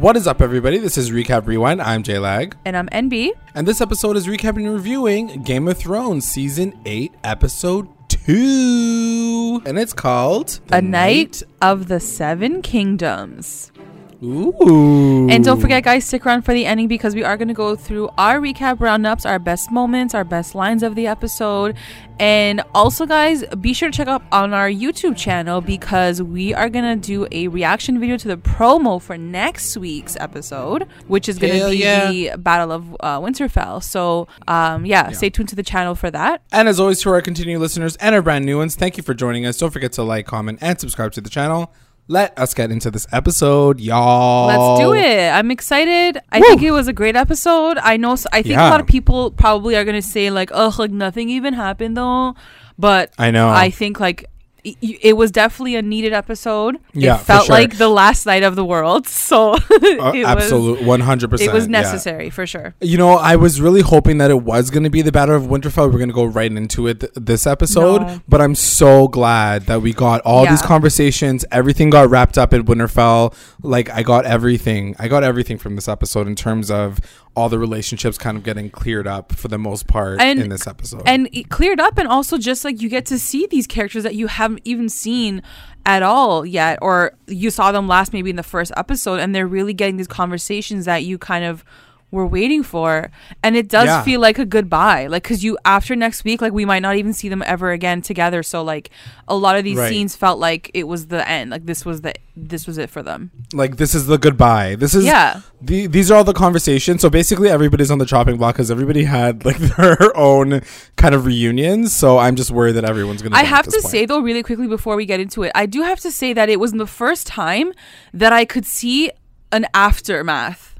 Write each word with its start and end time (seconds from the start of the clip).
What 0.00 0.16
is 0.16 0.26
up, 0.26 0.40
everybody? 0.40 0.78
This 0.78 0.96
is 0.96 1.10
Recap 1.10 1.46
Rewind. 1.46 1.82
I'm 1.82 2.02
J 2.02 2.18
Lag. 2.18 2.56
And 2.64 2.74
I'm 2.74 2.88
NB. 2.88 3.32
And 3.54 3.68
this 3.68 3.82
episode 3.82 4.16
is 4.16 4.26
recapping 4.26 4.64
and 4.64 4.72
reviewing 4.72 5.42
Game 5.42 5.68
of 5.68 5.76
Thrones 5.76 6.26
Season 6.26 6.72
8, 6.86 7.12
Episode 7.22 7.86
2. 8.08 9.60
And 9.66 9.78
it's 9.78 9.92
called 9.92 10.60
The 10.68 10.78
A 10.78 10.80
Knight 10.80 11.42
of 11.60 11.88
the 11.88 12.00
Seven 12.00 12.62
Kingdoms. 12.62 13.72
Ooh. 14.22 15.28
And 15.30 15.44
don't 15.44 15.60
forget, 15.60 15.82
guys, 15.82 16.04
stick 16.04 16.26
around 16.26 16.42
for 16.42 16.52
the 16.52 16.66
ending 16.66 16.88
because 16.88 17.14
we 17.14 17.24
are 17.24 17.36
going 17.36 17.48
to 17.48 17.54
go 17.54 17.74
through 17.74 18.10
our 18.18 18.38
recap 18.38 18.80
roundups, 18.80 19.24
our 19.24 19.38
best 19.38 19.72
moments, 19.72 20.14
our 20.14 20.24
best 20.24 20.54
lines 20.54 20.82
of 20.82 20.94
the 20.94 21.06
episode. 21.06 21.74
And 22.18 22.62
also, 22.74 23.06
guys, 23.06 23.44
be 23.60 23.72
sure 23.72 23.90
to 23.90 23.96
check 23.96 24.08
out 24.08 24.22
on 24.30 24.52
our 24.52 24.68
YouTube 24.68 25.16
channel 25.16 25.62
because 25.62 26.20
we 26.20 26.52
are 26.52 26.68
going 26.68 27.00
to 27.00 27.06
do 27.06 27.26
a 27.32 27.48
reaction 27.48 27.98
video 27.98 28.18
to 28.18 28.28
the 28.28 28.36
promo 28.36 29.00
for 29.00 29.16
next 29.16 29.78
week's 29.78 30.16
episode, 30.20 30.86
which 31.06 31.28
is 31.28 31.38
going 31.38 31.58
to 31.58 31.70
be 31.70 31.76
yeah. 31.78 32.10
the 32.10 32.36
Battle 32.36 32.72
of 32.72 32.94
uh, 33.00 33.18
Winterfell. 33.20 33.82
So, 33.82 34.28
um, 34.46 34.84
yeah, 34.84 35.08
yeah, 35.08 35.12
stay 35.12 35.30
tuned 35.30 35.48
to 35.48 35.56
the 35.56 35.62
channel 35.62 35.94
for 35.94 36.10
that. 36.10 36.42
And 36.52 36.68
as 36.68 36.78
always, 36.78 37.00
to 37.02 37.10
our 37.10 37.22
continuing 37.22 37.60
listeners 37.60 37.96
and 37.96 38.14
our 38.14 38.20
brand 38.20 38.44
new 38.44 38.58
ones, 38.58 38.76
thank 38.76 38.98
you 38.98 39.02
for 39.02 39.14
joining 39.14 39.46
us. 39.46 39.56
Don't 39.56 39.70
forget 39.70 39.92
to 39.92 40.02
like, 40.02 40.26
comment, 40.26 40.58
and 40.60 40.78
subscribe 40.78 41.12
to 41.12 41.22
the 41.22 41.30
channel 41.30 41.72
let 42.10 42.36
us 42.36 42.54
get 42.54 42.72
into 42.72 42.90
this 42.90 43.06
episode, 43.12 43.78
y'all. 43.78 44.48
Let's 44.48 44.80
do 44.80 44.94
it. 44.94 45.30
I'm 45.30 45.52
excited. 45.52 46.20
I 46.32 46.40
Woo. 46.40 46.44
think 46.44 46.62
it 46.62 46.72
was 46.72 46.88
a 46.88 46.92
great 46.92 47.14
episode. 47.14 47.78
I 47.78 47.96
know. 47.96 48.16
I 48.32 48.42
think 48.42 48.56
yeah. 48.56 48.68
a 48.68 48.70
lot 48.70 48.80
of 48.80 48.88
people 48.88 49.30
probably 49.30 49.76
are 49.76 49.84
gonna 49.84 50.02
say 50.02 50.28
like, 50.30 50.50
"Oh, 50.52 50.74
like 50.76 50.90
nothing 50.90 51.30
even 51.30 51.54
happened 51.54 51.96
though." 51.96 52.34
But 52.76 53.14
I 53.16 53.30
know. 53.30 53.48
I 53.48 53.70
think 53.70 54.00
like 54.00 54.24
it 54.64 55.16
was 55.16 55.30
definitely 55.30 55.76
a 55.76 55.82
needed 55.82 56.12
episode. 56.12 56.78
Yeah, 56.92 57.16
it 57.16 57.22
felt 57.22 57.46
sure. 57.46 57.54
like 57.54 57.78
the 57.78 57.88
last 57.88 58.26
night 58.26 58.42
of 58.42 58.56
the 58.56 58.64
world. 58.64 59.06
So 59.30 59.52
uh, 59.54 60.12
absolutely, 60.26 60.84
one 60.84 61.00
hundred 61.00 61.30
percent. 61.30 61.50
It 61.50 61.54
was 61.54 61.68
necessary 61.68 62.24
yeah. 62.24 62.30
for 62.30 62.46
sure. 62.46 62.74
You 62.80 62.98
know, 62.98 63.10
I 63.10 63.36
was 63.36 63.60
really 63.60 63.80
hoping 63.80 64.18
that 64.18 64.30
it 64.30 64.42
was 64.42 64.70
going 64.70 64.82
to 64.82 64.90
be 64.90 65.02
the 65.02 65.12
Battle 65.12 65.36
of 65.36 65.44
Winterfell. 65.44 65.86
We're 65.86 65.98
going 65.98 66.08
to 66.08 66.14
go 66.14 66.24
right 66.24 66.50
into 66.50 66.88
it 66.88 67.00
th- 67.00 67.12
this 67.14 67.46
episode, 67.46 68.02
no. 68.02 68.20
but 68.28 68.40
I'm 68.40 68.56
so 68.56 69.06
glad 69.06 69.66
that 69.66 69.82
we 69.82 69.92
got 69.92 70.20
all 70.22 70.44
yeah. 70.44 70.50
these 70.50 70.62
conversations. 70.62 71.44
Everything 71.52 71.90
got 71.90 72.10
wrapped 72.10 72.38
up 72.38 72.52
in 72.52 72.64
Winterfell. 72.64 73.34
Like 73.62 73.88
I 73.90 74.02
got 74.02 74.24
everything. 74.24 74.96
I 74.98 75.06
got 75.06 75.22
everything 75.22 75.58
from 75.58 75.76
this 75.76 75.86
episode 75.86 76.26
in 76.26 76.34
terms 76.34 76.70
of 76.70 76.98
all 77.36 77.48
the 77.48 77.58
relationships 77.58 78.18
kind 78.18 78.36
of 78.36 78.42
getting 78.42 78.70
cleared 78.70 79.06
up 79.06 79.32
for 79.32 79.48
the 79.48 79.58
most 79.58 79.86
part 79.86 80.20
and, 80.20 80.40
in 80.40 80.48
this 80.48 80.66
episode. 80.66 81.02
And 81.06 81.28
cleared 81.48 81.80
up 81.80 81.96
and 81.98 82.08
also 82.08 82.38
just 82.38 82.64
like 82.64 82.80
you 82.80 82.88
get 82.88 83.06
to 83.06 83.18
see 83.18 83.46
these 83.46 83.66
characters 83.66 84.02
that 84.02 84.14
you 84.14 84.26
haven't 84.26 84.62
even 84.64 84.88
seen 84.88 85.42
at 85.86 86.02
all 86.02 86.44
yet 86.44 86.78
or 86.82 87.12
you 87.26 87.50
saw 87.50 87.72
them 87.72 87.88
last 87.88 88.12
maybe 88.12 88.30
in 88.30 88.36
the 88.36 88.42
first 88.42 88.72
episode 88.76 89.18
and 89.18 89.34
they're 89.34 89.46
really 89.46 89.72
getting 89.72 89.96
these 89.96 90.06
conversations 90.06 90.84
that 90.84 91.04
you 91.04 91.16
kind 91.16 91.44
of 91.44 91.64
we're 92.10 92.26
waiting 92.26 92.62
for 92.62 93.10
and 93.42 93.56
it 93.56 93.68
does 93.68 93.86
yeah. 93.86 94.02
feel 94.02 94.20
like 94.20 94.38
a 94.38 94.46
goodbye. 94.46 95.06
Like 95.06 95.22
because 95.22 95.44
you 95.44 95.58
after 95.64 95.94
next 95.96 96.24
week 96.24 96.40
like 96.40 96.52
we 96.52 96.64
might 96.64 96.80
not 96.80 96.96
even 96.96 97.12
see 97.12 97.28
them 97.28 97.42
ever 97.46 97.70
again 97.70 98.02
together. 98.02 98.42
So 98.42 98.62
like 98.62 98.90
a 99.28 99.36
lot 99.36 99.56
of 99.56 99.64
these 99.64 99.78
right. 99.78 99.88
scenes 99.88 100.16
felt 100.16 100.38
like 100.38 100.70
it 100.74 100.84
was 100.84 101.06
the 101.06 101.26
end. 101.28 101.50
Like 101.50 101.66
this 101.66 101.84
was 101.84 102.00
the 102.00 102.14
this 102.36 102.66
was 102.66 102.78
it 102.78 102.90
for 102.90 103.02
them. 103.02 103.30
Like 103.52 103.76
this 103.76 103.94
is 103.94 104.06
the 104.06 104.18
goodbye. 104.18 104.76
This 104.76 104.94
is 104.94 105.04
yeah. 105.04 105.42
the, 105.60 105.86
these 105.86 106.10
are 106.10 106.16
all 106.16 106.24
the 106.24 106.32
conversations. 106.32 107.02
So 107.02 107.10
basically 107.10 107.48
everybody's 107.48 107.90
on 107.90 107.98
the 107.98 108.06
chopping 108.06 108.36
block 108.36 108.54
because 108.54 108.70
everybody 108.70 109.04
had 109.04 109.44
like 109.44 109.58
their 109.58 110.16
own 110.16 110.62
kind 110.96 111.14
of 111.14 111.24
reunions 111.26 111.92
so 111.92 112.18
i'm 112.18 112.36
just 112.36 112.50
worried 112.50 112.72
that 112.72 112.84
everyone's 112.84 113.22
gonna 113.22 113.36
i 113.36 113.42
have 113.42 113.64
to 113.64 113.70
point. 113.70 113.84
say 113.84 114.06
though 114.06 114.20
really 114.20 114.42
quickly 114.42 114.66
before 114.66 114.96
we 114.96 115.06
get 115.06 115.20
into 115.20 115.42
it 115.42 115.52
i 115.54 115.66
do 115.66 115.82
have 115.82 116.00
to 116.00 116.10
say 116.10 116.32
that 116.32 116.48
it 116.48 116.60
was 116.60 116.72
the 116.72 116.86
first 116.86 117.26
time 117.26 117.72
that 118.12 118.32
i 118.32 118.44
could 118.44 118.66
see 118.66 119.10
an 119.52 119.66
aftermath 119.74 120.74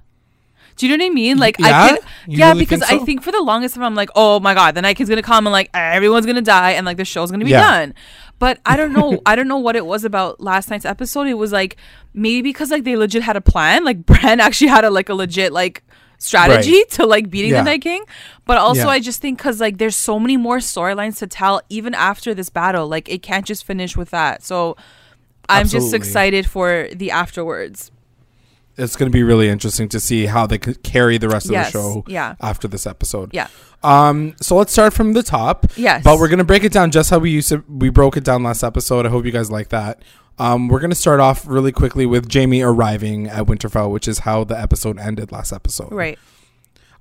do 0.81 0.89
you 0.89 0.97
know 0.97 1.05
what 1.05 1.11
I 1.11 1.15
mean? 1.15 1.37
Like 1.37 1.59
yeah? 1.59 1.67
I 1.67 1.89
can, 1.89 1.99
yeah, 2.27 2.49
really 2.49 2.61
because 2.61 2.81
so? 2.81 2.97
I 2.97 3.05
think 3.05 3.23
for 3.23 3.31
the 3.31 3.43
longest 3.43 3.75
time 3.75 3.85
I'm 3.85 3.95
like, 3.95 4.09
oh 4.17 4.41
my 4.41 4.55
god, 4.55 4.75
the 4.75 4.81
Night 4.81 4.97
King's 4.97 5.11
gonna 5.11 5.21
come 5.21 5.47
and 5.47 5.53
like 5.53 5.69
everyone's 5.75 6.25
gonna 6.25 6.41
die 6.41 6.71
and 6.71 6.87
like 6.87 6.97
the 6.97 7.05
show's 7.05 7.31
gonna 7.31 7.45
be 7.45 7.51
yeah. 7.51 7.61
done. 7.61 7.95
But 8.39 8.61
I 8.65 8.79
don't 8.79 8.95
know, 8.95 9.21
I 9.27 9.37
don't 9.37 9.47
know 9.47 9.59
what 9.59 9.77
it 9.77 9.85
was 9.85 10.07
about 10.07 10.41
last 10.41 10.71
night's 10.71 10.87
episode. 10.87 11.27
It 11.27 11.35
was 11.35 11.53
like 11.53 11.77
maybe 12.15 12.49
because 12.49 12.71
like 12.71 12.85
they 12.85 12.97
legit 12.97 13.23
had 13.23 13.37
a 13.37 13.43
plan. 13.43 13.85
Like 13.85 14.07
Bran 14.07 14.41
actually 14.41 14.69
had 14.69 14.87
a 14.87 14.91
like 14.91 15.11
a 15.11 15.15
legit 15.15 15.53
like 15.53 15.85
strategy 16.17 16.73
right. 16.73 16.89
to 16.93 17.05
like 17.05 17.29
beating 17.29 17.51
yeah. 17.51 17.59
the 17.59 17.65
Night 17.65 17.83
King. 17.83 18.03
But 18.47 18.57
also, 18.57 18.85
yeah. 18.85 18.89
I 18.89 19.01
just 19.01 19.21
think 19.21 19.37
because 19.37 19.61
like 19.61 19.77
there's 19.77 19.97
so 19.97 20.19
many 20.19 20.39
more 20.39 20.61
storylines 20.61 21.19
to 21.19 21.27
tell 21.27 21.61
even 21.69 21.93
after 21.93 22.33
this 22.33 22.49
battle. 22.49 22.89
Like 22.89 23.11
it 23.11 23.23
can't 23.23 23.45
just 23.45 23.67
finish 23.67 23.99
with 23.99 24.09
that. 24.13 24.43
So 24.43 24.79
I'm 25.47 25.63
Absolutely. 25.63 25.91
just 25.91 25.95
excited 25.95 26.47
for 26.47 26.89
the 26.95 27.11
afterwards 27.11 27.91
it's 28.81 28.97
going 28.97 29.11
to 29.11 29.13
be 29.13 29.23
really 29.23 29.49
interesting 29.49 29.89
to 29.91 30.01
see 30.01 30.27
how 30.27 30.47
they 30.47 30.59
could 30.59 30.83
carry 30.83 31.19
the 31.19 31.29
rest 31.29 31.47
of 31.47 31.53
yes, 31.53 31.73
the 31.73 31.79
show 31.79 32.05
yeah. 32.07 32.35
after 32.41 32.67
this 32.67 32.87
episode. 32.87 33.31
Yeah. 33.33 33.49
Um. 33.83 34.35
So 34.41 34.57
let's 34.57 34.73
start 34.73 34.93
from 34.93 35.13
the 35.13 35.23
top. 35.23 35.67
Yes. 35.77 36.03
But 36.03 36.19
we're 36.19 36.29
going 36.29 36.39
to 36.39 36.45
break 36.45 36.65
it 36.65 36.73
down 36.73 36.91
just 36.91 37.11
how 37.11 37.19
we 37.19 37.31
used 37.31 37.49
to. 37.51 37.65
We 37.69 37.91
broke 37.91 38.17
it 38.17 38.25
down 38.25 38.43
last 38.43 38.63
episode. 38.63 39.07
I 39.07 39.09
hope 39.09 39.25
you 39.25 39.33
guys 39.33 39.51
like 39.51 39.69
that. 39.69 40.03
Um, 40.39 40.69
we're 40.69 40.81
going 40.81 40.91
to 40.91 40.97
start 40.97 41.21
off 41.21 41.47
really 41.47 41.71
quickly 41.71 42.07
with 42.07 42.33
Jaime 42.33 42.63
arriving 42.63 43.29
at 43.29 43.45
Winterfell, 43.45 43.91
which 43.91 44.09
is 44.09 44.21
how 44.21 44.43
the 44.43 44.59
episode 44.59 44.99
ended 44.99 45.31
last 45.31 45.53
episode. 45.53 45.93
Right. 45.93 46.19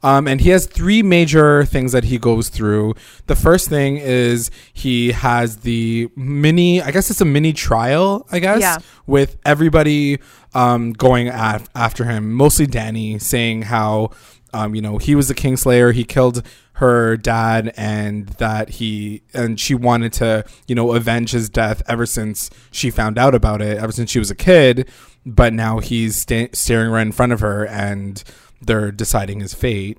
Um, 0.01 0.27
and 0.27 0.39
he 0.39 0.49
has 0.49 0.65
three 0.65 1.03
major 1.03 1.65
things 1.65 1.91
that 1.91 2.05
he 2.05 2.17
goes 2.17 2.49
through. 2.49 2.95
The 3.27 3.35
first 3.35 3.67
thing 3.67 3.97
is 3.97 4.49
he 4.73 5.11
has 5.11 5.57
the 5.57 6.09
mini, 6.15 6.81
I 6.81 6.91
guess 6.91 7.09
it's 7.09 7.21
a 7.21 7.25
mini 7.25 7.51
trial, 7.51 8.25
I 8.31 8.39
guess, 8.39 8.61
yeah. 8.61 8.77
with 9.07 9.37
everybody 9.45 10.19
um, 10.53 10.93
going 10.93 11.27
af- 11.27 11.69
after 11.75 12.05
him, 12.05 12.33
mostly 12.33 12.65
Dany, 12.65 13.21
saying 13.21 13.63
how, 13.63 14.11
um, 14.53 14.73
you 14.73 14.81
know, 14.81 14.97
he 14.97 15.15
was 15.15 15.27
the 15.27 15.35
Kingslayer, 15.35 15.93
he 15.93 16.03
killed 16.05 16.43
her 16.73 17.17
dad, 17.17 17.73
and 17.75 18.27
that 18.39 18.69
he, 18.69 19.21
and 19.33 19.59
she 19.59 19.75
wanted 19.75 20.13
to, 20.13 20.45
you 20.65 20.73
know, 20.73 20.93
avenge 20.93 21.31
his 21.31 21.49
death 21.49 21.83
ever 21.89 22.05
since 22.05 22.49
she 22.71 22.89
found 22.89 23.17
out 23.17 23.35
about 23.35 23.61
it, 23.61 23.77
ever 23.77 23.91
since 23.91 24.09
she 24.09 24.17
was 24.17 24.31
a 24.31 24.35
kid. 24.35 24.89
But 25.25 25.51
now 25.51 25.79
he's 25.79 26.15
sta- 26.15 26.49
staring 26.53 26.89
right 26.89 27.01
in 27.01 27.11
front 27.11 27.33
of 27.33 27.41
her 27.41 27.67
and 27.67 28.23
they're 28.61 28.91
deciding 28.91 29.39
his 29.39 29.53
fate. 29.53 29.97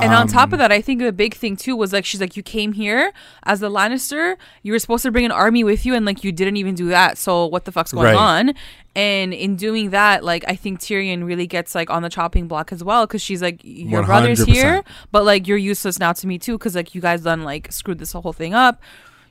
And 0.00 0.12
um, 0.12 0.22
on 0.22 0.28
top 0.28 0.48
of 0.48 0.54
um, 0.54 0.58
that, 0.60 0.72
I 0.72 0.80
think 0.80 1.00
the 1.00 1.12
big 1.12 1.34
thing 1.34 1.56
too 1.56 1.74
was 1.74 1.92
like 1.92 2.04
she's 2.04 2.20
like, 2.20 2.36
you 2.36 2.42
came 2.42 2.72
here 2.72 3.12
as 3.42 3.60
the 3.60 3.68
Lannister, 3.68 4.36
you 4.62 4.72
were 4.72 4.78
supposed 4.78 5.02
to 5.02 5.10
bring 5.10 5.24
an 5.24 5.32
army 5.32 5.64
with 5.64 5.84
you, 5.84 5.94
and 5.94 6.06
like 6.06 6.22
you 6.22 6.30
didn't 6.30 6.56
even 6.56 6.74
do 6.74 6.88
that. 6.88 7.18
So 7.18 7.46
what 7.46 7.64
the 7.64 7.72
fuck's 7.72 7.92
going 7.92 8.04
right. 8.04 8.16
on? 8.16 8.54
And 8.94 9.34
in 9.34 9.56
doing 9.56 9.90
that, 9.90 10.22
like 10.22 10.44
I 10.46 10.54
think 10.54 10.80
Tyrion 10.80 11.26
really 11.26 11.46
gets 11.48 11.74
like 11.74 11.90
on 11.90 12.02
the 12.02 12.08
chopping 12.08 12.46
block 12.46 12.72
as 12.72 12.84
well 12.84 13.06
because 13.06 13.22
she's 13.22 13.42
like, 13.42 13.60
your 13.64 14.02
100%. 14.02 14.06
brother's 14.06 14.44
here, 14.44 14.84
but 15.10 15.24
like 15.24 15.48
you're 15.48 15.58
useless 15.58 15.98
now 15.98 16.12
to 16.12 16.26
me 16.26 16.38
too 16.38 16.56
because 16.56 16.76
like 16.76 16.94
you 16.94 17.00
guys 17.00 17.22
done 17.22 17.42
like 17.42 17.72
screwed 17.72 17.98
this 17.98 18.12
whole 18.12 18.32
thing 18.32 18.54
up. 18.54 18.80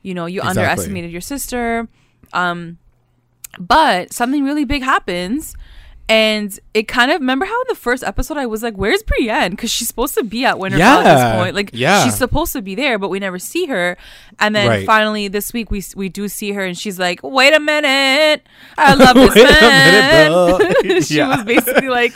You 0.02 0.14
know, 0.14 0.26
you 0.26 0.42
exactly. 0.42 0.64
underestimated 0.64 1.12
your 1.12 1.22
sister. 1.22 1.88
Um, 2.34 2.78
but 3.58 4.14
something 4.14 4.44
really 4.44 4.66
big 4.66 4.84
happens 4.84 5.56
and 6.10 6.58
it 6.74 6.88
kind 6.88 7.12
of 7.12 7.20
remember 7.20 7.46
how 7.46 7.62
in 7.62 7.66
the 7.68 7.76
first 7.76 8.02
episode 8.02 8.38
I 8.38 8.46
was 8.46 8.64
like, 8.64 8.76
"Where's 8.76 9.04
Brienne?" 9.04 9.52
Because 9.52 9.70
she's 9.70 9.90
supposed 9.90 10.14
to 10.14 10.24
be 10.24 10.46
at 10.46 10.56
Winterfell 10.56 10.78
yeah. 10.78 11.00
at 11.00 11.04
this 11.04 11.42
point. 11.42 11.56
Like, 11.56 11.72
yeah. 11.74 12.06
she's 12.06 12.16
supposed 12.16 12.54
to 12.54 12.62
be 12.62 12.76
there, 12.76 12.98
but 12.98 13.10
we 13.10 13.20
never 13.20 13.38
see 13.38 13.66
her. 13.66 13.98
And 14.40 14.56
then 14.56 14.70
right. 14.70 14.86
finally 14.86 15.28
this 15.28 15.52
week 15.52 15.70
we 15.70 15.84
we 15.96 16.08
do 16.08 16.30
see 16.30 16.54
her, 16.54 16.64
and 16.64 16.78
she's 16.78 16.98
like, 16.98 17.20
"Wait 17.24 17.54
a 17.54 17.60
minute, 17.60 18.48
I 18.78 18.94
love 18.94 19.16
this 19.16 19.36
man." 20.82 21.02
she 21.02 21.18
yeah. 21.18 21.36
was 21.36 21.44
basically 21.44 21.90
like, 21.90 22.14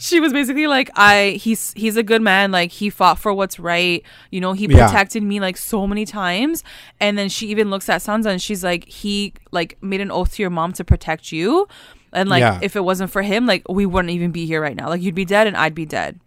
she 0.00 0.18
was 0.18 0.32
basically 0.32 0.66
like, 0.66 0.90
"I 0.96 1.38
he's 1.40 1.72
he's 1.74 1.96
a 1.96 2.02
good 2.02 2.22
man. 2.22 2.50
Like 2.50 2.72
he 2.72 2.90
fought 2.90 3.20
for 3.20 3.32
what's 3.32 3.60
right. 3.60 4.02
You 4.32 4.40
know, 4.40 4.52
he 4.52 4.66
protected 4.66 5.22
me 5.22 5.38
like 5.38 5.56
so 5.56 5.86
many 5.86 6.04
times." 6.04 6.64
And 6.98 7.16
then 7.16 7.28
she 7.28 7.46
even 7.48 7.70
looks 7.70 7.88
at 7.88 8.00
Sansa 8.00 8.26
and 8.26 8.42
she's 8.42 8.64
like, 8.64 8.88
"He 8.88 9.32
like 9.52 9.80
made 9.80 10.00
an 10.00 10.10
oath 10.10 10.34
to 10.34 10.42
your 10.42 10.50
mom 10.50 10.72
to 10.72 10.84
protect 10.84 11.30
you." 11.30 11.68
And 12.12 12.28
like 12.28 12.40
yeah. 12.40 12.58
if 12.62 12.76
it 12.76 12.80
wasn't 12.80 13.10
for 13.10 13.22
him, 13.22 13.46
like 13.46 13.68
we 13.68 13.86
wouldn't 13.86 14.10
even 14.10 14.30
be 14.30 14.46
here 14.46 14.60
right 14.60 14.76
now. 14.76 14.88
Like 14.88 15.02
you'd 15.02 15.14
be 15.14 15.24
dead 15.24 15.46
and 15.46 15.56
I'd 15.56 15.74
be 15.74 15.86
dead. 15.86 16.20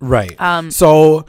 Right. 0.00 0.38
Um 0.40 0.70
so 0.70 1.26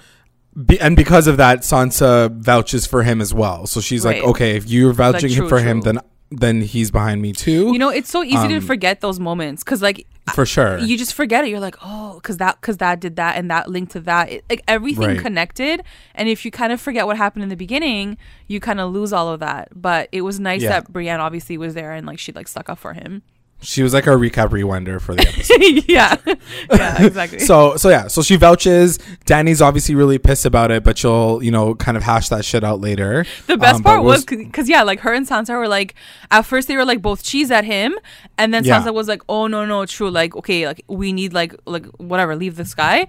be, 0.66 0.80
and 0.80 0.96
because 0.96 1.28
of 1.28 1.38
that, 1.38 1.60
Sansa 1.60 2.32
vouches 2.32 2.86
for 2.86 3.04
him 3.04 3.20
as 3.22 3.34
well. 3.34 3.68
So 3.68 3.82
she's 3.82 4.06
right. 4.06 4.22
like, 4.22 4.30
okay, 4.30 4.56
if 4.56 4.70
you're 4.70 4.94
vouching 4.94 5.30
like, 5.30 5.38
true, 5.38 5.50
for 5.50 5.60
true. 5.60 5.68
him, 5.68 5.82
then 5.82 6.00
then 6.32 6.62
he's 6.62 6.92
behind 6.92 7.22
me 7.22 7.34
too. 7.34 7.72
You 7.72 7.80
know, 7.80 7.90
it's 7.90 8.10
so 8.10 8.24
easy 8.24 8.38
um, 8.38 8.50
to 8.50 8.62
forget 8.62 9.02
those 9.02 9.20
moments 9.20 9.64
because, 9.64 9.82
like, 9.82 10.08
for 10.34 10.46
sure, 10.46 10.80
you 10.80 10.98
just 10.98 11.14
forget 11.14 11.44
it. 11.44 11.50
You're 11.50 11.60
like, 11.60 11.76
oh, 11.84 12.16
because 12.16 12.38
that, 12.38 12.60
because 12.60 12.78
that 12.78 13.00
did 13.00 13.18
that, 13.18 13.38
and 13.38 13.52
that 13.52 13.70
linked 13.70 13.92
to 13.94 14.00
that. 14.02 14.32
It, 14.32 14.46
like 14.50 14.64
everything 14.68 15.08
right. 15.08 15.20
connected. 15.20 15.84
And 16.16 16.28
if 16.28 16.44
you 16.46 16.52
kind 16.52 16.74
of 16.74 16.82
forget 16.82 17.06
what 17.06 17.18
happened 17.18 17.44
in 17.44 17.50
the 17.50 17.56
beginning, 17.56 18.18
you 18.48 18.60
kind 18.60 18.80
of 18.80 18.92
lose 18.92 19.14
all 19.14 19.30
of 19.30 19.40
that. 19.42 19.70
But 19.76 20.10
it 20.12 20.22
was 20.22 20.40
nice 20.40 20.62
yeah. 20.62 20.70
that 20.70 20.92
Brienne 20.92 21.20
obviously 21.20 21.58
was 21.58 21.74
there 21.74 21.92
and 21.92 22.08
like 22.08 22.20
she 22.20 22.32
like 22.32 22.48
stuck 22.48 22.70
up 22.70 22.80
for 22.80 22.94
him 22.94 23.22
She 23.66 23.82
was 23.84 23.94
like 23.94 24.08
our 24.08 24.16
recap 24.16 24.50
rewinder 24.50 25.02
for 25.02 25.16
the 25.16 25.22
episode. 25.28 25.90
yeah, 25.90 26.16
yeah, 26.72 27.04
exactly. 27.04 27.40
so 27.40 27.76
so 27.78 27.90
yeah, 27.90 28.08
so 28.08 28.22
she 28.22 28.36
vouches. 28.36 29.00
Dany's 29.26 29.62
obviously 29.62 29.96
really 29.96 30.18
pissed 30.20 30.46
about 30.46 30.70
it, 30.72 30.84
but 30.84 30.98
she'll 30.98 31.42
you 31.42 31.52
know 31.52 31.76
kind 31.76 31.98
of 31.98 32.04
hash 32.04 32.30
that 32.30 32.46
shit 32.46 32.64
out 32.64 32.80
later. 32.80 33.26
The 33.48 33.58
best 33.58 33.78
Um, 33.78 33.84
part 33.84 34.04
was 34.04 34.24
because 34.24 34.70
yeah, 34.70 34.84
like 34.84 35.00
her 35.02 35.14
and 35.14 35.28
Sansa 35.28 35.58
were 35.58 35.68
like 35.68 35.96
at 36.32 36.44
first 36.44 36.68
they 36.68 36.78
were 36.78 36.86
like 36.86 37.02
both 37.02 37.24
cheese 37.24 37.50
at 37.52 37.66
him, 37.66 37.96
and 38.38 38.54
then 38.54 38.64
Yeah. 38.64 38.82
Sansa 38.84 38.94
was 38.94 39.08
like, 39.08 39.24
"Oh 39.28 39.48
no, 39.48 39.66
no, 39.66 39.86
true. 39.86 40.12
Like 40.12 40.36
okay, 40.36 40.68
like 40.68 40.84
we 40.88 41.12
need 41.12 41.34
like 41.34 41.56
like 41.66 41.86
whatever, 41.98 42.36
leave 42.36 42.56
this 42.56 42.74
guy." 42.76 43.08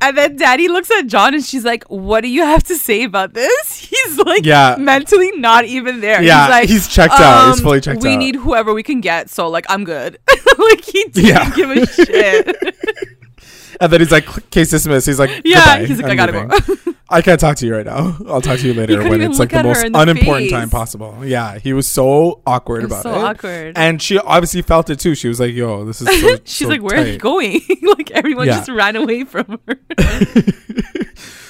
And 0.00 0.16
then 0.18 0.36
Dany 0.36 0.66
looks 0.68 0.90
at 0.90 1.02
Jon 1.06 1.32
and 1.34 1.44
she's 1.44 1.64
like, 1.64 1.84
"What 1.84 2.22
do 2.22 2.28
you 2.28 2.42
have 2.42 2.64
to 2.64 2.76
say 2.76 3.04
about 3.04 3.34
this?" 3.34 3.78
He's 3.92 4.18
like, 4.18 4.44
Yeah. 4.44 4.74
mentally 4.78 5.30
not 5.36 5.64
even 5.64 6.00
there. 6.00 6.20
Yeah, 6.22 6.42
he's, 6.46 6.50
like, 6.50 6.68
he's 6.68 6.88
checked 6.88 7.14
out. 7.14 7.48
He's 7.50 7.58
"Um, 7.60 7.64
fully 7.64 7.80
checked 7.80 8.02
we 8.02 8.08
out." 8.10 8.18
We 8.18 8.24
need 8.24 8.34
whoever 8.36 8.74
we 8.74 8.82
can 8.82 9.00
get, 9.00 9.30
so 9.30 9.48
like 9.48 9.64
I'm 9.68 9.84
good. 9.84 9.91
like 10.58 10.84
he 10.84 11.04
didn't 11.04 11.24
Yeah. 11.26 11.50
give 11.54 11.70
a 11.70 11.86
shit. 11.86 12.56
and 13.80 13.92
then 13.92 14.00
he's 14.00 14.12
like, 14.12 14.50
case 14.50 14.70
dismissed. 14.70 15.06
He's 15.06 15.18
like, 15.18 15.30
Yeah, 15.44 15.78
"Goodbye, 15.78 15.84
he's 15.86 15.96
like, 15.98 16.06
I'm 16.06 16.10
"I 16.12 16.14
gotta 16.16 16.32
leaving." 16.32 16.48
go." 16.84 16.92
I 17.12 17.20
can't 17.20 17.38
talk 17.38 17.56
to 17.58 17.66
you 17.66 17.74
right 17.76 17.84
now. 17.84 18.16
I'll 18.26 18.40
talk 18.40 18.58
to 18.60 18.66
you 18.66 18.72
later 18.72 19.02
when 19.06 19.20
it's 19.20 19.38
like 19.38 19.50
the 19.50 19.62
most 19.62 19.82
the 19.82 19.90
unimportant 19.98 20.50
time 20.50 20.70
possible. 20.70 21.18
Yeah, 21.22 21.58
he 21.58 21.74
was 21.74 21.86
so 21.86 22.40
awkward 22.46 22.84
It 22.84 22.88
was 22.88 23.00
about 23.00 23.02
so 23.02 23.10
it. 23.20 23.22
awkward. 23.24 23.76
And 23.76 24.00
she 24.00 24.18
obviously 24.18 24.62
felt 24.62 24.88
it 24.88 24.98
too. 24.98 25.14
She 25.14 25.28
was 25.28 25.38
like, 25.38 25.52
"Yo, 25.52 25.84
this 25.84 26.00
is." 26.00 26.08
So, 26.22 26.36
She's 26.44 26.58
so 26.66 26.68
like, 26.68 26.82
"Where 26.82 26.98
are 27.00 27.06
you 27.06 27.18
going?" 27.18 27.60
like 27.98 28.10
everyone 28.12 28.46
Yeah. 28.46 28.56
just 28.58 28.70
ran 28.70 28.96
away 28.96 29.24
from 29.24 29.60
her. 29.68 29.78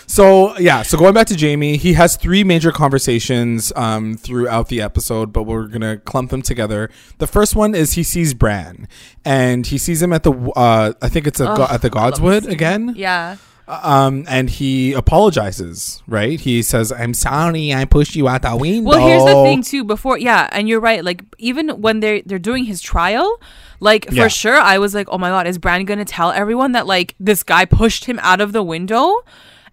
So 0.07 0.57
yeah, 0.59 0.83
so 0.83 0.99
going 0.99 1.15
back 1.15 1.27
to 1.29 1.37
Jaime, 1.39 1.77
he 1.77 1.95
has 1.95 2.17
three 2.17 2.45
major 2.45 2.73
conversations 2.73 3.73
um, 3.77 4.17
throughout 4.17 4.69
the 4.69 4.81
episode, 4.83 5.33
but 5.33 5.45
we're 5.45 5.67
gonna 5.67 5.99
clump 5.99 6.31
them 6.31 6.43
together. 6.43 6.91
The 7.19 7.27
first 7.27 7.57
one 7.57 7.75
is 7.75 7.93
he 7.93 8.03
sees 8.03 8.35
Bran, 8.35 8.89
and 9.25 9.67
he 9.67 9.79
sees 9.79 10.03
him 10.03 10.13
at 10.13 10.23
the 10.23 10.33
uh, 10.33 10.93
I 11.01 11.09
think 11.09 11.27
it's 11.27 11.41
a, 11.41 11.51
Ugh, 11.51 11.69
at 11.71 11.83
the 11.83 11.91
I 11.95 12.01
love 12.01 12.11
this 12.13 12.21
Godswood 12.21 12.49
again. 12.51 12.95
Yeah. 12.97 13.37
Um, 13.69 14.25
and 14.29 14.51
he 14.51 14.93
apologizes, 14.93 16.03
right? 16.07 16.39
He 16.39 16.63
says, 16.63 16.93
"I'm 16.93 17.15
sorry, 17.15 17.73
I 17.73 17.85
pushed 17.85 18.15
you 18.17 18.29
out 18.29 18.43
the 18.43 18.57
window." 18.57 18.91
Well, 18.91 19.07
here's 19.07 19.25
the 19.25 19.43
thing 19.45 19.63
too. 19.63 19.85
Before, 19.85 20.19
yeah, 20.19 20.49
and 20.53 20.69
you're 20.69 20.81
right. 20.81 21.03
Like 21.05 21.23
even 21.39 21.69
when 21.81 22.01
they're 22.01 22.23
they're 22.27 22.41
doing 22.41 22.65
his 22.65 22.83
trial, 22.83 23.41
like 23.81 24.09
for 24.09 24.15
Yeah. 24.15 24.29
sure, 24.29 24.59
I 24.59 24.79
was 24.79 24.95
like, 24.95 25.07
oh 25.11 25.17
my 25.17 25.29
god, 25.31 25.47
is 25.47 25.59
Bran 25.59 25.85
gonna 25.85 26.05
tell 26.05 26.33
everyone 26.33 26.73
that 26.73 26.87
like 26.87 27.15
this 27.21 27.43
guy 27.45 27.65
pushed 27.65 28.05
him 28.05 28.19
out 28.21 28.41
of 28.41 28.53
the 28.53 28.63
window? 28.65 29.23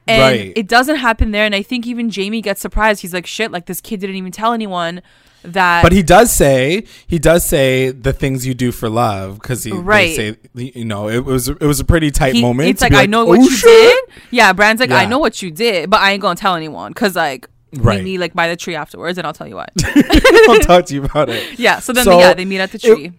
And 0.10 0.22
Right. 0.22 0.54
it 0.56 0.68
doesn't 0.68 0.98
happen 0.98 1.32
there. 1.32 1.46
And 1.46 1.54
I 1.56 1.62
think 1.62 1.86
even 1.88 2.10
Jaime 2.12 2.42
gets 2.42 2.62
surprised. 2.62 3.02
He's 3.02 3.14
like, 3.14 3.26
shit, 3.28 3.52
like 3.52 3.66
this 3.68 3.80
kid 3.82 4.00
didn't 4.00 4.16
even 4.16 4.32
tell 4.32 4.54
anyone 4.54 5.02
that. 5.44 5.84
But 5.84 5.92
he 5.94 6.04
does 6.04 6.32
say 6.34 6.84
he 7.08 7.18
does 7.20 7.46
say 7.46 7.92
the 7.92 8.12
things 8.12 8.46
you 8.46 8.54
do 8.54 8.72
for 8.74 8.90
love 8.90 9.36
because 9.40 9.64
he 9.64 9.72
Right. 9.72 10.16
say 10.16 10.36
you 10.54 10.84
know 10.86 11.08
it 11.10 11.24
was 11.24 11.48
it 11.48 11.62
was 11.62 11.80
a 11.80 11.86
pretty 11.86 12.12
tight 12.12 12.36
he- 12.36 12.42
moment. 12.42 12.70
It's 12.70 12.82
like, 12.82 12.94
I 12.94 13.06
know 13.06 13.22
"Oh, 13.22 13.26
what 13.28 13.40
you 13.40 13.50
shit." 13.50 13.70
did. 13.70 14.04
Yeah, 14.32 14.52
Bran's 14.54 14.80
like, 14.82 14.92
I 14.92 15.06
know 15.06 15.20
what 15.20 15.42
you 15.42 15.50
did, 15.52 15.90
but 15.90 16.02
I 16.02 16.12
ain't 16.12 16.22
gonna 16.22 16.36
tell 16.36 16.56
anyone 16.56 16.92
because 16.92 17.16
like 17.16 17.48
Right. 17.78 18.00
meet 18.04 18.14
me 18.14 18.18
like 18.18 18.34
by 18.34 18.48
the 18.48 18.56
tree 18.58 18.76
afterwards, 18.76 19.18
and 19.20 19.28
I'll 19.28 19.34
tell 19.34 19.48
you 19.48 19.56
what. 19.56 19.72
I'll 20.50 20.60
talk 20.60 20.88
to 20.88 20.96
you 20.96 21.04
about 21.04 21.30
it. 21.30 21.44
yeah. 21.60 21.80
So 21.80 21.94
then, 21.94 22.04
So, 22.04 22.18
yeah, 22.20 22.34
they 22.34 22.44
meet 22.44 22.60
at 22.60 22.72
the 22.72 22.80
tree. 22.80 23.06
it 23.06 23.14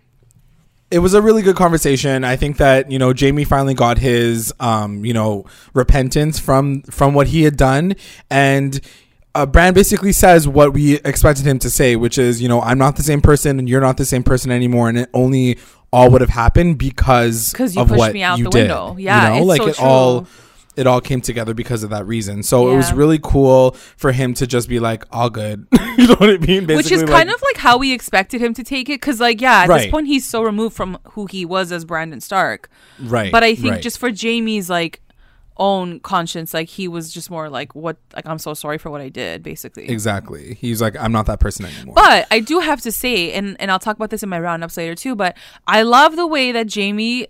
was 0.98 1.14
a 1.14 1.22
really 1.22 1.42
good 1.42 1.56
conversation. 1.56 2.24
I 2.24 2.36
think 2.36 2.56
that 2.56 2.90
you 2.90 2.98
know 2.98 3.14
Jaime 3.18 3.44
finally 3.44 3.74
got 3.74 3.98
his 3.98 4.52
um, 4.58 5.04
you 5.04 5.14
know 5.14 5.46
repentance 5.72 6.38
from 6.38 6.82
from 6.82 7.14
what 7.14 7.28
he 7.28 7.44
had 7.44 7.56
done, 7.56 7.94
and 8.28 8.80
uh, 9.34 9.46
Bran 9.46 9.74
basically 9.74 10.12
says 10.12 10.48
what 10.48 10.72
we 10.72 10.94
expected 11.00 11.46
him 11.46 11.58
to 11.60 11.70
say, 11.70 11.96
which 11.96 12.18
is 12.18 12.42
you 12.42 12.48
know 12.48 12.60
I'm 12.60 12.78
not 12.78 12.96
the 12.96 13.02
same 13.02 13.20
person 13.20 13.58
and 13.58 13.68
you're 13.68 13.80
not 13.80 13.96
the 13.96 14.04
same 14.04 14.22
person 14.22 14.50
anymore, 14.50 14.88
and 14.88 14.98
it 14.98 15.10
only 15.14 15.58
all 15.92 16.10
would 16.10 16.20
have 16.20 16.30
happened 16.30 16.78
because 16.78 17.52
because 17.52 17.76
you 17.76 17.84
pushed 17.84 18.12
me 18.12 18.22
out 18.22 18.38
the 18.38 18.44
did. 18.44 18.54
window. 18.54 18.96
Yeah, 18.98 19.34
you 19.34 19.44
know? 19.44 19.52
it's 19.52 19.60
like 19.60 19.62
so 19.62 19.68
it 19.68 19.80
all. 19.80 20.26
It 20.76 20.86
all 20.86 21.00
came 21.00 21.20
together 21.20 21.52
because 21.52 21.82
of 21.82 21.90
that 21.90 22.06
reason. 22.06 22.42
So 22.42 22.70
it 22.72 22.76
was 22.76 22.92
really 22.92 23.18
cool 23.22 23.72
for 23.72 24.12
him 24.12 24.34
to 24.34 24.46
just 24.46 24.68
be 24.68 24.78
like, 24.78 25.04
all 25.10 25.28
good. 25.28 25.66
you 25.98 26.06
know 26.06 26.14
what 26.14 26.30
I 26.30 26.38
mean? 26.38 26.66
which 26.66 26.86
is 26.86 26.90
Basically, 26.90 27.12
kind 27.12 27.30
of 27.30 27.42
like 27.42 27.56
how 27.56 27.76
we 27.76 27.92
expected 27.92 28.40
him 28.40 28.54
to 28.54 28.62
take 28.62 28.88
it 28.88 29.00
because 29.00 29.20
like 29.20 29.40
yeah 29.40 29.62
at 29.64 29.68
Right. 29.68 29.82
this 29.82 29.90
point 29.90 30.06
he's 30.06 30.26
so 30.26 30.42
removed 30.42 30.74
from 30.76 30.98
who 31.10 31.26
he 31.26 31.44
was 31.44 31.72
as 31.72 31.84
brandon 31.84 32.20
stark 32.20 32.70
right. 33.00 33.30
but 33.32 33.42
i 33.42 33.54
think 33.54 33.74
right. 33.74 33.82
just 33.82 33.98
for 33.98 34.10
jaime's 34.10 34.70
like 34.70 35.00
own 35.56 36.00
conscience 36.00 36.54
like 36.54 36.68
he 36.68 36.88
was 36.88 37.12
just 37.12 37.30
more 37.30 37.50
like 37.50 37.74
what 37.74 37.98
like 38.14 38.26
i'm 38.26 38.38
so 38.38 38.54
sorry 38.54 38.78
for 38.78 38.90
what 38.90 39.00
i 39.02 39.08
did 39.10 39.42
basically 39.42 39.88
exactly. 39.90 40.54
He's 40.54 40.80
like, 40.80 40.96
I'm 40.96 41.12
not 41.12 41.26
that 41.26 41.38
person 41.40 41.66
anymore. 41.66 41.94
but 41.94 42.26
i 42.30 42.40
do 42.40 42.60
have 42.60 42.80
to 42.82 42.92
say 42.92 43.32
and 43.32 43.56
and 43.60 43.70
i'll 43.70 43.78
talk 43.78 43.96
about 43.96 44.08
this 44.10 44.22
in 44.22 44.28
my 44.30 44.40
roundups 44.40 44.76
later 44.78 44.94
too 44.94 45.14
but 45.14 45.36
i 45.66 45.82
love 45.82 46.16
the 46.16 46.26
way 46.26 46.50
that 46.52 46.72
jaime 46.74 47.26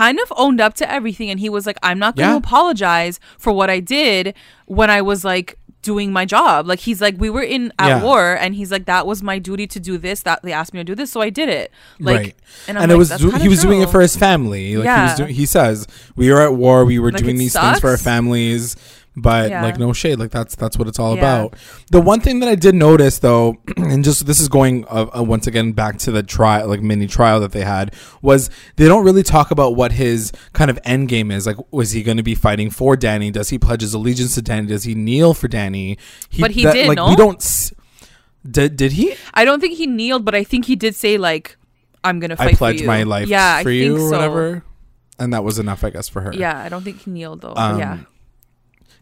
kind 0.00 0.18
of 0.24 0.32
owned 0.36 0.60
up 0.66 0.72
to 0.80 0.90
everything 0.90 1.28
and 1.30 1.38
he 1.38 1.48
was 1.56 1.66
like 1.66 1.76
i'm 1.82 1.98
not 1.98 2.16
going 2.16 2.26
to 2.28 2.32
Yeah. 2.32 2.38
apologize 2.38 3.20
for 3.38 3.52
what 3.52 3.68
i 3.68 3.78
did 3.78 4.34
when 4.66 4.88
i 4.90 5.00
was 5.02 5.22
like 5.24 5.58
doing 5.82 6.12
my 6.12 6.24
job 6.24 6.64
like 6.66 6.78
he's 6.78 7.00
like 7.00 7.16
we 7.18 7.28
were 7.28 7.42
in 7.42 7.72
at 7.78 7.88
Yeah. 7.88 8.02
war 8.02 8.34
and 8.42 8.54
he's 8.54 8.70
like 8.70 8.84
that 8.86 9.04
was 9.06 9.20
my 9.22 9.38
duty 9.40 9.66
to 9.66 9.80
do 9.80 9.98
this 9.98 10.22
that 10.22 10.40
they 10.44 10.52
asked 10.52 10.72
me 10.72 10.78
to 10.80 10.84
do 10.84 10.94
this 10.94 11.10
so 11.10 11.20
i 11.20 11.28
did 11.28 11.48
it 11.48 11.72
like 11.98 12.16
right. 12.16 12.36
and, 12.68 12.78
And, 12.78 12.84
I'm 12.84 12.90
it 12.94 12.98
was 12.98 13.10
do- 13.10 13.30
he 13.32 13.48
was 13.48 13.60
doing 13.60 13.82
it 13.82 13.90
for 13.90 14.00
his 14.00 14.16
family. 14.16 14.76
Like 14.76 14.84
he 14.84 14.86
Yeah. 14.86 15.08
was 15.08 15.16
doing. 15.18 15.34
He 15.34 15.44
says 15.46 15.86
we 16.16 16.30
were 16.30 16.40
at 16.40 16.54
war. 16.54 16.84
We 16.84 16.98
were 17.00 17.10
Like, 17.10 17.22
doing 17.22 17.36
these 17.36 17.54
things 17.58 17.80
for 17.80 17.90
our 17.90 17.96
families. 17.98 18.76
But 19.14 19.50
Yeah. 19.50 19.62
like 19.62 19.78
no 19.78 19.92
shade, 19.92 20.18
like 20.18 20.30
that's 20.30 20.54
that's 20.54 20.78
what 20.78 20.88
it's 20.88 20.98
all 20.98 21.14
Yeah. 21.16 21.20
about. 21.42 21.56
The 21.90 22.00
one 22.00 22.20
thing 22.20 22.40
that 22.40 22.48
I 22.48 22.54
did 22.54 22.74
notice 22.74 23.18
though, 23.18 23.56
and 23.76 24.02
just 24.02 24.24
this 24.24 24.40
is 24.40 24.48
going 24.48 24.86
uh, 24.88 25.06
uh, 25.18 25.22
once 25.22 25.46
again 25.46 25.72
back 25.72 25.98
to 25.98 26.10
the 26.10 26.22
trial, 26.22 26.66
like 26.66 26.80
mini 26.80 27.06
trial 27.06 27.38
that 27.40 27.52
they 27.52 27.62
had, 27.62 27.94
was 28.22 28.48
they 28.76 28.86
don't 28.88 29.04
really 29.04 29.22
talk 29.22 29.50
about 29.50 29.76
what 29.76 29.92
his 29.92 30.32
kind 30.54 30.70
of 30.70 30.78
end 30.84 31.08
game 31.10 31.30
is. 31.30 31.46
Like, 31.46 31.56
was 31.70 31.90
he 31.90 32.02
going 32.02 32.16
to 32.16 32.22
be 32.22 32.34
fighting 32.34 32.70
for 32.70 32.96
Dany? 32.96 33.30
Does 33.30 33.50
he 33.50 33.58
pledge 33.58 33.82
his 33.82 33.92
allegiance 33.92 34.34
to 34.36 34.40
Dany? 34.42 34.66
Does 34.68 34.84
he 34.84 34.94
kneel 34.94 35.34
for 35.34 35.46
Dany? 35.46 35.98
But 36.40 36.52
he 36.52 36.62
did, 36.62 36.88
Like 36.88 36.96
no? 36.96 37.10
we 37.10 37.16
don't. 37.16 37.36
s- 37.42 37.72
Did 38.50 38.76
did 38.76 38.92
he? 38.92 39.14
i 39.34 39.44
don't 39.44 39.60
think 39.60 39.76
he 39.76 39.86
kneeled 39.86 40.24
but 40.24 40.34
i 40.34 40.42
think 40.42 40.64
he 40.64 40.74
did 40.74 40.96
say 40.96 41.16
like 41.16 41.56
i'm 42.02 42.18
gonna 42.18 42.34
fight 42.36 42.48
I 42.48 42.52
for 42.52 42.56
pledge 42.56 42.80
you. 42.80 42.86
my 42.88 43.04
life 43.04 43.28
yeah 43.28 43.62
for 43.62 43.68
I 43.68 43.72
you 43.72 43.94
or 43.94 43.98
so. 43.98 44.10
whatever. 44.10 44.64
And 45.18 45.32
that 45.32 45.44
was 45.44 45.60
enough, 45.60 45.84
I 45.84 45.90
guess, 45.90 46.08
for 46.08 46.22
her. 46.22 46.32
yeah 46.34 46.58
i 46.58 46.68
don't 46.68 46.82
think 46.82 47.02
he 47.02 47.10
kneeled 47.12 47.42
though 47.42 47.54
Um, 47.54 47.78
yeah 47.78 47.98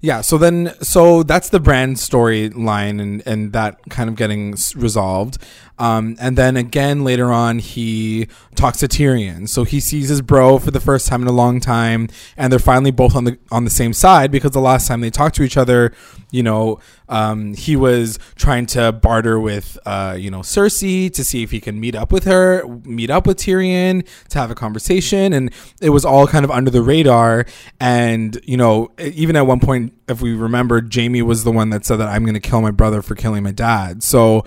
Yeah, 0.03 0.23
so 0.23 0.39
then 0.39 0.73
so 0.81 1.23
that's 1.23 1.51
the 1.51 1.61
Bran 1.61 1.95
storyline 1.95 3.03
and 3.03 3.23
and 3.27 3.53
that 3.53 3.81
kind 3.91 4.09
of 4.09 4.17
getting 4.17 4.55
resolved. 4.75 5.37
Um, 5.79 6.17
and 6.21 6.37
then 6.37 6.57
again 6.57 7.05
later 7.05 7.33
on 7.33 7.59
he 7.59 8.29
talks 8.55 8.79
to 8.79 8.89
Tyrion. 8.89 9.49
So 9.49 9.65
he 9.65 9.79
sees 9.81 10.09
his 10.09 10.23
bro 10.23 10.59
for 10.59 10.71
the 10.71 10.81
first 10.81 11.07
time 11.07 11.23
in 11.23 11.29
a 11.29 11.33
long 11.33 11.61
time 11.61 12.09
and 12.37 12.51
they're 12.51 12.59
finally 12.59 12.91
both 12.91 13.15
on 13.15 13.25
the 13.25 13.39
on 13.51 13.65
the 13.65 13.71
same 13.71 13.93
side 13.93 14.31
because 14.31 14.53
the 14.53 14.61
last 14.61 14.89
time 14.89 15.01
they 15.03 15.11
talked 15.11 15.37
to 15.37 15.43
each 15.43 15.57
other, 15.59 15.93
you 16.31 16.43
know, 16.43 16.81
um, 17.09 17.55
he 17.55 17.77
was 17.77 18.19
trying 18.37 18.67
to 18.67 18.93
barter 18.93 19.39
with 19.39 19.79
uh, 19.85 20.17
you 20.19 20.31
know, 20.31 20.41
Cersei 20.41 21.13
to 21.13 21.25
see 21.25 21.43
if 21.43 21.51
he 21.51 21.61
can 21.61 21.79
meet 21.81 21.95
up 21.95 22.13
with 22.13 22.25
her, 22.25 22.67
meet 22.85 23.11
up 23.11 23.27
with 23.27 23.37
Tyrion 23.39 24.07
to 24.31 24.39
have 24.39 24.51
a 24.51 24.55
conversation 24.55 25.33
and 25.35 25.51
it 25.81 25.91
was 25.91 26.05
all 26.07 26.27
kind 26.27 26.45
of 26.45 26.51
under 26.51 26.71
the 26.71 26.83
radar 26.83 27.45
and 27.79 28.39
you 28.45 28.57
know, 28.57 28.91
even 28.99 29.37
at 29.37 29.47
one 29.47 29.61
point 29.61 29.90
if 30.09 30.21
we 30.21 30.35
remember 30.35 30.83
Jaime 30.93 31.23
was 31.23 31.45
the 31.45 31.53
one 31.53 31.71
that 31.71 31.85
said 31.85 31.97
that 31.97 32.09
I'm 32.09 32.25
going 32.25 32.35
to 32.35 32.41
kill 32.41 32.61
my 32.61 32.71
brother 32.71 33.03
for 33.03 33.15
killing 33.15 33.43
my 33.43 33.53
dad. 33.53 34.03
So, 34.03 34.45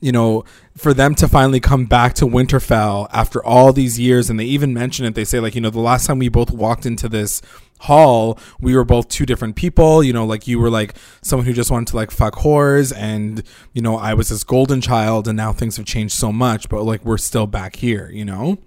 you 0.00 0.12
know, 0.12 0.44
for 0.76 0.92
them 0.92 1.14
to 1.16 1.28
finally 1.28 1.60
come 1.60 1.86
back 1.86 2.14
to 2.14 2.26
Winterfell 2.26 3.08
after 3.12 3.44
all 3.44 3.72
these 3.72 3.98
years, 3.98 4.28
and 4.28 4.38
they 4.38 4.44
even 4.44 4.74
mention 4.74 5.06
it, 5.06 5.14
they 5.14 5.24
say, 5.24 5.40
like, 5.40 5.54
you 5.54 5.60
know, 5.60 5.70
the 5.70 5.80
last 5.80 6.06
time 6.06 6.18
we 6.18 6.28
both 6.28 6.50
walked 6.50 6.84
into 6.84 7.08
this 7.08 7.40
hall, 7.80 8.38
we 8.60 8.74
were 8.76 8.84
both 8.84 9.08
two 9.08 9.26
different 9.26 9.56
people. 9.56 10.02
You 10.02 10.12
know, 10.12 10.26
like 10.26 10.46
you 10.46 10.58
were 10.58 10.70
like 10.70 10.96
someone 11.22 11.46
who 11.46 11.52
just 11.52 11.70
wanted 11.70 11.88
to 11.88 11.96
like 11.96 12.10
fuck 12.10 12.34
whores, 12.34 12.94
and, 12.96 13.42
you 13.72 13.82
know, 13.82 13.96
I 13.96 14.14
was 14.14 14.28
this 14.28 14.44
golden 14.44 14.80
child, 14.80 15.26
and 15.28 15.36
now 15.36 15.52
things 15.52 15.76
have 15.76 15.86
changed 15.86 16.14
so 16.14 16.30
much, 16.32 16.68
but 16.68 16.82
like 16.82 17.04
we're 17.04 17.18
still 17.18 17.46
back 17.46 17.76
here, 17.76 18.10
you 18.12 18.24
know? 18.24 18.58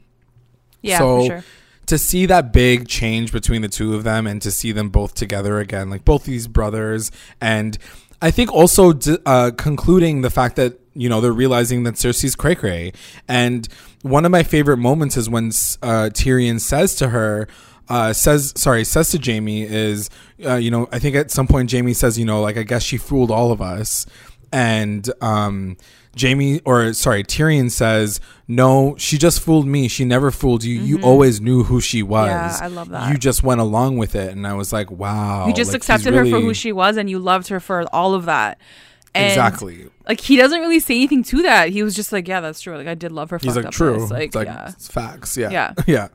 yeah 0.81 0.97
so 0.97 1.21
for 1.21 1.25
sure 1.27 1.43
to 1.89 1.97
see 1.97 2.27
that 2.27 2.53
big 2.53 2.87
change 2.87 3.31
between 3.31 3.63
the 3.63 3.67
two 3.67 3.95
of 3.95 4.03
them 4.03 4.27
and 4.27 4.39
to 4.43 4.51
see 4.51 4.71
them 4.71 4.89
both 4.89 5.15
together 5.15 5.59
again, 5.59 5.89
like 5.89 6.05
both 6.05 6.23
these 6.23 6.47
brothers, 6.47 7.11
and 7.41 7.79
I 8.21 8.29
think 8.29 8.53
also 8.53 8.93
uh, 9.25 9.51
concluding 9.57 10.21
the 10.21 10.29
fact 10.29 10.55
that 10.57 10.79
you 10.93 11.09
know 11.09 11.19
they're 11.19 11.31
realizing 11.31 11.83
that 11.83 11.95
Cersei's 11.95 12.35
cray 12.35 12.53
cray, 12.53 12.93
and 13.27 13.67
one 14.03 14.23
of 14.23 14.31
my 14.31 14.43
favorite 14.43 14.77
moments 14.77 15.17
is 15.17 15.31
when 15.31 15.47
uh, 15.81 16.09
Tyrion 16.13 16.59
says 16.59 16.95
to 16.95 17.09
her. 17.09 17.47
Uh, 17.91 18.13
says 18.13 18.53
sorry 18.55 18.83
says 18.83 19.09
to 19.09 19.17
Jaime 19.17 19.63
is 19.63 20.11
uh, 20.45 20.57
you 20.57 20.69
know 20.69 20.87
I 20.91 20.99
think 20.99 21.15
at 21.15 21.31
some 21.31 21.47
point 21.47 21.71
Jaime 21.71 21.95
says 21.95 22.19
you 22.19 22.25
know 22.25 22.39
like 22.39 22.55
I 22.55 22.61
guess 22.61 22.83
she 22.83 22.97
fooled 22.97 23.31
all 23.31 23.51
of 23.51 23.63
us 23.63 24.05
and 24.51 25.09
um 25.23 25.75
Jaime 26.19 26.61
or 26.65 26.93
sorry 26.93 27.23
Tyrion 27.23 27.69
says 27.71 28.19
no 28.47 28.95
she 28.97 29.17
just 29.17 29.39
fooled 29.39 29.67
me 29.67 29.87
she 29.87 30.05
never 30.05 30.31
fooled 30.31 30.63
you 30.63 30.81
you 30.81 31.01
always 31.01 31.39
knew 31.39 31.63
who 31.63 31.79
she 31.81 32.03
was 32.03 32.29
Mm-hmm. 32.29 32.63
Yeah, 32.63 32.65
I 32.65 32.67
love 32.67 32.89
that. 32.89 33.11
you 33.11 33.17
just 33.17 33.43
went 33.43 33.61
along 33.61 33.97
with 33.97 34.15
it 34.15 34.31
and 34.31 34.45
I 34.45 34.53
was 34.53 34.73
like 34.73 34.91
wow 34.91 35.47
you 35.47 35.53
just 35.53 35.71
like, 35.71 35.77
accepted 35.77 36.13
her 36.13 36.25
for 36.25 36.39
who 36.39 36.53
she 36.53 36.71
was 36.71 36.97
and 36.97 37.09
you 37.09 37.19
loved 37.19 37.47
her 37.49 37.59
for 37.59 37.83
all 37.93 38.13
of 38.13 38.25
that 38.25 38.59
And, 39.15 39.27
exactly. 39.27 39.87
Like 40.07 40.21
he 40.21 40.37
doesn't 40.37 40.59
really 40.59 40.79
say 40.79 40.95
anything 40.95 41.23
to 41.23 41.41
that. 41.43 41.69
He 41.69 41.81
was 41.83 41.95
just 41.95 42.11
like, 42.11 42.27
"Yeah, 42.27 42.41
that's 42.41 42.61
true. 42.61 42.77
Like 42.77 42.87
I 42.87 42.95
did 42.95 43.11
love 43.11 43.29
her." 43.31 43.37
He's 43.39 43.55
like, 43.55 43.69
true. 43.71 44.07
Like, 44.07 44.27
it's 44.27 44.35
like 44.35 44.47
yeah. 44.47 44.69
it's 44.69 44.87
facts. 44.87 45.37
Yeah. 45.37 45.49
Yeah. 45.51 45.73
Yeah. 45.87 46.07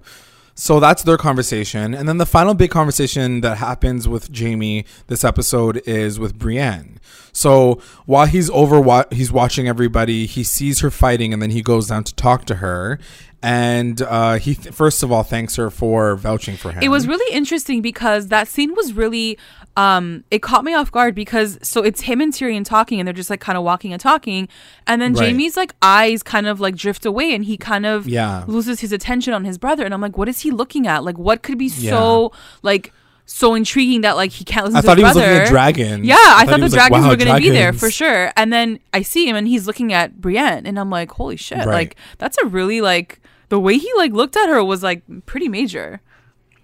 So 0.54 0.78
that's 0.78 1.02
their 1.02 1.16
conversation. 1.16 1.94
And 1.94 2.08
then 2.08 2.18
the 2.18 2.26
final 2.26 2.54
big 2.54 2.70
conversation 2.70 3.40
that 3.40 3.58
happens 3.58 4.06
with 4.06 4.36
Jaime 4.36 4.84
this 5.08 5.24
episode 5.24 5.82
is 5.86 6.18
with 6.18 6.38
Brienne. 6.38 7.00
So 7.32 7.80
while 8.06 8.26
he's 8.26 8.48
over, 8.50 8.80
wa- 8.80 9.06
he's 9.10 9.32
watching 9.32 9.66
everybody, 9.66 10.26
he 10.26 10.44
sees 10.44 10.80
her 10.80 10.90
fighting 10.90 11.32
and 11.32 11.42
then 11.42 11.50
he 11.50 11.60
goes 11.62 11.88
down 11.88 12.04
to 12.04 12.14
talk 12.14 12.44
to 12.46 12.56
her. 12.56 13.00
And 13.42 14.00
uh, 14.00 14.38
he, 14.38 14.54
th- 14.54 14.74
first 14.74 15.02
of 15.02 15.10
all, 15.12 15.22
thanks 15.22 15.56
her 15.56 15.70
for 15.70 16.16
vouching 16.16 16.56
for 16.56 16.70
him. 16.70 16.82
It 16.82 16.88
was 16.88 17.06
really 17.06 17.34
interesting 17.34 17.82
because 17.82 18.28
that 18.28 18.48
scene 18.48 18.74
was 18.74 18.94
really 18.94 19.36
um 19.76 20.22
it 20.30 20.40
caught 20.40 20.64
me 20.64 20.72
off 20.72 20.92
guard 20.92 21.14
because 21.14 21.58
so 21.62 21.82
it's 21.82 22.02
him 22.02 22.20
and 22.20 22.32
Tyrion 22.32 22.64
talking 22.64 23.00
and 23.00 23.06
they're 23.08 23.12
just 23.12 23.30
like 23.30 23.40
kind 23.40 23.58
of 23.58 23.64
walking 23.64 23.92
and 23.92 24.00
talking 24.00 24.48
and 24.86 25.02
then 25.02 25.14
Right. 25.14 25.34
Jaime's 25.34 25.56
like 25.56 25.74
eyes 25.82 26.22
kind 26.22 26.46
of 26.46 26.60
like 26.60 26.76
drift 26.76 27.04
away 27.04 27.34
and 27.34 27.44
he 27.44 27.56
kind 27.56 27.84
of 27.84 28.06
Yeah. 28.06 28.44
loses 28.46 28.80
his 28.80 28.92
attention 28.92 29.32
on 29.34 29.44
his 29.44 29.58
brother 29.58 29.84
and 29.84 29.92
I'm 29.92 30.00
like 30.00 30.16
what 30.16 30.28
is 30.28 30.40
he 30.40 30.50
looking 30.52 30.86
at 30.86 31.02
like 31.02 31.18
what 31.18 31.42
could 31.42 31.58
be 31.58 31.68
so 31.68 32.30
like 32.62 32.92
so 33.26 33.54
intriguing 33.54 34.02
that 34.02 34.16
like 34.16 34.30
he 34.30 34.44
can't 34.44 34.66
listen 34.66 34.76
I 34.76 34.80
to 34.82 34.86
thought 34.86 34.98
his 34.98 35.02
he 35.02 35.08
was 35.08 35.16
looking 35.16 35.30
at 35.42 35.48
dragons. 35.48 36.06
Yeah, 36.06 36.16
I, 36.18 36.44
thought, 36.44 36.56
he 36.56 36.60
the 36.60 36.62
was 36.64 36.72
like, 36.72 36.80
dragons 36.90 37.04
"Wow, 37.04 37.08
were 37.10 37.16
going 37.16 37.34
to 37.34 37.40
be 37.40 37.48
there 37.48 37.72
for 37.72 37.90
sure. 37.90 38.30
And 38.36 38.52
then 38.52 38.78
I 38.92 39.00
see 39.00 39.26
him 39.26 39.34
and 39.34 39.48
he's 39.48 39.66
looking 39.66 39.94
at 39.94 40.20
Brienne 40.20 40.66
and 40.66 40.78
I'm 40.78 40.90
like, 40.90 41.10
holy 41.10 41.36
shit. 41.38 41.56
Right. 41.56 41.66
Like 41.66 41.96
that's 42.18 42.36
a 42.36 42.44
really 42.46 42.82
like 42.82 43.22
the 43.48 43.58
way 43.58 43.78
he 43.78 43.90
like 43.96 44.12
looked 44.12 44.36
at 44.36 44.50
her 44.50 44.62
was 44.62 44.82
like 44.82 45.02
pretty 45.24 45.48
major. 45.48 46.02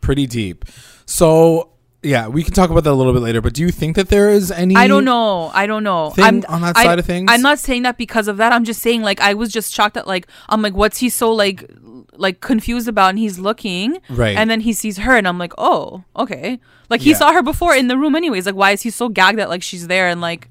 Pretty 0.02 0.26
deep. 0.26 0.66
So, 1.06 1.70
yeah, 2.02 2.28
we 2.28 2.42
can 2.42 2.54
talk 2.54 2.70
about 2.70 2.84
that 2.84 2.92
a 2.92 2.94
little 2.94 3.12
bit 3.12 3.20
later. 3.22 3.40
But 3.40 3.52
do 3.54 3.62
you 3.62 3.70
think 3.70 3.96
that 3.96 4.08
there 4.08 4.30
is 4.30 4.50
any. 4.50 4.74
I 4.76 4.86
don't 4.88 5.04
know. 5.04 5.50
I 5.52 5.66
don't 5.66 5.82
know. 5.84 6.10
thing 6.10 6.24
I'm 6.24 6.44
on 6.48 6.62
that 6.62 6.76
I- 6.76 6.84
side 6.84 6.98
of 6.98 7.04
things? 7.06 7.28
I'm 7.30 7.42
not 7.42 7.58
saying 7.58 7.82
that 7.82 7.98
because 7.98 8.26
of 8.28 8.38
that. 8.38 8.52
I'm 8.52 8.64
just 8.64 8.80
saying 8.80 9.02
like 9.02 9.20
I 9.20 9.34
was 9.34 9.50
just 9.52 9.72
shocked 9.74 9.94
that 9.94 10.06
like 10.06 10.26
I'm 10.48 10.62
like 10.62 10.74
what's 10.74 10.98
he 10.98 11.08
so 11.10 11.32
like 11.32 11.70
like 12.14 12.40
confused 12.40 12.88
about 12.88 13.10
and 13.10 13.18
he's 13.18 13.38
looking 13.38 13.98
Right. 14.10 14.36
and 14.36 14.50
then 14.50 14.60
he 14.60 14.72
sees 14.74 14.98
her 14.98 15.16
and 15.16 15.26
I'm 15.26 15.38
like 15.38 15.52
oh 15.56 16.04
okay 16.16 16.60
like 16.90 17.00
he 17.00 17.10
Yeah. 17.10 17.16
saw 17.16 17.32
her 17.32 17.42
before 17.42 17.74
in 17.74 17.88
the 17.88 17.96
room 17.96 18.14
anyways 18.14 18.44
like 18.46 18.54
why 18.54 18.72
is 18.72 18.82
he 18.82 18.90
so 18.90 19.08
gagged 19.08 19.38
that 19.38 19.48
like 19.48 19.62
she's 19.62 19.86
there 19.86 20.06
and 20.08 20.20
like 20.20 20.48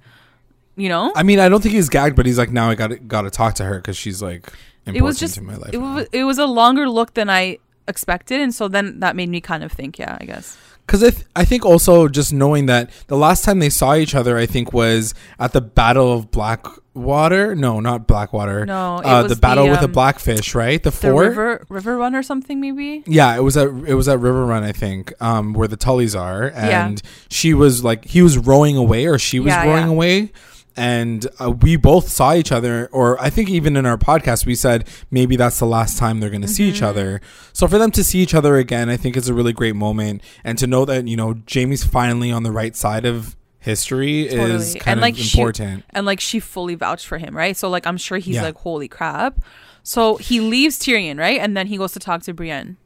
you 0.75 0.89
know 0.89 1.11
I 1.15 1.23
mean, 1.23 1.39
I 1.39 1.49
don't 1.49 1.61
think 1.61 1.75
he's 1.75 1.89
gagged, 1.89 2.15
but 2.15 2.25
he's 2.25 2.37
like, 2.37 2.51
now 2.51 2.69
I 2.69 2.75
got 2.75 3.07
got 3.07 3.23
to 3.23 3.29
talk 3.29 3.53
to 3.55 3.65
her 3.65 3.75
because 3.75 3.97
she's 3.97 4.21
like 4.21 4.47
important 4.85 4.97
it 4.97 5.01
was 5.03 5.19
just 5.19 5.39
my 5.41 5.55
life. 5.55 5.73
it 5.73 5.79
now. 5.79 5.95
was 5.95 6.07
it 6.11 6.23
was 6.23 6.37
a 6.37 6.45
longer 6.45 6.87
look 6.89 7.13
than 7.15 7.29
I 7.29 7.57
expected 7.87 8.39
and 8.39 8.53
so 8.53 8.67
then 8.67 8.99
that 9.01 9.15
made 9.15 9.29
me 9.29 9.41
kind 9.41 9.63
of 9.63 9.71
think 9.71 9.97
yeah 9.99 10.17
I 10.21 10.25
guess 10.25 10.57
Because 10.89 11.03
I, 11.03 11.09
th- 11.11 11.23
I 11.35 11.45
think 11.45 11.67
also 11.67 12.07
just 12.07 12.33
knowing 12.33 12.65
that 12.65 12.89
the 13.05 13.15
last 13.15 13.43
time 13.45 13.59
they 13.59 13.69
saw 13.69 13.93
each 13.93 14.15
other, 14.15 14.39
I 14.39 14.47
think 14.47 14.73
was 14.73 15.13
at 15.37 15.53
the 15.53 15.61
Battle 15.61 16.11
of 16.11 16.31
Blackwater. 16.31 17.53
No, 17.53 17.79
not 17.79 18.07
Blackwater. 18.07 18.65
No, 18.65 18.97
it 18.97 19.05
uh, 19.05 19.21
was 19.21 19.31
the 19.35 19.39
battle 19.39 19.65
the, 19.65 19.69
with 19.69 19.81
the 19.81 19.85
um, 19.85 19.91
Blackfish, 19.91 20.55
right? 20.55 20.81
The, 20.81 20.89
the 20.89 20.97
fort. 20.97 21.27
river 21.27 21.65
Riverrun 21.69 22.15
or 22.15 22.23
something 22.23 22.59
maybe 22.59 23.03
Yeah, 23.05 23.35
it 23.37 23.41
was 23.41 23.55
at 23.55 23.67
it 23.67 23.93
was 23.93 24.07
at 24.07 24.17
Riverrun, 24.17 24.63
I 24.63 24.71
think, 24.71 25.13
um, 25.21 25.53
where 25.53 25.67
the 25.67 25.77
Tullys 25.77 26.19
are, 26.19 26.47
Yeah. 26.55 26.87
and 26.87 26.99
she 27.29 27.53
was 27.53 27.83
like 27.83 28.05
he 28.05 28.23
was 28.23 28.39
rowing 28.39 28.75
away, 28.75 29.05
or 29.05 29.19
she 29.19 29.39
was 29.39 29.51
Yeah, 29.51 29.65
rowing 29.67 29.85
yeah. 29.85 29.91
away, 29.91 30.31
and 30.77 31.27
uh, 31.39 31.51
we 31.51 31.75
both 31.75 32.09
saw 32.09 32.33
each 32.33 32.51
other, 32.51 32.87
or 32.91 33.19
I 33.21 33.29
think 33.29 33.49
even 33.49 33.75
in 33.75 33.85
our 33.85 33.97
podcast 33.97 34.45
we 34.45 34.55
said 34.55 34.87
maybe 35.11 35.35
that's 35.35 35.59
the 35.59 35.65
last 35.65 35.97
time 35.97 36.19
they're 36.19 36.29
going 36.29 36.41
to 36.41 36.47
see 36.47 36.69
each 36.69 36.75
Mm-hmm. 36.75 36.85
other. 36.85 37.21
So 37.53 37.67
for 37.67 37.77
them 37.77 37.91
to 37.91 38.03
see 38.03 38.19
each 38.19 38.33
other 38.33 38.57
again, 38.57 38.89
I 38.89 38.97
think 38.97 39.17
is 39.17 39.27
a 39.29 39.33
really 39.33 39.53
great 39.53 39.75
moment, 39.75 40.21
and 40.43 40.57
to 40.59 40.67
know 40.67 40.85
that 40.85 41.07
you 41.07 41.17
know 41.17 41.35
Jaime's 41.51 41.83
finally 41.83 42.31
on 42.31 42.43
the 42.43 42.51
right 42.51 42.75
side 42.75 43.05
of 43.05 43.35
history 43.59 44.21
is 44.27 44.73
kind 44.75 44.87
And, 44.87 44.99
of 44.99 45.01
like, 45.01 45.15
she- 45.17 45.37
important. 45.37 45.83
and 45.89 46.05
like 46.05 46.21
she 46.21 46.39
fully 46.39 46.75
vouched 46.75 47.05
for 47.05 47.17
him, 47.17 47.35
right? 47.35 47.57
So 47.57 47.69
like 47.69 47.85
I'm 47.85 47.97
sure 47.97 48.17
he's 48.17 48.35
Yeah. 48.35 48.43
like, 48.43 48.55
holy 48.55 48.87
crap. 48.87 49.41
So 49.83 50.15
he 50.17 50.39
leaves 50.39 50.79
Tyrion, 50.79 51.17
right? 51.19 51.39
And 51.39 51.57
then 51.57 51.67
he 51.67 51.75
goes 51.77 51.91
to 51.93 51.99
talk 51.99 52.21
to 52.23 52.33
Brienne. 52.33 52.77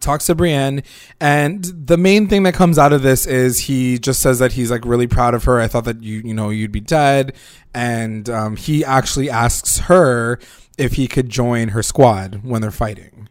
Talks 0.00 0.26
to 0.26 0.34
Brienne, 0.34 0.82
and 1.20 1.64
the 1.64 1.96
main 1.96 2.28
thing 2.28 2.42
that 2.44 2.54
comes 2.54 2.78
out 2.78 2.92
of 2.92 3.02
this 3.02 3.26
is 3.26 3.60
he 3.60 3.98
just 3.98 4.20
says 4.20 4.38
that 4.38 4.52
he's 4.52 4.70
like 4.70 4.84
really 4.84 5.06
proud 5.06 5.34
of 5.34 5.44
her. 5.44 5.60
I 5.60 5.68
thought 5.68 5.84
that 5.84 6.02
you 6.02 6.22
you 6.24 6.34
know 6.34 6.50
you'd 6.50 6.72
be 6.72 6.80
dead, 6.80 7.34
and 7.74 8.28
um, 8.28 8.56
he 8.56 8.84
actually 8.84 9.30
asks 9.30 9.78
her 9.80 10.38
if 10.78 10.94
he 10.94 11.08
could 11.08 11.28
join 11.28 11.68
her 11.68 11.82
squad 11.82 12.40
when 12.44 12.60
they're 12.60 12.70
fighting, 12.70 13.28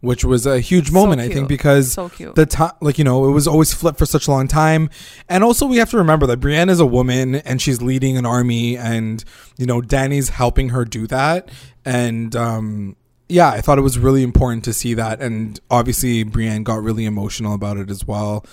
which 0.00 0.24
was 0.24 0.44
a 0.46 0.58
huge 0.60 0.88
So 0.88 0.92
moment 0.94 1.20
I 1.20 1.28
think 1.28 1.48
because 1.48 1.92
So 1.92 2.08
cute. 2.08 2.34
the 2.34 2.46
time 2.46 2.72
like 2.80 2.98
you 2.98 3.04
know 3.04 3.28
it 3.28 3.32
was 3.32 3.46
always 3.46 3.72
flipped 3.72 3.98
for 3.98 4.06
such 4.06 4.26
a 4.26 4.30
long 4.30 4.48
time 4.48 4.90
and 5.28 5.44
also 5.44 5.66
we 5.66 5.76
have 5.76 5.90
to 5.90 5.98
remember 5.98 6.26
that 6.26 6.38
brienne 6.38 6.68
is 6.68 6.80
a 6.80 6.86
woman 6.86 7.36
and 7.36 7.60
she's 7.62 7.80
leading 7.82 8.16
an 8.16 8.26
army 8.26 8.76
and 8.76 9.24
you 9.56 9.66
know 9.66 9.80
dany's 9.80 10.30
helping 10.30 10.70
her 10.70 10.84
do 10.84 11.06
that 11.06 11.48
and 11.84 12.34
um 12.34 12.96
yeah 13.30 13.48
i 13.50 13.60
thought 13.60 13.78
it 13.78 13.82
was 13.82 13.98
really 13.98 14.22
important 14.22 14.64
to 14.64 14.72
see 14.72 14.92
that 14.94 15.20
and 15.20 15.60
obviously 15.70 16.22
brienne 16.24 16.62
got 16.62 16.82
really 16.82 17.04
emotional 17.04 17.54
about 17.54 17.76
it 17.76 17.90
as 17.90 18.06
well 18.06 18.44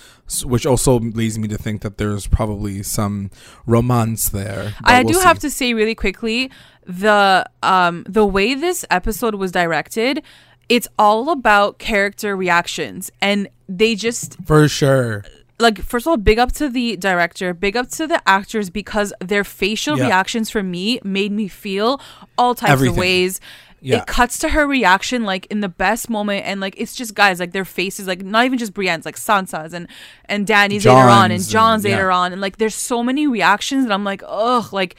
which 0.44 0.64
also 0.66 0.98
leads 0.98 1.38
me 1.38 1.48
to 1.48 1.58
think 1.58 1.82
that 1.82 1.98
there's 1.98 2.26
probably 2.26 2.82
some 2.82 3.30
romance 3.66 4.28
there 4.28 4.74
I 4.84 5.02
we'll 5.02 5.08
do 5.12 5.18
see. 5.18 5.24
have 5.24 5.38
to 5.40 5.50
say 5.50 5.74
really 5.74 5.94
quickly 5.94 6.50
the 6.86 7.44
um 7.62 8.04
the 8.08 8.24
way 8.26 8.54
this 8.54 8.84
episode 8.90 9.34
was 9.34 9.52
directed, 9.52 10.22
it's 10.68 10.88
all 10.98 11.30
about 11.30 11.78
character 11.78 12.34
reactions 12.36 13.10
and 13.20 13.48
they 13.68 13.94
just 13.94 14.36
for 14.46 14.68
sure 14.68 15.24
like 15.60 15.78
first 15.82 16.06
of 16.06 16.10
all 16.10 16.16
big 16.16 16.38
up 16.38 16.52
to 16.52 16.68
the 16.68 16.96
director 16.96 17.52
big 17.52 17.76
up 17.76 17.88
to 17.90 18.06
the 18.06 18.20
actors 18.28 18.70
because 18.70 19.12
their 19.20 19.44
facial 19.44 19.98
Yeah. 19.98 20.04
reactions 20.04 20.50
for 20.50 20.62
me 20.62 21.00
made 21.04 21.32
me 21.32 21.48
feel 21.48 22.00
all 22.38 22.54
types 22.54 22.70
Everything. 22.72 22.94
of 22.96 23.00
ways 23.00 23.40
Yeah. 23.80 23.98
it 23.98 24.06
cuts 24.06 24.38
to 24.40 24.48
her 24.50 24.66
reaction 24.66 25.24
like 25.24 25.46
in 25.46 25.60
the 25.60 25.68
best 25.68 26.10
moment 26.10 26.44
and 26.46 26.60
like 26.60 26.74
it's 26.76 26.94
just 26.94 27.14
guys 27.14 27.38
like 27.38 27.52
their 27.52 27.64
faces 27.64 28.06
like 28.08 28.22
not 28.24 28.44
even 28.44 28.58
just 28.58 28.74
brienne's 28.74 29.04
like 29.04 29.16
sansa's 29.16 29.72
and 29.72 29.86
and 30.24 30.46
dany's 30.46 30.84
later 30.84 30.98
on 30.98 31.30
and 31.30 31.42
Jon's 31.48 31.84
and- 31.84 31.90
yeah. 31.90 31.96
later 31.96 32.10
on 32.10 32.32
and 32.32 32.40
like 32.40 32.56
there's 32.56 32.74
so 32.74 33.02
many 33.04 33.26
reactions 33.28 33.84
and 33.84 33.92
i'm 33.92 34.02
like 34.04 34.22
ugh 34.26 34.72
like 34.72 34.96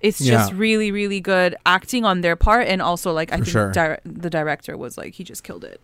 it's 0.00 0.18
just 0.18 0.52
Yeah. 0.52 0.58
really 0.58 0.90
really 0.90 1.20
good 1.20 1.54
acting 1.66 2.04
on 2.04 2.20
their 2.20 2.34
part 2.36 2.66
and 2.66 2.82
also 2.82 3.12
like 3.12 3.32
i 3.32 3.36
For 3.38 3.44
think 3.44 3.52
sure. 3.52 3.72
dire- 3.72 4.00
the 4.04 4.30
director 4.30 4.76
was 4.76 4.98
like 4.98 5.14
he 5.14 5.22
just 5.24 5.44
killed 5.44 5.64
it 5.64 5.80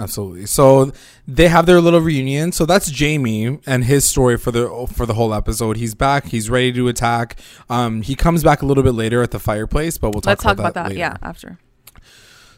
Absolutely. 0.00 0.46
So 0.46 0.92
they 1.28 1.48
have 1.48 1.66
their 1.66 1.80
little 1.80 2.00
reunion. 2.00 2.52
So 2.52 2.64
that's 2.64 2.98
Jaime 2.98 3.58
and 3.66 3.84
his 3.84 4.04
story 4.04 4.38
for 4.38 4.50
the 4.50 4.88
for 4.92 5.04
the 5.04 5.14
whole 5.14 5.34
episode. 5.34 5.76
He's 5.76 5.94
back. 5.94 6.26
He's 6.26 6.48
ready 6.48 6.72
to 6.72 6.88
attack. 6.88 7.38
Um, 7.68 8.02
he 8.02 8.14
comes 8.14 8.42
back 8.42 8.62
a 8.62 8.66
little 8.66 8.82
bit 8.82 8.94
later 8.94 9.22
at 9.22 9.30
the 9.30 9.38
fireplace, 9.38 9.98
but 9.98 10.12
we'll 10.14 10.22
talk 10.22 10.40
about 10.40 10.42
that. 10.42 10.48
let's 10.48 10.56
talk 10.56 10.58
about, 10.58 10.70
about 10.70 10.88
that, 10.88 10.96
yeah 10.96 11.16
after 11.22 11.58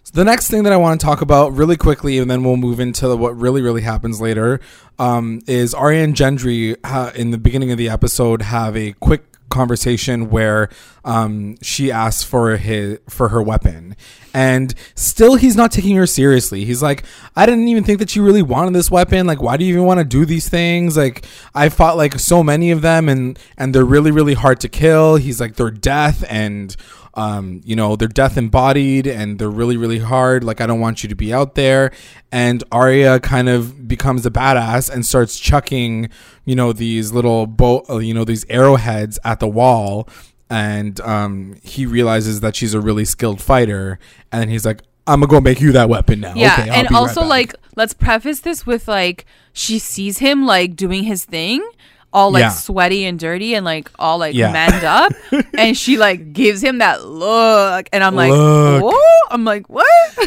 So 0.05 0.13
the 0.15 0.25
next 0.25 0.51
thing 0.51 0.63
that 0.63 0.73
I 0.73 0.77
want 0.77 1.01
to 1.01 1.05
talk 1.05 1.21
about 1.21 1.53
really 1.53 1.77
quickly, 1.77 2.19
and 2.19 2.31
then 2.31 2.45
we'll 2.45 2.57
move 2.57 2.79
into 2.79 3.15
what 3.17 3.37
really, 3.37 3.61
really 3.61 3.83
happens 3.83 4.21
later, 4.21 4.61
um, 4.99 5.41
is 5.47 5.75
Arya 5.75 6.05
and 6.05 6.15
Gendry 6.15 6.77
ha- 6.87 7.13
in 7.15 7.33
the 7.33 7.39
beginning 7.39 7.73
of 7.73 7.79
the 7.79 7.89
episode 7.89 8.43
have 8.43 8.77
a 8.77 8.93
quick 8.95 9.25
conversation 9.53 10.31
where 10.31 10.69
um, 11.05 11.57
she 11.61 11.93
asks 11.93 12.23
for 12.23 12.57
his 12.57 12.99
for 13.09 13.29
her 13.29 13.43
weapon, 13.43 13.97
and 14.35 14.75
still 14.95 15.37
he's 15.37 15.57
not 15.57 15.73
taking 15.73 15.97
her 15.97 16.07
seriously. 16.07 16.65
He's 16.65 16.83
like, 16.83 17.05
I 17.37 17.47
didn't 17.47 17.69
even 17.69 17.85
think 17.85 17.99
that 17.99 18.17
you 18.17 18.25
really 18.25 18.43
wanted 18.43 18.75
this 18.75 18.91
weapon. 18.91 19.27
Like, 19.27 19.43
why 19.43 19.57
do 19.57 19.65
you 19.65 19.75
even 19.75 19.85
want 19.85 19.99
to 19.99 20.05
do 20.05 20.25
these 20.25 20.49
things? 20.49 20.97
Like, 20.97 21.25
I 21.55 21.69
fought 21.69 21.97
like 21.97 22.19
so 22.19 22.43
many 22.43 22.71
of 22.71 22.83
them, 22.83 23.09
and 23.09 23.39
and 23.57 23.75
they're 23.75 23.85
really, 23.85 24.11
really 24.11 24.35
hard 24.35 24.61
to 24.61 24.69
kill. 24.69 25.17
He's 25.17 25.41
like, 25.41 25.57
they're 25.57 25.71
death 25.71 26.25
and 26.29 26.77
um, 27.15 27.61
you 27.65 27.77
know, 27.77 27.97
they're 27.97 28.09
death 28.09 28.37
embodied 28.39 29.07
and 29.07 29.39
they're 29.39 29.51
really, 29.51 29.77
really 29.77 29.99
hard. 29.99 30.45
Like, 30.45 30.61
I 30.61 30.67
don't 30.67 30.81
want 30.81 31.03
you 31.03 31.09
to 31.11 31.15
be 31.15 31.33
out 31.33 31.55
there. 31.55 31.93
And 32.31 32.65
Arya 32.73 33.21
kind 33.21 33.49
of 33.49 33.87
becomes 33.87 34.25
a 34.25 34.31
badass 34.31 34.91
and 34.91 35.05
starts 35.05 35.39
chucking, 35.39 36.09
you 36.45 36.55
know, 36.55 36.73
these 36.73 37.13
little 37.13 37.47
bow, 37.47 37.85
uh, 37.91 37.99
you 37.99 38.15
know, 38.15 38.25
these 38.25 38.47
arrowheads 38.49 39.19
at 39.25 39.41
the 39.41 39.49
wall. 39.49 40.09
And 40.53 41.01
um, 41.01 41.57
he 41.63 41.87
realizes 41.87 42.41
that 42.41 42.55
she's 42.55 42.75
a 42.75 42.81
really 42.81 43.07
skilled 43.07 43.41
fighter. 43.41 43.99
And 44.31 44.43
then 44.43 44.49
he's 44.51 44.67
like, 44.67 44.83
I'm 45.07 45.21
gonna 45.21 45.31
go 45.31 45.41
make 45.41 45.61
you 45.61 45.73
that 45.73 45.89
weapon 45.89 46.21
now. 46.21 46.35
Yeah, 46.37 46.53
Okay, 46.61 46.69
and 46.71 46.89
be 46.89 46.95
right 46.95 47.01
also 47.01 47.25
like 47.25 47.55
let's 47.75 47.95
preface 47.95 48.41
this 48.41 48.67
with 48.67 48.87
like 48.87 49.25
she 49.55 49.79
sees 49.79 50.19
him 50.19 50.45
like 50.47 50.77
doing 50.77 51.05
his 51.05 51.25
thing, 51.25 51.67
all 52.13 52.31
like 52.31 52.43
Yeah. 52.43 52.51
sweaty 52.51 53.05
and 53.07 53.19
dirty 53.19 53.55
and 53.55 53.65
like 53.65 53.91
all 53.99 54.19
like 54.19 54.35
Yeah. 54.35 54.53
manned 54.53 54.85
up, 54.85 55.13
and 55.59 55.77
she 55.77 55.97
like 55.97 56.33
gives 56.35 56.63
him 56.63 56.79
that 56.79 57.05
look, 57.07 57.89
and 57.93 58.05
I'm 58.05 58.15
like, 58.15 58.31
Look. 58.31 58.93
I'm 59.33 59.45
like, 59.45 59.69
what? 59.69 59.87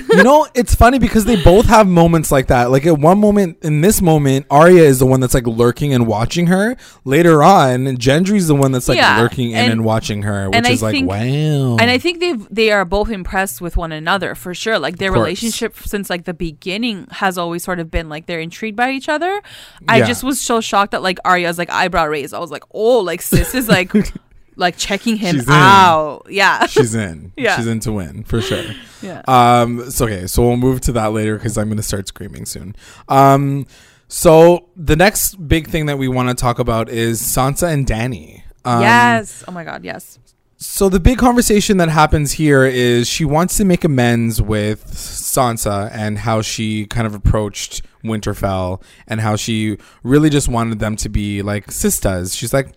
you 0.09 0.23
know, 0.23 0.47
it's 0.55 0.73
funny 0.75 0.99
because 0.99 1.25
they 1.25 1.41
both 1.41 1.67
have 1.67 1.87
moments 1.87 2.31
like 2.31 2.47
that. 2.47 2.71
Like 2.71 2.85
at 2.85 2.97
one 2.97 3.19
moment, 3.19 3.59
in 3.63 3.81
this 3.81 4.01
moment, 4.01 4.45
Arya 4.49 4.83
is 4.83 4.99
the 4.99 5.05
one 5.05 5.19
that's 5.19 5.33
like 5.33 5.45
lurking 5.47 5.93
and 5.93 6.07
watching 6.07 6.47
her. 6.47 6.75
Later 7.03 7.43
on, 7.43 7.85
Gendry's 7.97 8.47
the 8.47 8.55
one 8.55 8.71
that's 8.71 8.87
like 8.89 8.97
Yeah, 8.97 9.19
lurking 9.21 9.51
in 9.51 9.57
and- 9.57 9.71
and 9.73 9.85
watching 9.85 10.23
her, 10.23 10.47
which 10.49 10.55
and 10.57 10.65
I 10.67 10.71
is 10.71 10.81
like, 10.81 10.93
think- 10.93 11.09
wow. 11.09 11.77
And 11.79 11.91
I 11.91 11.97
think 11.97 12.19
they 12.19 12.33
they 12.49 12.71
are 12.71 12.85
both 12.85 13.09
impressed 13.09 13.61
with 13.61 13.77
one 13.77 13.91
another 13.91 14.35
for 14.35 14.53
sure. 14.53 14.79
Like 14.79 14.97
their 14.97 15.11
relationship 15.11 15.77
since 15.77 16.09
like 16.09 16.23
the 16.25 16.33
beginning 16.33 17.07
has 17.11 17.37
always 17.37 17.63
sort 17.63 17.79
of 17.79 17.91
been 17.91 18.09
like 18.09 18.25
they're 18.25 18.39
intrigued 18.39 18.75
by 18.77 18.91
each 18.91 19.07
other. 19.09 19.41
I 19.87 19.99
Yeah. 19.99 20.07
just 20.07 20.23
was 20.23 20.41
so 20.41 20.61
shocked 20.61 20.91
that 20.91 21.03
like 21.03 21.19
Arya's 21.23 21.57
like 21.57 21.69
eyebrow 21.69 22.05
raised. 22.05 22.33
I 22.33 22.39
was 22.39 22.51
like, 22.51 22.63
oh, 22.73 22.99
like 22.99 23.21
sis 23.21 23.53
is 23.53 23.67
like 23.67 23.91
like 24.55 24.77
checking 24.77 25.17
him 25.17 25.35
She's 25.35 25.47
in. 25.47 25.53
out. 25.53 26.23
Yeah. 26.29 26.65
She's 26.67 26.95
in. 26.95 27.31
Yeah. 27.37 27.57
She's 27.57 27.67
in 27.67 27.79
to 27.81 27.91
win 27.91 28.23
for 28.23 28.41
sure. 28.41 28.63
yeah. 29.01 29.21
Um. 29.27 29.89
So 29.91 30.05
okay. 30.05 30.27
So 30.27 30.43
we'll 30.47 30.57
move 30.57 30.81
to 30.81 30.91
that 30.93 31.11
later 31.13 31.35
because 31.37 31.57
I'm 31.57 31.69
gonna 31.69 31.81
start 31.83 32.07
screaming 32.07 32.45
soon. 32.45 32.75
Um. 33.07 33.65
So 34.07 34.69
the 34.75 34.95
next 34.95 35.35
big 35.47 35.67
thing 35.67 35.87
that 35.87 35.97
we 35.97 36.07
want 36.07 36.29
to 36.29 36.35
talk 36.35 36.59
about 36.59 36.89
is 36.89 37.21
Sansa 37.21 37.71
and 37.71 37.85
Dany. 37.87 38.43
Um, 38.63 38.81
yes. 38.81 39.43
Oh 39.47 39.51
my 39.51 39.63
god, 39.63 39.83
yes. 39.83 40.19
So 40.57 40.87
the 40.89 40.99
big 41.01 41.17
conversation 41.17 41.77
that 41.77 41.89
happens 41.89 42.31
here 42.33 42.65
is 42.65 43.09
she 43.09 43.25
wants 43.25 43.57
to 43.57 43.65
make 43.65 43.83
amends 43.83 44.41
with 44.41 44.85
Sansa 44.87 45.91
and 45.91 46.19
how 46.19 46.41
she 46.41 46.85
kind 46.85 47.05
of 47.05 47.13
approached 47.13 47.81
Winterfell 48.03 48.81
and 49.07 49.19
how 49.19 49.35
she 49.35 49.77
really 50.03 50.29
just 50.29 50.47
wanted 50.47 50.79
them 50.79 50.95
to 50.97 51.09
be 51.09 51.41
like 51.41 51.71
sisters. 51.71 52.33
She's 52.35 52.53
like, 52.53 52.69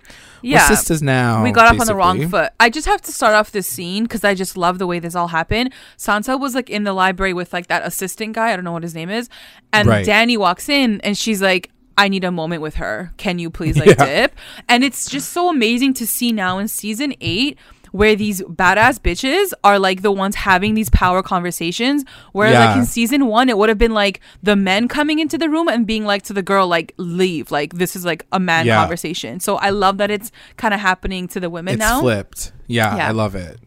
Yeah. 0.42 0.68
we're 0.68 0.76
sisters 0.76 1.02
now. 1.02 1.42
we 1.42 1.50
got 1.50 1.72
off 1.72 1.80
on 1.80 1.86
the 1.86 1.94
wrong 1.94 2.28
foot. 2.28 2.52
I 2.60 2.70
just 2.70 2.86
have 2.86 3.00
to 3.02 3.12
start 3.12 3.34
off 3.34 3.50
this 3.52 3.66
scene 3.66 4.04
because 4.04 4.24
I 4.24 4.34
just 4.34 4.56
love 4.56 4.78
the 4.78 4.86
way 4.86 4.98
this 4.98 5.14
all 5.14 5.28
happened. 5.28 5.72
Sansa 5.96 6.38
was 6.38 6.54
like 6.54 6.70
in 6.70 6.84
the 6.84 6.92
library 6.92 7.32
with 7.34 7.52
like 7.52 7.66
that 7.68 7.84
assistant 7.86 8.34
guy. 8.34 8.52
I 8.52 8.56
don't 8.56 8.64
know 8.64 8.72
what 8.72 8.82
his 8.82 8.94
name 8.94 9.10
is. 9.10 9.28
And 9.72 9.88
Right. 9.88 10.06
Dany 10.06 10.36
walks 10.38 10.68
in 10.68 11.00
and 11.02 11.16
she's 11.16 11.40
like, 11.42 11.70
I 11.96 12.08
need 12.08 12.22
a 12.22 12.30
moment 12.30 12.62
with 12.62 12.76
her. 12.76 13.12
Can 13.16 13.38
you 13.40 13.50
please 13.50 13.76
like 13.76 13.88
Yeah. 13.98 14.04
dip? 14.06 14.36
And 14.68 14.84
it's 14.84 15.10
just 15.10 15.30
so 15.32 15.48
amazing 15.50 15.94
to 15.94 16.06
see 16.06 16.30
now 16.32 16.58
in 16.58 16.68
season 16.68 17.12
eight 17.20 17.58
where 17.92 18.14
these 18.16 18.42
badass 18.42 18.98
bitches 19.00 19.52
are 19.64 19.78
like 19.78 20.02
the 20.02 20.12
ones 20.12 20.34
having 20.34 20.74
these 20.74 20.90
power 20.90 21.22
conversations. 21.22 22.04
Where 22.32 22.52
like 22.52 22.76
in 22.76 22.86
season 22.86 23.26
one, 23.26 23.48
it 23.48 23.56
would 23.58 23.68
have 23.68 23.78
been 23.78 23.94
like 23.94 24.20
the 24.42 24.56
men 24.56 24.88
coming 24.88 25.18
into 25.18 25.38
the 25.38 25.48
room 25.48 25.68
and 25.68 25.86
being 25.86 26.04
like 26.04 26.22
to 26.24 26.32
the 26.32 26.42
girl, 26.42 26.66
like, 26.68 26.92
leave. 26.96 27.50
Like 27.50 27.74
this 27.74 27.96
is 27.96 28.04
like 28.04 28.26
a 28.32 28.40
man 28.40 28.66
Yeah. 28.66 28.76
conversation. 28.76 29.40
So 29.40 29.56
I 29.56 29.70
love 29.70 29.98
that 29.98 30.10
it's 30.10 30.30
kind 30.56 30.74
of 30.74 30.80
happening 30.80 31.28
to 31.28 31.40
the 31.40 31.50
women 31.50 31.74
It's 31.74 31.80
now. 31.80 32.00
flipped. 32.00 32.52
Yeah, 32.66 32.96
Yeah. 32.96 33.08
I 33.08 33.10
love 33.12 33.34
it. 33.34 33.58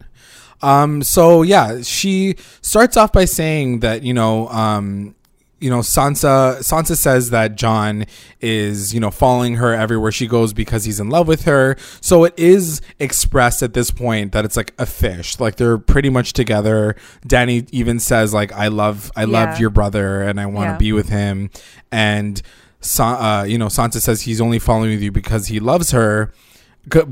Um, 0.62 1.02
so 1.02 1.42
yeah, 1.42 1.82
she 1.82 2.36
starts 2.60 2.96
off 2.96 3.12
by 3.12 3.24
saying 3.24 3.80
that 3.80 4.02
you 4.04 4.14
know, 4.14 4.48
um, 4.48 5.14
you 5.62 5.70
know, 5.70 5.78
Sansa. 5.80 6.58
Sansa 6.58 6.96
says 6.96 7.30
that 7.30 7.56
Jon 7.56 8.04
is 8.40 8.92
you 8.92 9.00
know 9.00 9.10
following 9.10 9.54
her 9.56 9.72
everywhere 9.72 10.10
she 10.12 10.26
goes 10.26 10.52
because 10.52 10.84
he's 10.84 10.98
in 11.00 11.08
love 11.08 11.28
with 11.28 11.44
her. 11.44 11.76
So 12.00 12.24
it 12.24 12.34
is 12.36 12.80
expressed 12.98 13.62
at 13.62 13.72
this 13.74 13.90
point 13.90 14.32
that 14.32 14.44
it's 14.44 14.56
like 14.56 14.74
a 14.78 14.86
fish. 14.86 15.38
Like 15.38 15.56
they're 15.56 15.78
pretty 15.78 16.10
much 16.10 16.32
together. 16.32 16.96
Dany 17.26 17.68
even 17.72 18.00
says 18.00 18.34
like, 18.34 18.52
"I 18.52 18.68
love, 18.68 19.10
I 19.16 19.24
love 19.24 19.50
Yeah. 19.50 19.58
your 19.60 19.70
brother, 19.70 20.22
and 20.22 20.40
I 20.40 20.46
want 20.46 20.68
to 20.68 20.72
Yeah. 20.72 20.78
be 20.78 20.92
with 20.92 21.08
him." 21.08 21.50
And 21.90 22.42
Sa- 22.84 23.40
uh, 23.42 23.44
you 23.44 23.58
know, 23.58 23.66
Sansa 23.68 24.00
says 24.00 24.22
he's 24.22 24.40
only 24.40 24.58
following 24.58 24.90
with 24.90 25.02
you 25.02 25.12
because 25.12 25.46
he 25.46 25.60
loves 25.60 25.92
her 25.92 26.32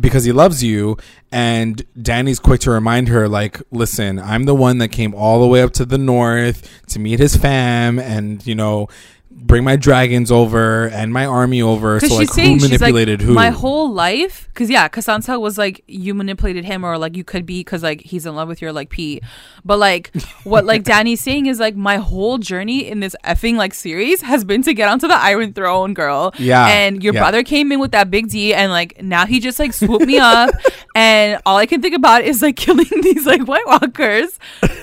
because 0.01 0.25
he 0.25 0.33
loves 0.33 0.65
you 0.65 0.97
and 1.31 1.85
dany's 2.01 2.41
quick 2.41 2.61
to 2.61 2.71
remind 2.71 3.09
her 3.09 3.29
like 3.29 3.63
listen 3.71 4.19
i'm 4.19 4.45
the 4.45 4.55
one 4.55 4.79
that 4.79 4.89
came 4.89 5.15
all 5.15 5.41
the 5.41 5.47
way 5.47 5.63
up 5.63 5.73
to 5.73 5.85
the 5.85 5.99
north 5.99 6.69
to 6.89 6.99
meet 6.99 7.21
his 7.21 7.37
fam 7.37 7.99
and 7.99 8.45
you 8.47 8.55
know 8.55 8.89
bring 9.31 9.65
my 9.65 9.77
dragons 9.77 10.31
over 10.31 10.89
and 10.89 11.13
my 11.13 11.25
army 11.25 11.63
over 11.63 12.01
so 12.01 12.15
like 12.17 12.29
saying 12.29 12.59
who 12.59 12.69
she's 12.69 12.81
like 12.81 12.93
manipulated 12.93 13.21
who 13.21 13.33
my 13.33 13.51
whole 13.51 13.93
life. 13.93 14.49
Because 14.49 14.69
yeah, 14.69 14.89
because 14.89 15.07
Sansa 15.07 15.41
was 15.41 15.57
like 15.57 15.83
you 15.87 16.15
manipulated 16.15 16.65
him, 16.65 16.85
or 16.85 16.99
like 16.99 17.17
you 17.17 17.25
could 17.25 17.47
be 17.47 17.61
because 17.61 17.83
like 17.83 18.01
he's 18.03 18.27
in 18.27 18.35
love 18.35 18.49
with 18.49 18.61
your 18.61 18.73
like 18.73 18.91
P. 18.91 19.21
But 19.65 19.79
like 19.79 20.15
what 20.45 20.65
like 20.65 20.83
Dany's 20.91 21.21
saying 21.21 21.47
is 21.47 21.61
like 21.61 21.77
my 21.77 21.97
whole 21.97 22.39
journey 22.39 22.89
in 22.89 23.01
this 23.01 23.17
effing 23.25 23.57
like 23.57 23.73
series 23.73 24.23
has 24.23 24.45
been 24.45 24.63
to 24.63 24.75
get 24.75 24.89
onto 24.89 25.09
the 25.09 25.15
Iron 25.15 25.53
Throne, 25.53 25.95
girl. 25.95 26.35
Yeah, 26.39 26.67
And 26.67 27.03
your 27.03 27.15
yeah. 27.15 27.21
brother 27.21 27.43
came 27.43 27.73
in 27.73 27.81
with 27.81 27.93
that 27.93 28.11
big 28.11 28.29
D, 28.29 28.53
and 28.53 28.71
like 28.71 29.03
now 29.03 29.27
he 29.27 29.41
just 29.41 29.59
like 29.59 29.73
swooped 29.73 30.07
me 30.07 30.19
up, 30.19 30.51
and 30.95 31.41
all 31.47 31.57
I 31.57 31.67
can 31.67 31.81
think 31.81 31.95
about 31.95 32.23
is 32.25 32.43
like 32.43 32.57
killing 32.57 32.87
these 33.03 33.27
like 33.27 33.47
White 33.47 33.67
Walkers 33.67 34.39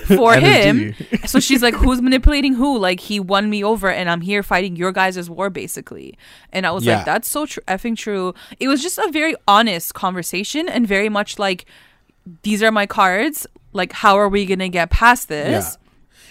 for 0.06 0.34
him. 0.34 0.94
So 1.26 1.38
she's 1.38 1.62
like, 1.62 1.74
who's 1.74 2.00
manipulating 2.00 2.54
who? 2.54 2.78
Like 2.78 3.00
he 3.00 3.20
won 3.20 3.50
me 3.50 3.62
over, 3.62 3.90
and 3.90 4.10
I'm 4.10 4.20
here 4.20 4.37
fighting 4.42 4.76
your 4.76 4.92
guys' 4.92 5.28
war, 5.30 5.50
basically. 5.50 6.16
And 6.52 6.66
I 6.66 6.70
was 6.70 6.84
Yeah. 6.84 6.96
like, 6.96 7.04
that's 7.06 7.28
so 7.28 7.46
tr- 7.46 7.60
effing 7.68 7.96
true. 7.96 8.34
It 8.60 8.68
was 8.68 8.82
just 8.82 8.98
a 8.98 9.08
very 9.10 9.34
honest 9.46 9.94
conversation, 9.94 10.68
and 10.68 10.86
very 10.86 11.08
much 11.08 11.38
like, 11.38 11.66
these 12.42 12.62
are 12.62 12.70
my 12.72 12.86
cards. 12.86 13.46
Like, 13.72 13.92
how 13.92 14.16
are 14.18 14.28
we 14.28 14.46
gonna 14.46 14.68
get 14.68 14.90
past 14.90 15.28
this? 15.28 15.78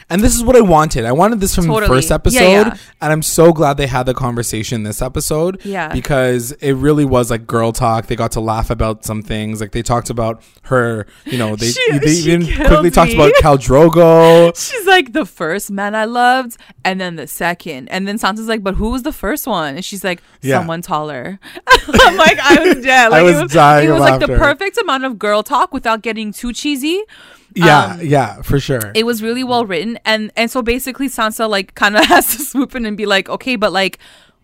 And 0.09 0.21
this 0.21 0.35
is 0.35 0.43
what 0.43 0.55
i 0.55 0.61
wanted 0.61 1.03
i 1.05 1.11
wanted 1.11 1.41
this 1.41 1.53
from 1.53 1.67
the 1.67 1.81
first 1.85 2.11
episode 2.11 2.39
yeah. 2.39 2.77
and 3.01 3.11
i'm 3.11 3.21
so 3.21 3.51
glad 3.51 3.75
they 3.75 3.87
had 3.87 4.03
the 4.05 4.13
conversation 4.13 4.83
this 4.83 5.01
episode 5.01 5.59
Yeah. 5.65 5.91
because 5.91 6.53
it 6.53 6.73
really 6.73 7.03
was 7.03 7.29
like 7.29 7.45
girl 7.45 7.73
talk 7.73 8.07
they 8.07 8.15
got 8.15 8.31
to 8.33 8.39
laugh 8.39 8.69
about 8.69 9.03
some 9.03 9.21
things 9.21 9.59
like 9.59 9.71
they 9.73 9.81
talked 9.81 10.09
about 10.09 10.41
her 10.63 11.07
you 11.25 11.37
know 11.37 11.57
they, 11.57 11.67
She- 11.71 11.99
they 11.99 12.13
she 12.15 12.31
even 12.31 12.45
quickly 12.45 12.89
talked 12.89 13.13
about 13.13 13.33
Khal 13.41 13.57
Drogo 13.57 14.55
She's 14.57 14.85
like 14.85 15.11
the 15.13 15.25
first 15.25 15.69
man 15.71 15.93
I 15.93 16.05
loved, 16.05 16.57
and 16.85 16.99
then 17.01 17.15
the 17.17 17.27
second, 17.27 17.89
and 17.89 18.07
then 18.07 18.17
Sansa's 18.17 18.47
like, 18.47 18.63
but 18.63 18.75
who 18.75 18.89
was 18.91 19.03
the 19.03 19.11
first 19.11 19.45
one? 19.47 19.75
And 19.75 19.83
she's 19.85 20.03
like, 20.03 20.21
Yeah. 20.41 20.59
someone 20.59 20.81
taller. 20.81 21.39
I'm 21.67 22.17
like, 22.17 22.39
I 22.39 22.59
was 22.63 22.83
dead. 22.83 23.09
Like, 23.09 23.19
I 23.19 23.23
was 23.23 23.37
it 23.39 23.43
was, 23.43 23.51
dying 23.53 23.89
It 23.89 23.91
was 23.91 23.99
like 24.01 24.19
the 24.19 24.27
perfect 24.27 24.77
amount 24.77 25.03
of 25.05 25.19
girl 25.19 25.43
talk 25.43 25.73
without 25.73 26.01
getting 26.01 26.31
too 26.31 26.53
cheesy. 26.53 27.03
Yeah 27.57 27.93
Um, 27.93 28.05
yeah 28.05 28.41
for 28.41 28.59
sure. 28.59 28.91
it 28.95 29.05
was 29.05 29.21
really 29.21 29.43
well 29.43 29.65
written. 29.65 29.99
And 30.05 30.31
and 30.35 30.49
so 30.49 30.61
basically 30.61 31.09
sansa 31.09 31.49
like 31.49 31.75
kind 31.75 31.97
of 31.97 32.05
has 32.13 32.35
to 32.37 32.43
swoop 32.43 32.75
in 32.75 32.85
and 32.85 32.95
be 32.95 33.05
like 33.05 33.29
okay 33.29 33.55
but 33.55 33.71
like 33.71 33.99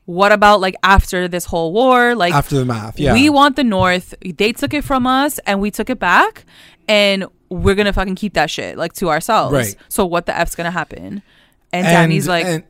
what 0.05 0.31
about 0.31 0.59
like 0.59 0.75
after 0.83 1.27
this 1.27 1.45
whole 1.45 1.71
war? 1.71 2.15
Like 2.15 2.33
after 2.33 2.57
the 2.57 2.65
math 2.65 2.99
yeah. 2.99 3.13
we 3.13 3.29
want 3.29 3.55
the 3.55 3.63
north. 3.63 4.13
They 4.21 4.51
took 4.51 4.73
it 4.73 4.83
from 4.83 5.07
us 5.07 5.39
and 5.45 5.61
we 5.61 5.71
took 5.71 5.89
it 5.89 5.99
back. 5.99 6.45
And 6.87 7.25
we're 7.49 7.75
gonna 7.75 7.93
fucking 7.93 8.15
keep 8.15 8.33
that 8.33 8.49
shit 8.49 8.77
like 8.77 8.93
to 8.93 9.09
ourselves. 9.09 9.53
Right. 9.53 9.75
so 9.87 10.05
what 10.05 10.25
the 10.25 10.37
f's 10.37 10.55
gonna 10.55 10.71
happen? 10.71 11.21
And, 11.71 11.85
dany's 11.85 12.27
like, 12.27 12.45
and, 12.45 12.63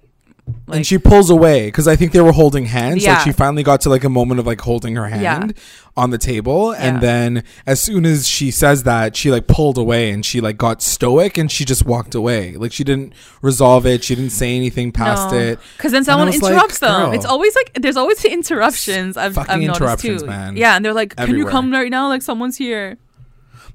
like 0.67 0.77
and 0.77 0.87
she 0.87 0.97
pulls 0.97 1.29
away 1.29 1.67
because 1.67 1.87
I 1.87 1.95
think 1.95 2.11
they 2.11 2.19
were 2.19 2.33
holding 2.33 2.65
hands. 2.65 3.03
Yeah. 3.03 3.13
Like 3.13 3.23
she 3.23 3.31
finally 3.31 3.63
got 3.63 3.79
to 3.81 3.89
like 3.89 4.03
a 4.03 4.09
moment 4.09 4.39
of 4.41 4.45
like 4.45 4.59
holding 4.61 4.95
her 4.95 5.07
hand 5.07 5.53
on 5.95 6.09
the 6.09 6.17
table, 6.17 6.71
and 6.73 6.95
Yeah. 6.95 6.99
then 6.99 7.43
as 7.65 7.81
soon 7.81 8.05
as 8.05 8.27
she 8.27 8.51
says 8.51 8.83
that, 8.83 9.15
she 9.15 9.31
like 9.31 9.47
pulled 9.47 9.77
away 9.77 10.11
and 10.11 10.25
she 10.25 10.41
like 10.41 10.57
got 10.57 10.81
stoic 10.81 11.37
and 11.37 11.49
she 11.51 11.63
just 11.63 11.85
walked 11.85 12.13
away. 12.13 12.55
Like 12.57 12.73
she 12.73 12.83
didn't 12.83 13.13
resolve 13.41 13.85
it. 13.85 14.03
She 14.03 14.15
didn't 14.15 14.31
say 14.31 14.55
anything 14.55 14.91
past 14.91 15.33
it. 15.33 15.59
Because 15.77 15.91
then 15.93 16.03
someone 16.03 16.27
was 16.27 16.41
like, 16.41 16.51
interrupts 16.53 16.79
them. 16.79 17.13
It's 17.13 17.25
always 17.25 17.55
like 17.55 17.71
there's 17.81 17.97
always 17.97 18.23
interruptions. 18.37 19.15
I've, 19.15 19.35
Fucking 19.35 19.51
I've 19.53 19.61
noticed 19.61 19.79
interruptions, 19.81 20.21
too. 20.23 20.27
man. 20.27 20.57
Yeah, 20.57 20.75
and 20.75 20.83
they're 20.83 20.93
like, 20.93 21.15
"Can 21.15 21.23
Everywhere. 21.23 21.45
you 21.45 21.51
come 21.51 21.71
right 21.71 21.89
now? 21.91 22.07
Like 22.09 22.21
someone's 22.21 22.57
here." 22.57 22.97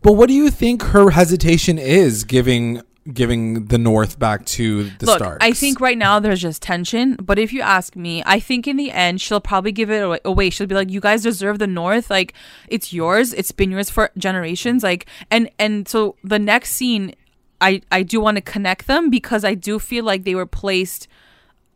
But 0.03 0.13
what 0.13 0.29
do 0.29 0.35
you 0.35 0.51
think 0.51 0.83
her 0.83 1.11
hesitation 1.11 1.77
is 1.79 2.23
giving 2.25 2.83
giving 3.13 3.67
the 3.67 3.79
North 3.79 4.19
back 4.19 4.45
to 4.45 4.85
the 4.85 5.07
Look, 5.07 5.19
Starks? 5.19 5.45
I 5.45 5.53
think 5.53 5.81
right 5.81 5.97
now 5.97 6.21
there's 6.21 6.41
just 6.41 6.63
tension. 6.63 7.17
But 7.17 7.39
if 7.39 7.53
you 7.53 7.61
ask 7.61 7.97
me, 7.97 8.23
I 8.27 8.41
think 8.41 8.67
in 8.67 8.77
the 8.77 8.91
end 8.91 9.21
she'll 9.21 9.41
probably 9.41 9.73
give 9.73 9.91
it 9.91 10.21
away. 10.25 10.51
She'll 10.51 10.67
be 10.67 10.75
like, 10.75 10.91
"You 10.91 11.01
guys 11.01 11.23
deserve 11.23 11.59
the 11.59 11.67
North. 11.67 12.11
Like 12.11 12.35
it's 12.69 12.93
yours. 12.93 13.33
It's 13.33 13.53
been 13.53 13.71
yours 13.71 13.91
for 13.91 14.11
generations. 14.17 14.83
Like 14.83 15.07
and 15.31 15.51
and 15.59 15.89
so 15.89 16.17
the 16.23 16.39
next 16.39 16.73
scene, 16.73 17.15
I 17.61 17.83
I 17.91 18.03
do 18.03 18.21
want 18.21 18.37
to 18.37 18.43
connect 18.43 18.87
them 18.87 19.11
because 19.11 19.45
I 19.45 19.55
do 19.55 19.79
feel 19.79 20.05
like 20.05 20.25
they 20.25 20.35
were 20.35 20.47
placed 20.47 21.09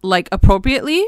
like 0.02 0.28
appropriately. 0.32 1.04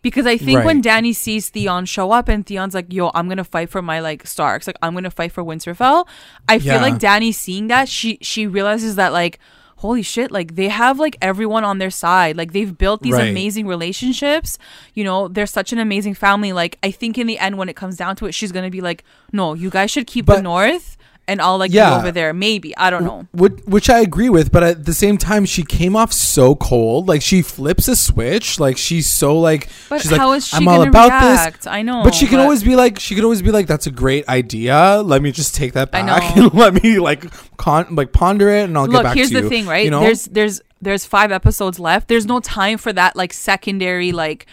Because 0.00 0.26
I 0.26 0.36
think 0.36 0.64
when 0.64 0.80
Dany 0.80 1.12
sees 1.12 1.48
Theon 1.48 1.84
show 1.84 2.12
up 2.12 2.28
and 2.28 2.46
Theon's 2.46 2.72
like, 2.72 2.92
"Yo, 2.92 3.10
I'm 3.14 3.28
gonna 3.28 3.42
fight 3.42 3.68
for 3.68 3.82
my 3.82 3.98
like 3.98 4.26
Starks. 4.28 4.68
Like 4.68 4.78
I'm 4.80 4.94
gonna 4.94 5.10
fight 5.10 5.32
for 5.32 5.42
Winterfell." 5.42 6.06
I 6.48 6.60
feel 6.60 6.80
like 6.80 6.94
Dany 6.94 7.34
seeing 7.34 7.66
that 7.66 7.88
she 7.88 8.18
she 8.22 8.46
realizes 8.46 8.94
that 8.94 9.12
like 9.12 9.40
holy 9.78 10.02
shit 10.02 10.30
like 10.30 10.54
they 10.56 10.68
have 10.68 10.98
like 10.98 11.16
everyone 11.22 11.64
on 11.64 11.78
their 11.78 11.90
side. 11.90 12.36
Like 12.36 12.52
they've 12.52 12.76
built 12.76 13.00
these 13.02 13.14
Right. 13.14 13.28
amazing 13.30 13.66
relationships. 13.66 14.58
You 14.94 15.04
know 15.04 15.28
they're 15.28 15.46
such 15.46 15.72
an 15.72 15.78
amazing 15.78 16.14
family. 16.14 16.52
Like 16.52 16.78
i 16.82 16.90
think 16.90 17.16
in 17.16 17.26
the 17.26 17.38
end 17.38 17.56
when 17.58 17.68
it 17.68 17.76
comes 17.76 17.96
down 17.96 18.16
to 18.16 18.26
it 18.26 18.32
she's 18.32 18.52
gonna 18.52 18.70
be 18.70 18.80
like 18.80 19.04
no 19.32 19.54
you 19.54 19.70
guys 19.70 19.90
should 19.90 20.06
keep 20.06 20.26
the 20.26 20.42
north 20.42 20.96
and 21.28 21.40
i'll 21.40 21.58
like 21.58 21.72
Yeah. 21.72 21.96
over 21.98 22.10
there 22.10 22.32
maybe 22.32 22.76
i 22.76 22.90
don't 22.90 23.04
know 23.04 23.26
Which, 23.32 23.52
which 23.66 23.88
I 23.90 24.00
agree 24.00 24.28
with, 24.30 24.50
but 24.50 24.62
at 24.62 24.84
the 24.84 24.94
same 24.94 25.16
time, 25.18 25.44
she 25.44 25.62
came 25.62 25.94
off 25.94 26.12
so 26.12 26.54
cold. 26.54 27.06
Like 27.08 27.22
she 27.22 27.42
flips 27.42 27.86
a 27.88 27.94
switch. 27.96 28.58
Like 28.58 28.76
she's 28.76 29.10
so 29.10 29.38
like 29.38 29.68
but 29.88 30.00
she's 30.00 30.10
how 30.10 30.28
like, 30.30 30.38
is 30.38 30.46
she 30.48 30.56
I'm 30.56 30.66
all 30.68 30.82
about 30.82 31.08
react 31.10 31.64
this. 31.64 31.66
i 31.66 31.82
know 31.82 32.02
But 32.02 32.14
she 32.14 32.26
can 32.26 32.38
always 32.40 32.62
be 32.64 32.74
like, 32.74 32.98
she 32.98 33.14
could 33.14 33.24
always 33.24 33.42
be 33.42 33.50
like, 33.52 33.66
"That's 33.66 33.86
a 33.86 33.90
great 33.90 34.26
idea. 34.28 35.02
Let 35.04 35.20
me 35.22 35.30
just 35.32 35.54
take 35.54 35.72
that 35.74 35.90
back 35.92 36.04
and 36.36 36.52
let 36.62 36.82
me 36.82 36.98
like 36.98 37.22
con 37.56 37.94
like 37.94 38.12
ponder 38.12 38.48
it, 38.48 38.64
and 38.64 38.76
I'll 38.76 38.86
get 38.86 39.02
back 39.02 39.12
to 39.14 39.18
you. 39.18 39.24
look 39.24 39.32
here's 39.32 39.42
the 39.42 39.48
thing 39.48 39.66
right 39.66 39.84
You 39.84 39.90
know, 39.90 40.00
there's 40.00 40.24
there's 40.26 40.60
there's 40.80 41.04
five 41.04 41.30
episodes 41.32 41.78
left 41.78 42.08
there's 42.08 42.26
no 42.26 42.40
time 42.40 42.78
for 42.78 42.92
that 42.92 43.16
like 43.16 43.32
secondary 43.32 44.12
like 44.12 44.46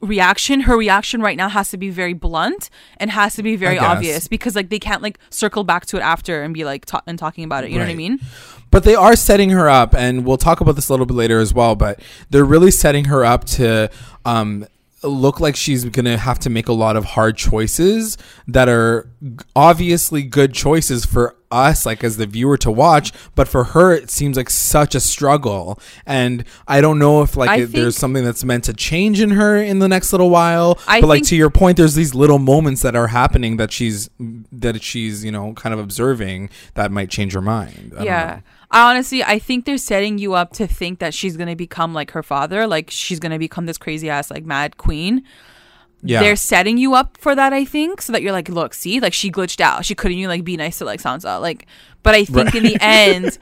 reaction 0.00 0.60
her 0.62 0.76
reaction 0.76 1.20
right 1.20 1.36
now 1.36 1.48
has 1.48 1.70
to 1.70 1.76
be 1.76 1.90
very 1.90 2.12
blunt 2.14 2.70
and 2.98 3.10
has 3.10 3.34
to 3.34 3.42
be 3.42 3.56
very 3.56 3.78
obvious 3.78 4.28
because 4.28 4.54
like 4.56 4.68
they 4.68 4.78
can't 4.78 5.02
like 5.02 5.18
circle 5.30 5.64
back 5.64 5.86
to 5.86 5.96
it 5.96 6.00
after 6.00 6.42
and 6.42 6.54
be 6.54 6.64
like 6.64 6.84
ta- 6.84 7.02
and 7.06 7.18
talking 7.18 7.44
about 7.44 7.64
it 7.64 7.70
you 7.70 7.78
know 7.78 7.84
what 7.84 7.90
i 7.90 7.94
mean 7.94 8.18
but 8.70 8.84
they 8.84 8.94
are 8.94 9.16
setting 9.16 9.50
her 9.50 9.68
up, 9.68 9.94
and 9.94 10.26
we'll 10.26 10.36
talk 10.36 10.60
about 10.60 10.76
this 10.76 10.88
a 10.88 10.92
little 10.92 11.06
bit 11.06 11.14
later 11.14 11.40
as 11.40 11.54
well. 11.54 11.74
But 11.74 12.00
they're 12.30 12.44
really 12.44 12.70
setting 12.70 13.06
her 13.06 13.24
up 13.24 13.44
to 13.44 13.90
um 14.24 14.66
look 15.02 15.38
like 15.40 15.54
she's 15.56 15.84
gonna 15.84 16.16
have 16.18 16.38
to 16.40 16.50
make 16.50 16.66
a 16.68 16.72
lot 16.72 16.96
of 16.96 17.04
hard 17.04 17.36
choices 17.36 18.16
that 18.48 18.68
are 18.68 19.08
obviously 19.54 20.22
good 20.22 20.52
choices 20.52 21.04
for 21.04 21.34
us 21.50 21.86
like 21.86 22.04
as 22.04 22.18
the 22.18 22.26
viewer 22.26 22.58
to 22.58 22.70
watch 22.70 23.10
but 23.34 23.48
for 23.48 23.64
her 23.64 23.92
it 23.92 24.10
seems 24.10 24.36
like 24.36 24.50
such 24.50 24.94
a 24.94 25.00
struggle. 25.00 25.78
And 26.04 26.44
i 26.66 26.80
don't 26.80 26.98
know 26.98 27.22
if 27.22 27.36
like 27.36 27.60
it- 27.60 27.72
there's 27.72 27.96
something 27.96 28.24
that's 28.24 28.44
meant 28.44 28.64
to 28.64 28.72
change 28.72 29.20
in 29.20 29.30
her 29.30 29.56
in 29.56 29.78
the 29.78 29.88
next 29.88 30.12
little 30.12 30.30
while 30.30 30.78
I 30.86 31.00
but 31.00 31.06
like 31.06 31.22
to 31.24 31.36
your 31.36 31.50
point 31.50 31.76
there's 31.76 31.94
these 31.94 32.14
little 32.14 32.38
moments 32.38 32.82
that 32.82 32.94
are 32.96 33.06
happening 33.08 33.56
that 33.56 33.72
she's 33.72 34.10
that 34.52 34.82
she's 34.82 35.24
you 35.24 35.32
know 35.32 35.52
kind 35.54 35.72
of 35.72 35.78
observing 35.78 36.50
that 36.74 36.90
might 36.90 37.08
change 37.10 37.32
her 37.34 37.40
mind. 37.42 37.94
I 37.98 38.02
yeah. 38.04 38.40
I 38.70 38.90
honestly, 38.90 39.24
I 39.24 39.38
think 39.38 39.64
they're 39.64 39.78
setting 39.78 40.18
you 40.18 40.34
up 40.34 40.52
to 40.54 40.66
think 40.66 40.98
that 40.98 41.14
she's 41.14 41.36
gonna 41.36 41.56
become 41.56 41.94
like 41.94 42.10
her 42.10 42.22
father, 42.22 42.66
like 42.66 42.90
she's 42.90 43.18
gonna 43.18 43.38
become 43.38 43.66
this 43.66 43.78
crazy 43.78 44.10
ass 44.10 44.30
like 44.30 44.44
mad 44.44 44.76
queen. 44.76 45.22
yeah 46.02 46.20
They're 46.20 46.36
setting 46.36 46.76
you 46.78 46.94
up 46.94 47.16
for 47.18 47.34
that, 47.34 47.52
I 47.52 47.64
think, 47.64 48.02
so 48.02 48.12
that 48.12 48.22
you're 48.22 48.32
like, 48.32 48.48
look, 48.50 48.74
see, 48.74 49.00
like 49.00 49.14
she 49.14 49.30
glitched 49.30 49.60
out. 49.60 49.84
She 49.86 49.94
couldn't 49.94 50.18
even 50.18 50.28
like 50.28 50.44
be 50.44 50.56
nice 50.56 50.78
to 50.78 50.84
like 50.84 51.00
Sansa, 51.00 51.40
like. 51.40 51.66
But 52.02 52.14
I 52.14 52.24
think 52.24 52.54
in 52.54 52.62
the 52.62 52.76
end, 52.80 53.38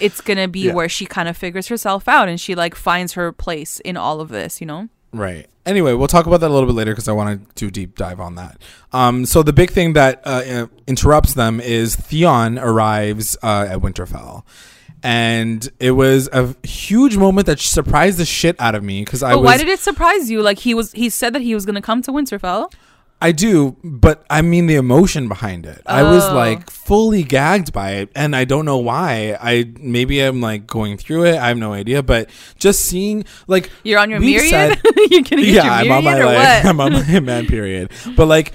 it's 0.00 0.20
gonna 0.22 0.48
be 0.48 0.60
Yeah. 0.68 0.72
where 0.74 0.88
she 0.88 1.04
kind 1.06 1.28
of 1.28 1.36
figures 1.36 1.68
herself 1.68 2.08
out 2.08 2.28
and 2.28 2.40
she 2.40 2.54
like 2.54 2.74
finds 2.74 3.12
her 3.12 3.30
place 3.30 3.78
in 3.80 3.96
all 3.98 4.20
of 4.22 4.30
this, 4.30 4.60
you 4.60 4.66
know. 4.66 4.88
Right. 5.12 5.46
Anyway, 5.64 5.92
we'll 5.92 6.08
talk 6.08 6.26
about 6.26 6.40
that 6.40 6.50
a 6.50 6.54
little 6.54 6.66
bit 6.66 6.74
later 6.74 6.92
because 6.92 7.06
I 7.06 7.12
want 7.12 7.54
to 7.54 7.54
do 7.54 7.70
deep 7.70 7.96
dive 7.96 8.18
on 8.18 8.34
that. 8.34 8.60
Um, 8.92 9.24
so 9.24 9.42
the 9.42 9.52
big 9.52 9.70
thing 9.70 9.92
that 9.92 10.20
uh, 10.24 10.66
interrupts 10.86 11.34
them 11.34 11.60
is 11.60 11.94
Theon 11.94 12.58
arrives 12.58 13.36
uh, 13.42 13.66
at 13.70 13.78
Winterfell, 13.78 14.42
and 15.04 15.70
it 15.78 15.92
was 15.92 16.28
a 16.32 16.56
huge 16.66 17.16
moment 17.16 17.46
that 17.46 17.60
surprised 17.60 18.18
the 18.18 18.24
shit 18.24 18.56
out 18.60 18.74
of 18.74 18.82
me 18.82 19.04
because 19.04 19.22
I 19.22 19.34
But 19.34 19.42
was 19.42 19.46
why 19.46 19.56
did 19.58 19.68
it 19.68 19.78
surprise 19.78 20.30
you? 20.30 20.42
Like 20.42 20.58
he 20.58 20.74
was, 20.74 20.90
he 20.92 21.08
said 21.10 21.32
that 21.34 21.42
he 21.42 21.54
was 21.54 21.64
gonna 21.64 21.82
come 21.82 22.02
to 22.02 22.10
Winterfell. 22.10 22.72
I 23.22 23.32
do, 23.32 23.76
but 23.84 24.24
I 24.28 24.42
mean 24.42 24.66
the 24.66 24.74
emotion 24.74 25.28
behind 25.28 25.64
it. 25.66 25.80
I 25.86 26.02
was 26.02 26.24
Oh. 26.24 26.34
like 26.34 26.68
fully 26.70 27.22
gagged 27.22 27.72
by 27.72 27.92
it, 27.92 28.10
and 28.16 28.34
I 28.34 28.44
don't 28.44 28.64
know 28.64 28.78
why. 28.78 29.38
I 29.40 29.70
maybe 29.78 30.20
I'm 30.20 30.40
like 30.40 30.66
going 30.66 30.96
through 30.96 31.26
it. 31.26 31.36
I 31.38 31.48
have 31.48 31.56
no 31.56 31.72
idea, 31.72 32.02
but 32.02 32.28
just 32.58 32.80
seeing 32.84 33.24
like 33.46 33.70
You're 33.84 34.00
on 34.00 34.10
your 34.10 34.20
myriad. 34.20 34.50
said- 34.50 34.80
you're 35.10 35.22
gonna 35.22 35.42
yeah, 35.42 35.72
I'm 35.72 35.90
on 35.92 36.04
my 36.04 36.22
like. 36.22 36.64
I'm 36.68 36.80
on 36.80 36.92
my 36.92 37.20
man 37.20 37.46
period. 37.46 37.90
But 38.16 38.26
like 38.26 38.52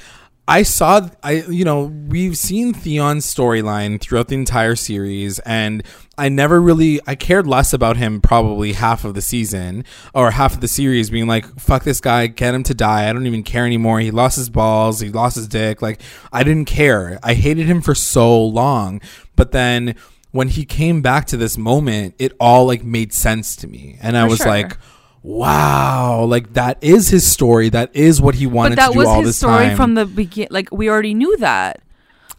I 0.50 0.64
saw 0.64 1.10
I 1.24 1.44
you 1.50 1.66
know, 1.66 1.84
we've 2.08 2.38
seen 2.38 2.74
Theon's 2.74 3.26
storyline 3.26 4.00
throughout 4.02 4.28
the 4.28 4.36
entire 4.36 4.76
series 4.76 5.40
and 5.40 5.84
I 6.18 6.30
never 6.30 6.60
really 6.60 7.00
I 7.06 7.16
cared 7.16 7.46
less 7.46 7.74
about 7.74 7.98
him 7.98 8.22
probably 8.22 8.74
half 8.74 9.06
of 9.06 9.14
the 9.14 9.22
season 9.22 9.86
or 10.14 10.32
half 10.32 10.56
of 10.56 10.62
the 10.62 10.68
series 10.68 11.10
being 11.10 11.28
like 11.28 11.60
fuck 11.60 11.84
this 11.84 12.02
guy, 12.02 12.28
get 12.28 12.56
him 12.56 12.64
to 12.64 12.74
die. 12.74 13.10
I 13.10 13.14
don't 13.14 13.28
even 13.28 13.44
care 13.44 13.66
anymore. 13.66 14.00
He 14.00 14.10
lost 14.10 14.36
his 14.38 14.50
balls, 14.50 15.00
he 15.00 15.10
lost 15.10 15.36
his 15.36 15.48
dick. 15.48 15.82
Like 15.82 16.02
I 16.34 16.44
didn't 16.44 16.66
care. 16.66 17.20
I 17.22 17.36
hated 17.36 17.68
him 17.68 17.82
for 17.82 17.94
so 17.94 18.44
long. 18.44 19.02
But 19.36 19.52
then 19.52 19.96
when 20.32 20.48
he 20.48 20.66
came 20.66 21.02
back 21.02 21.26
to 21.28 21.38
this 21.38 21.58
moment, 21.58 22.16
it 22.18 22.34
all 22.40 22.66
like 22.66 22.84
made 22.84 23.14
sense 23.14 23.56
to 23.58 23.68
me. 23.68 23.98
And 24.02 24.18
I 24.18 24.26
was 24.26 24.40
sure. 24.40 24.48
like 24.48 24.78
wow 25.24 26.24
like 26.24 26.54
that 26.54 26.78
is 26.82 27.10
his 27.10 27.30
story 27.30 27.68
that 27.68 27.94
is 27.94 28.22
what 28.22 28.34
he 28.36 28.48
wanted 28.48 28.78
but 28.78 28.84
that 28.84 28.88
to 28.88 28.94
do 28.94 29.00
was 29.00 29.08
all 29.08 29.20
his 29.20 29.30
this 29.30 29.38
story 29.38 29.68
time 29.68 29.78
from 29.78 29.94
the 29.94 30.06
begin. 30.08 30.48
Like 30.50 30.72
we 30.72 30.90
already 30.90 31.14
knew 31.14 31.38
that. 31.38 31.82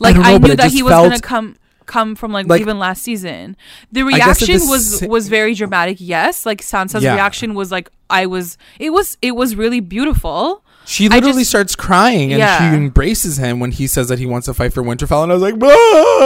Like 0.00 0.16
I, 0.16 0.32
know, 0.32 0.38
but 0.38 0.48
knew 0.48 0.56
that 0.56 0.70
he 0.72 0.82
was 0.82 0.92
felt- 0.92 1.10
gonna 1.10 1.20
come 1.20 1.56
come 1.88 2.14
from 2.14 2.30
like, 2.32 2.46
Like- 2.46 2.60
even 2.60 2.78
last 2.78 3.02
season. 3.02 3.56
The 3.90 4.02
reaction 4.04 4.60
was 4.68 5.00
sa- 5.00 5.06
was 5.06 5.28
very 5.28 5.54
dramatic. 5.54 5.96
Yes, 5.98 6.46
like 6.46 6.60
Sansa's 6.62 7.02
Yeah. 7.02 7.14
reaction 7.14 7.54
was 7.54 7.72
like 7.72 7.90
I 8.10 8.26
was. 8.26 8.56
It 8.78 8.90
was 8.90 9.18
it 9.22 9.34
was 9.34 9.56
really 9.56 9.80
beautiful. 9.80 10.62
She 10.88 11.08
literally 11.08 11.40
just- 11.42 11.50
starts 11.50 11.76
crying 11.76 12.32
and 12.32 12.38
Yeah. 12.40 12.58
she 12.70 12.76
embraces 12.76 13.36
him 13.36 13.60
when 13.60 13.72
he 13.72 13.86
says 13.86 14.08
that 14.08 14.18
he 14.18 14.26
wants 14.26 14.46
to 14.46 14.54
fight 14.54 14.72
for 14.72 14.82
winterfell 14.82 15.22
and 15.22 15.30
i 15.30 15.34
was 15.34 15.42
like 15.42 15.58
But 15.58 15.76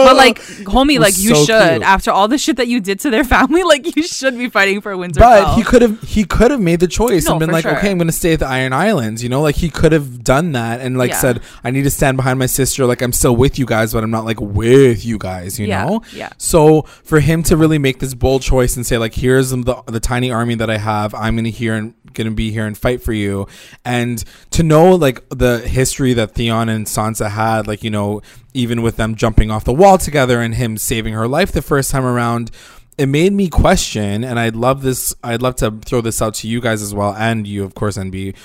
but 0.07 0.15
like, 0.15 0.39
homie, 0.65 0.99
like 0.99 1.17
you 1.17 1.35
so 1.35 1.45
should. 1.45 1.69
cute. 1.71 1.83
After 1.83 2.11
all 2.11 2.27
the 2.27 2.37
shit 2.37 2.55
that 2.57 2.67
you 2.67 2.79
did 2.79 2.99
to 3.01 3.09
their 3.09 3.23
family, 3.35 3.63
like 3.63 3.95
you 3.95 4.03
should 4.03 4.37
be 4.37 4.49
fighting 4.49 4.81
for 4.81 4.93
Winterfell. 4.93 5.19
but 5.19 5.55
he 5.55 5.63
could 5.63 5.81
have 5.81 6.01
he 6.01 6.23
could 6.23 6.49
have 6.51 6.61
made 6.61 6.79
the 6.79 6.87
choice 6.87 7.25
No, 7.25 7.31
and 7.33 7.39
been 7.41 7.51
like 7.51 7.63
sure. 7.63 7.77
okay 7.77 7.91
i'm 7.91 7.97
gonna 7.97 8.11
stay 8.11 8.33
at 8.33 8.39
the 8.39 8.47
iron 8.47 8.73
islands 8.73 9.21
you 9.21 9.29
know 9.29 9.41
like 9.41 9.55
he 9.55 9.69
could 9.69 9.91
have 9.91 10.23
done 10.23 10.53
that 10.53 10.79
and 10.81 10.97
like 10.97 11.11
Yeah. 11.11 11.17
said 11.19 11.41
i 11.63 11.69
need 11.71 11.83
to 11.83 11.91
stand 11.91 12.15
behind 12.17 12.39
my 12.39 12.45
sister 12.45 12.85
like 12.85 13.01
i'm 13.01 13.13
still 13.13 13.35
with 13.35 13.59
you 13.59 13.65
guys 13.65 13.93
but 13.93 14.03
i'm 14.03 14.11
not 14.11 14.25
like 14.25 14.39
with 14.41 15.05
you 15.05 15.17
guys 15.17 15.59
you 15.59 15.67
Yeah, 15.67 15.85
know 15.85 16.01
yeah. 16.13 16.29
so 16.37 16.83
for 17.03 17.19
him 17.19 17.43
to 17.43 17.57
really 17.57 17.77
make 17.77 17.99
this 17.99 18.13
bold 18.13 18.41
choice 18.41 18.75
and 18.77 18.85
say 18.85 18.97
like 18.97 19.13
here's 19.13 19.49
the, 19.51 19.83
the 19.87 19.99
tiny 19.99 20.31
army 20.31 20.55
that 20.55 20.69
i 20.69 20.77
have 20.77 21.13
i'm 21.15 21.35
gonna 21.35 21.49
here 21.49 21.75
and 21.75 21.93
gonna 22.13 22.31
be 22.31 22.51
here 22.51 22.65
and 22.67 22.77
fight 22.77 23.01
for 23.01 23.13
you 23.13 23.47
and 23.85 24.23
to 24.53 24.63
know 24.63 24.95
like 24.95 25.27
the 25.29 25.59
history 25.59 26.13
that 26.13 26.33
theon 26.33 26.69
and 26.69 26.85
sansa 26.85 27.29
had 27.29 27.67
like 27.67 27.83
you 27.83 27.89
know 27.89 28.21
even 28.53 28.81
with 28.81 28.95
them 28.97 29.15
jumping 29.15 29.51
off 29.51 29.63
the 29.63 29.73
wall 29.73 29.97
together 29.97 30.39
and 30.41 30.55
him 30.55 30.77
saving 30.77 31.13
her 31.13 31.27
life 31.27 31.51
the 31.51 31.61
first 31.61 31.91
time 31.91 32.05
around 32.05 32.51
it 32.97 33.07
made 33.07 33.33
me 33.33 33.49
question 33.49 34.23
and 34.23 34.39
i'd 34.39 34.55
love 34.55 34.81
this 34.81 35.13
i'd 35.23 35.41
love 35.41 35.55
to 35.55 35.71
throw 35.85 36.01
this 36.01 36.21
out 36.21 36.33
to 36.35 36.47
you 36.47 36.61
guys 36.61 36.81
as 36.81 36.93
well 36.93 37.13
and 37.15 37.47
you 37.47 37.63
of 37.63 37.73
course 37.75 37.97
nb 37.97 38.35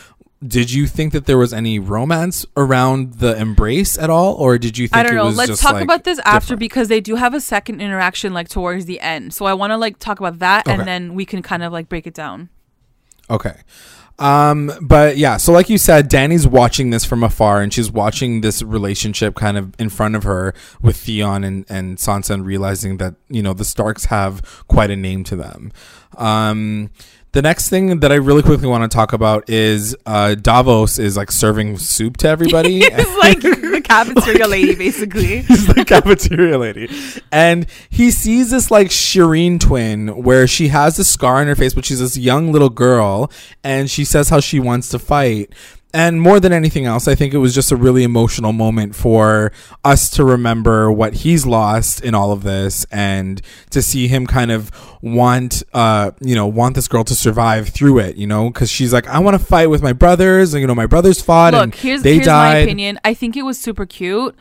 did 0.47 0.71
you 0.73 0.87
think 0.87 1.13
that 1.13 1.27
there 1.27 1.37
was 1.37 1.53
any 1.53 1.79
romance 1.81 2.47
around 2.57 3.15
the 3.15 3.37
embrace 3.37 3.99
at 3.99 4.09
all 4.09 4.35
or 4.35 4.57
did 4.57 4.79
you 4.79 4.87
think 4.87 4.97
I 4.97 5.03
don't 5.03 5.13
it 5.15 5.17
know. 5.17 5.25
was 5.27 5.37
Let's 5.37 5.51
just, 5.51 5.63
talk 5.63 5.73
like, 5.73 5.83
about 5.83 6.05
this 6.05 6.21
after 6.21 6.41
different? 6.55 6.61
because 6.61 6.87
they 6.87 7.01
do 7.01 7.17
have 7.17 7.35
a 7.35 7.41
second 7.41 7.81
interaction 7.81 8.33
like 8.33 8.49
towards 8.49 8.85
the 8.85 9.01
end. 9.01 9.35
So 9.35 9.47
I 9.47 9.55
want 9.55 9.73
to 9.73 9.77
like 9.77 9.99
talk 9.99 10.21
about 10.21 10.39
that 10.39 10.65
Okay. 10.69 10.79
and 10.79 10.87
then 10.87 11.15
we 11.15 11.25
can 11.25 11.43
kind 11.43 11.65
of 11.65 11.73
like 11.73 11.89
break 11.89 12.07
it 12.07 12.15
down. 12.15 12.51
Okay. 13.29 13.57
Um, 14.19 14.73
but 14.81 15.17
yeah, 15.17 15.37
so 15.37 15.53
like 15.53 15.71
you 15.71 15.79
said, 15.79 16.09
Dany's 16.09 16.47
watching 16.47 16.91
this 16.91 17.05
from 17.05 17.23
afar 17.23 17.63
and 17.63 17.73
she's 17.73 17.91
watching 17.91 18.41
this 18.41 18.63
relationship 18.63 19.37
kind 19.37 19.57
of 19.57 19.75
in 19.79 19.91
front 19.91 20.17
of 20.17 20.25
her 20.25 20.55
with 20.83 20.97
Theon 20.97 21.45
and, 21.45 21.65
and 21.69 21.99
Sansa 21.99 22.31
and 22.31 22.45
realizing 22.45 22.97
that, 22.97 23.15
you 23.29 23.43
know, 23.43 23.53
the 23.53 23.65
Starks 23.65 24.07
have 24.07 24.65
quite 24.67 24.91
a 24.91 24.97
name 24.97 25.23
to 25.25 25.37
them. 25.37 25.73
Um, 26.17 26.91
the 27.33 27.43
next 27.43 27.69
thing 27.69 28.01
that 28.01 28.11
I 28.11 28.17
really 28.17 28.43
quickly 28.43 28.69
want 28.69 28.91
to 28.91 28.95
talk 28.95 29.13
about 29.13 29.49
is 29.51 29.95
uh, 30.07 30.35
Davos 30.35 30.99
is 30.99 31.17
like 31.17 31.31
serving 31.31 31.79
soup 31.79 32.17
to 32.19 32.29
everybody. 32.29 32.79
it's 32.83 33.17
like 33.19 33.41
the 33.41 33.83
cafeteria 33.85 34.47
lady, 34.49 34.75
basically. 34.75 35.41
He's 35.43 35.67
the 35.67 35.85
cafeteria 35.85 36.59
lady. 36.59 36.91
And 37.31 37.67
he 37.91 38.11
sees 38.11 38.51
this 38.51 38.71
like 38.71 38.89
Shireen 38.89 39.61
twin 39.61 40.09
where 40.23 40.47
she 40.47 40.69
has 40.69 40.99
a 40.99 41.05
scar 41.05 41.37
on 41.37 41.47
her 41.49 41.55
face, 41.55 41.75
but 41.75 41.85
she's 41.85 42.01
this 42.01 42.17
young 42.17 42.51
little 42.51 42.71
girl 42.71 43.31
and 43.63 43.91
she 43.91 44.05
says 44.05 44.31
how 44.31 44.41
she 44.41 44.59
wants 44.59 44.89
to 44.91 44.99
fight. 44.99 45.53
And 45.99 46.23
more 46.23 46.39
than 46.39 46.53
anything 46.53 46.85
else, 46.85 47.09
I 47.09 47.17
think 47.17 47.35
it 47.35 47.39
was 47.39 47.53
just 47.53 47.73
a 47.73 47.77
really 47.77 48.05
emotional 48.05 48.53
moment 48.53 48.95
for 48.95 49.51
us 49.85 50.09
to 50.11 50.25
remember 50.25 50.93
what 50.93 51.13
he's 51.13 51.45
lost 51.45 52.01
in 52.05 52.15
all 52.15 52.31
of 52.31 52.45
this 52.45 52.87
and 52.93 53.43
to 53.71 53.83
see 53.83 54.07
him 54.07 54.25
kind 54.25 54.53
of 54.53 54.71
want, 55.03 55.65
uh, 55.75 56.13
you 56.21 56.37
know, 56.37 56.47
want 56.47 56.77
this 56.77 56.87
girl 56.87 57.03
to 57.03 57.17
survive 57.17 57.71
through 57.71 57.99
it, 57.99 58.15
you 58.15 58.29
know, 58.29 58.49
because 58.49 58.71
she's 58.71 58.93
like, 58.93 59.09
I 59.09 59.19
want 59.19 59.41
to 59.41 59.45
fight 59.45 59.71
with 59.71 59.83
my 59.83 59.93
brothers. 59.93 60.55
And, 60.55 60.61
you 60.61 60.69
know, 60.69 60.75
my 60.77 60.87
brothers 60.87 61.21
fought 61.21 61.53
and 61.53 61.73
Look, 61.73 61.81
here's 61.81 62.03
they 62.03 62.15
here's 62.15 62.27
died. 62.27 62.53
my 62.53 62.59
opinion. 62.59 63.01
I 63.05 63.13
think 63.13 63.37
it 63.37 63.43
was 63.43 63.59
super 63.59 63.85
cute. 63.85 64.37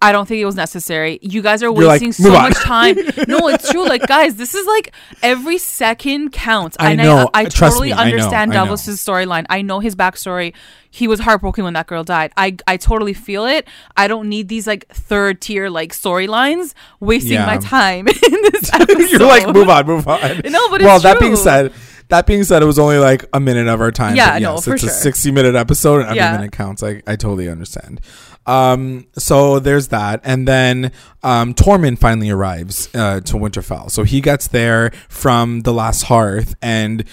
I 0.00 0.12
don't 0.12 0.26
think 0.26 0.40
it 0.40 0.44
was 0.44 0.54
necessary. 0.54 1.18
You 1.22 1.42
guys 1.42 1.62
are 1.62 1.70
like, 1.70 2.00
wasting 2.00 2.08
"Move 2.24 2.32
so 2.32 2.36
on." 2.36 2.42
much 2.50 2.58
time. 2.58 2.96
no, 3.28 3.48
it's 3.48 3.70
true. 3.70 3.86
Like, 3.86 4.06
guys, 4.06 4.36
this 4.36 4.54
is 4.54 4.64
like 4.66 4.92
every 5.22 5.58
second 5.58 6.30
counts. 6.32 6.76
I 6.78 6.92
and 6.92 6.98
know. 6.98 7.28
I, 7.34 7.40
I 7.40 7.44
Trust 7.46 7.74
totally 7.74 7.88
me, 7.88 7.94
understand. 7.94 8.52
Davos's 8.52 9.00
storyline. 9.04 9.46
I 9.48 9.62
know 9.62 9.80
his 9.80 9.96
backstory. 9.96 10.54
He 10.90 11.08
was 11.08 11.20
heartbroken 11.20 11.64
when 11.64 11.74
that 11.74 11.86
girl 11.88 12.04
died. 12.04 12.32
I, 12.36 12.56
I 12.66 12.76
totally 12.76 13.12
feel 13.12 13.44
it. 13.44 13.66
I 13.96 14.06
don't 14.08 14.28
need 14.28 14.48
these 14.48 14.66
like 14.66 14.86
third 14.88 15.40
tier 15.40 15.68
like 15.68 15.92
storylines 15.92 16.74
wasting 17.00 17.32
Yeah. 17.32 17.46
my 17.46 17.58
time 17.58 18.06
in 18.08 18.14
this 18.14 18.72
episode. 18.72 18.98
You're 19.10 19.20
like, 19.20 19.52
move 19.52 19.68
on, 19.68 19.86
move 19.86 20.06
on. 20.08 20.40
No, 20.44 20.68
but 20.70 20.80
well, 20.80 21.00
that 21.00 21.18
being 21.20 21.36
said, 21.36 21.72
that 22.08 22.24
being 22.26 22.42
said, 22.44 22.62
it 22.62 22.66
was 22.66 22.78
only 22.78 22.96
like 22.98 23.26
a 23.34 23.40
minute 23.40 23.66
of 23.68 23.80
our 23.82 23.92
time. 23.92 24.16
Yeah, 24.16 24.34
but 24.36 24.42
no, 24.42 24.54
yes, 24.54 24.64
for 24.64 24.74
it's 24.74 24.82
sure. 24.82 24.90
a 24.90 24.94
60 24.94 25.30
minute 25.30 25.54
episode, 25.56 25.96
and 26.00 26.04
every 26.06 26.16
Yeah. 26.16 26.32
minute 26.38 26.52
counts. 26.52 26.82
I, 26.82 27.02
I 27.06 27.16
totally 27.16 27.48
understand. 27.50 28.00
Um, 28.48 29.06
so 29.12 29.58
there's 29.58 29.88
that, 29.88 30.20
and 30.24 30.48
then 30.48 30.90
um, 31.22 31.52
Tormund 31.52 31.98
finally 31.98 32.30
arrives 32.30 32.88
uh, 32.94 33.20
to 33.20 33.34
Winterfell. 33.34 33.90
So 33.90 34.04
he 34.04 34.22
gets 34.22 34.48
there 34.48 34.90
from 35.08 35.60
the 35.60 35.72
Last 35.72 36.04
Hearth, 36.04 36.54
and 36.62 37.04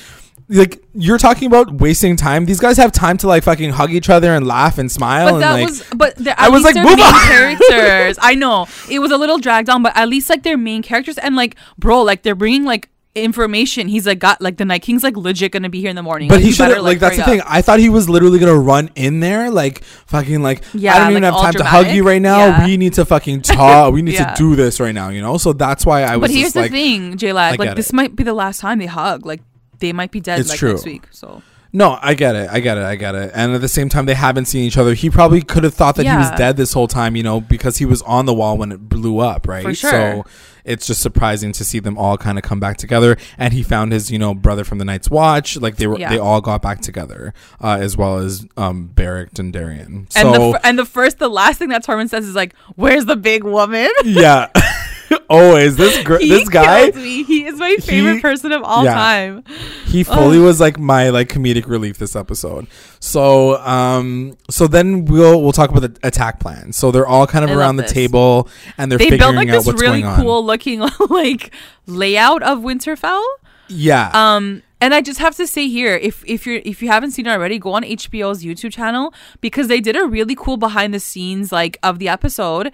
like 0.47 0.81
you're 0.93 1.17
talking 1.17 1.47
about 1.47 1.81
wasting 1.81 2.15
time. 2.15 2.45
These 2.45 2.59
guys 2.59 2.77
have 2.77 2.91
time 2.91 3.17
to 3.17 3.27
like 3.27 3.43
fucking 3.43 3.71
hug 3.71 3.91
each 3.91 4.09
other 4.09 4.33
and 4.33 4.47
laugh 4.47 4.77
and 4.77 4.89
smile. 4.89 5.25
But 5.25 5.33
and 5.33 5.43
that 5.43 5.53
like, 5.53 5.67
was, 5.67 5.83
but 5.95 6.15
the, 6.15 6.39
I 6.39 6.47
was 6.47 6.63
like, 6.63 6.75
"Move 6.75 6.99
on." 6.99 7.27
characters. 7.27 8.17
I 8.21 8.35
know 8.35 8.67
it 8.89 8.99
was 8.99 9.11
a 9.11 9.17
little 9.17 9.37
dragged 9.37 9.69
on, 9.69 9.83
but 9.83 9.95
at 9.97 10.07
least 10.07 10.29
like 10.29 10.43
their 10.43 10.57
main 10.57 10.83
characters 10.83 11.17
and 11.17 11.35
like, 11.35 11.57
bro, 11.77 12.01
like 12.01 12.23
they're 12.23 12.35
bringing 12.35 12.63
like 12.63 12.89
information. 13.15 13.87
He's 13.87 14.05
like 14.05 14.19
got 14.19 14.41
like 14.41 14.57
the 14.57 14.65
Night 14.65 14.81
King's 14.81 15.03
like 15.03 15.15
legit 15.17 15.51
gonna 15.51 15.69
be 15.69 15.79
here 15.81 15.89
in 15.89 15.95
the 15.95 16.03
morning. 16.03 16.27
But 16.27 16.35
Like, 16.35 16.43
he 16.43 16.51
should 16.51 16.69
have 16.69 16.83
like 16.83 16.99
that's 16.99 17.15
the 17.17 17.23
hurry 17.23 17.37
thing. 17.39 17.47
I 17.49 17.61
thought 17.61 17.79
he 17.79 17.89
was 17.89 18.09
literally 18.09 18.39
gonna 18.39 18.57
run 18.59 18.89
in 18.95 19.19
there 19.21 19.49
like 19.49 19.83
fucking 20.07 20.41
like 20.43 20.63
Yeah, 20.73 20.95
I 20.95 20.99
don't 20.99 21.11
even 21.11 21.23
like, 21.23 21.33
have 21.33 21.41
time 21.41 21.53
to 21.53 21.63
hug 21.63 21.87
you 21.87 22.05
right 22.05 22.21
now. 22.21 22.37
Yeah. 22.45 22.65
We 22.65 22.77
need 22.77 22.93
to 22.93 23.05
fucking 23.05 23.41
talk. 23.43 23.93
we 23.93 24.01
need 24.01 24.13
Yeah. 24.15 24.33
to 24.33 24.37
do 24.37 24.55
this 24.55 24.79
right 24.79 24.93
now. 24.93 25.09
You 25.09 25.21
know. 25.21 25.37
So 25.37 25.53
that's 25.53 25.85
why 25.85 26.03
I 26.03 26.17
was. 26.17 26.29
But 26.29 26.31
here's 26.35 26.43
just 26.45 26.53
the 26.55 26.61
like, 26.61 26.71
thing, 26.71 27.17
J 27.17 27.27
get 27.27 27.33
Like 27.35 27.59
it. 27.61 27.75
this 27.75 27.91
might 27.93 28.15
be 28.15 28.23
the 28.23 28.33
last 28.33 28.59
time 28.59 28.79
they 28.79 28.85
hug. 28.85 29.25
Like 29.25 29.41
they 29.79 29.93
might 29.93 30.11
be 30.11 30.19
dead 30.19 30.39
It's 30.39 30.49
like 30.49 30.59
true. 30.59 30.73
next 30.73 30.85
week. 30.85 31.03
So 31.11 31.41
No, 31.75 31.99
I 32.01 32.13
get 32.13 32.35
it. 32.37 32.49
I 32.49 32.61
get 32.61 32.77
it. 32.77 32.85
I 32.85 32.95
get 32.95 33.15
it. 33.15 33.31
And 33.35 33.53
at 33.53 33.59
the 33.59 33.67
same 33.67 33.89
time, 33.89 34.05
they 34.05 34.13
haven't 34.13 34.45
seen 34.45 34.63
each 34.63 34.77
other. 34.77 34.93
He 34.93 35.09
probably 35.09 35.41
could 35.41 35.65
have 35.65 35.73
thought 35.73 35.95
that 35.97 36.05
he 36.05 36.15
was 36.15 36.29
Yeah. 36.31 36.37
dead 36.37 36.55
this 36.57 36.71
whole 36.71 36.87
time, 36.87 37.17
you 37.17 37.23
know, 37.23 37.41
because 37.41 37.77
he 37.77 37.85
was 37.85 38.01
on 38.03 38.25
the 38.25 38.33
wall 38.33 38.57
when 38.57 38.71
it 38.71 38.87
blew 38.87 39.19
up, 39.19 39.45
right? 39.45 39.63
For 39.63 39.75
sure. 39.75 39.89
So 39.91 40.25
it's 40.63 40.87
just 40.87 41.01
surprising 41.01 41.51
to 41.51 41.65
see 41.65 41.79
them 41.79 41.97
all 41.97 42.17
kind 42.17 42.37
of 42.37 42.43
come 42.45 42.61
back 42.61 42.77
together. 42.77 43.17
And 43.37 43.53
he 43.53 43.61
found 43.61 43.91
his, 43.91 44.09
you 44.09 44.17
know, 44.17 44.33
brother 44.33 44.63
from 44.63 44.77
the 44.77 44.85
Night's 44.85 45.09
Watch. 45.09 45.57
Like 45.57 45.75
they 45.75 45.85
were, 45.87 45.99
Yeah. 45.99 46.09
they 46.09 46.17
all 46.17 46.39
got 46.39 46.61
back 46.61 46.79
together, 46.79 47.33
uh, 47.61 47.77
as 47.79 47.97
well 47.97 48.19
as 48.19 48.45
um, 48.55 48.91
Beric 48.95 49.33
Dondarrion. 49.33 49.85
And 49.85 50.11
So 50.13 50.31
the 50.31 50.51
fir- 50.53 50.59
and 50.63 50.79
the 50.79 50.85
first, 50.85 51.19
the 51.19 51.29
last 51.29 51.59
thing 51.59 51.69
that 51.69 51.85
Tormund 51.85 52.09
says 52.09 52.25
is 52.25 52.35
like, 52.35 52.55
"Where's 52.75 53.03
the 53.05 53.17
big 53.17 53.43
woman?" 53.43 53.89
yeah, 54.05 54.47
always 55.29 55.75
this 55.77 56.03
gr- 56.03 56.17
this 56.17 56.47
guy. 56.49 56.91
He 56.91 57.45
is 57.45 57.57
my 57.59 57.75
favorite 57.77 58.15
He- 58.15 58.21
person 58.21 58.51
of 58.51 58.63
all 58.63 58.83
yeah. 58.83 58.93
time. 58.93 59.43
he 59.85 60.03
fully 60.03 60.39
was 60.39 60.59
like 60.59 60.77
my 60.79 61.09
like 61.09 61.29
comedic 61.29 61.67
relief 61.67 61.97
this 61.97 62.15
episode 62.15 62.67
so 62.99 63.57
um 63.59 64.35
so 64.49 64.67
then 64.67 65.05
we'll 65.05 65.41
we'll 65.41 65.51
talk 65.53 65.69
about 65.69 65.81
the 65.81 66.07
attack 66.07 66.39
plan 66.39 66.71
so 66.73 66.91
they're 66.91 67.07
all 67.07 67.25
kind 67.27 67.45
of 67.45 67.51
I 67.51 67.55
around 67.55 67.77
the 67.77 67.83
this. 67.83 67.91
table 67.93 68.49
and 68.77 68.91
they're 68.91 68.97
They 68.99 69.05
figuring 69.09 69.19
built 69.19 69.35
like 69.35 69.49
out 69.49 69.51
this 69.53 69.65
what's 69.67 69.81
really 69.81 70.01
going 70.01 70.13
on 70.13 70.21
cool 70.21 70.45
looking 70.45 70.79
like 71.09 71.53
layout 71.87 72.43
of 72.43 72.59
Winterfell. 72.59 73.23
yeah 73.67 74.11
Um, 74.13 74.61
and 74.81 74.93
I 74.93 75.01
just 75.01 75.19
have 75.19 75.35
to 75.37 75.47
say 75.47 75.67
here, 75.69 75.95
if 75.95 76.23
if 76.27 76.45
you're 76.45 76.61
if 76.65 76.81
you 76.81 76.89
haven't 76.89 77.11
seen 77.11 77.25
it 77.25 77.29
already, 77.31 77.57
go 77.57 77.71
on 77.73 77.83
HBO's 77.83 78.43
YouTube 78.43 78.73
channel 78.73 79.13
because 79.41 79.67
they 79.69 79.79
did 79.79 79.95
a 79.95 80.05
really 80.05 80.35
cool 80.35 80.57
behind 80.57 80.93
the 80.93 80.99
scenes 80.99 81.51
like 81.51 81.77
of 81.81 81.97
the 81.97 82.09
episode. 82.09 82.71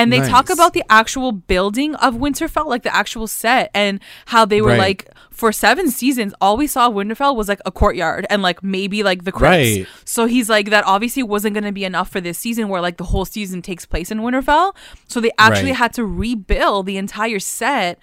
And 0.00 0.12
they 0.12 0.20
talk 0.28 0.50
about 0.50 0.72
the 0.72 0.82
actual 0.90 1.32
building 1.32 1.94
of 1.96 2.14
Winterfell, 2.14 2.66
like 2.66 2.82
the 2.82 2.94
actual 2.94 3.26
set, 3.26 3.70
and 3.74 4.00
how 4.26 4.44
they 4.44 4.60
were 4.60 4.68
Right. 4.70 4.78
like 4.78 5.10
for 5.30 5.52
seven 5.52 5.90
seasons, 5.90 6.34
all 6.40 6.56
we 6.56 6.66
saw 6.66 6.88
of 6.88 6.94
Winterfell 6.94 7.34
was 7.34 7.48
like 7.48 7.60
a 7.64 7.70
courtyard 7.70 8.26
and 8.28 8.42
like 8.42 8.62
maybe 8.62 9.02
like 9.02 9.24
the 9.24 9.32
crypts. 9.32 9.78
Right. 9.78 9.86
So 10.04 10.26
he's 10.26 10.48
like 10.50 10.70
that 10.70 10.84
obviously 10.84 11.22
wasn't 11.22 11.54
going 11.54 11.64
to 11.64 11.72
be 11.72 11.84
enough 11.84 12.10
for 12.10 12.20
this 12.20 12.38
season, 12.38 12.68
where 12.68 12.80
like 12.80 12.96
the 12.98 13.04
whole 13.04 13.24
season 13.24 13.62
takes 13.62 13.86
place 13.86 14.10
in 14.10 14.18
Winterfell. 14.20 14.74
So 15.08 15.20
they 15.20 15.30
actually 15.38 15.70
Right. 15.70 15.76
had 15.78 15.92
to 15.94 16.04
rebuild 16.04 16.86
the 16.86 16.96
entire 16.98 17.38
set 17.38 17.98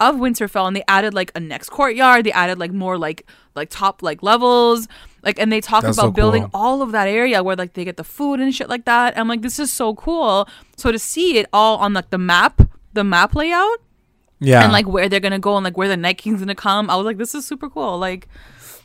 of 0.00 0.16
Winterfell 0.16 0.66
and 0.66 0.74
they 0.74 0.82
added 0.88 1.12
like 1.14 1.30
a 1.34 1.40
next 1.40 1.68
courtyard. 1.70 2.24
They 2.24 2.32
added 2.32 2.58
like 2.58 2.72
more 2.72 2.96
like 2.98 3.26
like 3.54 3.68
top 3.70 4.02
like 4.02 4.22
levels. 4.22 4.88
Like 5.22 5.38
and 5.38 5.52
they 5.52 5.60
talk 5.60 5.82
That's 5.82 5.96
about 5.96 6.08
so 6.08 6.10
building 6.12 6.42
cool. 6.44 6.50
all 6.54 6.82
of 6.82 6.92
that 6.92 7.08
area 7.08 7.42
where 7.42 7.56
like 7.56 7.74
they 7.74 7.84
get 7.84 7.96
the 7.96 8.04
food 8.04 8.40
and 8.40 8.54
shit 8.54 8.68
like 8.68 8.84
that. 8.86 9.18
I'm 9.18 9.28
like, 9.28 9.42
this 9.42 9.58
is 9.58 9.72
so 9.72 9.94
cool. 9.94 10.48
So 10.76 10.90
to 10.92 10.98
see 10.98 11.38
it 11.38 11.46
all 11.52 11.78
on 11.78 11.92
like 11.92 12.10
the 12.10 12.18
map, 12.18 12.62
the 12.92 13.04
map 13.04 13.34
layout 13.34 13.78
yeah 14.42 14.62
and 14.62 14.72
like 14.72 14.88
where 14.88 15.06
they're 15.08 15.20
gonna 15.20 15.38
go 15.38 15.56
and 15.56 15.64
like 15.64 15.76
where 15.76 15.88
the 15.88 15.96
Night 15.96 16.18
King's 16.18 16.40
gonna 16.40 16.54
come, 16.54 16.88
I 16.90 16.96
was 16.96 17.04
like, 17.04 17.18
this 17.18 17.34
is 17.34 17.46
super 17.46 17.68
cool. 17.68 17.98
Like 17.98 18.28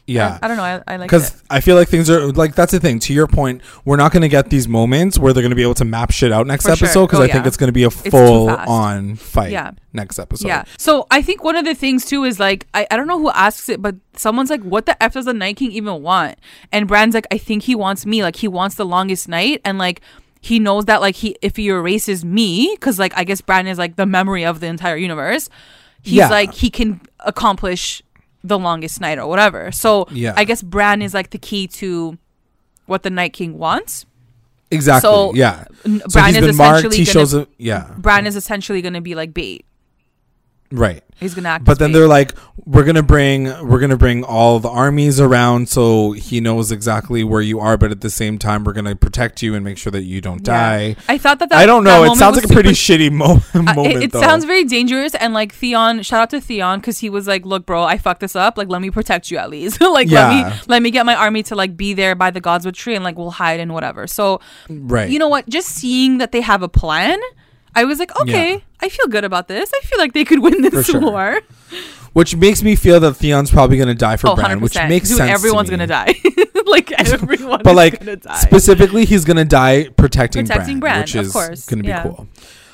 yeah 0.07 0.37
I, 0.41 0.45
I 0.45 0.47
don't 0.47 0.57
know, 0.57 0.63
I, 0.63 0.83
I 0.87 0.95
like 0.97 1.09
because 1.09 1.41
I 1.49 1.61
feel 1.61 1.75
like 1.75 1.87
things 1.89 2.09
are 2.09 2.31
like 2.31 2.53
that's 2.55 2.71
the 2.71 2.79
thing. 2.79 2.99
To 2.99 3.13
your 3.13 3.27
point, 3.27 3.61
we're 3.85 3.95
not 3.97 4.11
going 4.11 4.21
to 4.21 4.29
get 4.29 4.49
these 4.49 4.67
moments 4.67 5.17
where 5.17 5.33
they're 5.33 5.41
going 5.43 5.49
to 5.51 5.55
be 5.55 5.61
able 5.63 5.73
to 5.75 5.85
map 5.85 6.11
shit 6.11 6.31
out 6.31 6.45
next 6.47 6.65
For 6.65 6.75
sure. 6.75 6.85
episode 6.87 7.05
because 7.07 7.19
Oh, 7.19 7.23
I 7.23 7.27
think 7.27 7.43
yeah. 7.43 7.47
it's 7.47 7.57
going 7.57 7.69
to 7.69 7.73
be 7.73 7.83
a 7.85 7.89
too 7.89 8.11
full 8.11 8.47
fast. 8.47 8.69
on 8.69 9.15
fight 9.15 9.51
Yeah. 9.51 9.71
next 9.93 10.19
episode. 10.19 10.47
Yeah. 10.47 10.63
So 10.77 11.07
I 11.09 11.21
think 11.21 11.43
one 11.43 11.55
of 11.55 11.65
the 11.65 11.73
things 11.75 12.05
too 12.05 12.23
is 12.23 12.39
like 12.39 12.67
I, 12.73 12.85
I 12.91 12.97
don't 12.97 13.07
know 13.07 13.19
who 13.19 13.29
asks 13.31 13.67
it, 13.69 13.81
but 13.81 13.95
someone's 14.15 14.49
like, 14.49 14.61
"What 14.61 14.85
the 14.85 15.01
f 15.01 15.13
does 15.13 15.25
the 15.25 15.33
Night 15.33 15.57
King 15.57 15.71
even 15.71 16.01
want?" 16.01 16.37
And 16.71 16.87
Bran's 16.87 17.13
like, 17.15 17.27
"I 17.31 17.37
think 17.37 17.63
he 17.63 17.73
wants 17.75 18.05
me. 18.05 18.21
Like 18.23 18.35
he 18.35 18.47
wants 18.47 18.75
the 18.75 18.85
longest 18.85 19.27
night, 19.27 19.61
and 19.65 19.77
like 19.77 20.01
he 20.41 20.59
knows 20.59 20.85
that 20.85 21.01
like 21.01 21.15
he 21.15 21.35
if 21.41 21.55
he 21.55 21.69
erases 21.69 22.23
me, 22.23 22.69
because 22.75 22.99
like 22.99 23.13
I 23.17 23.23
guess 23.23 23.41
Bran 23.41 23.65
is 23.65 23.79
like 23.79 23.95
the 23.95 24.05
memory 24.05 24.45
of 24.45 24.59
the 24.59 24.67
entire 24.67 24.95
universe. 24.97 25.49
He's 26.03 26.13
Yeah. 26.13 26.29
like 26.29 26.53
he 26.53 26.69
can 26.69 27.01
accomplish 27.21 28.03
the 28.47 28.59
longest 28.59 29.01
night 29.01 29.17
or 29.17 29.27
whatever. 29.27 29.71
So 29.71 30.07
Yeah. 30.11 30.33
I 30.37 30.43
guess 30.43 30.61
Bran 30.61 31.01
is 31.01 31.13
like 31.13 31.31
the 31.31 31.37
key 31.39 31.67
to 31.79 32.17
what 32.85 33.03
the 33.03 33.09
Night 33.09 33.33
King 33.33 33.57
wants. 33.57 34.05
exactly. 34.71 35.01
So, 35.07 35.33
yeah. 35.33 35.65
So 35.85 35.99
Bran 36.09 36.33
he's 36.35 36.43
is 36.43 36.57
marked. 36.57 36.79
essentially 36.85 36.97
He 36.97 37.05
gonna, 37.05 37.25
shows. 37.27 37.47
Yeah. 37.57 37.91
Bran 37.97 38.27
is 38.27 38.35
essentially 38.35 38.81
going 38.81 38.93
to 38.93 39.01
be 39.01 39.15
like 39.15 39.33
bait. 39.33 39.65
Right. 40.71 41.03
He's 41.17 41.33
going 41.33 41.43
to 41.43 41.49
act. 41.49 41.63
But 41.63 41.79
then 41.79 41.91
they're 41.93 42.07
like, 42.07 42.33
we're 42.65 42.83
gonna 42.83 43.03
bring 43.03 43.43
we're 43.67 43.79
gonna 43.79 43.95
bring 43.95 44.23
all 44.23 44.59
the 44.59 44.69
armies 44.69 45.19
around 45.19 45.69
so 45.69 46.13
he 46.13 46.41
knows 46.41 46.71
exactly 46.71 47.23
where 47.23 47.39
you 47.41 47.59
are, 47.59 47.77
but 47.77 47.91
at 47.91 48.01
the 48.01 48.09
same 48.09 48.39
time 48.39 48.63
we're 48.63 48.73
gonna 48.73 48.95
protect 48.95 49.43
you 49.43 49.53
and 49.53 49.63
make 49.63 49.77
sure 49.77 49.91
that 49.91 50.01
you 50.01 50.19
don't 50.19 50.39
Yeah. 50.45 50.69
die. 50.69 50.95
I 51.07 51.17
thought 51.19 51.37
that, 51.39 51.49
that 51.49 51.57
I 51.59 51.65
don't 51.67 51.83
that 51.83 51.91
know. 51.91 51.97
It 52.03 52.07
moment 52.07 52.19
sounds 52.19 52.35
was 52.37 52.43
like 52.45 52.51
a 52.51 52.53
pretty 52.53 52.73
super- 52.73 53.03
shitty 53.03 53.11
mo- 53.11 53.41
Uh, 53.53 53.61
moment. 53.75 53.97
it 53.97 54.03
it 54.05 54.11
though. 54.13 54.19
sounds 54.21 54.45
very 54.45 54.63
dangerous 54.63 55.13
and 55.15 55.33
like 55.33 55.53
Theon 55.53 56.01
shout 56.01 56.21
out 56.21 56.29
to 56.31 56.41
Theon 56.41 56.79
because 56.79 56.97
he 56.97 57.09
was 57.11 57.27
like 57.27 57.45
look 57.45 57.67
bro 57.67 57.83
I 57.83 57.97
fucked 57.99 58.21
this 58.21 58.35
up 58.35 58.57
like 58.57 58.67
let 58.69 58.81
me 58.81 58.89
protect 58.89 59.29
you 59.29 59.37
at 59.37 59.49
least 59.51 59.79
like 59.81 60.09
let 60.09 60.33
Yeah. 60.33 60.49
me 60.49 60.59
let 60.67 60.81
me 60.81 60.89
get 60.89 61.05
my 61.05 61.13
army 61.15 61.43
to 61.43 61.55
like 61.55 61.77
be 61.77 61.93
there 61.93 62.15
by 62.15 62.31
the 62.31 62.41
godswood 62.41 62.73
tree 62.73 62.95
and 62.95 63.03
like 63.03 63.15
we'll 63.17 63.29
hide 63.31 63.59
and 63.59 63.73
whatever 63.73 64.07
so 64.07 64.41
right. 64.69 65.07
you 65.09 65.19
know 65.19 65.27
what 65.29 65.47
just 65.47 65.67
seeing 65.69 66.17
that 66.17 66.31
they 66.31 66.41
have 66.41 66.63
a 66.63 66.69
plan 66.69 67.19
I 67.75 67.83
was 67.85 67.99
like 67.99 68.15
okay 68.21 68.53
Yeah. 68.53 68.59
I 68.81 68.89
feel 68.89 69.07
good 69.07 69.23
about 69.23 69.47
this 69.47 69.71
I 69.75 69.85
feel 69.85 69.99
like 69.99 70.13
they 70.13 70.25
could 70.25 70.39
win 70.41 70.61
this 70.69 70.87
sure. 70.87 71.01
war 71.01 71.39
which 72.13 72.35
makes 72.35 72.63
me 72.63 72.75
feel 72.75 72.99
that 73.01 73.13
Theon's 73.17 73.51
probably 73.51 73.77
gonna 73.77 73.93
die 73.93 74.15
for 74.17 74.29
oh 74.29 74.35
Bran, 74.35 74.59
100% 74.59 74.61
which 74.61 74.75
makes 74.75 75.09
Dude, 75.09 75.17
sense. 75.17 75.29
to 75.29 75.33
everyone's 75.33 75.69
me. 75.69 75.77
gonna 75.77 75.87
die 75.87 76.13
like 76.65 76.91
everyone 76.97 77.61
But 77.63 77.75
like 77.75 78.01
specifically, 78.39 79.05
he's 79.05 79.25
gonna 79.25 79.43
die 79.45 79.89
protecting, 79.89 80.45
Protecting 80.47 80.79
Bran, 80.79 80.93
Bran, 80.93 81.01
which 81.01 81.15
of 81.15 81.25
is 81.25 81.31
course. 81.33 81.65
gonna 81.65 81.83
be 81.83 81.89
Yeah. 81.89 82.03
cool. 82.03 82.27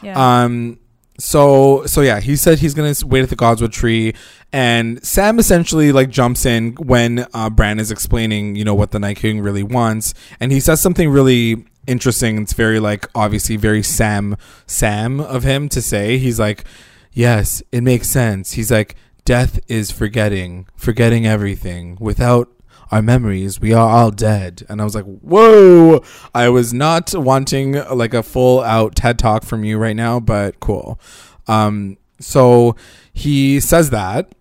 yeah. 0.03 0.43
Um. 0.43 0.77
So 1.17 1.85
so 1.85 2.01
yeah, 2.01 2.19
he 2.19 2.35
said 2.35 2.59
he's 2.59 2.73
gonna 2.73 2.93
wait 3.05 3.21
at 3.23 3.29
the 3.29 3.35
Godswood 3.35 3.71
tree, 3.71 4.13
and 4.53 5.03
Sam 5.05 5.37
essentially 5.39 5.91
like 5.91 6.09
jumps 6.09 6.45
in 6.45 6.73
when 6.75 7.25
uh, 7.33 7.49
Bran 7.49 7.79
is 7.79 7.91
explaining, 7.91 8.55
you 8.55 8.63
know, 8.63 8.73
what 8.73 8.91
the 8.91 8.99
Night 8.99 9.17
King 9.17 9.39
really 9.41 9.61
wants, 9.63 10.13
and 10.39 10.51
he 10.51 10.59
says 10.59 10.81
something 10.81 11.09
really 11.09 11.65
interesting. 11.91 12.41
It's 12.41 12.54
very 12.54 12.80
like 12.80 13.08
obviously 13.13 13.58
very 13.58 13.84
Sam 13.84 14.38
Sam 14.65 15.19
of 15.19 15.43
him 15.43 15.69
to 15.69 15.82
say. 15.82 16.17
He's 16.17 16.39
like, 16.39 16.63
yes, 17.12 17.62
it 17.71 17.82
makes 17.82 18.10
sense. 18.10 18.54
He's 18.54 18.71
like, 18.71 18.95
death 19.25 19.60
is 19.67 19.91
forgetting, 19.91 20.67
forgetting 20.75 21.27
everything. 21.27 21.97
Without 21.99 22.49
our 22.91 23.01
memories, 23.01 23.62
we 23.62 23.73
are 23.73 23.89
all 23.89 24.12
dead. 24.12 24.65
And 24.67 24.82
I 24.82 24.84
was 24.84 24.95
like, 24.95 25.06
whoa. 25.06 26.04
I 26.34 26.49
was 26.49 26.73
not 26.73 27.13
wanting 27.13 27.73
like 27.73 28.13
a 28.13 28.23
full 28.23 28.62
out 28.62 28.95
TED 28.95 29.19
talk 29.19 29.43
from 29.43 29.63
you 29.63 29.77
right 29.77 29.95
now, 29.95 30.19
but 30.19 30.60
cool. 30.60 30.99
Um, 31.47 31.97
so 32.19 32.75
he 33.13 33.60
says 33.60 33.89
that. 33.91 34.34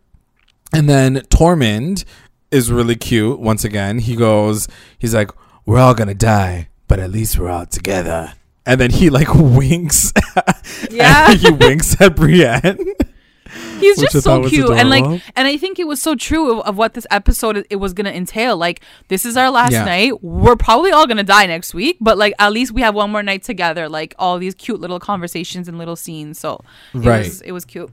And 0.72 0.88
then 0.88 1.16
Tormund 1.30 2.04
is 2.50 2.70
really 2.70 2.96
cute 2.96 3.40
once 3.40 3.64
again. 3.64 3.98
He 3.98 4.16
goes, 4.16 4.68
he's 4.98 5.14
like, 5.14 5.30
we're 5.66 5.78
all 5.78 5.94
to 5.94 6.14
die, 6.14 6.68
but 6.90 6.98
at 6.98 7.10
least 7.10 7.38
we're 7.38 7.48
all 7.48 7.64
together. 7.64 8.34
And 8.66 8.78
then 8.80 8.90
he 8.90 9.08
like 9.08 9.32
winks. 9.34 10.12
Yeah. 10.90 11.32
he 11.34 11.50
winks 11.50 11.98
at 12.00 12.14
Brienne. 12.16 12.78
He's 13.80 13.98
just 13.98 14.22
so 14.22 14.46
cute, 14.48 14.70
and 14.70 14.88
like, 14.90 15.04
and 15.34 15.48
I 15.48 15.56
think 15.56 15.78
it 15.80 15.86
was 15.88 16.00
so 16.00 16.14
true 16.14 16.52
of, 16.60 16.66
of 16.66 16.76
what 16.76 16.94
this 16.94 17.06
episode 17.10 17.66
it- 17.70 17.76
was 17.76 17.92
gonna 17.94 18.10
entail. 18.10 18.56
Like, 18.56 18.80
this 19.08 19.24
is 19.24 19.36
our 19.36 19.50
last 19.50 19.72
Yeah. 19.72 19.84
night. 19.86 20.22
We're 20.22 20.54
probably 20.54 20.92
all 20.92 21.06
gonna 21.06 21.24
die 21.24 21.46
next 21.46 21.72
week, 21.74 21.96
but 22.00 22.16
like, 22.18 22.34
at 22.38 22.52
least 22.52 22.72
we 22.72 22.82
have 22.82 22.94
one 22.94 23.10
more 23.10 23.22
night 23.24 23.42
together. 23.42 23.88
Like, 23.88 24.14
all 24.18 24.38
these 24.38 24.54
cute 24.54 24.80
little 24.80 25.00
conversations 25.00 25.66
and 25.66 25.78
little 25.78 25.96
scenes. 25.96 26.38
So, 26.38 26.60
it 26.94 26.98
Right. 26.98 27.24
was, 27.26 27.40
it 27.40 27.52
was 27.52 27.64
cute. 27.64 27.90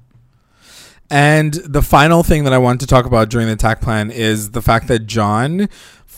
And 1.09 1.53
the 1.53 1.81
final 1.81 2.21
thing 2.21 2.43
that 2.43 2.51
I 2.53 2.57
wanted 2.57 2.81
to 2.81 2.87
talk 2.87 3.05
about 3.05 3.29
during 3.29 3.47
the 3.47 3.53
attack 3.53 3.79
plan 3.79 4.11
is 4.11 4.51
the 4.51 4.61
fact 4.61 4.89
that 4.89 5.07
Jon 5.07 5.69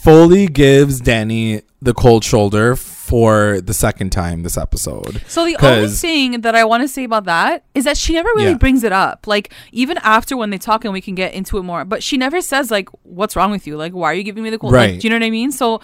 fully 0.09 0.47
gives 0.47 1.01
Dany 1.01 1.61
the 1.81 1.93
cold 1.93 2.23
shoulder 2.23 2.75
for 2.75 3.61
the 3.61 3.73
second 3.73 4.09
time 4.11 4.43
this 4.43 4.57
episode. 4.57 5.21
So 5.27 5.45
the 5.45 5.55
only 5.65 5.87
thing 5.87 6.41
that 6.41 6.55
I 6.55 6.63
want 6.63 6.81
to 6.83 6.87
say 6.87 7.03
about 7.03 7.23
that 7.25 7.63
is 7.73 7.85
that 7.85 7.95
she 7.97 8.13
never 8.13 8.27
really 8.35 8.51
Yeah. 8.51 8.57
brings 8.57 8.83
it 8.83 8.91
up. 8.91 9.27
Like 9.27 9.53
even 9.71 9.97
after 10.03 10.35
when 10.35 10.49
they 10.49 10.57
talk 10.57 10.83
and 10.83 10.93
we 10.93 11.01
can 11.01 11.15
get 11.15 11.33
into 11.33 11.57
it 11.57 11.63
more, 11.63 11.85
but 11.85 12.03
she 12.03 12.17
never 12.17 12.41
says 12.41 12.69
like, 12.69 12.89
"What's 13.03 13.35
wrong 13.35 13.51
with 13.51 13.65
you? 13.65 13.77
Like, 13.77 13.93
why 13.93 14.07
are 14.11 14.13
you 14.13 14.23
giving 14.23 14.43
me 14.43 14.49
the 14.49 14.57
cold?" 14.57 14.73
Like, 14.73 14.99
do 14.99 15.07
you 15.07 15.09
know 15.09 15.15
what 15.15 15.25
I 15.25 15.29
mean? 15.29 15.51
So 15.51 15.79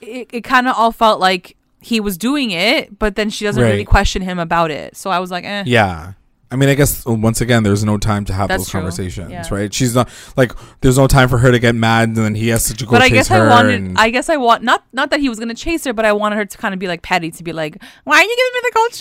it, 0.00 0.28
it 0.32 0.44
kind 0.44 0.68
of 0.68 0.74
all 0.76 0.92
felt 0.92 1.20
like 1.20 1.56
he 1.80 1.98
was 2.00 2.18
doing 2.18 2.50
it, 2.50 2.98
but 2.98 3.14
then 3.16 3.30
she 3.30 3.44
doesn't 3.44 3.62
really 3.62 3.84
question 3.86 4.20
him 4.22 4.38
about 4.38 4.70
it. 4.70 4.96
So 4.96 5.10
I 5.10 5.18
was 5.18 5.30
like, 5.30 5.44
eh. 5.44 5.64
Yeah. 5.66 6.12
I 6.52 6.56
mean, 6.56 6.68
I 6.68 6.74
guess 6.74 7.06
uh, 7.06 7.12
once 7.12 7.40
again, 7.40 7.62
there's 7.62 7.84
no 7.84 7.96
time 7.96 8.24
to 8.24 8.32
have 8.32 8.48
That's 8.48 8.64
those 8.64 8.70
true. 8.70 8.80
conversations, 8.80 9.30
Yeah. 9.30 9.46
right? 9.52 9.72
She's 9.72 9.94
not 9.94 10.08
like 10.36 10.52
there's 10.80 10.98
no 10.98 11.06
time 11.06 11.28
for 11.28 11.38
her 11.38 11.52
to 11.52 11.58
get 11.60 11.76
mad, 11.76 12.08
and 12.08 12.16
then 12.16 12.34
he 12.34 12.48
has 12.48 12.64
to 12.74 12.84
go 12.84 12.90
But 12.90 13.02
I 13.02 13.08
chase 13.08 13.12
guess 13.14 13.28
her. 13.28 13.46
I 13.48 13.50
wanted. 13.50 13.92
I 13.96 14.10
guess 14.10 14.28
I 14.28 14.36
want 14.36 14.64
not 14.64 14.82
not 14.92 15.10
that 15.10 15.20
he 15.20 15.28
was 15.28 15.38
gonna 15.38 15.54
chase 15.54 15.84
her, 15.84 15.92
but 15.92 16.04
I 16.04 16.12
wanted 16.12 16.36
her 16.36 16.44
to 16.44 16.58
kind 16.58 16.74
of 16.74 16.80
be 16.80 16.88
like 16.88 17.02
petty, 17.02 17.30
to 17.30 17.44
be 17.44 17.52
like, 17.52 17.80
"Why 18.02 18.16
are 18.18 18.24
you 18.24 18.36
giving 18.36 18.52
me 18.54 18.60
the 18.64 18.72
cold 18.74 18.94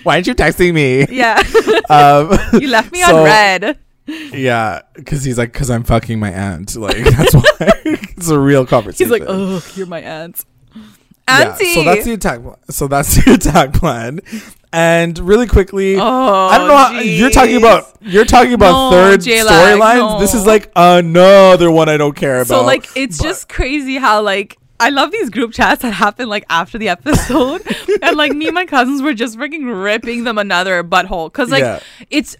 Why 0.02 0.14
aren't 0.14 0.26
you 0.26 0.34
texting 0.34 0.72
me? 0.72 1.06
yeah, 1.14 1.42
um, 1.90 2.38
you 2.60 2.68
left 2.68 2.90
me 2.92 3.02
So- 3.02 3.18
on 3.18 3.24
red. 3.24 3.78
yeah, 4.06 4.80
because 4.94 5.22
he's 5.24 5.36
like, 5.38 5.52
because 5.52 5.70
I'm 5.70 5.84
fucking 5.84 6.18
my 6.18 6.30
aunt. 6.32 6.74
Like 6.74 6.96
that's 7.04 7.34
why 7.34 7.42
it's 7.84 8.28
a 8.30 8.38
real 8.38 8.64
conversation. 8.66 9.04
He's 9.06 9.12
like, 9.20 9.28
oh, 9.28 9.62
you're 9.74 9.86
my 9.86 10.00
aunt." 10.00 10.44
Yeah, 11.28 11.50
Auntie. 11.52 11.74
so 11.74 11.84
that's 11.84 12.04
the 12.06 12.12
attack. 12.14 12.40
So 12.70 12.88
that's 12.88 13.22
the 13.24 13.34
attack 13.34 13.72
plan. 13.74 14.20
And 14.72 15.18
really 15.18 15.46
quickly, 15.48 15.96
Oh, 15.96 16.00
I 16.02 16.58
don't 16.58 16.68
know. 16.68 16.76
How, 16.76 16.90
oh, 16.94 17.00
you're 17.00 17.30
talking 17.30 17.56
about 17.56 17.96
you're 18.02 18.24
talking 18.24 18.52
about 18.52 18.72
No, 18.72 18.90
third 18.90 19.20
storylines. 19.20 20.20
This 20.20 20.34
is 20.34 20.46
like 20.46 20.70
another 20.76 21.70
one 21.70 21.88
I 21.88 21.96
don't 21.96 22.14
care 22.14 22.36
about. 22.36 22.46
So 22.46 22.62
like 22.64 22.86
it's 22.94 23.18
But- 23.18 23.24
just 23.24 23.48
crazy 23.48 23.96
how 23.96 24.22
like 24.22 24.56
I 24.78 24.88
love 24.90 25.10
these 25.10 25.28
group 25.28 25.52
chats 25.52 25.82
that 25.82 25.90
happen 25.92 26.28
like 26.28 26.44
after 26.48 26.78
the 26.78 26.88
episode, 26.88 27.62
and 28.02 28.16
like 28.16 28.32
me 28.32 28.46
and 28.46 28.54
my 28.54 28.64
cousins 28.64 29.02
were 29.02 29.12
just 29.12 29.36
freaking 29.38 29.82
ripping 29.84 30.24
them 30.24 30.38
another 30.38 30.82
butthole 30.82 31.26
because 31.30 31.50
like 31.50 31.60
Yeah. 31.62 31.80
it's 32.08 32.34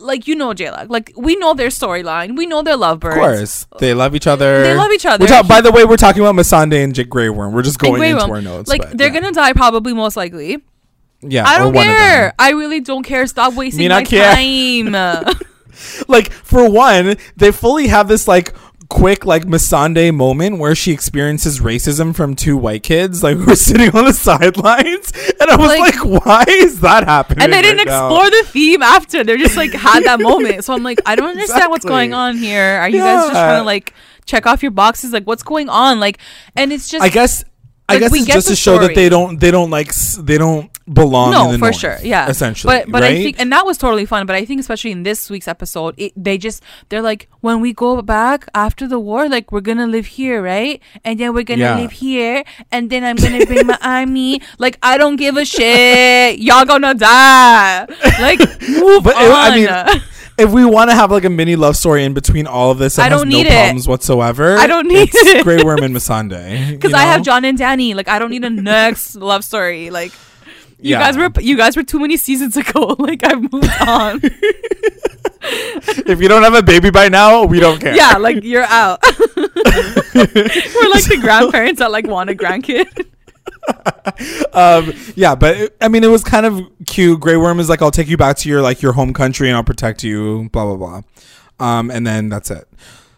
like 0.00 0.26
you 0.26 0.34
know 0.34 0.52
J-Lag, 0.54 0.90
like 0.90 1.12
we 1.16 1.36
know 1.36 1.54
their 1.54 1.68
storyline, 1.68 2.36
we 2.36 2.46
know 2.46 2.62
their 2.62 2.76
lovebirds. 2.76 3.14
Of 3.16 3.22
course, 3.22 3.66
they 3.78 3.94
love 3.94 4.16
each 4.16 4.26
other. 4.26 4.62
They 4.64 4.74
love 4.74 4.90
each 4.90 5.06
other. 5.06 5.24
Ta- 5.26 5.44
by 5.44 5.60
the 5.60 5.70
way, 5.70 5.84
we're 5.84 5.96
talking 5.96 6.20
about 6.20 6.34
Missandei 6.34 6.82
and 6.82 6.94
Jake 6.94 7.08
Grey 7.08 7.28
Worm. 7.28 7.52
We're 7.52 7.62
just 7.62 7.78
going 7.78 8.02
into 8.02 8.24
our 8.24 8.42
notes. 8.42 8.68
Like 8.68 8.80
but 8.80 8.98
they're 8.98 9.12
yeah. 9.14 9.20
gonna 9.20 9.32
die 9.32 9.52
probably 9.52 9.92
most 9.94 10.16
likely. 10.16 10.64
Yeah, 11.30 11.44
I 11.46 11.58
don't 11.58 11.74
one 11.74 11.86
of 11.86 11.92
them. 11.92 11.96
care. 11.96 12.34
I 12.38 12.50
really 12.50 12.80
don't 12.80 13.02
care. 13.04 13.26
Stop 13.26 13.54
wasting 13.54 13.80
Me 13.80 13.88
my 13.88 14.00
not 14.00 14.06
care. 14.08 14.34
time. 14.34 15.34
like 16.08 16.30
for 16.32 16.68
one, 16.70 17.16
they 17.36 17.50
fully 17.50 17.88
have 17.88 18.08
this 18.08 18.28
like 18.28 18.54
quick 18.90 19.24
like 19.24 19.42
Missandei 19.44 20.14
moment 20.14 20.58
where 20.58 20.74
she 20.74 20.92
experiences 20.92 21.58
racism 21.58 22.14
from 22.14 22.36
two 22.36 22.56
white 22.56 22.82
kids 22.82 23.22
like 23.22 23.36
who 23.38 23.50
are 23.52 23.56
sitting 23.56 23.90
on 23.96 24.04
the 24.04 24.12
sidelines, 24.12 25.12
and 25.40 25.50
I 25.50 25.56
was 25.56 25.68
Like- 25.68 25.96
like, 26.04 26.24
why 26.26 26.44
is 26.48 26.80
that 26.80 27.04
happening? 27.04 27.42
and 27.44 27.52
they 27.52 27.62
didn't 27.62 27.78
right 27.78 27.86
now? 27.88 28.06
explore 28.06 28.30
the 28.30 28.46
theme 28.50 28.82
after. 28.82 29.24
They're 29.24 29.36
just 29.38 29.56
like 29.56 29.72
had 29.72 30.04
that 30.04 30.20
moment. 30.20 30.64
So 30.64 30.74
I'm 30.74 30.82
like, 30.82 31.00
I 31.06 31.16
don't 31.16 31.30
understand 31.30 31.70
what's 31.70 31.84
Exactly. 31.84 32.08
going 32.08 32.14
on 32.14 32.36
here. 32.36 32.78
Are 32.80 32.88
you 32.88 32.98
guys 32.98 33.22
just 33.24 33.34
Yeah. 33.34 33.44
trying 33.46 33.60
to 33.60 33.64
like 33.64 33.92
check 34.26 34.46
off 34.46 34.62
your 34.62 34.70
boxes? 34.70 35.12
Like, 35.12 35.24
what's 35.24 35.42
going 35.42 35.68
on? 35.68 35.98
Like, 35.98 36.18
and 36.54 36.72
it's 36.72 36.88
just 36.88 37.02
I 37.02 37.08
guess. 37.08 37.44
I 37.86 37.94
Like, 37.94 38.00
guess 38.00 38.14
it's 38.14 38.26
just 38.26 38.48
to 38.48 38.56
show 38.56 38.78
that 38.78 38.94
they 38.94 39.08
don't 39.10 39.38
they 39.38 39.50
don't 39.50 39.68
like 39.68 39.88
s- 39.88 40.16
they 40.16 40.38
don't 40.38 40.70
belong. 40.90 41.28
in 41.28 41.38
no, 41.38 41.52
the 41.52 41.58
for 41.58 41.64
north, 41.66 41.76
sure, 41.76 41.98
yeah. 42.02 42.30
essentially. 42.30 42.72
but 42.78 42.90
but 42.90 43.02
right? 43.02 43.12
I 43.12 43.22
think, 43.22 43.38
and 43.38 43.52
that 43.52 43.66
was 43.66 43.76
totally 43.76 44.06
fun. 44.06 44.24
But 44.24 44.36
I 44.36 44.46
think, 44.46 44.58
especially 44.60 44.90
in 44.92 45.02
this 45.02 45.28
week's 45.28 45.46
episode, 45.48 45.94
it, 45.98 46.12
they 46.16 46.38
just 46.38 46.62
they're 46.88 47.02
like, 47.02 47.28
when 47.42 47.60
we 47.60 47.74
go 47.74 48.00
back 48.00 48.46
after 48.54 48.88
the 48.88 48.98
war, 48.98 49.28
like 49.28 49.52
we're 49.52 49.60
gonna 49.60 49.86
live 49.86 50.06
here, 50.06 50.40
right? 50.42 50.80
And 51.04 51.20
then 51.20 51.34
we're 51.34 51.44
gonna 51.44 51.60
Yeah. 51.60 51.76
live 51.76 51.92
here, 51.92 52.42
and 52.72 52.88
then 52.88 53.04
I'm 53.04 53.16
gonna 53.16 53.44
bring 53.44 53.66
my 53.66 53.76
army. 53.82 54.40
Like 54.58 54.78
I 54.82 54.96
don't 54.96 55.16
give 55.16 55.36
a 55.36 55.44
shit. 55.44 56.38
Y'all 56.38 56.64
gonna 56.64 56.94
die. 56.94 57.84
Like 58.18 58.40
move 58.66 59.04
But 59.08 59.16
on. 59.16 59.58
it- 59.58 59.68
I 59.70 59.84
mean, 59.92 60.02
if 60.38 60.50
we 60.50 60.64
want 60.64 60.90
to 60.90 60.96
have 60.96 61.10
like 61.10 61.24
a 61.24 61.30
mini 61.30 61.56
love 61.56 61.76
story 61.76 62.04
in 62.04 62.14
between 62.14 62.46
all 62.46 62.70
of 62.70 62.78
this, 62.78 62.98
I 62.98 63.08
don't 63.08 63.28
no 63.28 63.36
need 63.38 63.46
it. 63.46 63.50
problems 63.52 63.86
whatsoever. 63.88 64.56
I 64.56 64.66
don't 64.66 64.86
need 64.88 65.08
it's 65.12 65.14
it. 65.16 65.44
Grey 65.44 65.62
Worm 65.62 65.82
and 65.82 65.94
Missandei. 65.94 66.70
because 66.72 66.90
you 66.90 66.96
I 66.96 67.02
have? 67.02 67.22
Jon 67.22 67.44
and 67.44 67.58
Dany. 67.58 67.94
Like 67.94 68.08
I 68.08 68.18
don't 68.18 68.30
need 68.30 68.44
a 68.44 68.50
next 68.50 69.14
love 69.30 69.44
story. 69.44 69.90
Like 69.90 70.12
you 70.80 70.90
Yeah. 70.90 70.98
guys 71.00 71.16
were 71.16 71.30
you 71.40 71.56
guys 71.56 71.76
were 71.76 71.82
too 71.84 72.00
many 72.00 72.16
seasons 72.16 72.56
ago. 72.62 72.96
Like 72.98 73.22
I've 73.24 73.40
moved 73.52 73.70
on. 73.86 74.20
If 75.46 76.20
you 76.22 76.28
don't 76.28 76.42
have 76.42 76.54
a 76.54 76.62
baby 76.62 76.90
by 76.90 77.08
now, 77.08 77.44
we 77.44 77.60
don't 77.60 77.78
care. 77.80 77.94
yeah, 77.94 78.16
like 78.16 78.42
you're 78.44 78.62
out. 78.62 79.00
we're 79.04 79.44
like 79.44 81.04
the 81.04 81.18
grandparents 81.20 81.80
that 81.80 81.90
like 81.90 82.06
want 82.06 82.30
a 82.30 82.34
grandkid. 82.34 83.06
Um, 84.52 84.92
yeah, 85.16 85.34
but 85.34 85.56
it- 85.56 85.76
I 85.80 85.88
mean, 85.88 86.04
it 86.04 86.08
was 86.10 86.22
kind 86.22 86.46
of 86.46 86.60
cute. 86.86 87.20
Grey 87.20 87.36
Worm 87.36 87.58
is 87.60 87.68
like, 87.68 87.82
"I'll 87.82 87.90
take 87.90 88.08
you 88.08 88.16
back 88.16 88.36
to 88.38 88.48
your 88.48 88.62
like 88.62 88.82
your 88.82 88.92
home 88.92 89.12
country 89.12 89.48
and 89.48 89.56
I'll 89.56 89.64
protect 89.64 90.04
you." 90.04 90.48
Blah 90.52 90.74
blah 90.74 90.76
blah, 90.76 91.66
um, 91.66 91.90
and 91.90 92.06
then 92.06 92.28
that's 92.28 92.50
it. 92.50 92.68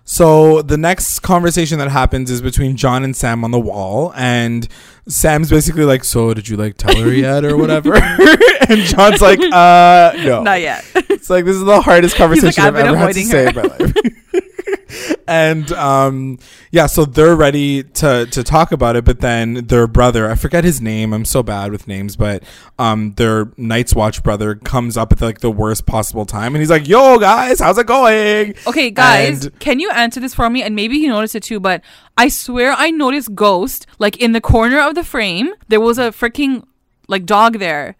So 0.08 0.62
the 0.62 0.76
next 0.76 1.18
conversation 1.20 1.78
that 1.80 1.90
happens 1.90 2.30
is 2.30 2.40
between 2.40 2.76
Jon 2.76 3.02
and 3.02 3.14
Sam 3.16 3.42
on 3.44 3.50
the 3.50 3.58
wall, 3.58 4.12
and 4.16 4.66
Sam's 5.08 5.50
basically 5.50 5.84
like, 5.84 6.04
"So 6.04 6.32
did 6.32 6.48
you 6.48 6.56
like 6.56 6.76
tell 6.76 6.96
her 6.96 7.12
yet 7.12 7.44
or 7.44 7.56
whatever?" 7.56 7.94
and 8.68 8.80
Jon's 8.82 9.20
like, 9.20 9.40
"Uh, 9.40 10.12
no." 10.16 10.42
Not 10.44 10.60
yet. 10.60 10.84
It's 10.94 11.28
like 11.28 11.44
this 11.44 11.56
is 11.56 11.64
the 11.64 11.80
hardest 11.80 12.16
conversation 12.16 12.62
"I've 12.64 12.76
I've 12.76 12.86
ever 12.86 12.96
had 12.96 13.12
to 13.14 13.20
avoiding 13.20 13.26
say 13.26 13.48
in 13.48 13.54
my 13.56 13.62
life. 13.62 13.94
and 15.28 15.70
um, 15.72 16.38
yeah, 16.70 16.86
so 16.86 17.04
they're 17.04 17.36
ready 17.36 17.82
to 17.82 18.26
to 18.26 18.42
talk 18.42 18.72
about 18.72 18.96
it, 18.96 19.04
but 19.04 19.20
then 19.20 19.66
their 19.66 19.86
brother, 19.86 20.30
I 20.30 20.34
forget 20.34 20.64
his 20.64 20.80
name. 20.80 21.12
I'm 21.12 21.24
so 21.24 21.42
bad 21.42 21.72
with 21.72 21.86
names, 21.88 22.16
but 22.16 22.42
um, 22.78 23.12
their 23.14 23.50
Night's 23.56 23.94
Watch 23.94 24.22
brother 24.22 24.54
comes 24.54 24.96
up 24.96 25.12
at 25.12 25.20
like 25.20 25.40
the 25.40 25.50
worst 25.50 25.86
possible 25.86 26.26
time, 26.26 26.54
and 26.54 26.62
he's 26.62 26.70
like, 26.70 26.88
"Yo, 26.88 27.18
guys, 27.18 27.60
how's 27.60 27.78
it 27.78 27.86
going?" 27.86 28.54
Okay, 28.66 28.90
guys, 28.90 29.46
And- 29.46 29.58
can 29.60 29.80
you 29.80 29.90
answer 29.90 30.20
this 30.20 30.34
for 30.34 30.48
me? 30.50 30.62
And 30.62 30.74
maybe 30.76 30.96
you 30.96 31.08
noticed 31.08 31.34
it 31.34 31.42
too, 31.42 31.60
but 31.60 31.82
I 32.16 32.28
swear 32.28 32.72
I 32.72 32.90
noticed 32.90 33.34
Ghost 33.34 33.86
like 33.98 34.16
in 34.18 34.32
the 34.32 34.40
corner 34.40 34.80
of 34.80 34.94
the 34.94 35.04
frame. 35.04 35.52
There 35.68 35.80
was 35.80 35.98
a 35.98 36.10
freaking 36.10 36.64
like 37.08 37.26
dog 37.26 37.58
there. 37.58 37.96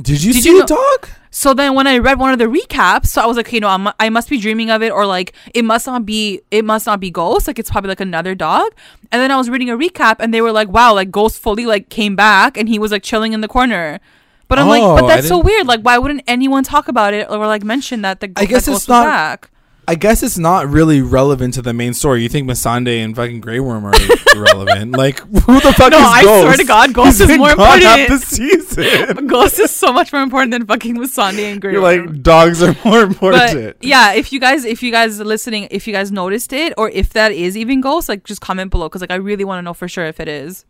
Did 0.00 0.22
you 0.22 0.32
Did 0.32 0.42
see 0.42 0.50
you 0.50 0.60
the 0.60 0.66
dog? 0.66 1.08
So 1.30 1.52
then 1.54 1.74
when 1.74 1.86
I 1.86 1.98
read 1.98 2.18
one 2.18 2.32
of 2.32 2.38
the 2.38 2.46
recaps, 2.46 3.06
so 3.06 3.20
I 3.22 3.26
was 3.26 3.36
like, 3.36 3.46
okay, 3.48 3.60
no, 3.60 3.68
I'm, 3.68 3.88
I 4.00 4.08
must 4.08 4.28
be 4.30 4.38
dreaming 4.38 4.70
of 4.70 4.82
it, 4.82 4.90
or 4.90 5.04
like 5.06 5.32
it 5.54 5.64
must 5.64 5.86
not 5.86 6.06
be, 6.06 6.40
it 6.50 6.64
must 6.64 6.86
not 6.86 6.98
be 7.00 7.10
Ghost. 7.10 7.46
Like 7.46 7.58
it's 7.58 7.70
probably 7.70 7.88
like 7.88 8.00
another 8.00 8.34
dog. 8.34 8.72
And 9.12 9.20
then 9.20 9.30
I 9.30 9.36
was 9.36 9.48
reading 9.50 9.68
a 9.70 9.76
recap, 9.76 10.16
and 10.20 10.32
they 10.32 10.40
were 10.40 10.52
like, 10.52 10.68
wow, 10.68 10.94
like 10.94 11.10
Ghost 11.10 11.40
fully 11.40 11.66
like 11.66 11.88
came 11.88 12.16
back, 12.16 12.56
and 12.56 12.68
he 12.68 12.78
was 12.78 12.90
like 12.92 13.02
chilling 13.02 13.32
in 13.32 13.40
the 13.42 13.48
corner. 13.48 14.00
But 14.48 14.58
I'm 14.58 14.66
Oh, 14.66 14.70
like, 14.70 14.82
but 15.00 15.04
oh, 15.04 15.08
that's 15.08 15.28
so 15.28 15.38
weird. 15.38 15.66
Like, 15.66 15.80
why 15.80 15.98
wouldn't 15.98 16.22
anyone 16.26 16.62
talk 16.62 16.88
about 16.88 17.12
it 17.14 17.28
or 17.28 17.38
like 17.46 17.64
mention 17.64 18.02
that 18.02 18.20
the 18.20 18.32
I 18.36 18.44
guess 18.44 18.66
that 18.66 18.72
it's 18.76 18.88
not- 18.88 19.04
back? 19.04 19.50
I 19.88 19.94
guess 19.94 20.24
it's 20.24 20.36
not 20.36 20.68
really 20.68 21.00
relevant 21.00 21.54
to 21.54 21.62
the 21.62 21.72
main 21.72 21.94
story. 21.94 22.22
You 22.22 22.28
think 22.28 22.50
Missandei 22.50 23.04
and 23.04 23.14
fucking 23.14 23.40
Grey 23.40 23.60
Worm 23.60 23.84
are 23.86 23.92
irrelevant? 24.34 24.96
Like, 24.96 25.20
who 25.20 25.60
the 25.60 25.72
fuck 25.76 25.92
No, 25.92 25.98
is 25.98 26.04
I 26.04 26.22
Ghost? 26.24 26.42
swear 26.42 26.56
to 26.56 26.64
God, 26.64 26.92
Ghost 26.92 27.20
He's 27.20 27.30
is 27.30 27.38
more 27.38 27.48
half 27.50 27.78
important. 27.78 28.08
the 28.08 28.26
season. 28.26 29.26
Ghost 29.28 29.58
is 29.60 29.70
so 29.70 29.92
much 29.92 30.12
more 30.12 30.22
important 30.22 30.50
than 30.50 30.66
fucking 30.66 30.96
Missandei 30.96 31.52
and 31.52 31.60
Grey 31.60 31.72
You're 31.72 31.82
Worm. 31.82 32.06
like 32.14 32.22
dogs 32.22 32.62
are 32.64 32.76
more 32.84 33.02
important. 33.02 33.76
but 33.78 33.84
yeah, 33.84 34.12
if 34.14 34.32
you 34.32 34.40
guys, 34.40 34.64
if 34.64 34.82
you 34.82 34.90
guys 34.90 35.20
are 35.20 35.24
listening, 35.24 35.68
if 35.70 35.86
you 35.86 35.92
guys 35.92 36.10
noticed 36.10 36.52
it, 36.52 36.72
or 36.76 36.90
if 36.90 37.10
that 37.12 37.30
is 37.30 37.56
even 37.56 37.80
Ghost, 37.80 38.08
like 38.08 38.24
just 38.24 38.40
comment 38.40 38.72
below 38.72 38.88
because 38.88 39.00
like 39.02 39.12
I 39.12 39.16
really 39.16 39.44
want 39.44 39.58
to 39.58 39.62
know 39.62 39.74
for 39.74 39.86
sure 39.86 40.04
if 40.06 40.18
it 40.18 40.26
is. 40.26 40.64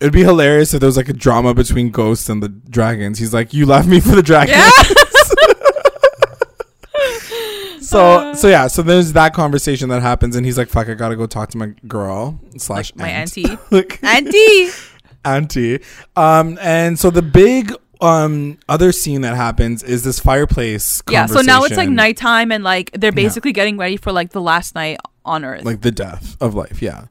It'd 0.00 0.12
be 0.12 0.24
hilarious 0.24 0.74
if 0.74 0.80
there 0.80 0.88
was 0.88 0.96
like 0.98 1.08
a 1.08 1.14
drama 1.14 1.54
between 1.54 1.90
Ghost 1.90 2.28
and 2.28 2.42
the 2.42 2.48
dragons. 2.50 3.18
He's 3.18 3.32
like, 3.32 3.54
"You 3.54 3.64
left 3.64 3.88
me 3.88 4.00
for 4.00 4.14
the 4.16 4.22
dragons." 4.22 4.56
Yeah. 4.58 4.94
so 7.96 8.34
so 8.34 8.48
yeah, 8.48 8.66
so 8.66 8.82
there's 8.82 9.12
that 9.14 9.34
conversation 9.34 9.88
that 9.88 10.02
happens, 10.02 10.36
and 10.36 10.44
he's 10.44 10.58
like, 10.58 10.68
"Fuck, 10.68 10.88
I 10.88 10.94
gotta 10.94 11.16
go 11.16 11.26
talk 11.26 11.50
to 11.50 11.58
my 11.58 11.74
girl 11.86 12.40
slash 12.56 12.94
my 12.94 13.08
aunt." 13.08 13.36
auntie. 13.36 13.58
like 13.70 14.02
Auntie. 14.02 14.70
auntie. 15.24 15.80
Um, 16.14 16.58
and 16.60 16.98
so 16.98 17.10
the 17.10 17.22
big 17.22 17.72
um 18.02 18.58
other 18.68 18.92
scene 18.92 19.22
that 19.22 19.36
happens 19.36 19.82
is 19.82 20.04
this 20.04 20.20
fireplace. 20.20 21.02
Yeah. 21.10 21.26
So 21.26 21.40
now 21.40 21.64
it's 21.64 21.76
like 21.76 21.88
nighttime 21.88 22.52
and 22.52 22.62
like 22.62 22.90
they're 22.92 23.12
basically 23.12 23.52
getting 23.52 23.78
ready 23.78 23.96
for 23.96 24.12
like 24.12 24.30
the 24.30 24.40
last 24.40 24.74
night 24.74 24.98
on 25.24 25.44
Earth. 25.44 25.64
like 25.64 25.80
the 25.80 25.90
death 25.90 26.36
of 26.40 26.54
life. 26.54 26.82
Yeah. 26.82 27.06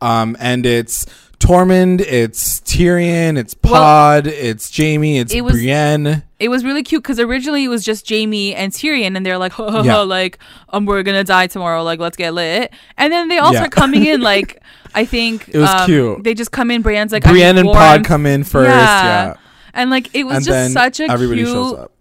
Um, 0.00 0.36
and 0.40 0.66
it's 0.66 1.06
Tormund, 1.38 2.00
it's 2.00 2.60
Tyrion, 2.60 3.36
it's 3.38 3.54
Well, 3.62 3.74
Pod, 3.74 4.26
it's 4.26 4.74
Jaime, 4.76 5.18
it's 5.18 5.32
it 5.34 5.42
was- 5.42 5.52
Brienne. 5.54 6.22
it 6.40 6.48
was 6.48 6.64
really 6.64 6.82
cute 6.82 7.02
because 7.02 7.20
originally 7.20 7.64
it 7.64 7.68
was 7.68 7.84
just 7.84 8.08
Jaime 8.08 8.54
and 8.54 8.72
Tyrion, 8.72 9.16
and 9.16 9.24
they're 9.24 9.38
like, 9.38 9.52
ha, 9.52 9.82
Yeah. 9.84 9.98
like, 10.00 10.38
um, 10.70 10.86
we're 10.86 11.02
gonna 11.02 11.24
die 11.24 11.46
tomorrow, 11.46 11.82
like, 11.82 12.00
let's 12.00 12.16
get 12.16 12.32
lit. 12.34 12.72
And 12.96 13.12
then 13.12 13.28
they 13.28 13.38
all 13.38 13.52
Yeah. 13.52 13.60
start 13.60 13.72
coming 13.72 14.06
in, 14.06 14.20
like, 14.32 14.62
I 14.94 15.04
think 15.04 15.48
It 15.48 15.58
was 15.58 15.68
um, 15.68 15.86
cute. 15.86 16.24
They 16.24 16.32
just 16.34 16.52
come 16.52 16.70
in. 16.70 16.82
Brienne's 16.82 17.12
like, 17.12 17.22
Brienne 17.24 17.58
and 17.58 17.68
Pod 17.68 18.04
come 18.04 18.24
in 18.24 18.42
first. 18.44 18.70
Yeah. 18.70 19.34
And 19.74 19.90
like, 19.90 20.14
it 20.14 20.24
was 20.24 20.36
and 20.36 20.46
just 20.46 20.72
such 20.72 21.00
a 21.00 21.10
everybody 21.10 21.42
cute 21.42 21.52
shows 21.54 21.74
up. 21.74 21.92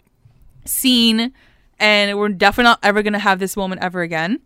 scene, 0.64 1.34
and 1.78 2.18
we're 2.18 2.30
definitely 2.30 2.70
not 2.70 2.80
ever 2.84 3.04
gonna 3.04 3.20
have 3.20 3.40
this 3.40 3.58
moment 3.58 3.82
ever 3.82 4.02
again. 4.02 4.40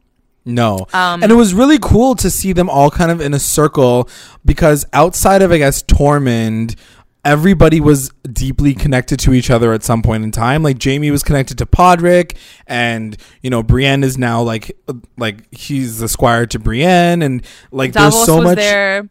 No. 0.45 0.87
Um, 0.93 1.21
and 1.21 1.31
it 1.31 1.35
was 1.35 1.53
really 1.53 1.77
cool 1.79 2.15
to 2.15 2.29
see 2.29 2.53
them 2.53 2.69
all 2.69 2.89
kind 2.89 3.11
of 3.11 3.21
in 3.21 3.33
a 3.33 3.39
circle 3.39 4.09
because 4.45 4.85
outside 4.93 5.41
of, 5.41 5.51
I 5.51 5.57
guess, 5.57 5.83
Tormund, 5.83 6.75
everybody 7.25 7.79
was 7.79 8.09
deeply 8.31 8.73
connected 8.73 9.19
to 9.19 9.33
each 9.33 9.49
other 9.49 9.73
at 9.73 9.83
some 9.83 10.01
point 10.01 10.23
in 10.23 10.31
time. 10.31 10.63
Like 10.63 10.81
Jaime 10.83 11.11
was 11.11 11.23
connected 11.23 11.57
to 11.59 11.65
Podrick, 11.65 12.35
and 12.67 13.17
you 13.41 13.49
know 13.49 13.63
Brienne 13.63 14.03
is 14.03 14.17
now 14.17 14.41
like 14.41 14.75
like 15.17 15.53
he's 15.53 15.99
the 15.99 16.07
squire 16.07 16.45
to 16.47 16.59
Brienne, 16.59 17.21
and 17.21 17.43
like 17.71 17.91
Davos 17.91 18.15
there's 18.15 18.25
so 18.25 18.35
was 18.37 18.43
much. 18.45 18.57
there. 18.57 19.09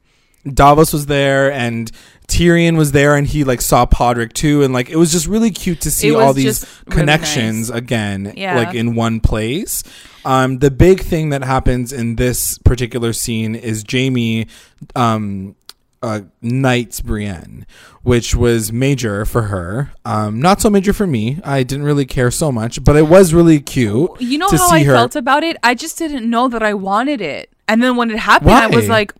Davos 0.52 0.92
was 0.92 1.06
there, 1.06 1.52
and 1.52 1.90
Tyrion 2.28 2.76
was 2.76 2.92
there, 2.92 3.16
and 3.16 3.26
he 3.26 3.42
like 3.42 3.60
saw 3.60 3.86
Podrick 3.86 4.32
too, 4.34 4.62
and 4.62 4.72
like 4.72 4.90
it 4.90 4.96
was 4.96 5.10
just 5.10 5.26
really 5.26 5.50
cute 5.50 5.80
to 5.80 5.90
see 5.90 6.14
all 6.14 6.32
these 6.34 6.60
just 6.60 6.66
really 6.86 7.00
connections 7.00 7.70
nice. 7.70 7.78
again, 7.78 8.34
Yeah. 8.36 8.56
like 8.56 8.74
in 8.74 8.94
one 8.94 9.20
place. 9.20 9.82
Um, 10.24 10.58
the 10.58 10.70
big 10.70 11.00
thing 11.00 11.30
that 11.30 11.42
happens 11.42 11.90
in 11.92 12.16
this 12.16 12.58
particular 12.58 13.14
scene 13.14 13.54
is 13.54 13.82
Jaime 13.90 14.46
um, 14.94 15.56
uh, 16.02 16.20
knights 16.40 17.00
Brienne, 17.00 17.66
which 18.02 18.34
was 18.34 18.72
major 18.72 19.24
for 19.24 19.42
her. 19.42 19.92
Um, 20.04 20.40
not 20.40 20.60
so 20.60 20.70
major 20.70 20.92
for 20.92 21.06
me. 21.06 21.40
I 21.44 21.62
didn't 21.62 21.84
really 21.84 22.06
care 22.06 22.30
so 22.30 22.52
much, 22.52 22.82
but 22.84 22.96
it 22.96 23.08
was 23.08 23.34
really 23.34 23.60
cute. 23.60 24.10
You 24.20 24.38
know 24.38 24.48
how 24.48 24.68
I 24.70 24.82
her. 24.84 24.94
felt 24.94 25.16
about 25.16 25.42
it? 25.44 25.56
I 25.62 25.74
just 25.74 25.98
didn't 25.98 26.28
know 26.28 26.48
that 26.48 26.62
I 26.62 26.74
wanted 26.74 27.20
it. 27.20 27.50
And 27.66 27.82
then 27.82 27.96
when 27.96 28.10
it 28.10 28.18
happened, 28.18 28.50
I 28.52 28.66
was 28.68 28.88
like, 28.88 29.12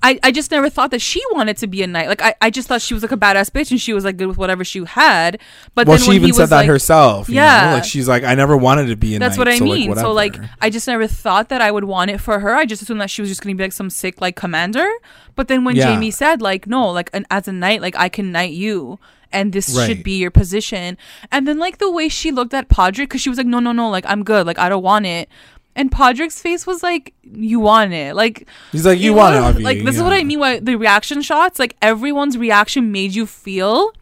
I, 0.00 0.20
I 0.22 0.30
just 0.30 0.52
never 0.52 0.70
thought 0.70 0.92
that 0.92 1.00
she 1.00 1.20
wanted 1.32 1.56
to 1.56 1.66
be 1.66 1.82
a 1.82 1.86
knight. 1.88 2.06
Like 2.06 2.22
I, 2.22 2.32
I 2.40 2.50
just 2.50 2.68
thought 2.68 2.80
she 2.80 2.94
was 2.94 3.02
like 3.02 3.10
a 3.10 3.16
badass 3.16 3.50
bitch 3.50 3.72
and 3.72 3.80
she 3.80 3.92
was 3.92 4.04
like 4.04 4.16
good 4.16 4.28
with 4.28 4.38
whatever 4.38 4.62
she 4.62 4.84
had. 4.84 5.40
But 5.74 5.88
well, 5.88 5.96
then 5.96 6.04
she 6.04 6.10
when 6.10 6.16
even 6.16 6.26
he 6.28 6.32
said 6.32 6.42
was 6.42 6.50
that 6.50 6.56
like, 6.58 6.68
herself. 6.68 7.28
you 7.28 7.34
know? 7.34 7.40
Yeah. 7.42 7.72
like 7.74 7.84
she's 7.84 8.06
like, 8.06 8.22
I 8.22 8.36
never 8.36 8.56
wanted 8.56 8.86
to 8.86 8.96
be 8.96 9.16
a 9.16 9.18
knight. 9.18 9.26
That's 9.26 9.36
knight, 9.38 9.40
what 9.40 9.48
I 9.48 9.58
so, 9.58 9.64
mean. 9.64 9.96
so 9.96 10.12
like. 10.12 10.36
I 10.60 10.70
just 10.70 10.86
never 10.86 11.08
thought 11.08 11.48
that 11.48 11.60
I 11.60 11.72
would 11.72 11.84
want 11.84 12.12
it 12.12 12.18
for 12.18 12.38
her. 12.38 12.54
I 12.54 12.64
just 12.66 12.82
assumed 12.82 13.00
that 13.00 13.10
she 13.10 13.22
was 13.22 13.28
just 13.28 13.42
gonna 13.42 13.56
be 13.56 13.64
like 13.64 13.72
some 13.72 13.90
sick 13.90 14.20
like 14.20 14.36
commander. 14.36 14.88
But 15.34 15.48
then 15.48 15.64
when 15.64 15.74
Yeah. 15.74 15.86
Jaime 15.92 16.12
said 16.12 16.40
like 16.40 16.57
no, 16.66 16.88
like 16.90 17.10
an, 17.12 17.26
as 17.30 17.46
a 17.48 17.52
knight, 17.52 17.80
like 17.82 17.96
I 17.96 18.08
can 18.08 18.32
knight 18.32 18.52
you. 18.52 18.98
And 19.30 19.52
this 19.52 19.76
Right. 19.76 19.86
should 19.86 20.02
be 20.02 20.12
your 20.16 20.30
position. 20.30 20.96
And 21.30 21.46
then 21.46 21.58
like 21.58 21.76
the 21.78 21.90
way 21.90 22.08
she 22.08 22.30
looked 22.32 22.54
at 22.54 22.68
Podrick, 22.70 23.04
because 23.10 23.20
she 23.20 23.28
was 23.28 23.36
like, 23.36 23.46
no, 23.46 23.60
no, 23.60 23.72
no, 23.72 23.90
like 23.90 24.04
I'm 24.08 24.24
good, 24.24 24.46
like 24.46 24.58
I 24.58 24.70
don't 24.70 24.82
want 24.82 25.04
it. 25.04 25.28
And 25.76 25.90
Podrick's 25.92 26.40
face 26.40 26.66
was 26.66 26.82
like, 26.82 27.12
you 27.22 27.60
want 27.60 27.92
it, 27.92 28.16
like 28.16 28.48
he's 28.72 28.86
like, 28.86 28.98
you 28.98 29.12
want 29.12 29.36
it, 29.36 29.62
Like 29.62 29.84
this 29.84 29.96
is 29.96 30.02
what. 30.02 30.12
I 30.14 30.24
mean. 30.24 30.40
Why 30.40 30.58
the 30.60 30.76
reaction 30.76 31.20
shots, 31.22 31.58
like 31.58 31.76
everyone's 31.82 32.38
reaction 32.38 32.90
made 32.90 33.14
you 33.14 33.26
feel 33.26 33.92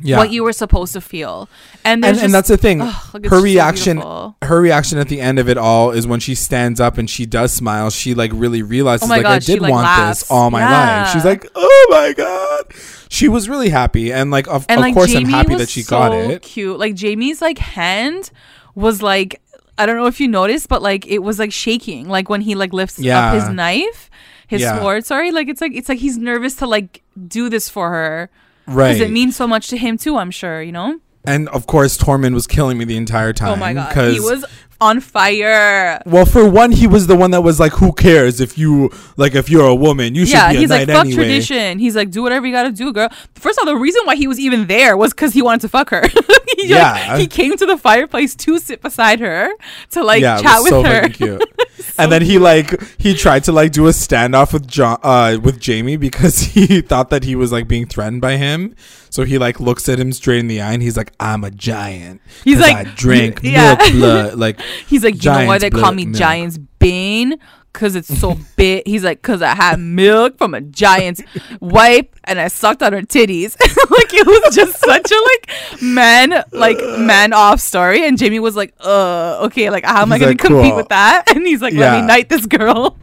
Yeah. 0.00 0.18
what 0.18 0.30
you 0.30 0.44
were 0.44 0.52
supposed 0.52 0.92
to 0.92 1.00
feel. 1.00 1.48
And 1.84 2.04
and, 2.04 2.04
there's 2.04 2.22
and 2.22 2.32
that's 2.34 2.48
the 2.48 2.56
thing. 2.56 2.80
ugh, 2.82 3.26
her 3.26 3.40
reaction, 3.40 3.98
her 4.42 4.60
reaction 4.60 4.98
at 4.98 5.08
the 5.08 5.20
end 5.20 5.38
of 5.38 5.48
it 5.48 5.58
all 5.58 5.90
is 5.90 6.06
when 6.06 6.20
she 6.20 6.34
stands 6.34 6.80
up 6.80 6.98
and 6.98 7.08
she 7.10 7.26
does 7.26 7.52
smile. 7.52 7.90
She 7.90 8.14
like 8.14 8.30
really 8.34 8.62
realizes 8.62 9.08
Oh 9.08 9.10
like 9.10 9.20
I 9.20 9.34
God, 9.34 9.42
she, 9.44 9.52
did 9.54 9.62
like, 9.62 9.72
want 9.72 9.84
laughs. 9.84 10.20
this 10.22 10.30
all 10.30 10.50
my 10.50 10.60
Yeah. 10.60 11.02
life. 11.02 11.12
She's 11.12 11.24
like, 11.24 11.50
oh 11.54 11.86
my 11.90 12.12
god. 12.12 12.66
She 13.08 13.28
was 13.28 13.48
really 13.48 13.70
happy, 13.70 14.12
and 14.12 14.30
like 14.30 14.46
of, 14.48 14.66
and 14.68 14.78
of 14.80 14.82
like 14.82 14.94
course 14.94 15.12
Jaime 15.12 15.24
I'm 15.26 15.30
happy 15.30 15.54
that 15.56 15.68
she 15.68 15.82
so 15.82 15.90
got 15.90 16.12
it. 16.14 16.42
Cute. 16.42 16.78
Like 16.78 16.98
Jaime's 17.00 17.40
like 17.40 17.58
hand 17.58 18.30
was 18.74 19.02
like 19.02 19.40
I 19.78 19.86
don't 19.86 19.96
know 19.96 20.06
if 20.06 20.20
you 20.20 20.28
noticed, 20.28 20.68
but 20.68 20.82
like 20.82 21.06
it 21.06 21.20
was 21.20 21.38
like 21.38 21.52
shaking. 21.52 22.08
Like 22.08 22.28
when 22.28 22.40
he 22.42 22.54
like 22.54 22.72
lifts 22.72 22.98
Yeah. 22.98 23.28
up 23.28 23.34
his 23.34 23.48
knife, 23.48 24.10
his 24.46 24.60
Yeah. 24.60 24.78
sword. 24.78 25.06
Sorry, 25.06 25.30
like 25.32 25.48
it's 25.48 25.60
like 25.60 25.72
it's 25.74 25.88
like 25.88 25.98
he's 25.98 26.18
nervous 26.18 26.54
to 26.56 26.66
like 26.66 27.02
do 27.26 27.48
this 27.48 27.68
for 27.68 27.90
her 27.90 28.30
Right. 28.68 28.92
because 28.94 29.00
it 29.08 29.10
means 29.12 29.34
so 29.36 29.46
much 29.48 29.68
to 29.68 29.76
him 29.76 29.96
too. 29.98 30.16
I'm 30.16 30.30
sure 30.30 30.62
you 30.62 30.72
know. 30.72 31.00
and 31.24 31.48
of 31.50 31.66
course 31.66 31.98
Tormund 31.98 32.34
was 32.34 32.46
killing 32.46 32.78
me 32.78 32.84
the 32.84 32.96
entire 32.96 33.32
time. 33.32 33.48
Oh 33.52 33.56
my 33.56 33.72
god, 33.74 34.12
he 34.12 34.20
was 34.20 34.44
on 34.80 35.00
fire. 35.00 36.00
Well, 36.06 36.24
for 36.24 36.48
one, 36.48 36.70
he 36.70 36.86
was 36.86 37.08
the 37.08 37.16
one 37.16 37.32
that 37.32 37.40
was 37.42 37.58
like, 37.58 37.72
"Who 37.72 37.92
cares 37.92 38.40
if 38.40 38.56
you 38.56 38.90
like 39.16 39.34
if 39.34 39.50
you're 39.50 39.66
a 39.66 39.74
woman? 39.74 40.14
You 40.14 40.24
should 40.24 40.34
Yeah, 40.34 40.50
be 40.52 40.56
a 40.56 40.60
he's 40.60 40.70
like 40.70 40.86
fuck 40.88 41.06
anyway." 41.06 41.14
tradition. 41.16 41.78
He's 41.80 41.96
like 41.96 42.10
do 42.12 42.22
whatever 42.22 42.46
you 42.46 42.52
gotta 42.52 42.70
do, 42.70 42.92
girl. 42.92 43.08
First 43.34 43.58
of 43.58 43.66
all, 43.66 43.74
the 43.74 43.80
reason 43.80 44.02
why 44.04 44.14
he 44.14 44.28
was 44.28 44.38
even 44.38 44.68
there 44.68 44.96
was 44.96 45.12
because 45.12 45.32
he 45.32 45.42
wanted 45.42 45.62
to 45.62 45.68
fuck 45.68 45.90
her. 45.90 46.02
he, 46.06 46.18
like, 46.18 46.68
Yeah. 46.68 47.18
he 47.18 47.26
came 47.26 47.56
to 47.56 47.66
the 47.66 47.76
fireplace 47.76 48.36
to 48.36 48.58
sit 48.60 48.80
beside 48.80 49.18
her 49.20 49.50
to 49.90 50.04
like 50.04 50.22
yeah, 50.22 50.40
chat 50.40 50.60
with 50.62 50.70
so 50.70 50.82
her. 50.84 51.08
and 51.98 52.10
then 52.10 52.22
he 52.22 52.38
like 52.38 52.80
he 52.98 53.14
tried 53.14 53.44
to 53.44 53.52
like 53.52 53.72
do 53.72 53.86
a 53.86 53.90
standoff 53.90 54.52
with 54.52 54.66
Jon 54.66 54.98
uh 55.02 55.38
with 55.42 55.64
Jaime 55.64 55.96
because 55.96 56.38
he 56.54 56.80
thought 56.80 57.10
that 57.10 57.24
he 57.24 57.34
was 57.34 57.52
like 57.52 57.68
being 57.68 57.86
threatened 57.86 58.20
by 58.20 58.36
him. 58.36 58.74
So 59.10 59.24
he 59.24 59.38
like 59.38 59.58
looks 59.60 59.88
at 59.88 59.98
him 59.98 60.12
straight 60.12 60.40
in 60.40 60.48
the 60.48 60.60
eye 60.60 60.72
and 60.72 60.82
he's 60.82 60.96
like, 60.96 61.12
"I'm 61.18 61.44
a 61.44 61.50
giant. 61.50 62.20
He's 62.44 62.60
like- 62.60 62.76
I 62.76 62.84
drink 62.94 63.40
yeah. 63.42 63.74
milk 63.76 63.92
blood." 63.92 64.38
Like 64.38 64.60
He's 64.86 65.02
like, 65.04 65.24
you 65.24 65.30
know 65.30 65.46
why 65.46 65.58
they 65.58 65.70
call 65.70 65.92
me 65.92 66.04
milk. 66.06 66.16
Giant's 66.16 66.58
Bane? 66.78 67.36
Cause 67.78 67.94
it's 67.94 68.18
so 68.18 68.36
big. 68.56 68.82
He's 68.86 69.04
like, 69.04 69.22
cause 69.22 69.40
I 69.40 69.54
had 69.54 69.78
milk 69.78 70.36
from 70.36 70.52
a 70.52 70.60
giant's 70.60 71.22
wipe 71.60 72.12
and 72.24 72.40
I 72.40 72.48
sucked 72.48 72.82
on 72.82 72.92
her 72.92 73.02
titties. 73.02 73.56
like 73.60 74.12
it 74.12 74.26
was 74.26 74.52
just 74.52 74.80
such 74.80 75.12
a 75.12 75.14
like 75.14 75.80
man, 75.80 76.42
like 76.50 76.76
man 76.98 77.32
off 77.32 77.60
story. 77.60 78.04
And 78.04 78.18
Jaime 78.20 78.40
was 78.40 78.56
like, 78.56 78.74
uh, 78.80 79.44
okay, 79.44 79.70
like 79.70 79.84
how 79.84 80.02
am 80.02 80.10
I 80.10 80.16
He's 80.16 80.22
gonna 80.22 80.32
like, 80.32 80.38
compete 80.40 80.70
cool. 80.70 80.76
with 80.76 80.88
that? 80.88 81.22
And 81.36 81.46
he's 81.46 81.62
like, 81.62 81.74
let 81.74 82.00
me 82.00 82.04
knight 82.04 82.28
this 82.28 82.46
girl. 82.46 82.96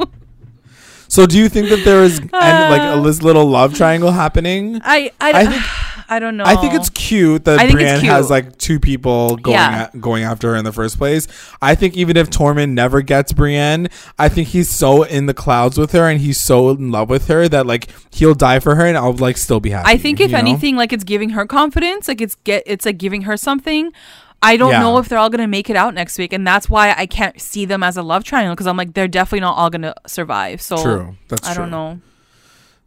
So 1.07 1.25
do 1.25 1.37
you 1.37 1.47
think 1.47 1.69
that 1.69 1.85
there 1.85 2.03
is 2.03 2.19
and, 2.19 2.31
like 2.33 2.81
a 2.81 3.01
this 3.01 3.21
little 3.21 3.45
love 3.45 3.75
triangle 3.75 4.11
happening? 4.11 4.81
I 4.83 5.09
I, 5.21 5.31
I 5.31 5.31
I, 5.41 5.45
think- 5.45 5.94
I 6.07 6.19
don't 6.19 6.37
know. 6.37 6.43
I 6.45 6.55
think 6.55 6.73
it's 6.73 6.89
cute 6.91 7.45
that 7.45 7.59
I 7.59 7.63
think 7.67 7.79
Brienne 7.79 7.99
cute. 8.01 8.11
has 8.11 8.29
like 8.29 8.57
two 8.57 8.79
people 8.79 9.37
going 9.37 9.55
Yeah. 9.55 9.89
at, 9.93 9.99
going 9.99 10.23
after 10.23 10.51
her 10.51 10.55
in 10.55 10.63
the 10.65 10.71
first 10.71 10.97
place. 10.97 11.27
I 11.61 11.73
think 11.75 11.95
even 11.97 12.15
if 12.17 12.29
Tormund 12.29 12.71
never 12.71 13.01
gets 13.01 13.33
Brienne, 13.33 13.87
I 14.19 14.29
think 14.29 14.49
he's 14.49 14.69
so 14.69 15.03
in 15.03 15.25
the 15.25 15.33
clouds 15.33 15.77
with 15.77 15.91
her 15.93 16.07
and 16.09 16.21
he's 16.21 16.39
so 16.39 16.69
in 16.71 16.91
love 16.91 17.09
with 17.09 17.27
her 17.27 17.47
that 17.49 17.65
like 17.65 17.87
he'll 18.13 18.35
die 18.35 18.59
for 18.59 18.75
her 18.75 18.85
and 18.85 18.97
I'll 18.97 19.13
like 19.13 19.37
still 19.37 19.59
be 19.59 19.71
happy. 19.71 19.89
I 19.89 19.97
think 19.97 20.19
if 20.19 20.31
know? 20.31 20.37
anything, 20.37 20.75
like 20.75 20.93
it's 20.93 21.03
giving 21.03 21.29
her 21.31 21.45
confidence, 21.45 22.07
like 22.07 22.21
it's 22.21 22.35
get 22.35 22.63
it's 22.65 22.85
like 22.85 22.97
giving 22.97 23.23
her 23.23 23.35
something. 23.37 23.91
I 24.43 24.57
don't 24.57 24.71
Yeah. 24.71 24.81
know 24.81 24.99
if 24.99 25.09
they're 25.09 25.17
all 25.17 25.29
gonna 25.31 25.47
make 25.47 25.71
it 25.71 25.75
out 25.75 25.95
next 25.95 26.19
week, 26.19 26.31
and 26.33 26.45
that's 26.45 26.69
why 26.69 26.93
I 26.95 27.07
can't 27.07 27.41
see 27.41 27.65
them 27.65 27.81
as 27.81 27.97
a 27.97 28.03
love 28.03 28.23
triangle 28.23 28.53
because 28.53 28.67
I'm 28.67 28.77
like 28.77 28.93
they're 28.93 29.07
definitely 29.07 29.39
not 29.39 29.57
all 29.57 29.71
gonna 29.71 29.95
survive. 30.05 30.61
So 30.61 30.77
True. 30.77 31.15
That's 31.29 31.47
I 31.47 31.53
true. 31.55 31.63
don't 31.63 31.71
know. 31.71 31.99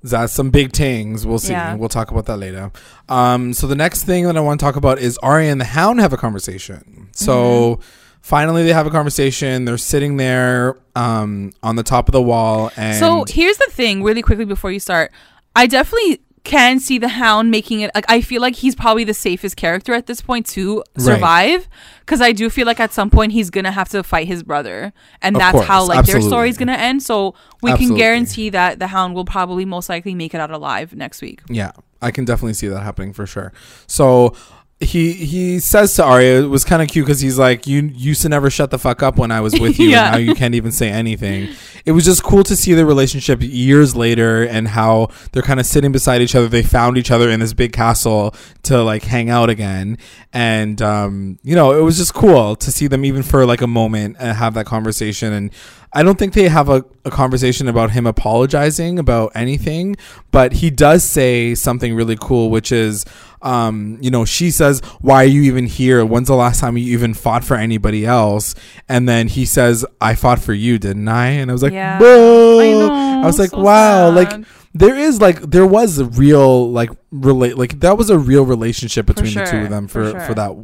That's 0.03 0.32
some 0.32 0.51
big 0.51 0.72
things. 0.72 1.26
We'll 1.26 1.38
see. 1.40 1.53
Yeah. 1.53 1.74
We'll 1.74 1.88
talk 1.88 2.11
about 2.11 2.26
that 2.26 2.36
later. 2.36 2.70
Um, 3.09 3.53
so 3.53 3.66
the 3.66 3.74
next 3.74 4.05
thing 4.05 4.24
that 4.24 4.36
I 4.36 4.40
want 4.40 4.61
to 4.61 4.64
talk 4.64 4.76
about 4.76 4.99
is 4.99 5.18
Arya 5.18 5.51
and 5.51 5.61
the 5.61 5.64
Hound 5.64 6.01
have 6.01 6.12
a 6.12 6.16
conversation. 6.16 7.09
So 7.12 7.34
Mm-hmm. 7.76 7.82
finally 8.20 8.62
they 8.64 8.72
have 8.72 8.86
a 8.86 8.90
conversation. 8.90 9.64
They're 9.64 9.76
sitting 9.76 10.16
there 10.16 10.76
um, 10.94 11.53
on 11.62 11.76
the 11.76 11.82
top 11.82 12.09
of 12.09 12.12
the 12.12 12.22
wall 12.22 12.70
and 12.76 12.96
So 12.99 13.24
here's 13.28 13.57
the 13.59 13.68
thing, 13.70 14.03
really 14.05 14.22
quickly 14.22 14.44
before 14.44 14.70
you 14.70 14.78
start, 14.80 15.11
I 15.57 15.66
definitely 15.66 16.20
can 16.49 16.80
see 16.80 16.99
the 16.99 17.09
Hound 17.09 17.51
making 17.51 17.80
it. 17.80 17.90
Like 17.94 18.07
I 18.09 18.20
feel 18.20 18.42
like 18.42 18.57
he's 18.57 18.74
probably 18.74 19.05
the 19.05 19.14
safest 19.14 19.57
character 19.57 19.92
at 19.94 20.07
this 20.07 20.20
point 20.20 20.46
to 20.49 20.82
survive, 20.96 21.68
because 22.01 22.20
I 22.20 22.32
do 22.32 22.51
feel 22.51 22.66
like 22.66 22.80
at 22.80 22.92
some 22.92 23.11
point 23.11 23.32
he's 23.32 23.51
gonna 23.51 23.70
have 23.70 23.88
to 23.90 24.03
fight 24.03 24.26
his 24.26 24.42
brother, 24.42 24.92
and 25.22 25.36
Of 25.36 25.40
that's 25.40 25.64
how 25.66 25.80
course, 25.80 25.88
like 25.88 26.07
their 26.07 26.16
absolutely. 26.16 26.28
story's 26.28 26.59
gonna 26.59 26.72
end. 26.72 27.03
So 27.03 27.34
we 27.62 27.70
Absolutely. 27.70 27.86
can 27.86 27.96
guarantee 27.96 28.51
that 28.51 28.78
the 28.78 28.86
Hound 28.88 29.14
will 29.14 29.24
probably 29.24 29.64
most 29.64 29.88
likely 29.88 30.14
make 30.14 30.34
it 30.34 30.40
out 30.40 30.51
alive 30.51 30.94
next 30.94 31.20
week. 31.22 31.42
Yeah, 31.49 31.72
I 32.01 32.11
can 32.11 32.24
definitely 32.24 32.55
see 32.55 32.68
that 32.68 32.80
happening 32.80 33.12
for 33.12 33.26
sure. 33.26 33.53
So 33.86 34.34
he 34.80 35.12
he 35.12 35.58
says 35.58 35.94
to 35.94 36.04
Arya, 36.04 36.42
it 36.42 36.46
was 36.46 36.64
kind 36.64 36.80
of 36.82 36.88
cute 36.88 37.04
because 37.04 37.20
he's 37.20 37.36
like, 37.38 37.66
"You 37.66 37.82
used 37.94 38.22
to 38.22 38.28
never 38.28 38.48
shut 38.48 38.70
the 38.70 38.78
fuck 38.78 39.02
up 39.02 39.16
when 39.16 39.32
I 39.32 39.40
was 39.40 39.58
with 39.58 39.78
you, 39.80 39.88
Yeah. 39.88 40.04
and 40.04 40.12
now 40.12 40.18
you 40.18 40.34
can't 40.36 40.54
even 40.54 40.70
say 40.70 40.88
anything." 40.88 41.48
It 41.84 41.92
was 41.92 42.04
just 42.04 42.22
cool 42.22 42.44
to 42.44 42.54
see 42.54 42.74
the 42.74 42.86
relationship 42.86 43.40
years 43.42 43.96
later 43.96 44.44
and 44.44 44.68
how 44.68 45.08
they're 45.32 45.42
kind 45.42 45.58
of 45.58 45.66
sitting 45.66 45.90
beside 45.90 46.20
each 46.22 46.34
other. 46.36 46.46
They 46.46 46.62
found 46.62 46.96
each 46.96 47.10
other 47.10 47.28
in 47.28 47.40
this 47.40 47.54
big 47.54 47.72
castle 47.72 48.34
to 48.64 48.80
like 48.82 49.02
hang 49.02 49.30
out 49.30 49.50
again, 49.50 49.98
and 50.32 50.80
um, 50.80 51.38
you 51.42 51.56
know, 51.56 51.72
it 51.76 51.82
was 51.82 51.96
just 51.96 52.14
cool 52.14 52.54
to 52.56 52.70
see 52.70 52.86
them 52.86 53.04
even 53.04 53.24
for 53.24 53.44
like 53.46 53.62
a 53.62 53.66
moment 53.66 54.16
and 54.20 54.36
have 54.36 54.54
that 54.54 54.66
conversation 54.66 55.32
and. 55.32 55.50
I 55.90 56.02
don't 56.02 56.18
think 56.18 56.34
they 56.34 56.50
have 56.50 56.68
a, 56.68 56.84
a 57.06 57.10
conversation 57.10 57.66
about 57.66 57.92
him 57.92 58.06
apologizing 58.06 58.98
about 58.98 59.32
anything, 59.34 59.96
but 60.30 60.52
he 60.52 60.68
does 60.68 61.02
say 61.02 61.54
something 61.54 61.94
really 61.94 62.16
cool, 62.20 62.50
which 62.50 62.70
is, 62.70 63.06
um, 63.43 63.99
you 64.01 64.11
know, 64.11 64.24
she 64.24 64.51
says, 64.51 64.80
Why 65.01 65.22
are 65.24 65.26
you 65.26 65.43
even 65.43 65.66
here? 65.66 66.05
When's 66.05 66.28
the 66.28 66.34
last 66.34 66.61
time 66.61 66.76
you 66.76 66.93
even 66.93 67.14
fought 67.14 67.45
for 67.45 67.57
anybody 67.57 68.05
else? 68.07 68.55
And 68.89 69.09
then 69.09 69.28
he 69.28 69.45
says, 69.45 69.84
I 70.01 70.14
fought 70.14 70.39
for 70.41 70.53
you, 70.53 70.78
didn't 70.78 71.09
I? 71.09 71.28
And 71.28 71.51
I 71.51 71.55
was 71.55 71.62
like, 71.62 71.72
Yeah. 71.72 71.99
Whoa. 71.99 72.61
I 72.61 72.72
know, 72.72 73.22
I 73.22 73.26
was 73.26 73.39
like, 73.39 73.51
so 73.51 73.61
wow. 73.61 74.11
Like, 74.11 74.30
sad. 74.30 74.47
There 74.74 74.94
is 74.96 75.20
like, 75.20 75.40
there 75.40 75.66
was 75.66 75.98
a 75.98 76.04
real, 76.04 76.70
like, 76.70 76.90
relate, 77.10 77.56
like, 77.56 77.80
that 77.80 77.96
was 77.96 78.10
a 78.10 78.18
real 78.18 78.44
relationship 78.44 79.06
between 79.06 79.34
the 79.34 79.44
two 79.44 79.56
of 79.58 79.70
them 79.70 79.88
for 79.88 80.10
for, 80.12 80.20
for, 80.20 80.34
that, 80.34 80.54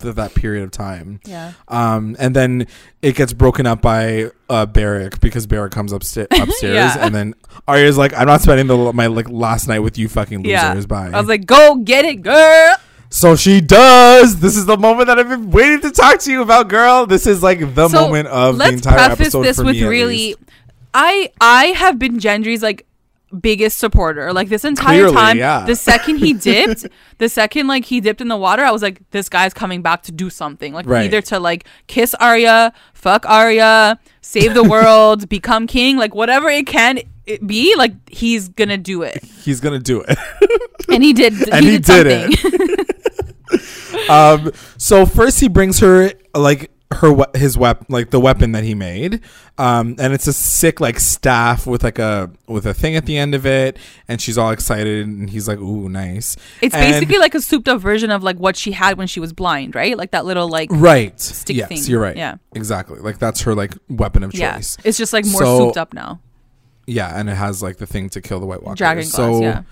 for 0.00 0.12
that 0.12 0.34
period 0.34 0.64
of 0.64 0.72
time. 0.72 1.20
Yeah. 1.24 1.52
Um, 1.68 2.16
and 2.18 2.34
then 2.36 2.66
it 3.02 3.14
gets 3.14 3.32
broken 3.32 3.64
up 3.66 3.80
by 3.80 4.30
uh, 4.50 4.66
Beric 4.66 5.20
because 5.20 5.46
Beric 5.46 5.72
comes 5.72 5.92
upsta- 5.92 6.26
upstairs, 6.42 6.74
Yeah. 6.74 6.96
and 6.98 7.14
then 7.14 7.34
Arya's 7.68 7.96
like, 7.96 8.12
"I'm 8.14 8.26
not 8.26 8.40
spending 8.42 8.66
the 8.66 8.92
my 8.92 9.06
like 9.06 9.28
last 9.30 9.68
night 9.68 9.78
with 9.80 9.96
you, 9.96 10.08
fucking 10.08 10.44
Yeah. 10.44 10.70
losers." 10.70 10.86
Bye. 10.86 11.10
I 11.12 11.18
was 11.20 11.28
like, 11.28 11.46
go 11.46 11.76
get 11.76 12.04
it, 12.04 12.22
girl. 12.22 12.74
so 13.10 13.36
she 13.36 13.60
does. 13.60 14.40
This 14.40 14.56
is 14.56 14.66
the 14.66 14.76
moment 14.76 15.06
that 15.06 15.18
I've 15.18 15.28
been 15.28 15.50
waiting 15.52 15.80
to 15.82 15.90
talk 15.92 16.18
to 16.20 16.32
you 16.32 16.42
about, 16.42 16.68
girl. 16.68 17.06
This 17.06 17.26
is 17.26 17.42
like 17.42 17.74
the 17.74 17.88
So, 17.88 18.00
moment 18.02 18.26
of 18.28 18.56
the 18.56 18.64
Let's 18.64 18.74
entire 18.74 18.96
preface 19.06 19.20
episode 19.28 19.42
this 19.44 19.56
for 19.58 19.64
with 19.64 19.76
me. 19.76 19.84
really. 19.84 20.36
I 20.94 21.30
I 21.40 21.66
have 21.66 21.98
been 21.98 22.18
Gendry's 22.18 22.62
like 22.62 22.86
biggest 23.40 23.78
supporter. 23.78 24.32
Like 24.32 24.48
this 24.48 24.64
entire 24.64 25.08
Clearly, 25.08 25.14
time, 25.14 25.38
yeah. 25.38 25.64
the 25.64 25.76
second 25.76 26.18
he 26.18 26.32
dipped, 26.48 26.86
the 27.18 27.28
second 27.28 27.66
like 27.66 27.84
he 27.86 28.00
dipped 28.00 28.20
in 28.20 28.28
the 28.28 28.36
water, 28.36 28.62
I 28.62 28.70
was 28.70 28.82
like, 28.82 29.00
this 29.10 29.28
guy's 29.28 29.54
coming 29.54 29.82
back 29.82 30.02
to 30.04 30.12
do 30.12 30.30
something. 30.30 30.72
Like 30.72 30.86
Right. 30.86 31.04
either 31.04 31.22
to 31.22 31.38
like 31.38 31.66
kiss 31.86 32.14
Arya, 32.14 32.72
fuck 32.94 33.26
Arya, 33.26 33.98
save 34.20 34.54
the 34.54 34.64
world, 34.64 35.28
become 35.28 35.66
king, 35.66 35.96
like 35.96 36.14
whatever 36.14 36.48
it 36.48 36.66
can 36.66 37.00
it 37.24 37.46
be, 37.46 37.74
like 37.76 37.92
he's 38.10 38.48
gonna 38.48 38.76
do 38.78 39.02
it. 39.02 39.22
He's 39.24 39.60
gonna 39.60 39.78
do 39.78 40.02
it. 40.06 40.18
And 40.88 41.02
he 41.02 41.12
did. 41.12 41.34
And 41.52 41.64
he 41.64 41.78
did 41.78 42.06
it. 42.08 44.10
um, 44.10 44.50
so 44.78 45.06
first 45.06 45.40
he 45.40 45.48
brings 45.48 45.78
her 45.80 46.12
like 46.34 46.70
her 46.94 47.12
we- 47.12 47.24
his 47.34 47.56
weapon 47.58 47.86
like 47.88 48.10
the 48.10 48.20
weapon 48.20 48.52
that 48.52 48.64
he 48.64 48.74
made 48.74 49.20
um 49.58 49.94
and 49.98 50.12
it's 50.12 50.26
a 50.26 50.32
sick 50.32 50.80
like 50.80 50.98
staff 51.00 51.66
with 51.66 51.82
like 51.84 51.98
a 51.98 52.30
with 52.46 52.66
a 52.66 52.72
thing 52.74 52.96
at 52.96 53.06
the 53.06 53.16
end 53.18 53.34
of 53.34 53.44
it 53.46 53.76
and 54.08 54.20
she's 54.20 54.36
all 54.38 54.50
excited 54.50 55.06
and 55.06 55.30
he's 55.30 55.46
like 55.48 55.58
ooh 55.58 55.88
nice 55.88 56.36
It's 56.60 56.74
And- 56.74 56.92
basically 56.92 57.18
like 57.18 57.34
a 57.34 57.40
souped 57.40 57.68
up 57.68 57.80
version 57.80 58.10
of 58.10 58.22
like 58.22 58.36
what 58.36 58.56
she 58.56 58.72
had 58.72 58.98
when 58.98 59.06
she 59.06 59.20
was 59.20 59.32
blind, 59.32 59.74
right? 59.74 59.96
Like 59.96 60.10
that 60.12 60.24
little 60.24 60.48
like 60.48 60.68
right 60.72 61.18
stick 61.20 61.56
yes 61.56 61.68
thing. 61.68 61.82
you're 61.84 62.00
right 62.00 62.16
Yeah. 62.16 62.36
exactly 62.54 62.98
like 63.00 63.18
that's 63.18 63.42
her 63.42 63.54
like 63.54 63.74
weapon 63.88 64.22
of 64.22 64.34
yeah. 64.34 64.54
choice 64.56 64.76
It's 64.84 64.98
just 64.98 65.12
like 65.12 65.24
more 65.26 65.42
So- 65.42 65.58
souped 65.58 65.76
up 65.78 65.92
now. 65.94 66.20
yeah 66.86 67.18
and 67.18 67.28
it 67.30 67.34
has 67.34 67.62
like 67.62 67.76
the 67.76 67.86
thing 67.86 68.08
to 68.10 68.20
kill 68.20 68.40
the 68.40 68.46
white 68.46 68.62
walkers 68.62 68.78
Dragon 68.78 69.02
glass, 69.04 69.12
so 69.14 69.40
yeah. 69.40 69.62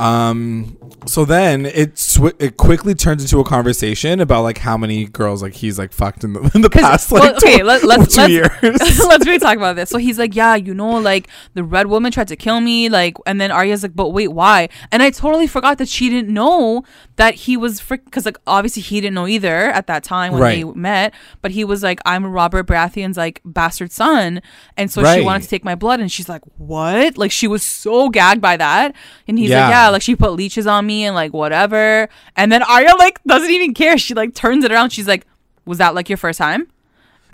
Um 0.00 0.76
so 1.06 1.24
then 1.24 1.66
it 1.66 1.98
sw- 1.98 2.34
it 2.38 2.56
quickly 2.56 2.94
turns 2.94 3.22
into 3.22 3.38
a 3.40 3.44
conversation 3.44 4.20
about 4.20 4.42
like 4.42 4.58
how 4.58 4.76
many 4.76 5.04
girls 5.06 5.42
like 5.42 5.54
he's 5.54 5.78
like 5.78 5.92
fucked 5.92 6.24
in 6.24 6.32
the 6.34 6.50
in 6.54 6.60
the 6.62 6.70
past 6.70 7.10
well, 7.12 7.22
like 7.22 7.36
okay, 7.36 7.58
tw- 7.60 7.64
let- 7.64 7.84
let's- 7.84 8.14
two 8.14 8.20
let's- 8.22 8.32
years 8.32 8.50
Let's 9.10 9.26
really 9.26 9.38
talk 9.38 9.56
about 9.56 9.76
this. 9.76 9.90
So 9.90 9.98
he's 9.98 10.18
like, 10.18 10.34
yeah, 10.36 10.54
you 10.54 10.72
know, 10.74 10.98
like 10.98 11.28
the 11.54 11.64
red 11.64 11.86
woman 11.88 12.12
tried 12.12 12.28
to 12.28 12.36
kill 12.36 12.60
me, 12.60 12.88
like, 12.88 13.16
and 13.26 13.40
then 13.40 13.50
Arya's 13.50 13.82
like, 13.82 13.94
but 13.96 14.10
wait, 14.10 14.28
why? 14.28 14.68
And 14.92 15.02
I 15.02 15.10
totally 15.10 15.46
forgot 15.46 15.78
that 15.78 15.88
she 15.88 16.08
didn't 16.08 16.32
know 16.32 16.84
that 17.16 17.34
he 17.34 17.56
was 17.56 17.80
frick 17.80 18.04
because 18.04 18.24
like 18.24 18.38
obviously 18.46 18.82
he 18.82 19.00
didn't 19.00 19.14
know 19.14 19.26
either 19.26 19.68
at 19.70 19.86
that 19.88 20.04
time 20.04 20.32
when 20.32 20.42
they 20.42 20.64
met. 20.64 21.14
But 21.42 21.50
he 21.50 21.64
was 21.64 21.82
like, 21.82 22.00
I'm 22.06 22.24
Robert 22.26 22.66
Baratheon's 22.66 23.16
like 23.16 23.40
bastard 23.44 23.90
son, 23.92 24.40
and 24.76 24.90
so 24.90 25.02
she 25.14 25.22
wanted 25.22 25.42
to 25.44 25.48
take 25.48 25.64
my 25.64 25.74
blood, 25.74 26.00
and 26.00 26.10
she's 26.12 26.28
like, 26.28 26.42
what? 26.58 27.18
Like 27.18 27.32
she 27.32 27.46
was 27.48 27.62
so 27.62 28.08
gagged 28.10 28.40
by 28.40 28.56
that, 28.56 28.94
and 29.26 29.38
he's 29.38 29.50
Yeah. 29.50 29.64
like, 29.64 29.70
yeah, 29.72 29.88
like 29.92 30.02
she 30.02 30.16
put 30.16 30.32
leeches 30.32 30.66
on 30.66 30.86
me 30.86 31.04
and 31.04 31.14
like 31.14 31.32
whatever, 31.32 32.08
and 32.36 32.50
then 32.52 32.62
Arya 32.62 32.94
like 32.96 33.22
doesn't 33.24 33.50
even 33.50 33.74
care. 33.74 33.96
She 33.98 34.14
like 34.14 34.34
turns 34.34 34.64
it 34.64 34.72
around. 34.72 34.90
She's 34.90 35.08
like, 35.08 35.26
was 35.64 35.78
that 35.78 35.94
like 35.94 36.08
your 36.08 36.18
first 36.18 36.38
time? 36.38 36.66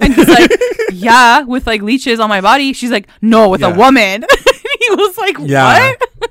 And 0.01 0.13
he's 0.15 0.29
like, 0.29 0.51
yeah, 0.93 1.43
with 1.43 1.67
like 1.67 1.81
leeches 1.83 2.21
on 2.21 2.29
my 2.29 2.41
body. 2.41 2.73
She's 2.75 2.91
like, 2.91 3.09
no, 3.23 3.49
with 3.49 3.63
a 3.63 3.69
Yeah. 3.69 3.77
woman. 3.77 4.25
he 4.81 4.91
was 4.91 5.17
like, 5.17 5.37
Yeah. 5.41 5.93
what? 6.21 6.31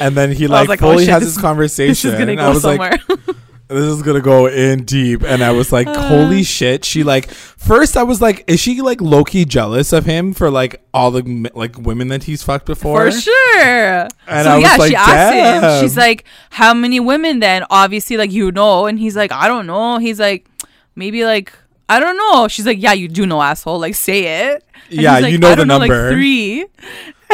and 0.00 0.16
then 0.16 0.32
he 0.32 0.46
like, 0.46 0.68
like, 0.68 0.82
oh, 0.82 0.92
fully 0.92 1.04
shit, 1.04 1.12
has 1.12 1.22
this 1.22 1.34
this 1.34 1.42
conversation 1.42 1.88
This 1.90 2.04
is 2.04 2.12
gonna 2.12 2.32
and 2.32 2.38
go 2.38 2.46
I 2.46 2.48
was 2.48 2.62
somewhere. 2.62 2.98
like 3.08 3.36
this 3.72 3.84
is 3.84 4.02
gonna 4.02 4.20
go 4.20 4.46
in 4.46 4.84
deep 4.84 5.22
and 5.22 5.42
i 5.42 5.50
was 5.50 5.72
like 5.72 5.86
Uh. 5.86 5.94
holy 6.08 6.42
shit 6.42 6.84
she 6.84 7.02
like 7.02 7.30
first 7.30 7.96
i 7.96 8.02
was 8.02 8.20
like 8.20 8.44
is 8.46 8.60
she 8.60 8.80
like 8.80 9.00
low-key 9.00 9.44
jealous 9.44 9.92
of 9.92 10.04
him 10.04 10.32
for 10.32 10.50
like 10.50 10.80
all 10.94 11.10
the 11.10 11.50
like 11.54 11.76
women 11.78 12.08
that 12.08 12.24
he's 12.24 12.42
fucked 12.42 12.66
before 12.66 13.10
For 13.10 13.20
sure. 13.20 14.08
And 14.26 14.44
so 14.44 14.50
I 14.50 14.54
was 14.56 14.62
yeah, 14.64 14.76
like, 14.76 14.88
she 14.90 14.96
asked 14.96 15.34
him. 15.34 15.80
She's 15.82 15.96
like, 15.96 16.24
"How 16.50 16.72
many 16.74 17.00
women 17.00 17.40
then?" 17.40 17.64
Obviously, 17.70 18.16
like 18.16 18.30
you 18.30 18.52
know, 18.52 18.86
and 18.86 18.98
he's 18.98 19.16
like, 19.16 19.32
"I 19.32 19.48
don't 19.48 19.66
know." 19.66 19.98
He's 19.98 20.20
like, 20.20 20.46
"Maybe 20.94 21.24
like 21.24 21.52
I 21.88 21.98
don't 22.00 22.16
know." 22.16 22.48
She's 22.48 22.66
like, 22.66 22.80
"Yeah, 22.80 22.92
you 22.92 23.08
do 23.08 23.26
know, 23.26 23.40
asshole. 23.42 23.78
Like 23.78 23.94
say 23.94 24.50
it." 24.50 24.64
And 24.90 25.00
Yeah, 25.00 25.18
like, 25.18 25.32
you 25.32 25.38
know 25.38 25.50
"I 25.52 25.54
the 25.56 25.64
like 25.66 25.88
number." 25.90 26.12
three. 26.12 26.66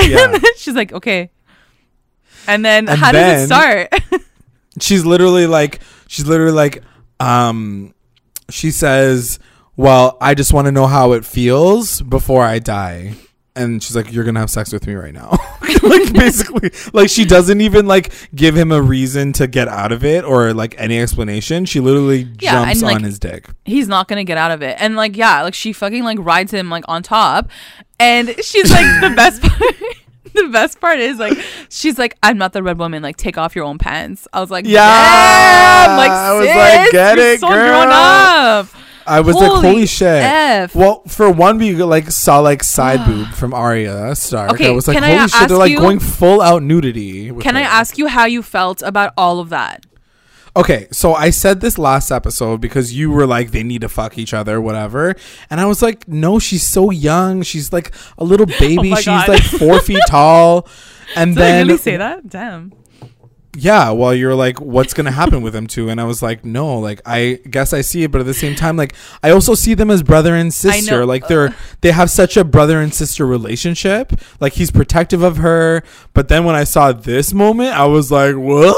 Yeah. 0.02 0.24
and 0.24 0.34
then 0.34 0.52
she's 0.56 0.74
like, 0.74 0.92
"Okay." 0.92 1.30
And 2.46 2.64
then 2.64 2.88
And 2.88 2.98
how 2.98 3.12
does 3.12 3.42
it 3.42 3.46
start? 3.46 3.92
she's 4.80 5.04
literally 5.04 5.46
like 5.46 5.80
she's 6.08 6.26
literally 6.26 6.50
like 6.52 6.82
um 7.20 7.94
she 8.50 8.72
says 8.72 9.38
well 9.76 10.16
i 10.20 10.34
just 10.34 10.52
want 10.52 10.66
to 10.66 10.72
know 10.72 10.86
how 10.88 11.12
it 11.12 11.24
feels 11.24 12.00
before 12.02 12.42
i 12.44 12.58
die. 12.58 13.14
And 13.56 13.82
she's 13.82 13.96
like 13.96 14.12
you're 14.12 14.22
gonna 14.22 14.38
have 14.38 14.50
sex 14.50 14.72
with 14.72 14.86
me 14.86 14.94
right 14.94 15.12
now. 15.14 15.36
Like 15.82 16.12
basically 16.12 16.70
like 16.92 17.08
she 17.08 17.24
doesn't 17.24 17.60
even 17.60 17.86
like 17.86 18.12
give 18.34 18.56
him 18.56 18.72
a 18.72 18.80
reason 18.82 19.32
to 19.34 19.46
get 19.46 19.68
out 19.68 19.92
of 19.92 20.04
it 20.04 20.24
or 20.24 20.52
like 20.52 20.74
any 20.78 20.98
explanation. 21.00 21.64
She 21.66 21.78
literally 21.80 22.28
Yeah, 22.40 22.64
jumps 22.64 22.72
and, 22.72 22.82
like, 22.82 22.96
on 22.96 23.02
his 23.04 23.18
dick. 23.20 23.46
he's 23.64 23.86
not 23.88 24.06
gonna 24.08 24.24
get 24.24 24.38
out 24.38 24.50
of 24.50 24.60
it. 24.62 24.76
And 24.80 24.96
like, 24.96 25.16
yeah, 25.16 25.42
like 25.42 25.54
she 25.54 25.72
fucking 25.72 26.02
like 26.04 26.18
rides 26.20 26.52
him 26.52 26.68
like 26.68 26.84
on 26.88 27.02
top, 27.04 27.50
and 28.00 28.28
she's 28.42 28.70
like 28.70 29.00
the 29.00 29.12
best 29.14 29.40
part. 29.42 29.74
the 30.34 30.48
best 30.48 30.80
part 30.80 30.98
is 30.98 31.18
like 31.18 31.38
she's 31.68 31.98
like, 31.98 32.16
I'm 32.22 32.38
not 32.38 32.52
the 32.52 32.62
red 32.62 32.78
woman. 32.78 33.02
Like, 33.02 33.16
take 33.16 33.38
off 33.38 33.54
your 33.56 33.64
own 33.64 33.78
pants. 33.78 34.26
I 34.32 34.40
was 34.40 34.50
like, 34.50 34.66
Yeah! 34.66 34.80
like 35.98 36.10
I 36.10 36.32
was 36.34 36.46
like, 36.46 36.90
get 36.92 37.18
it, 37.18 37.40
so 37.40 37.48
girl. 37.48 37.56
grown 37.56 37.88
up. 37.92 38.66
i 39.06 39.20
was 39.20 39.36
like 39.36 39.50
Holy 39.50 39.68
holy 39.68 39.86
shit 39.86 40.22
F. 40.22 40.74
well 40.74 41.02
for 41.06 41.30
one 41.30 41.56
we 41.56 41.74
like 41.82 42.10
saw 42.10 42.40
like 42.40 42.62
side 42.62 43.06
boob 43.06 43.28
from 43.28 43.54
Arya 43.54 44.14
Stark. 44.14 44.52
Okay, 44.52 44.68
I 44.68 44.70
was 44.70 44.86
like, 44.86 44.96
can 44.96 45.04
I 45.04 45.16
holy 45.16 45.28
shit, 45.28 45.48
they're 45.48 45.58
like 45.58 45.76
going 45.76 45.98
full 45.98 46.40
out 46.40 46.62
nudity. 46.62 47.32
Can 47.40 47.56
I 47.56 47.62
ask 47.62 47.98
you 47.98 48.06
how 48.08 48.26
you 48.26 48.42
felt 48.42 48.82
about 48.82 49.12
all 49.16 49.40
of 49.40 49.48
that? 49.50 49.84
Okay, 50.56 50.88
so 50.90 51.14
I 51.14 51.30
said 51.30 51.60
this 51.60 51.78
last 51.78 52.10
episode 52.10 52.60
because 52.60 52.92
you 52.92 53.10
were 53.10 53.26
like 53.26 53.50
they 53.50 53.62
need 53.62 53.82
to 53.82 53.88
fuck 53.88 54.18
each 54.18 54.34
other, 54.34 54.60
whatever, 54.60 55.14
and 55.50 55.60
I 55.60 55.66
was 55.66 55.82
like, 55.82 56.08
no, 56.08 56.38
she's 56.38 56.66
so 56.66 56.90
young. 56.90 57.42
She's 57.42 57.72
like 57.72 57.92
a 58.16 58.24
little 58.24 58.46
oh 58.50 58.58
baby. 58.58 58.92
Oh 58.92 58.96
she's 58.96 59.06
God. 59.06 59.28
like 59.28 59.42
four 59.42 59.80
feet 59.88 60.02
tall, 60.08 60.68
and 61.14 61.34
Did 61.34 61.40
then 61.40 61.66
really 61.66 61.78
say 61.78 61.96
that? 61.96 62.28
Damn. 62.28 62.72
yeah, 63.56 63.90
well, 63.90 64.14
you're 64.14 64.34
like, 64.34 64.60
what's 64.60 64.94
gonna 64.94 65.10
happen 65.10 65.42
with 65.42 65.52
them 65.52 65.66
two? 65.66 65.88
And 65.90 66.00
I 66.00 66.04
was 66.04 66.22
like, 66.22 66.44
no, 66.44 66.78
like 66.78 67.00
I 67.06 67.40
guess 67.50 67.72
I 67.72 67.80
see 67.82 68.02
it, 68.04 68.10
but 68.10 68.20
at 68.20 68.26
the 68.26 68.34
same 68.34 68.54
time, 68.54 68.76
like 68.76 68.94
I 69.22 69.30
also 69.30 69.54
see 69.54 69.74
them 69.74 69.90
as 69.90 70.02
brother 70.02 70.34
and 70.34 70.52
sister. 70.52 71.04
Like 71.06 71.28
they're 71.28 71.54
they 71.82 71.92
have 71.92 72.10
such 72.10 72.36
a 72.36 72.44
brother 72.44 72.80
and 72.80 72.92
sister 72.92 73.26
relationship. 73.26 74.12
Like 74.40 74.54
he's 74.54 74.70
protective 74.70 75.22
of 75.22 75.36
her, 75.38 75.82
but 76.14 76.28
then 76.28 76.44
when 76.44 76.54
I 76.54 76.64
saw 76.64 76.92
this 76.92 77.32
moment, 77.32 77.74
I 77.74 77.86
was 77.86 78.10
like, 78.10 78.34
what? 78.34 78.76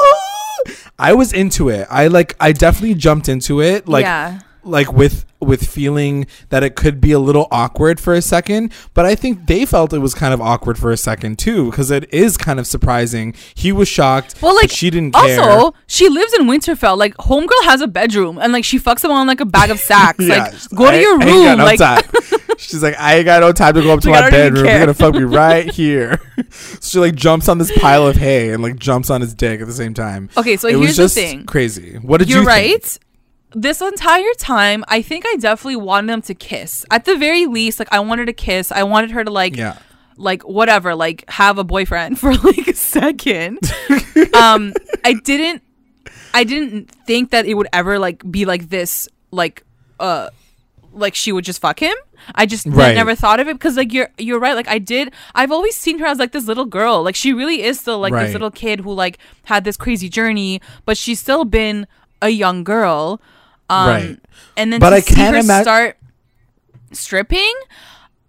I 1.00 1.14
was 1.14 1.32
into 1.32 1.68
it. 1.68 1.86
I 1.90 2.06
like 2.08 2.36
I 2.38 2.52
definitely 2.52 2.94
jumped 2.94 3.28
into 3.28 3.60
it. 3.60 3.88
Like 3.88 4.04
yeah. 4.04 4.40
like 4.64 4.92
with 4.92 5.24
with 5.40 5.66
feeling 5.66 6.26
that 6.50 6.62
it 6.62 6.76
could 6.76 7.00
be 7.00 7.12
a 7.12 7.18
little 7.18 7.48
awkward 7.50 7.98
for 7.98 8.12
a 8.12 8.20
second 8.20 8.70
but 8.92 9.06
i 9.06 9.14
think 9.14 9.46
they 9.46 9.64
felt 9.64 9.90
it 9.94 9.98
was 10.00 10.12
kind 10.14 10.34
of 10.34 10.40
awkward 10.42 10.76
for 10.76 10.90
a 10.92 10.98
second 10.98 11.38
too 11.38 11.70
because 11.70 11.90
it 11.90 12.04
is 12.12 12.36
kind 12.36 12.60
of 12.60 12.66
surprising 12.66 13.32
he 13.54 13.72
was 13.72 13.88
shocked 13.88 14.34
Well, 14.42 14.52
but 14.54 14.64
like 14.64 14.70
she 14.70 14.90
didn't 14.90 15.14
care 15.14 15.40
Also, 15.40 15.74
she 15.86 16.10
lives 16.10 16.34
in 16.34 16.42
Winterfell. 16.46 16.98
Like, 16.98 17.14
homegirl 17.16 17.64
has 17.64 17.80
a 17.80 17.88
bedroom, 17.88 18.36
and 18.38 18.52
like 18.52 18.64
she 18.66 18.78
fucks 18.78 19.02
him 19.02 19.10
on 19.12 19.26
like 19.26 19.40
a 19.40 19.46
bag 19.46 19.70
of 19.70 19.78
sacks. 19.90 20.18
like, 20.22 20.52
go 20.74 20.90
to 20.90 20.96
I- 20.98 21.00
your 21.00 21.14
ain't 21.22 21.58
got 21.58 21.58
room. 21.58 21.66
like. 21.66 22.39
she's 22.60 22.82
like 22.82 22.94
i 22.98 23.16
ain't 23.16 23.24
got 23.24 23.40
no 23.40 23.52
time 23.52 23.74
to 23.74 23.82
go 23.82 23.92
up 23.94 24.00
to 24.00 24.10
my 24.10 24.30
bedroom 24.30 24.66
you're 24.66 24.78
gonna 24.78 24.94
fuck 24.94 25.14
me 25.14 25.22
right 25.24 25.70
here 25.70 26.20
so 26.50 26.78
she 26.82 26.98
like 26.98 27.14
jumps 27.14 27.48
on 27.48 27.58
this 27.58 27.76
pile 27.78 28.06
of 28.06 28.16
hay 28.16 28.50
and 28.52 28.62
like 28.62 28.76
jumps 28.76 29.10
on 29.10 29.20
his 29.20 29.34
dick 29.34 29.60
at 29.60 29.66
the 29.66 29.72
same 29.72 29.94
time 29.94 30.28
okay, 30.36 30.56
so 30.56 30.68
it 30.68 30.76
here's 30.76 30.88
was 30.88 30.96
just 30.96 31.14
the 31.14 31.20
thing. 31.22 31.46
crazy 31.46 31.96
what 31.96 32.18
did 32.18 32.28
You're 32.28 32.40
you 32.40 32.44
think? 32.46 32.74
right. 32.74 32.98
This 33.52 33.80
entire 33.80 34.32
time, 34.38 34.84
I 34.86 35.02
think 35.02 35.24
I 35.26 35.34
definitely 35.34 35.74
wanted 35.74 36.06
them 36.12 36.22
to 36.22 36.34
kiss. 36.34 36.86
At 36.88 37.04
the 37.04 37.16
very 37.16 37.46
least, 37.46 37.80
like 37.80 37.88
I 37.90 37.98
wanted 37.98 38.26
to 38.26 38.32
kiss. 38.32 38.70
I 38.70 38.84
wanted 38.84 39.10
her 39.10 39.24
to 39.24 39.30
like, 39.32 39.56
yeah 39.56 39.76
like 40.20 40.42
whatever, 40.42 40.94
like 40.94 41.28
have 41.28 41.58
a 41.58 41.64
boyfriend 41.64 42.18
for 42.20 42.32
like 42.34 42.68
a 42.68 42.74
second. 42.74 43.58
um, 44.34 44.72
I 45.04 45.14
didn't, 45.24 45.62
I 46.32 46.44
didn't 46.44 46.90
think 47.06 47.30
that 47.30 47.46
it 47.46 47.54
would 47.54 47.68
ever 47.72 47.98
like 47.98 48.28
be 48.30 48.44
like 48.44 48.68
this, 48.68 49.08
like, 49.30 49.64
uh, 49.98 50.30
like 50.92 51.14
she 51.14 51.32
would 51.32 51.44
just 51.44 51.60
fuck 51.60 51.80
him. 51.80 51.94
I 52.34 52.46
just 52.46 52.66
Right. 52.66 52.94
never 52.94 53.14
thought 53.14 53.40
of 53.40 53.48
it 53.48 53.54
because 53.54 53.76
like 53.76 53.92
you're 53.92 54.08
you're 54.18 54.38
right. 54.40 54.54
Like 54.54 54.68
I 54.68 54.78
did. 54.78 55.12
I've 55.34 55.50
always 55.52 55.76
seen 55.76 55.98
her 56.00 56.06
as 56.06 56.18
like 56.18 56.32
this 56.32 56.46
little 56.46 56.64
girl. 56.66 57.02
Like 57.02 57.14
she 57.14 57.32
really 57.32 57.62
is 57.62 57.80
still 57.80 57.98
like 57.98 58.12
Right. 58.12 58.24
this 58.24 58.32
little 58.32 58.50
kid 58.50 58.80
who 58.80 58.92
like 58.92 59.18
had 59.44 59.64
this 59.64 59.76
crazy 59.76 60.08
journey, 60.08 60.60
but 60.84 60.96
she's 60.98 61.20
still 61.20 61.44
been 61.44 61.86
a 62.20 62.28
young 62.30 62.64
girl. 62.64 63.20
Um, 63.70 63.88
Right. 63.88 64.18
And 64.56 64.72
then 64.72 64.80
But 64.80 64.92
I 64.92 65.00
see 65.00 65.14
can't 65.14 65.36
her 65.36 65.42
imag- 65.42 65.62
start 65.62 65.96
stripping. 66.92 67.52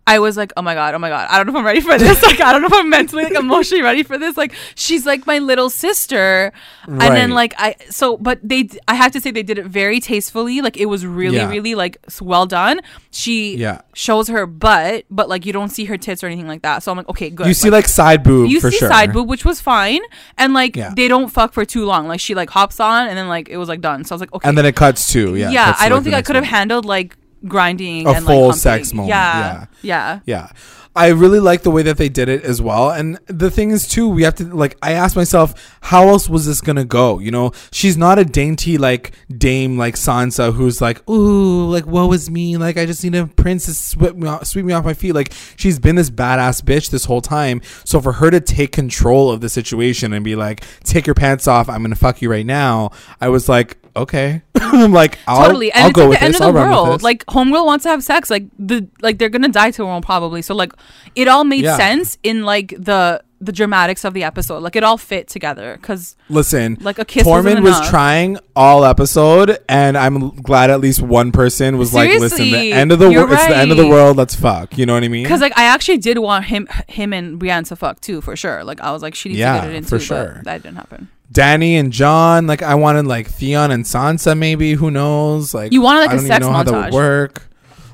I 0.08 0.18
was 0.20 0.36
like, 0.36 0.52
oh 0.58 0.62
my 0.62 0.74
god, 0.74 0.96
oh 0.96 1.00
my 1.00 1.10
god, 1.10 1.28
I 1.30 1.38
don't 1.38 1.46
know 1.46 1.54
if 1.54 1.60
I'm 1.60 1.66
ready 1.66 1.80
for 1.80 1.98
this. 1.98 2.22
Like, 2.24 2.42
I 2.42 2.52
don't 2.52 2.62
know 2.62 2.68
if 2.68 2.74
I'm 2.74 2.90
mentally, 2.90 3.24
like, 3.24 3.34
emotionally 3.34 3.84
ready 3.84 4.04
for 4.04 4.18
this. 4.18 4.36
Like, 4.36 4.54
she's 4.76 5.06
like 5.06 5.26
my 5.28 5.38
little 5.40 5.70
sister, 5.70 6.52
and 6.88 7.00
then 7.00 7.32
like 7.32 7.54
I 7.58 7.76
so, 7.90 8.18
but 8.18 8.40
they, 8.44 8.68
I 8.88 8.96
have 8.96 9.12
to 9.14 9.22
say 9.22 9.32
they 9.32 9.44
did 9.44 9.58
it 9.60 9.66
very 9.66 10.00
tastefully. 10.00 10.62
Like, 10.62 10.76
it 10.78 10.88
was 10.88 11.06
really, 11.06 11.38
Yeah. 11.38 11.50
really 11.50 11.76
like 11.76 11.98
well 12.20 12.46
done. 12.46 12.82
She 13.12 13.56
Yeah. 13.58 13.82
shows 13.94 14.28
her 14.28 14.46
butt, 14.48 15.06
but 15.12 15.30
like 15.30 15.46
you 15.46 15.54
don't 15.54 15.70
see 15.70 15.86
her 15.86 15.98
tits 15.98 16.24
or 16.24 16.28
anything 16.28 16.48
like 16.48 16.64
that. 16.64 16.82
So 16.84 16.92
I'm 16.92 16.98
like, 16.98 17.10
okay, 17.10 17.30
good. 17.30 17.48
you 17.48 17.54
see 17.54 17.70
like 17.70 17.88
side 17.88 18.24
boob 18.24 18.50
you 18.50 18.60
see 18.60 18.72
sure 18.72 18.90
side 18.90 19.14
boob, 19.14 19.30
which 19.30 19.46
was 19.46 19.62
fine, 19.62 20.02
and 20.38 20.54
like 20.54 20.76
Yeah. 20.76 20.92
they 20.96 21.08
don't 21.08 21.30
fuck 21.30 21.54
for 21.54 21.64
too 21.64 21.86
long. 21.86 22.08
Like 22.08 22.20
she 22.20 22.34
like 22.36 22.50
hops 22.50 22.80
on, 22.80 23.08
and 23.08 23.18
then 23.18 23.28
like 23.28 23.50
it 23.50 23.58
was 23.58 23.70
like 23.70 23.82
done. 23.82 24.04
So 24.04 24.14
I 24.14 24.16
was 24.16 24.22
like, 24.22 24.34
okay, 24.34 24.50
and 24.50 24.58
then 24.58 24.66
it 24.66 24.76
cuts 24.76 25.12
too 25.12 25.36
yeah 25.36 25.52
yeah, 25.52 25.76
I 25.80 25.90
don't 25.90 26.04
think 26.04 26.16
I 26.16 26.22
could 26.24 26.36
have 26.36 26.46
handled 26.46 26.86
like 26.86 27.16
grinding 27.46 28.08
A 28.08 28.12
and 28.12 28.26
full 28.26 28.48
like, 28.48 28.58
sex 28.58 28.94
moment, 28.94 29.10
Yeah, 29.10 29.66
yeah, 29.82 30.20
Yeah. 30.26 30.50
I 30.94 31.08
really 31.10 31.40
like 31.40 31.62
the 31.62 31.72
way 31.72 31.84
that 31.84 31.96
they 31.96 32.10
did 32.10 32.28
it 32.28 32.44
as 32.44 32.62
well. 32.62 32.90
And 32.90 33.18
the 33.28 33.50
thing 33.50 33.72
is 33.72 33.88
too, 33.88 34.10
we 34.10 34.24
have 34.24 34.36
to 34.36 34.44
like 34.44 34.78
I 34.82 34.92
asked 34.92 35.16
myself, 35.16 35.78
how 35.80 36.10
else 36.10 36.28
was 36.28 36.46
this 36.46 36.60
gonna 36.60 36.84
go? 36.84 37.20
You 37.20 37.32
know, 37.32 37.54
she's 37.72 37.98
not 37.98 38.20
a 38.20 38.26
dainty 38.26 38.78
like 38.78 39.14
dame 39.30 39.78
like 39.78 39.96
Sansa 39.96 40.54
who's 40.54 40.82
like, 40.82 41.08
ooh, 41.10 41.70
like 41.70 41.86
woe 41.86 42.12
is 42.12 42.30
me, 42.30 42.58
like 42.58 42.78
I 42.78 42.86
just 42.86 43.04
need 43.06 43.16
a 43.16 43.26
prince 43.26 43.66
to 43.66 43.74
sweep 43.74 44.16
me 44.16 44.28
off, 44.28 44.46
sweep 44.46 44.66
me 44.66 44.74
off 44.74 44.84
my 44.84 44.94
feet. 44.94 45.14
Like 45.14 45.32
she's 45.56 45.80
been 45.80 45.96
this 45.96 46.10
badass 46.10 46.62
bitch 46.62 46.90
this 46.90 47.06
whole 47.06 47.22
time. 47.22 47.62
So 47.86 48.02
for 48.02 48.14
her 48.14 48.30
to 48.30 48.42
take 48.42 48.74
control 48.74 49.32
of 49.32 49.40
the 49.40 49.48
situation 49.48 50.12
and 50.12 50.26
be 50.26 50.36
like, 50.36 50.66
take 50.84 51.08
your 51.08 51.16
pants 51.16 51.48
off, 51.48 51.70
I'm 51.70 51.84
gonna 51.84 51.96
fuck 51.96 52.22
you 52.22 52.30
right 52.30 52.46
now, 52.46 52.92
I 53.22 53.30
was 53.30 53.48
like, 53.48 53.78
okay. 53.96 54.42
I'm 54.56 54.94
like, 54.94 55.18
I'll, 55.28 55.46
totally, 55.48 55.72
and 55.72 55.84
I'll 55.84 55.90
it's 55.90 55.96
go 55.96 56.02
like 56.04 56.10
with 56.12 56.20
the 56.20 56.26
end 56.26 56.34
this. 56.36 56.42
of 56.42 56.48
I'll 56.48 56.54
the 56.54 56.60
world. 56.60 57.00
this. 57.00 57.04
Like 57.04 57.26
homegirl 57.26 57.66
wants 57.66 57.84
to 57.84 57.90
have 57.90 58.04
sex. 58.04 58.30
Like 58.30 58.46
the 58.58 58.88
like 59.02 59.18
they're 59.18 59.30
gonna 59.30 59.50
die 59.50 59.72
tomorrow 59.72 60.02
probably. 60.02 60.42
So 60.42 60.56
like 60.56 60.72
it 61.16 61.28
all 61.28 61.44
made 61.44 61.64
Yeah. 61.64 61.78
sense 61.78 62.18
in 62.24 62.44
like 62.44 62.70
the 62.78 63.22
the 63.44 63.52
dramatics 63.52 64.06
of 64.06 64.14
the 64.14 64.24
episode. 64.24 64.60
Like 64.62 64.76
it 64.76 64.84
all 64.84 64.98
fit 65.00 65.28
together 65.28 65.76
because 65.82 66.16
Listen, 66.30 66.78
like 66.82 67.00
a 67.00 67.06
kiss 67.06 67.26
Tormund 67.26 67.44
wasn't 67.44 67.64
was 67.64 67.90
trying 67.90 68.38
all 68.56 68.86
episode, 68.86 69.58
and 69.68 69.98
I'm 69.98 70.30
glad 70.42 70.70
at 70.70 70.80
least 70.80 71.02
one 71.02 71.32
person 71.32 71.78
was 71.80 71.92
like, 71.94 72.20
"Listen, 72.20 72.52
the 72.52 72.72
end 72.72 72.92
of 72.92 73.00
the 73.00 73.10
you're 73.10 73.24
world. 73.26 73.34
It's 73.34 73.48
the 73.48 73.56
end 73.58 73.72
of 73.72 73.78
the 73.78 73.88
world. 73.88 74.16
Let's 74.16 74.36
fuck." 74.36 74.78
You 74.78 74.86
know 74.86 74.94
what 74.94 75.04
I 75.04 75.08
mean? 75.08 75.24
Because 75.24 75.42
like 75.42 75.58
I 75.58 75.64
actually 75.66 75.98
did 75.98 76.20
want 76.20 76.46
him 76.46 76.68
him 76.88 77.14
and 77.14 77.40
Brienne 77.40 77.64
to 77.66 77.76
fuck 77.76 78.00
too 78.00 78.22
for 78.22 78.36
sure. 78.36 78.64
Like 78.64 78.80
I 78.80 78.92
was 78.92 79.02
like 79.02 79.16
she 79.16 79.30
needs 79.30 79.40
Yeah, 79.40 79.56
to 79.56 79.62
get 79.68 79.70
it 79.72 79.76
in 79.76 79.84
for 79.86 79.98
too, 79.98 80.06
sure. 80.06 80.34
but 80.36 80.44
that 80.46 80.62
didn't 80.64 80.78
happen. 80.78 81.10
Dany 81.32 81.74
and 81.74 81.92
Jon, 81.94 82.46
like 82.48 82.62
I 82.62 82.76
wanted 82.76 83.08
like 83.08 83.28
Theon 83.28 83.72
and 83.72 83.86
Sansa, 83.86 84.38
maybe. 84.38 84.74
Who 84.74 84.92
knows? 84.92 85.54
Like 85.54 85.72
You 85.72 85.82
wanted, 85.82 86.02
like, 86.02 86.10
I 86.10 86.14
a 86.14 86.18
don't 86.18 86.26
sex 86.28 86.36
even 86.46 86.52
know 86.52 86.58
how 86.58 86.64
that 86.64 86.74
would 86.74 86.84
montage. 86.86 86.94
work. 86.94 87.48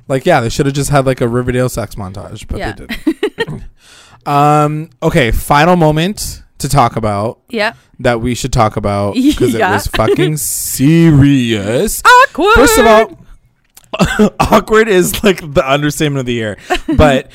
Like 0.08 0.26
yeah, 0.26 0.40
they 0.42 0.50
should 0.50 0.66
have 0.66 0.76
just 0.76 0.90
had 0.90 1.06
like 1.06 1.22
a 1.22 1.28
Riverdale 1.28 1.70
sex 1.70 1.96
montage, 1.96 2.48
but 2.48 2.58
Yeah. 2.60 2.72
they 2.74 2.86
didn't. 2.88 3.64
um. 4.26 4.90
Okay. 5.04 5.32
Final 5.32 5.76
moment 5.76 6.44
to 6.60 6.68
talk 6.70 6.96
about 6.96 7.40
Yeah. 7.50 7.74
that 8.00 8.20
we 8.22 8.34
should 8.34 8.52
talk 8.54 8.78
about 8.78 9.14
because 9.14 9.54
Yeah. 9.54 9.70
it 9.70 9.74
was 9.74 9.88
fucking 9.88 10.38
serious. 10.38 12.02
Awkward. 12.04 12.56
First 12.56 12.80
of 12.80 12.86
all, 12.88 14.34
awkward 14.40 14.88
is 14.88 15.24
like 15.24 15.54
the 15.54 15.64
understatement 15.70 16.20
of 16.22 16.26
the 16.26 16.34
year. 16.34 16.58
But 16.96 17.32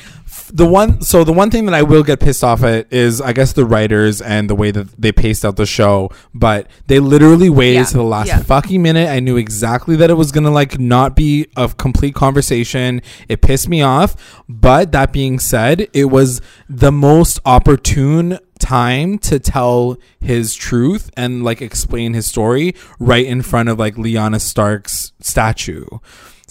the 0.55 0.67
one, 0.67 1.01
so 1.01 1.23
the 1.23 1.33
one 1.33 1.49
thing 1.49 1.65
that 1.65 1.73
I 1.73 1.81
will 1.81 2.03
get 2.03 2.19
pissed 2.19 2.43
off 2.43 2.63
at 2.63 2.91
is, 2.93 3.19
I 3.19 3.33
guess, 3.33 3.53
the 3.53 3.65
writers 3.65 4.21
and 4.21 4.47
the 4.47 4.53
way 4.55 4.69
that 4.69 4.89
they 5.01 5.11
paced 5.11 5.43
out 5.43 5.55
the 5.55 5.65
show. 5.65 6.11
But 6.33 6.67
they 6.87 6.99
literally 6.99 7.49
waited 7.49 7.73
Yeah, 7.79 7.83
to 7.85 7.93
the 7.97 8.03
last 8.03 8.27
yeah. 8.27 8.39
fucking 8.39 8.81
minute. 8.81 9.09
I 9.09 9.19
knew 9.19 9.35
exactly 9.35 9.95
that 9.95 10.11
it 10.11 10.13
was 10.13 10.31
gonna 10.31 10.51
like 10.51 10.79
not 10.79 11.15
be 11.15 11.47
a 11.57 11.69
complete 11.69 12.13
conversation. 12.13 13.01
It 13.27 13.41
pissed 13.41 13.67
me 13.67 13.81
off. 13.81 14.43
But 14.47 14.91
that 14.91 15.11
being 15.11 15.39
said, 15.39 15.87
it 15.91 16.05
was 16.05 16.39
the 16.69 16.91
most 16.91 17.39
opportune 17.45 18.37
time 18.59 19.17
to 19.17 19.39
tell 19.39 19.97
his 20.21 20.53
truth 20.53 21.09
and 21.17 21.43
like 21.43 21.61
explain 21.61 22.13
his 22.13 22.27
story 22.27 22.75
right 22.99 23.25
in 23.25 23.41
front 23.41 23.69
of 23.69 23.79
like 23.79 23.95
Lyanna 23.95 24.39
Stark's 24.39 25.11
statue. 25.19 25.85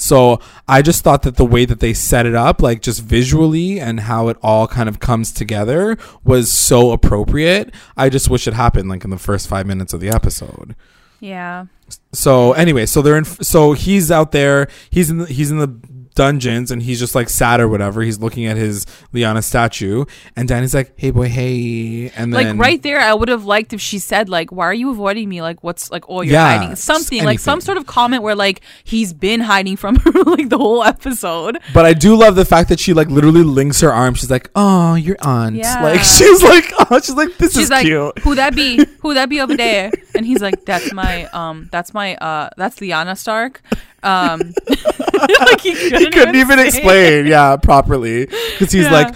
So 0.02 0.40
I 0.66 0.82
just 0.82 1.04
thought 1.04 1.22
that 1.22 1.36
the 1.36 1.44
way 1.44 1.64
that 1.64 1.78
they 1.78 1.94
set 1.94 2.26
it 2.26 2.34
up, 2.34 2.60
like 2.60 2.82
just 2.82 3.00
visually 3.02 3.78
and 3.78 4.00
how 4.00 4.26
it 4.26 4.36
all 4.42 4.66
kind 4.66 4.88
of 4.88 4.98
comes 4.98 5.30
together, 5.30 5.96
was 6.24 6.52
so 6.52 6.90
appropriate. 6.90 7.72
I 7.96 8.08
just 8.08 8.28
wish 8.28 8.48
it 8.48 8.54
happened 8.54 8.88
like 8.88 9.04
in 9.04 9.10
the 9.10 9.18
first 9.18 9.46
five 9.46 9.64
minutes 9.64 9.92
of 9.92 10.00
the 10.00 10.08
episode. 10.08 10.74
Yeah. 11.20 11.66
So 12.12 12.52
anyway, 12.54 12.86
so 12.86 13.00
they're 13.00 13.16
in. 13.16 13.24
So 13.24 13.74
he's 13.74 14.10
out 14.10 14.32
there. 14.32 14.66
He's 14.90 15.08
in. 15.08 15.18
The, 15.18 15.26
he's 15.26 15.52
in 15.52 15.58
the 15.58 15.78
dungeons, 16.14 16.70
and 16.70 16.82
he's 16.82 16.98
just 16.98 17.14
like 17.14 17.28
sad 17.28 17.60
or 17.60 17.68
whatever. 17.68 18.02
He's 18.02 18.18
looking 18.18 18.46
at 18.46 18.56
his 18.56 18.84
Lyanna 19.12 19.42
statue, 19.42 20.04
and 20.36 20.48
Dany's 20.48 20.74
like, 20.74 20.92
"Hey 20.96 21.10
boy, 21.10 21.28
hey," 21.28 22.10
and 22.16 22.32
then 22.32 22.58
like 22.58 22.58
right 22.58 22.82
there, 22.82 23.00
I 23.00 23.14
would 23.14 23.28
have 23.28 23.44
liked 23.44 23.72
if 23.72 23.80
she 23.80 23.98
said 23.98 24.28
like, 24.28 24.52
"Why 24.52 24.66
are 24.66 24.74
you 24.74 24.90
avoiding 24.90 25.28
me? 25.28 25.42
Like, 25.42 25.62
what's 25.62 25.90
like, 25.90 26.04
oh, 26.08 26.22
you're 26.22 26.34
Yeah, 26.34 26.58
hiding 26.58 26.76
something, 26.76 27.24
like 27.24 27.38
some 27.38 27.60
sort 27.60 27.78
of 27.78 27.86
comment 27.86 28.22
where 28.22 28.34
like 28.34 28.60
he's 28.84 29.12
been 29.12 29.40
hiding 29.40 29.76
from 29.76 29.96
her 29.96 30.10
like 30.26 30.48
the 30.48 30.58
whole 30.58 30.82
episode." 30.82 31.58
But 31.74 31.84
I 31.84 31.92
do 31.94 32.14
love 32.16 32.36
the 32.36 32.44
fact 32.44 32.68
that 32.68 32.80
she 32.80 32.92
like 32.92 33.08
literally 33.08 33.42
links 33.42 33.80
her 33.80 33.92
arm. 33.92 34.14
She's 34.14 34.30
like, 34.30 34.50
"Oh, 34.54 34.94
your 34.94 35.16
aunt." 35.22 35.56
Yeah. 35.56 35.82
Like 35.82 36.00
she's 36.02 36.42
like, 36.42 36.64
"Oh, 36.90 37.00
she's 37.00 37.14
like, 37.14 37.36
this 37.38 37.54
She's 37.54 37.64
is 37.64 37.70
like, 37.70 37.84
cute." 37.86 38.18
"Who 38.20 38.34
that 38.34 38.54
be? 38.54 38.84
Who 39.00 39.14
that 39.14 39.28
be 39.28 39.40
over 39.40 39.56
there?" 39.56 39.90
And 40.14 40.26
he's 40.26 40.42
like, 40.42 40.64
"That's 40.64 40.92
my 40.92 41.26
um, 41.26 41.68
that's 41.72 41.94
my 41.94 42.16
uh, 42.16 42.50
that's 42.56 42.78
Lyanna 42.80 43.16
Stark." 43.16 43.62
Um, 44.02 44.40
like 45.46 45.60
he 45.60 45.74
couldn't, 45.74 46.00
He 46.00 46.10
couldn't 46.10 46.36
even 46.36 46.58
it. 46.58 46.66
explain, 46.68 47.26
yeah, 47.26 47.56
properly 47.56 48.26
because 48.26 48.72
he's 48.72 48.84
Yeah. 48.84 48.92
like, 48.92 49.14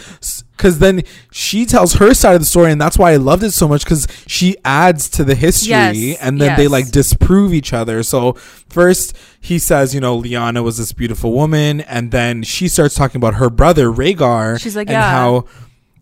because 0.56 0.78
then 0.78 1.02
she 1.30 1.66
tells 1.66 1.94
her 1.94 2.14
side 2.14 2.34
of 2.34 2.40
the 2.40 2.46
story, 2.46 2.72
and 2.72 2.80
that's 2.80 2.96
why 2.96 3.12
I 3.12 3.16
loved 3.16 3.42
it 3.42 3.50
so 3.50 3.68
much 3.68 3.84
because 3.84 4.06
she 4.26 4.56
adds 4.64 5.08
to 5.10 5.24
the 5.24 5.34
history, 5.34 5.68
Yes, 5.70 6.18
and 6.20 6.40
then 6.40 6.56
they 6.56 6.68
like 6.68 6.90
disprove 6.90 7.52
each 7.52 7.72
other. 7.72 8.02
So 8.02 8.32
first 8.68 9.16
he 9.40 9.58
says, 9.58 9.94
you 9.94 10.00
know, 10.00 10.20
Lyanna 10.20 10.62
was 10.64 10.78
this 10.78 10.92
beautiful 10.92 11.32
woman, 11.32 11.80
and 11.82 12.10
then 12.10 12.42
she 12.42 12.68
starts 12.68 12.94
talking 12.94 13.18
about 13.18 13.34
her 13.34 13.50
brother 13.50 13.90
Rhaegar. 13.90 14.58
She's 14.60 14.76
like, 14.76 14.88
and 14.88 14.94
yeah. 14.94 15.10
how 15.10 15.44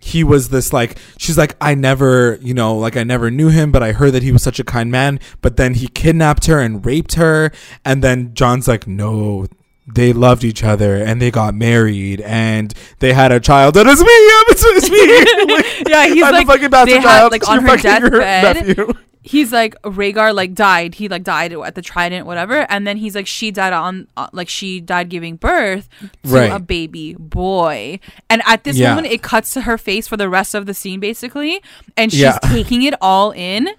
he 0.05 0.23
was 0.23 0.51
this 0.51 0.71
like 0.71 0.99
she's 1.17 1.39
like 1.39 1.57
I 1.63 1.75
never 1.75 2.39
you 2.43 2.53
know 2.53 2.77
like 2.77 2.95
I 2.95 3.05
never 3.05 3.31
knew 3.31 3.49
him 3.49 3.73
but 3.73 3.83
I 3.83 3.93
heard 3.93 4.11
that 4.11 4.23
he 4.23 4.33
was 4.33 4.43
such 4.43 4.61
a 4.61 4.65
kind 4.65 4.91
man. 4.91 5.19
But 5.41 5.57
then 5.57 5.73
he 5.75 5.89
kidnapped 5.89 6.45
her 6.45 6.61
and 6.61 6.85
raped 6.85 7.15
her 7.15 7.51
and 7.87 8.05
then 8.05 8.35
Jon's 8.35 8.69
like 8.69 8.87
no 8.87 9.47
they 9.87 10.13
loved 10.13 10.45
each 10.45 10.63
other 10.63 10.97
and 10.97 11.23
they 11.23 11.31
got 11.31 11.55
married 11.55 12.21
and 12.21 12.75
they 12.99 13.15
had 13.15 13.33
a 13.33 13.41
child. 13.41 13.79
And 13.79 13.89
it's 13.89 14.03
me 14.03 14.07
yeah, 14.07 14.43
it's, 14.49 14.65
it's 14.65 14.91
me. 14.91 15.55
Like, 15.55 15.89
Yeah, 15.89 16.07
he's 16.15 16.23
I'm 16.23 16.33
like 16.35 16.49
a 16.49 16.53
fucking 16.53 16.71
bastard 16.71 17.03
they 17.03 17.07
had 17.07 17.29
like 17.29 17.49
on 17.49 17.65
her 17.65 17.77
deathbed. 17.79 18.97
He's 19.27 19.53
like 19.53 19.75
Rhaegar 19.83 20.35
like 20.35 20.53
died. 20.55 20.95
He 20.97 21.09
like 21.09 21.25
died 21.25 21.53
at 21.55 21.75
the 21.75 21.81
Trident, 21.83 22.27
whatever. 22.27 22.71
And 22.71 22.87
then 22.87 22.99
he's 22.99 23.15
like 23.15 23.27
she 23.27 23.51
died 23.51 23.73
on 23.73 24.07
uh, 24.19 24.29
like 24.33 24.49
she 24.51 24.81
died 24.81 25.09
giving 25.09 25.37
birth 25.37 25.89
to 26.01 26.11
Right. 26.29 26.53
a 26.53 26.59
baby 26.61 27.15
boy. 27.19 27.99
And 28.29 28.43
at 28.47 28.65
this 28.65 28.77
Yeah. 28.77 28.95
moment, 28.95 29.13
it 29.13 29.23
cuts 29.23 29.53
to 29.55 29.63
her 29.63 29.79
face 29.79 30.07
for 30.07 30.19
the 30.19 30.29
rest 30.29 30.55
of 30.55 30.67
the 30.67 30.75
scene, 30.75 31.01
basically, 31.01 31.63
and 31.97 32.13
she's 32.13 32.21
Yeah. 32.21 32.39
taking 32.43 32.83
it 32.83 32.95
all 33.01 33.31
in. 33.33 33.71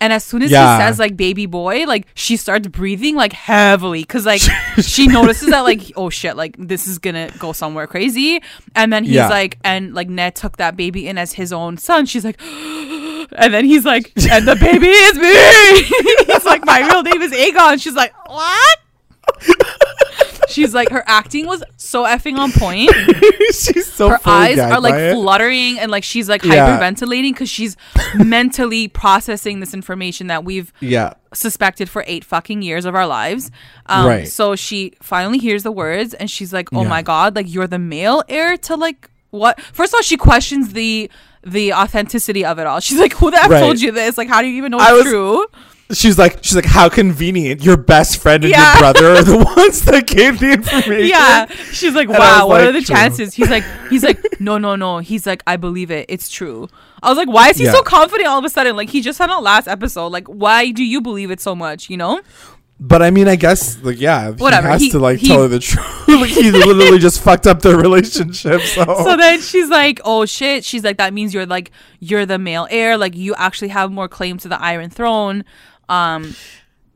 And 0.00 0.12
as 0.12 0.24
soon 0.24 0.42
as 0.42 0.50
Yeah. 0.50 0.76
he 0.76 0.82
says 0.82 0.98
like 0.98 1.16
baby 1.16 1.46
boy, 1.46 1.84
like 1.84 2.06
she 2.14 2.36
starts 2.36 2.66
breathing 2.68 3.14
like 3.16 3.32
heavily 3.32 4.02
because 4.02 4.26
like 4.26 4.42
she 4.82 5.06
notices 5.18 5.50
that 5.50 5.60
like 5.60 5.90
oh 5.96 6.08
shit 6.10 6.36
like 6.36 6.54
this 6.58 6.86
is 6.86 6.98
gonna 6.98 7.30
go 7.38 7.52
somewhere 7.52 7.86
crazy. 7.86 8.40
And 8.74 8.92
then 8.92 9.04
he's 9.04 9.16
like 9.16 9.58
and 9.64 9.94
like 9.94 10.08
Ned 10.08 10.34
took 10.36 10.56
that 10.58 10.76
baby 10.76 11.06
in 11.08 11.18
as 11.18 11.32
his 11.34 11.52
own 11.52 11.78
son. 11.78 12.06
She's 12.06 12.24
like, 12.24 12.40
and 13.36 13.52
then 13.54 13.64
he's 13.64 13.84
like, 13.84 14.12
and 14.30 14.46
the 14.48 14.56
baby 14.56 14.88
is 14.88 15.16
me. 15.16 16.26
he's 16.34 16.44
like, 16.44 16.64
my 16.64 16.80
real 16.86 17.02
name 17.02 17.22
is 17.22 17.32
Aegon. 17.32 17.80
She's 17.80 17.94
like, 17.94 18.12
what? 18.28 18.78
She's 20.48 20.72
like, 20.72 20.88
her 20.88 21.04
acting 21.06 21.46
was 21.46 21.62
so 21.76 22.04
effing 22.04 22.38
on 22.38 22.50
point. 22.52 22.90
she's 23.52 23.86
so 23.92 24.08
Her 24.08 24.18
eyes 24.24 24.58
are 24.58 24.80
like 24.80 24.94
it. 24.94 25.12
fluttering 25.12 25.78
and 25.78 25.90
like 25.90 26.02
she's 26.04 26.26
like 26.28 26.42
Yeah. 26.42 26.78
hyperventilating 26.80 27.32
because 27.32 27.50
she's 27.50 27.76
mentally 28.16 28.88
processing 28.88 29.60
this 29.60 29.74
information 29.74 30.28
that 30.28 30.44
we've 30.44 30.72
yeah 30.80 31.12
suspected 31.34 31.90
for 31.90 32.02
eight 32.06 32.24
fucking 32.24 32.62
years 32.62 32.86
of 32.86 32.94
our 32.94 33.06
lives. 33.06 33.50
Um, 33.86 34.06
Right. 34.06 34.26
So 34.28 34.56
she 34.56 34.94
finally 35.02 35.38
hears 35.38 35.64
the 35.64 35.72
words 35.72 36.14
and 36.14 36.30
she's 36.30 36.52
like, 36.54 36.72
"Oh 36.72 36.82
Yeah. 36.82 36.88
my 36.88 37.02
god! 37.02 37.36
Like 37.36 37.52
you're 37.52 37.66
the 37.66 37.78
male 37.78 38.22
heir 38.28 38.56
to 38.56 38.74
like 38.76 39.10
what?" 39.30 39.60
First 39.72 39.92
of 39.92 39.98
all, 39.98 40.02
she 40.02 40.16
questions 40.16 40.72
the 40.72 41.10
the 41.46 41.72
authenticity 41.72 42.44
of 42.44 42.58
it 42.58 42.66
all. 42.66 42.80
She's 42.80 42.98
like, 42.98 43.12
"Who 43.14 43.30
the 43.30 43.38
f 43.38 43.50
Right. 43.50 43.60
told 43.60 43.80
you 43.80 43.92
this? 43.92 44.18
Like, 44.18 44.28
how 44.28 44.42
do 44.42 44.48
you 44.48 44.56
even 44.56 44.70
know 44.72 44.78
it's 44.80 44.92
was- 44.92 45.04
true?" 45.04 45.46
she's 45.90 46.18
like 46.18 46.36
she's 46.44 46.54
like 46.54 46.66
how 46.66 46.86
convenient 46.86 47.62
your 47.62 47.78
best 47.78 48.20
friend 48.20 48.44
and 48.44 48.50
Yeah. 48.50 48.72
your 48.74 48.78
brother 48.78 49.06
are 49.16 49.22
the 49.22 49.38
ones 49.56 49.80
that 49.86 50.06
gave 50.06 50.38
the 50.38 50.52
information 50.52 51.06
Yeah, 51.06 51.46
she's 51.72 51.94
like, 51.94 52.08
And 52.10 52.18
"Wow, 52.18 52.46
what 52.46 52.60
like, 52.60 52.68
are 52.68 52.72
the 52.72 52.82
true. 52.82 52.94
chances?" 52.94 53.32
He's 53.32 53.48
like, 53.48 53.64
"He's 53.88 54.04
like, 54.04 54.18
no, 54.40 54.58
no, 54.58 54.76
no." 54.76 54.98
He's 54.98 55.26
like, 55.26 55.42
"I 55.46 55.56
believe 55.56 55.90
it. 55.90 56.04
It's 56.10 56.28
true." 56.28 56.68
I 57.02 57.08
was 57.08 57.16
like, 57.16 57.28
"Why 57.30 57.48
is 57.48 57.56
he 57.56 57.64
Yeah. 57.64 57.72
so 57.72 57.80
confident 57.82 58.28
all 58.28 58.38
of 58.38 58.44
a 58.44 58.50
sudden? 58.50 58.76
Like, 58.76 58.90
he 58.90 59.00
just 59.00 59.18
had 59.18 59.30
a 59.30 59.38
last 59.38 59.66
episode. 59.66 60.08
Like, 60.08 60.26
why 60.26 60.72
do 60.72 60.84
you 60.84 61.00
believe 61.00 61.30
it 61.30 61.40
so 61.40 61.54
much? 61.54 61.88
You 61.88 61.96
know?" 61.96 62.20
But 62.80 63.02
I 63.02 63.10
mean, 63.10 63.26
I 63.26 63.34
guess 63.36 63.82
like 63.82 64.00
yeah, 64.00 64.30
Whatever, 64.30 64.68
He 64.68 64.72
has 64.72 64.80
he- 64.82 64.90
to 64.90 64.98
like 65.00 65.18
he- 65.18 65.26
tell 65.28 65.42
her 65.42 65.48
the 65.48 65.58
truth. 65.58 65.86
like 66.08 66.30
he 66.30 66.50
literally 66.52 66.98
just 66.98 67.20
fucked 67.20 67.46
up 67.46 67.60
their 67.60 67.76
relationship. 67.76 68.60
So, 68.60 68.84
so 69.04 69.16
then 69.16 69.40
she's 69.40 69.68
like, 69.68 70.00
"Oh 70.04 70.26
shit!" 70.26 70.64
She's 70.64 70.84
like, 70.84 70.98
"That 70.98 71.12
means 71.12 71.34
you're 71.34 71.46
like 71.46 71.72
you're 71.98 72.24
the 72.24 72.38
male 72.38 72.68
heir. 72.70 72.96
Like 72.96 73.16
you 73.16 73.34
actually 73.34 73.68
have 73.68 73.90
more 73.90 74.08
claim 74.08 74.38
to 74.38 74.48
the 74.48 74.60
Iron 74.62 74.90
Throne." 74.90 75.44
Um, 75.88 76.36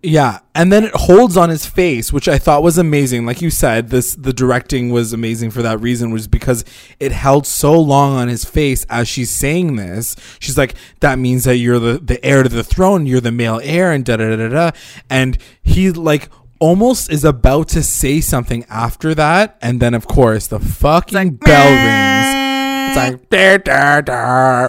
yeah, 0.03 0.41
and 0.55 0.73
then 0.73 0.85
it 0.85 0.95
holds 0.95 1.37
on 1.37 1.49
his 1.49 1.65
face, 1.65 2.13
which 2.13 2.27
I 2.29 2.37
thought 2.37 2.63
was 2.63 2.77
amazing. 2.77 3.25
Like 3.25 3.41
you 3.41 3.51
said, 3.51 3.91
this 3.91 4.15
the 4.17 4.33
directing 4.33 4.91
was 4.91 5.13
amazing 5.13 5.53
for 5.53 5.63
that 5.63 5.81
reason, 5.81 6.11
was 6.11 6.27
because 6.27 6.65
it 6.99 7.13
held 7.13 7.47
so 7.47 7.81
long 7.81 8.17
on 8.17 8.27
his 8.29 8.45
face 8.45 8.85
as 8.91 9.07
she's 9.07 9.31
saying 9.31 9.77
this. 9.77 10.17
She's 10.41 10.59
like, 10.59 10.75
"That 11.01 11.21
means 11.21 11.45
that 11.45 11.57
you're 11.57 11.79
the 11.79 12.01
the 12.03 12.25
heir 12.25 12.43
to 12.43 12.49
the 12.49 12.65
throne. 12.65 13.07
You're 13.07 13.21
the 13.21 13.31
male 13.31 13.61
heir," 13.63 13.93
and 13.93 14.05
da 14.05 14.17
da 14.17 14.35
da 14.37 14.49
da. 14.49 14.71
And 15.09 15.39
he 15.63 15.91
like. 15.91 16.29
Almost 16.61 17.11
is 17.11 17.25
about 17.25 17.67
to 17.71 17.83
say 17.83 18.21
something 18.21 18.65
after 18.71 19.17
that, 19.17 19.59
and 19.61 19.81
then 19.81 19.95
of 19.95 20.07
course 20.07 20.47
the 20.47 20.61
fucking 20.61 21.31
bell 21.39 21.71
rings. 21.73 22.87
It's 22.87 22.97
like 22.97 23.31
da, 23.31 23.57
da, 23.59 24.01
da. 24.01 24.69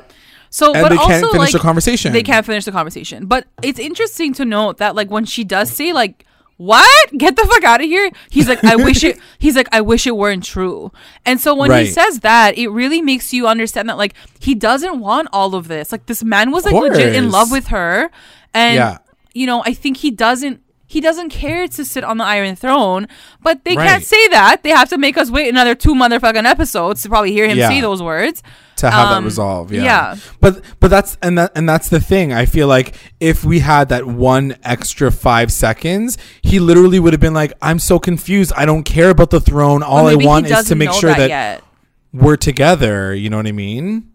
So, 0.54 0.72
and 0.72 0.84
but 0.84 0.90
they 0.90 0.98
also 0.98 1.10
can't 1.10 1.26
finish 1.32 1.40
like 1.40 1.52
the 1.52 1.60
conversation. 1.60 2.14
they 2.14 2.22
can't 2.22 2.46
finish 2.46 2.64
the 2.66 2.72
conversation. 2.72 3.26
But 3.26 3.48
it's 3.64 3.80
interesting 3.80 4.34
to 4.36 4.46
note 4.46 4.78
that 4.78 4.94
like 4.96 5.10
when 5.10 5.26
she 5.26 5.44
does 5.44 5.72
say 5.72 5.92
like. 5.94 6.26
What? 6.58 7.10
Get 7.18 7.36
the 7.36 7.46
fuck 7.52 7.64
out 7.64 7.82
of 7.82 7.88
here. 7.88 8.12
He's 8.30 8.48
like, 8.48 8.64
I 8.64 8.76
wish 8.76 9.04
it 9.04 9.18
he's 9.40 9.56
like, 9.56 9.68
I 9.72 9.82
wish 9.82 10.06
it 10.06 10.16
weren't 10.16 10.44
true. 10.44 10.92
And 11.26 11.42
so 11.42 11.56
when 11.56 11.72
he 11.72 11.88
says 11.92 12.20
that, 12.20 12.56
it 12.58 12.68
really 12.70 13.02
makes 13.02 13.34
you 13.34 13.48
understand 13.48 13.90
that 13.90 13.98
like 13.98 14.14
he 14.40 14.54
doesn't 14.54 15.00
want 15.00 15.30
all 15.34 15.56
of 15.56 15.68
this. 15.68 15.92
Like 15.92 16.06
this 16.06 16.24
man 16.24 16.52
was 16.52 16.64
like 16.64 16.76
legit 16.76 17.16
in 17.16 17.32
love 17.32 17.50
with 17.52 17.68
her. 17.70 18.12
And 18.54 18.76
Yeah. 18.76 19.00
you 19.34 19.48
know, 19.48 19.64
I 19.66 19.74
think 19.74 19.98
he 19.98 20.12
doesn't 20.12 20.62
he 20.86 21.02
doesn't 21.02 21.30
care 21.30 21.68
to 21.68 21.84
sit 21.86 22.04
on 22.04 22.18
the 22.18 22.24
Iron 22.24 22.56
Throne, 22.56 23.08
but 23.42 23.64
they 23.66 23.76
Right. 23.76 23.88
can't 23.88 24.04
say 24.04 24.28
that. 24.30 24.64
They 24.64 24.70
have 24.70 24.90
to 24.90 24.98
make 24.98 25.18
us 25.18 25.32
wait 25.32 25.50
another 25.50 25.76
two 25.76 25.96
motherfucking 25.96 26.46
episodes 26.46 27.02
to 27.04 27.10
probably 27.10 27.32
hear 27.32 27.48
him 27.48 27.58
Yeah. 27.58 27.70
say 27.70 27.82
those 27.82 28.02
words. 28.02 28.44
to 28.76 28.90
have 28.90 29.10
that 29.10 29.18
Um, 29.18 29.24
resolve. 29.26 29.72
Yeah. 29.72 29.84
yeah. 29.84 30.16
But 30.42 30.62
but 30.82 30.90
that's 30.90 31.16
and 31.22 31.38
that 31.38 31.52
and 31.56 31.70
that's 31.70 31.90
the 31.90 32.00
thing. 32.02 32.34
I 32.34 32.46
feel 32.46 32.68
like 32.68 32.96
if 33.22 33.46
we 33.46 33.60
had 33.60 33.88
that 33.90 34.08
one 34.08 34.56
extra 34.64 35.12
five 35.12 35.52
seconds, 35.54 36.18
he 36.42 36.60
literally 36.60 37.00
would 37.00 37.14
have 37.14 37.20
been 37.22 37.36
like, 37.36 37.54
"I'm 37.62 37.78
so 37.80 37.98
confused. 38.00 38.52
I 38.58 38.66
don't 38.66 38.84
care 38.84 39.10
about 39.12 39.30
the 39.30 39.40
throne. 39.40 39.84
All 39.84 40.08
I 40.08 40.16
want 40.16 40.48
is 40.50 40.66
to 40.66 40.76
make 40.76 40.92
sure 40.92 41.14
that, 41.14 41.30
yet. 41.30 41.62
we're 42.12 42.36
together." 42.36 43.14
You 43.14 43.30
know 43.30 43.38
what 43.38 43.48
I 43.48 43.52
mean? 43.54 44.06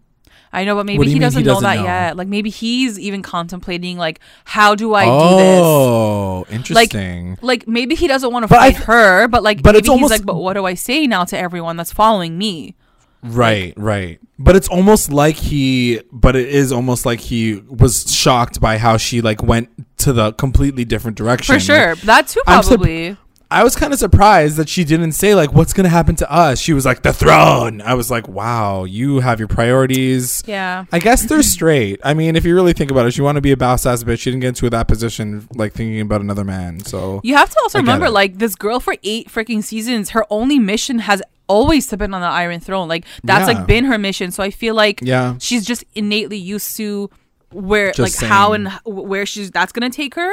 I 0.51 0.65
know, 0.65 0.75
but 0.75 0.85
maybe 0.85 1.05
do 1.05 1.11
he 1.11 1.19
doesn't, 1.19 1.41
he 1.41 1.45
know 1.45 1.53
doesn't 1.53 1.63
that 1.63 1.77
know? 1.77 1.83
yet. 1.83 2.17
Like 2.17 2.27
maybe 2.27 2.49
he's 2.49 2.97
even 2.99 3.21
contemplating 3.21 3.97
like 3.97 4.19
how 4.45 4.75
do 4.75 4.93
I 4.95 5.05
do 5.05 5.37
this? 5.37 5.61
oh, 5.63 6.45
interesting. 6.49 7.37
Like 7.41 7.67
maybe 7.67 7.95
he 7.95 8.07
doesn't 8.07 8.31
want 8.31 8.43
to 8.43 8.47
fight 8.47 8.71
th- 8.75 8.83
her, 8.85 9.27
but 9.27 9.43
like 9.43 9.61
but 9.61 9.69
maybe 9.73 9.79
it's 9.79 9.87
he's 9.87 9.91
almost- 9.93 10.11
like, 10.11 10.25
but 10.25 10.35
what 10.35 10.53
do 10.53 10.65
I 10.65 10.73
say 10.73 11.05
now 11.07 11.23
to 11.25 11.37
everyone 11.37 11.77
that's 11.77 11.93
following 11.93 12.37
me? 12.37 12.75
Right, 13.21 13.73
right. 13.75 14.19
But 14.37 14.55
it's 14.55 14.69
almost 14.69 15.11
like 15.11 15.35
he 15.35 16.01
but 16.11 16.35
it 16.37 16.47
is 16.47 16.71
almost 16.71 17.05
like 17.05 17.19
he 17.19 17.55
was 17.55 18.11
shocked 18.13 18.61
by 18.61 18.77
how 18.77 18.95
she 18.97 19.19
like 19.21 19.43
went 19.43 19.69
to 19.97 20.13
the 20.13 20.31
completely 20.33 20.85
different 20.85 21.17
direction. 21.17 21.53
For 21.53 21.59
sure. 21.59 21.95
that 21.95 22.27
too 22.27 22.41
probably. 22.45 23.17
I 23.51 23.63
was 23.63 23.75
kind 23.75 23.91
of 23.91 23.97
surprised 23.99 24.57
that 24.57 24.69
she 24.69 24.83
didn't 24.83 25.13
say 25.13 25.33
like 25.33 25.51
what's 25.51 25.73
going 25.73 25.85
to 25.85 25.89
happen 25.89 26.15
to 26.17 26.31
us. 26.31 26.59
She 26.59 26.71
was 26.71 26.85
like 26.85 27.01
the 27.01 27.11
throne. 27.11 27.81
I 27.81 27.95
was 27.95 28.11
like, 28.11 28.27
"Wow, 28.27 28.83
you 28.83 29.21
have 29.21 29.39
your 29.39 29.47
priorities." 29.47 30.43
yeah. 30.45 30.85
I 30.91 30.99
guess 30.99 31.23
they're 31.23 31.41
straight. 31.41 31.99
I 32.03 32.13
mean, 32.13 32.35
if 32.35 32.45
you 32.45 32.53
really 32.53 32.73
think 32.73 32.91
about 32.91 33.07
it, 33.07 33.11
she 33.11 33.21
want 33.21 33.37
to 33.37 33.41
be 33.41 33.51
a 33.51 33.57
boss 33.57 33.85
ass 33.87 34.03
bitch. 34.03 34.19
She 34.19 34.29
didn't 34.29 34.41
get 34.41 34.49
into 34.49 34.69
that 34.69 34.87
position 34.87 35.47
like 35.55 35.73
thinking 35.73 35.99
about 36.01 36.21
another 36.21 36.43
man. 36.43 36.81
So 36.81 37.21
You 37.23 37.35
have 37.37 37.49
to 37.49 37.59
also 37.63 37.79
I 37.79 37.81
remember, 37.81 38.09
like 38.09 38.37
this 38.37 38.53
girl 38.55 38.79
for 38.79 38.95
eight 39.03 39.29
freaking 39.29 39.63
seasons, 39.63 40.11
her 40.11 40.25
only 40.29 40.59
mission 40.59 40.99
has 40.99 41.21
always 41.47 41.87
to 41.87 41.97
been 41.97 42.13
on 42.13 42.21
the 42.21 42.27
Iron 42.27 42.59
Throne. 42.59 42.87
Like 42.87 43.05
that's 43.23 43.49
Yeah. 43.49 43.57
like 43.57 43.67
been 43.67 43.85
her 43.85 43.97
mission. 43.97 44.29
So 44.29 44.43
I 44.43 44.51
feel 44.51 44.75
like 44.75 44.99
Yeah. 45.01 45.35
she's 45.39 45.65
just 45.65 45.83
innately 45.95 46.37
used 46.37 46.77
to 46.77 47.09
where 47.51 47.91
Just 47.93 48.21
like 48.21 48.29
how 48.29 48.53
and 48.53 48.67
where 48.85 49.25
she's 49.25 49.49
that's 49.49 49.71
gonna 49.71 49.89
take 49.89 50.13
her. 50.13 50.31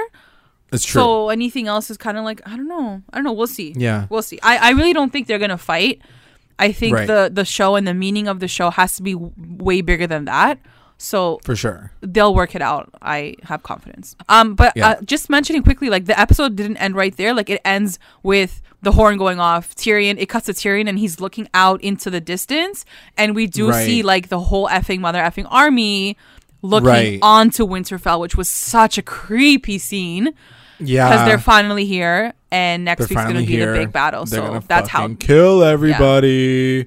It's 0.73 0.85
true. 0.85 1.01
So 1.01 1.29
anything 1.31 1.69
else 1.69 1.91
is 1.91 1.97
kind 1.97 2.17
of 2.19 2.25
like 2.25 2.41
I 2.47 2.57
don't 2.57 2.69
know. 2.69 3.03
I 3.13 3.17
don't 3.17 3.25
know. 3.25 3.33
We'll 3.33 3.47
see. 3.47 3.73
Yeah. 3.77 4.07
we'll 4.11 4.23
see. 4.23 4.39
I 4.43 4.57
I 4.59 4.71
really 4.71 4.93
don't 4.93 5.13
think 5.13 5.27
they're 5.27 5.39
gonna 5.39 5.59
fight. 5.59 6.01
I 6.59 6.73
think 6.73 6.95
Right. 6.97 7.07
the 7.07 7.31
the 7.33 7.45
show 7.45 7.77
and 7.77 7.87
the 7.87 7.95
meaning 7.95 8.29
of 8.29 8.41
the 8.41 8.49
show 8.49 8.71
has 8.71 8.97
to 8.97 9.03
be 9.03 9.13
w- 9.13 9.33
way 9.37 9.81
bigger 9.83 10.07
than 10.07 10.25
that. 10.27 10.59
So 10.99 11.41
For 11.45 11.55
sure. 11.55 11.93
they'll 12.01 12.35
work 12.35 12.55
it 12.55 12.63
out. 12.63 12.89
I 13.03 13.35
have 13.43 13.63
confidence. 13.63 14.17
Um, 14.31 14.55
but 14.55 14.73
Yeah. 14.75 14.89
uh, 14.93 15.01
just 15.03 15.29
mentioning 15.29 15.63
quickly, 15.63 15.91
like 15.91 16.07
the 16.07 16.19
episode 16.19 16.57
didn't 16.57 16.79
end 16.79 16.95
right 16.97 17.15
there. 17.17 17.35
Like 17.35 17.51
it 17.51 17.61
ends 17.67 17.99
with 18.23 18.63
the 18.81 18.93
horn 18.93 19.19
going 19.19 19.39
off. 19.39 19.75
Tyrion. 19.75 20.17
It 20.19 20.27
cuts 20.31 20.47
to 20.47 20.53
Tyrion, 20.55 20.89
and 20.89 20.99
he's 20.99 21.21
looking 21.21 21.49
out 21.53 21.83
into 21.83 22.09
the 22.09 22.21
distance, 22.21 22.87
and 23.19 23.35
we 23.35 23.47
do 23.47 23.69
Right. 23.69 23.85
see 23.85 24.03
like 24.03 24.29
the 24.31 24.41
whole 24.41 24.69
effing 24.69 25.01
mother 25.01 25.19
effing 25.21 25.47
army 25.51 26.17
looking 26.63 26.87
Right. 26.89 27.19
onto 27.21 27.67
Winterfell, 27.67 28.19
which 28.19 28.35
was 28.37 28.49
such 28.49 28.97
a 28.97 29.03
creepy 29.03 29.79
scene 29.79 30.33
Yeah. 30.79 31.09
because 31.09 31.27
they're 31.27 31.39
finally 31.39 31.87
here, 31.87 32.33
and 32.51 32.85
next 32.85 33.09
They're 33.09 33.17
week's 33.17 33.27
gonna 33.27 33.41
be 33.41 33.47
here. 33.47 33.73
the 33.73 33.79
big 33.79 33.93
battle. 33.93 34.25
They're 34.25 34.41
so 34.41 34.61
that's 34.67 34.89
how. 34.89 35.15
kill 35.15 35.63
everybody. 35.63 36.87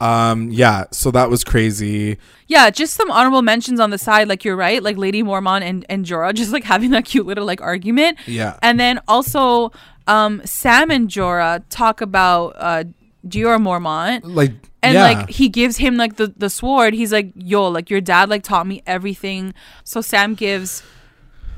Um 0.00 0.50
yeah, 0.50 0.84
so 0.90 1.10
that 1.12 1.30
was 1.30 1.44
crazy. 1.44 2.18
Yeah, 2.48 2.70
just 2.70 2.94
some 2.94 3.10
honorable 3.10 3.42
mentions 3.42 3.78
on 3.78 3.90
the 3.90 3.98
side. 3.98 4.28
Like 4.28 4.44
you're 4.44 4.56
right, 4.56 4.82
like 4.82 4.96
Lady 4.96 5.22
Mormont 5.22 5.62
and 5.62 5.86
and 5.88 6.04
Jorah 6.04 6.34
just 6.42 6.52
like 6.52 6.64
having 6.64 6.90
that 6.90 7.04
cute 7.04 7.26
little 7.26 7.46
like 7.46 7.60
argument. 7.60 8.18
Yeah. 8.26 8.58
And 8.62 8.80
then 8.80 9.00
also, 9.06 9.70
um, 10.06 10.42
Sam 10.44 10.90
and 10.90 11.08
Jorah 11.08 11.62
talk 11.68 12.00
about 12.00 12.54
uh, 12.56 12.84
Jeor 13.26 13.60
Mormont. 13.62 14.22
Like 14.24 14.52
And 14.82 14.94
yeah. 14.94 15.02
like 15.04 15.30
he 15.30 15.48
gives 15.48 15.76
him 15.76 15.96
like 15.96 16.16
the, 16.16 16.34
the 16.36 16.50
sword. 16.50 16.94
He's 16.94 17.12
like, 17.12 17.30
yo, 17.36 17.68
like 17.68 17.88
your 17.88 18.00
dad 18.00 18.28
like 18.28 18.42
taught 18.42 18.66
me 18.66 18.82
everything. 18.86 19.54
So 19.84 20.00
Sam 20.00 20.34
gives 20.34 20.82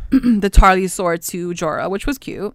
the 0.11 0.51
Tarly 0.51 0.89
sword 0.91 1.23
to 1.23 1.51
Jorah, 1.51 1.91
which 1.91 2.07
was 2.07 2.19
cute. 2.19 2.55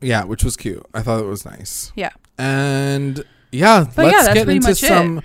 yeah, 0.00 0.24
which 0.24 0.44
was 0.44 0.56
cute. 0.56 0.84
I 0.94 1.02
thought 1.02 1.20
it 1.20 1.26
was 1.26 1.44
nice. 1.44 1.92
Yeah. 1.96 2.10
And 2.38 3.24
yeah, 3.52 3.86
But 3.94 4.06
yeah, 4.06 4.12
let's 4.12 4.26
that's 4.26 4.34
get 4.38 4.48
into 4.48 4.68
much 4.68 4.82
it. 4.82 4.86
some. 4.86 5.22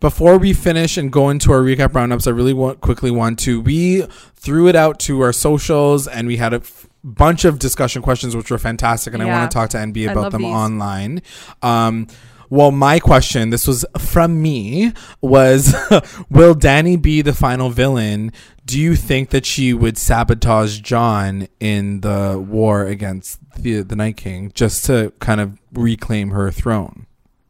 Before 0.00 0.36
we 0.38 0.52
finish 0.52 0.96
and 0.98 1.10
go 1.10 1.30
into 1.30 1.50
our 1.52 1.60
recap 1.60 1.94
roundups, 1.94 2.26
I 2.26 2.30
really 2.30 2.52
want 2.52 2.80
quickly 2.80 3.10
want 3.10 3.38
to. 3.40 3.60
We 3.60 4.02
threw 4.34 4.68
it 4.68 4.76
out 4.76 4.98
to 5.00 5.20
our 5.22 5.32
socials 5.32 6.06
and 6.06 6.26
we 6.28 6.36
had 6.36 6.52
a 6.52 6.56
f- 6.58 6.86
bunch 7.02 7.44
of 7.46 7.58
discussion 7.58 8.02
questions, 8.02 8.36
which 8.36 8.50
were 8.50 8.58
fantastic. 8.58 9.14
And 9.14 9.22
I 9.22 9.26
want 9.26 9.50
to 9.50 9.54
talk 9.54 9.70
to 9.70 9.78
NB 9.78 10.10
about 10.10 10.32
them 10.32 10.42
these. 10.42 10.52
online. 10.54 11.22
Um, 11.62 12.06
well, 12.54 12.70
my 12.70 13.00
question, 13.00 13.50
this 13.50 13.66
was 13.66 13.84
from 13.98 14.40
me, 14.40 14.92
was 15.20 15.74
Will 16.30 16.54
Dany 16.54 17.00
be 17.00 17.20
the 17.20 17.32
final 17.32 17.68
villain? 17.68 18.30
Do 18.64 18.78
you 18.78 18.94
think 18.94 19.30
that 19.30 19.44
she 19.44 19.74
would 19.74 19.98
sabotage 19.98 20.78
Jon 20.78 21.48
in 21.58 22.02
the 22.02 22.38
war 22.38 22.86
against 22.86 23.40
the, 23.60 23.82
the 23.82 23.96
Night 23.96 24.16
King 24.16 24.52
just 24.54 24.84
to 24.84 25.12
kind 25.18 25.40
of 25.40 25.58
reclaim 25.72 26.30
her 26.30 26.52
throne? 26.52 27.06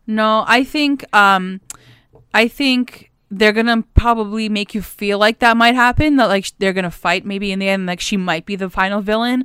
No, 0.06 0.42
I 0.48 0.64
think 0.64 1.04
um 1.14 1.60
I 2.32 2.48
think 2.48 3.12
they're 3.30 3.52
gonna 3.52 3.84
probably 3.92 4.48
make 4.48 4.74
you 4.74 4.80
feel 4.80 5.18
like 5.18 5.40
that 5.40 5.58
might 5.58 5.74
happen. 5.74 6.16
That 6.16 6.28
like 6.28 6.50
they're 6.58 6.72
gonna 6.72 6.90
fight 6.90 7.26
maybe 7.26 7.52
in 7.52 7.58
the 7.58 7.68
end, 7.68 7.84
like 7.84 8.00
she 8.00 8.16
might 8.16 8.46
be 8.46 8.56
the 8.56 8.70
final 8.70 9.02
villain. 9.02 9.44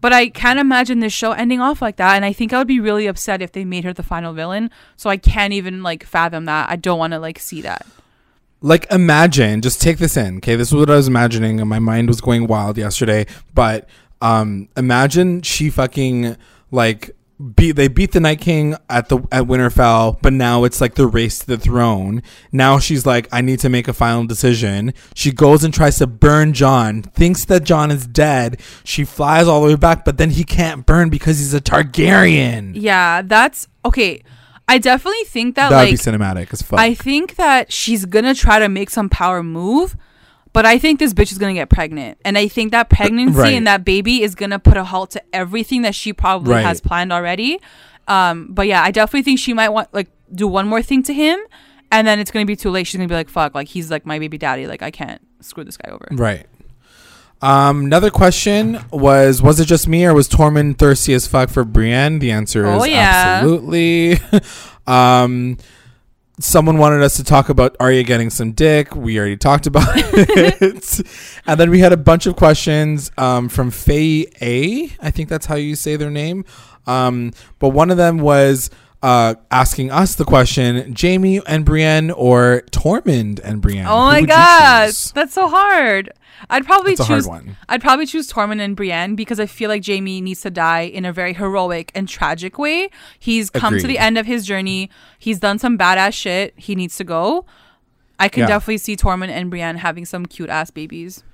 But 0.00 0.12
I 0.12 0.28
can't 0.30 0.58
imagine 0.58 1.00
this 1.00 1.12
show 1.12 1.32
ending 1.32 1.60
off 1.60 1.82
like 1.82 1.96
that, 1.96 2.16
and 2.16 2.24
I 2.24 2.32
think 2.32 2.52
I 2.52 2.58
would 2.58 2.66
be 2.68 2.80
really 2.80 3.06
upset 3.06 3.42
if 3.42 3.52
they 3.52 3.64
made 3.64 3.84
her 3.84 3.92
the 3.92 4.02
final 4.02 4.32
villain. 4.32 4.70
So 4.96 5.10
I 5.10 5.16
can't 5.18 5.52
even 5.52 5.82
like 5.82 6.04
fathom 6.04 6.46
that. 6.46 6.70
I 6.70 6.76
don't 6.76 6.98
want 6.98 7.12
to 7.12 7.18
like 7.18 7.38
see 7.38 7.60
that. 7.62 7.86
like 8.62 8.90
imagine 8.90 9.62
just 9.62 9.80
take 9.80 9.96
this 9.98 10.16
in 10.18 10.36
okay 10.36 10.54
this 10.54 10.68
is 10.68 10.74
what 10.74 10.90
i 10.90 10.94
was 10.96 11.08
imagining 11.08 11.60
and 11.60 11.68
my 11.68 11.78
mind 11.78 12.08
was 12.08 12.20
going 12.20 12.46
wild 12.46 12.76
yesterday 12.76 13.24
but 13.54 13.88
um 14.20 14.68
imagine 14.76 15.40
she 15.40 15.70
fucking 15.70 16.36
like 16.70 17.10
beat 17.40 17.72
they 17.72 17.88
beat 17.88 18.12
the 18.12 18.20
night 18.20 18.40
king 18.40 18.76
at 18.88 19.08
the 19.08 19.18
at 19.32 19.44
winterfell 19.44 20.20
but 20.20 20.32
now 20.32 20.64
it's 20.64 20.80
like 20.80 20.94
the 20.94 21.06
race 21.06 21.38
to 21.40 21.46
the 21.46 21.58
throne. 21.58 22.22
Now 22.52 22.78
she's 22.78 23.06
like 23.06 23.28
i 23.32 23.40
need 23.40 23.60
to 23.60 23.68
make 23.68 23.88
a 23.88 23.92
final 23.92 24.24
decision. 24.26 24.92
She 25.14 25.32
goes 25.32 25.64
and 25.64 25.72
tries 25.72 25.98
to 25.98 26.06
burn 26.06 26.52
jon 26.52 27.02
thinks 27.02 27.44
that 27.46 27.64
jon 27.64 27.90
is 27.90 28.06
dead. 28.06 28.60
She 28.84 29.04
flies 29.04 29.48
all 29.48 29.62
the 29.62 29.68
way 29.68 29.76
back 29.76 30.04
but 30.04 30.18
then 30.18 30.30
he 30.30 30.44
can't 30.44 30.84
burn 30.84 31.08
because 31.08 31.38
he's 31.38 31.54
a 31.54 31.60
targaryen. 31.60 32.72
Yeah, 32.74 33.22
that's 33.22 33.68
okay. 33.84 34.22
I 34.70 34.78
definitely 34.78 35.24
think 35.24 35.56
that 35.56 35.70
that 35.70 35.76
would 35.76 35.90
like 35.90 35.90
be 35.90 35.96
cinematic 35.96 36.52
as 36.52 36.62
fuck. 36.62 36.78
I 36.78 36.94
think 36.94 37.34
that 37.34 37.72
she's 37.72 38.04
gonna 38.04 38.34
try 38.34 38.60
to 38.60 38.68
make 38.68 38.88
some 38.90 39.08
power 39.08 39.42
move, 39.42 39.96
but 40.52 40.66
I 40.66 40.78
think 40.78 40.98
this 40.98 41.12
bitch 41.14 41.32
is 41.32 41.38
gonna 41.38 41.54
get 41.54 41.68
pregnant, 41.68 42.18
and 42.24 42.36
I 42.38 42.48
think 42.48 42.72
that 42.72 42.88
pregnancy 42.90 43.38
Right. 43.38 43.54
and 43.54 43.66
that 43.66 43.84
baby 43.84 44.22
is 44.22 44.34
gonna 44.34 44.58
put 44.58 44.76
a 44.76 44.84
halt 44.84 45.10
to 45.12 45.22
everything 45.32 45.82
that 45.82 45.94
she 45.94 46.12
probably 46.12 46.54
Right. 46.54 46.64
has 46.64 46.80
planned 46.80 47.12
already. 47.12 47.58
Um, 48.08 48.48
but 48.50 48.66
yeah, 48.66 48.82
I 48.82 48.90
definitely 48.90 49.22
think 49.22 49.38
she 49.38 49.52
might 49.54 49.68
want 49.68 49.88
like 49.92 50.08
do 50.34 50.48
one 50.48 50.66
more 50.66 50.82
thing 50.82 51.02
to 51.04 51.14
him, 51.14 51.38
and 51.92 52.06
then 52.06 52.18
it's 52.18 52.30
gonna 52.30 52.44
be 52.46 52.56
too 52.56 52.70
late. 52.70 52.86
She's 52.86 52.96
gonna 52.96 53.08
be 53.08 53.14
like, 53.14 53.28
"Fuck!" 53.28 53.54
Like 53.54 53.68
he's 53.68 53.90
like 53.90 54.04
my 54.06 54.18
baby 54.18 54.38
daddy. 54.38 54.66
Like 54.66 54.82
I 54.82 54.90
can't 54.90 55.20
screw 55.40 55.62
this 55.64 55.76
guy 55.76 55.90
over. 55.92 56.08
Right. 56.10 56.46
Um, 57.42 57.84
another 57.86 58.10
question 58.10 58.78
was: 58.92 59.40
Was 59.40 59.60
it 59.60 59.64
just 59.66 59.88
me, 59.88 60.04
or 60.04 60.12
was 60.12 60.28
Tormund 60.28 60.76
thirsty 60.78 61.14
as 61.14 61.26
fuck 61.26 61.48
for 61.48 61.64
Brienne? 61.64 62.18
The 62.18 62.30
answer 62.32 62.66
is 62.66 62.82
Oh, 62.82 62.84
yeah. 62.84 63.38
absolutely. 63.40 64.18
um, 64.86 65.56
someone 66.40 66.78
wanted 66.78 67.02
us 67.02 67.16
to 67.16 67.24
talk 67.24 67.48
about 67.48 67.76
Arya 67.78 68.02
getting 68.02 68.30
some 68.30 68.52
dick. 68.52 68.94
We 68.96 69.18
already 69.18 69.36
talked 69.36 69.66
about 69.66 69.88
it, 69.94 71.00
and 71.46 71.60
then 71.60 71.70
we 71.70 71.80
had 71.80 71.92
a 71.92 71.96
bunch 71.96 72.26
of 72.26 72.36
questions 72.36 73.10
um, 73.16 73.48
from 73.48 73.70
Faye 73.70 74.26
A. 74.40 74.92
I 75.00 75.10
think 75.10 75.28
that's 75.28 75.46
how 75.46 75.54
you 75.56 75.76
say 75.76 75.96
their 75.96 76.10
name. 76.10 76.44
Um, 76.86 77.32
but 77.58 77.68
one 77.70 77.90
of 77.90 77.96
them 77.96 78.18
was 78.18 78.70
uh, 79.02 79.34
asking 79.50 79.90
us 79.90 80.14
the 80.14 80.24
question: 80.24 80.94
Jaime 81.00 81.40
and 81.46 81.64
Brienne, 81.64 82.10
or 82.10 82.62
Tormund 82.70 83.40
and 83.42 83.60
Brienne? 83.62 83.86
Oh 83.86 84.06
my 84.06 84.22
god, 84.22 84.92
that's 85.14 85.32
so 85.34 85.48
hard. 85.48 86.12
I'd 86.48 86.64
probably 86.64 86.94
That's 86.94 87.06
choose. 87.08 87.28
one. 87.28 87.56
I'd 87.68 87.82
probably 87.82 88.06
choose 88.06 88.32
Tormund 88.32 88.60
and 88.62 88.74
Brienne 88.74 89.14
because 89.14 89.38
I 89.38 89.44
feel 89.44 89.68
like 89.68 89.84
Jaime 89.86 90.22
needs 90.22 90.40
to 90.40 90.50
die 90.50 90.80
in 90.82 91.04
a 91.04 91.12
very 91.12 91.34
heroic 91.34 91.92
and 91.94 92.08
tragic 92.08 92.58
way. 92.58 92.88
He's 93.18 93.50
come 93.50 93.78
to 93.78 93.86
the 93.86 93.98
end 93.98 94.16
of 94.16 94.24
his 94.24 94.46
journey. 94.46 94.88
He's 95.18 95.38
done 95.38 95.58
some 95.58 95.76
badass 95.76 96.14
shit. 96.14 96.54
He 96.56 96.74
needs 96.74 96.96
to 96.96 97.04
go. 97.04 97.44
I 98.18 98.28
can 98.28 98.40
Yeah. 98.42 98.46
definitely 98.48 98.78
see 98.78 98.96
Tormund 98.96 99.28
and 99.28 99.50
Brienne 99.50 99.76
having 99.76 100.06
some 100.06 100.24
cute 100.24 100.48
ass 100.48 100.70
babies. 100.70 101.24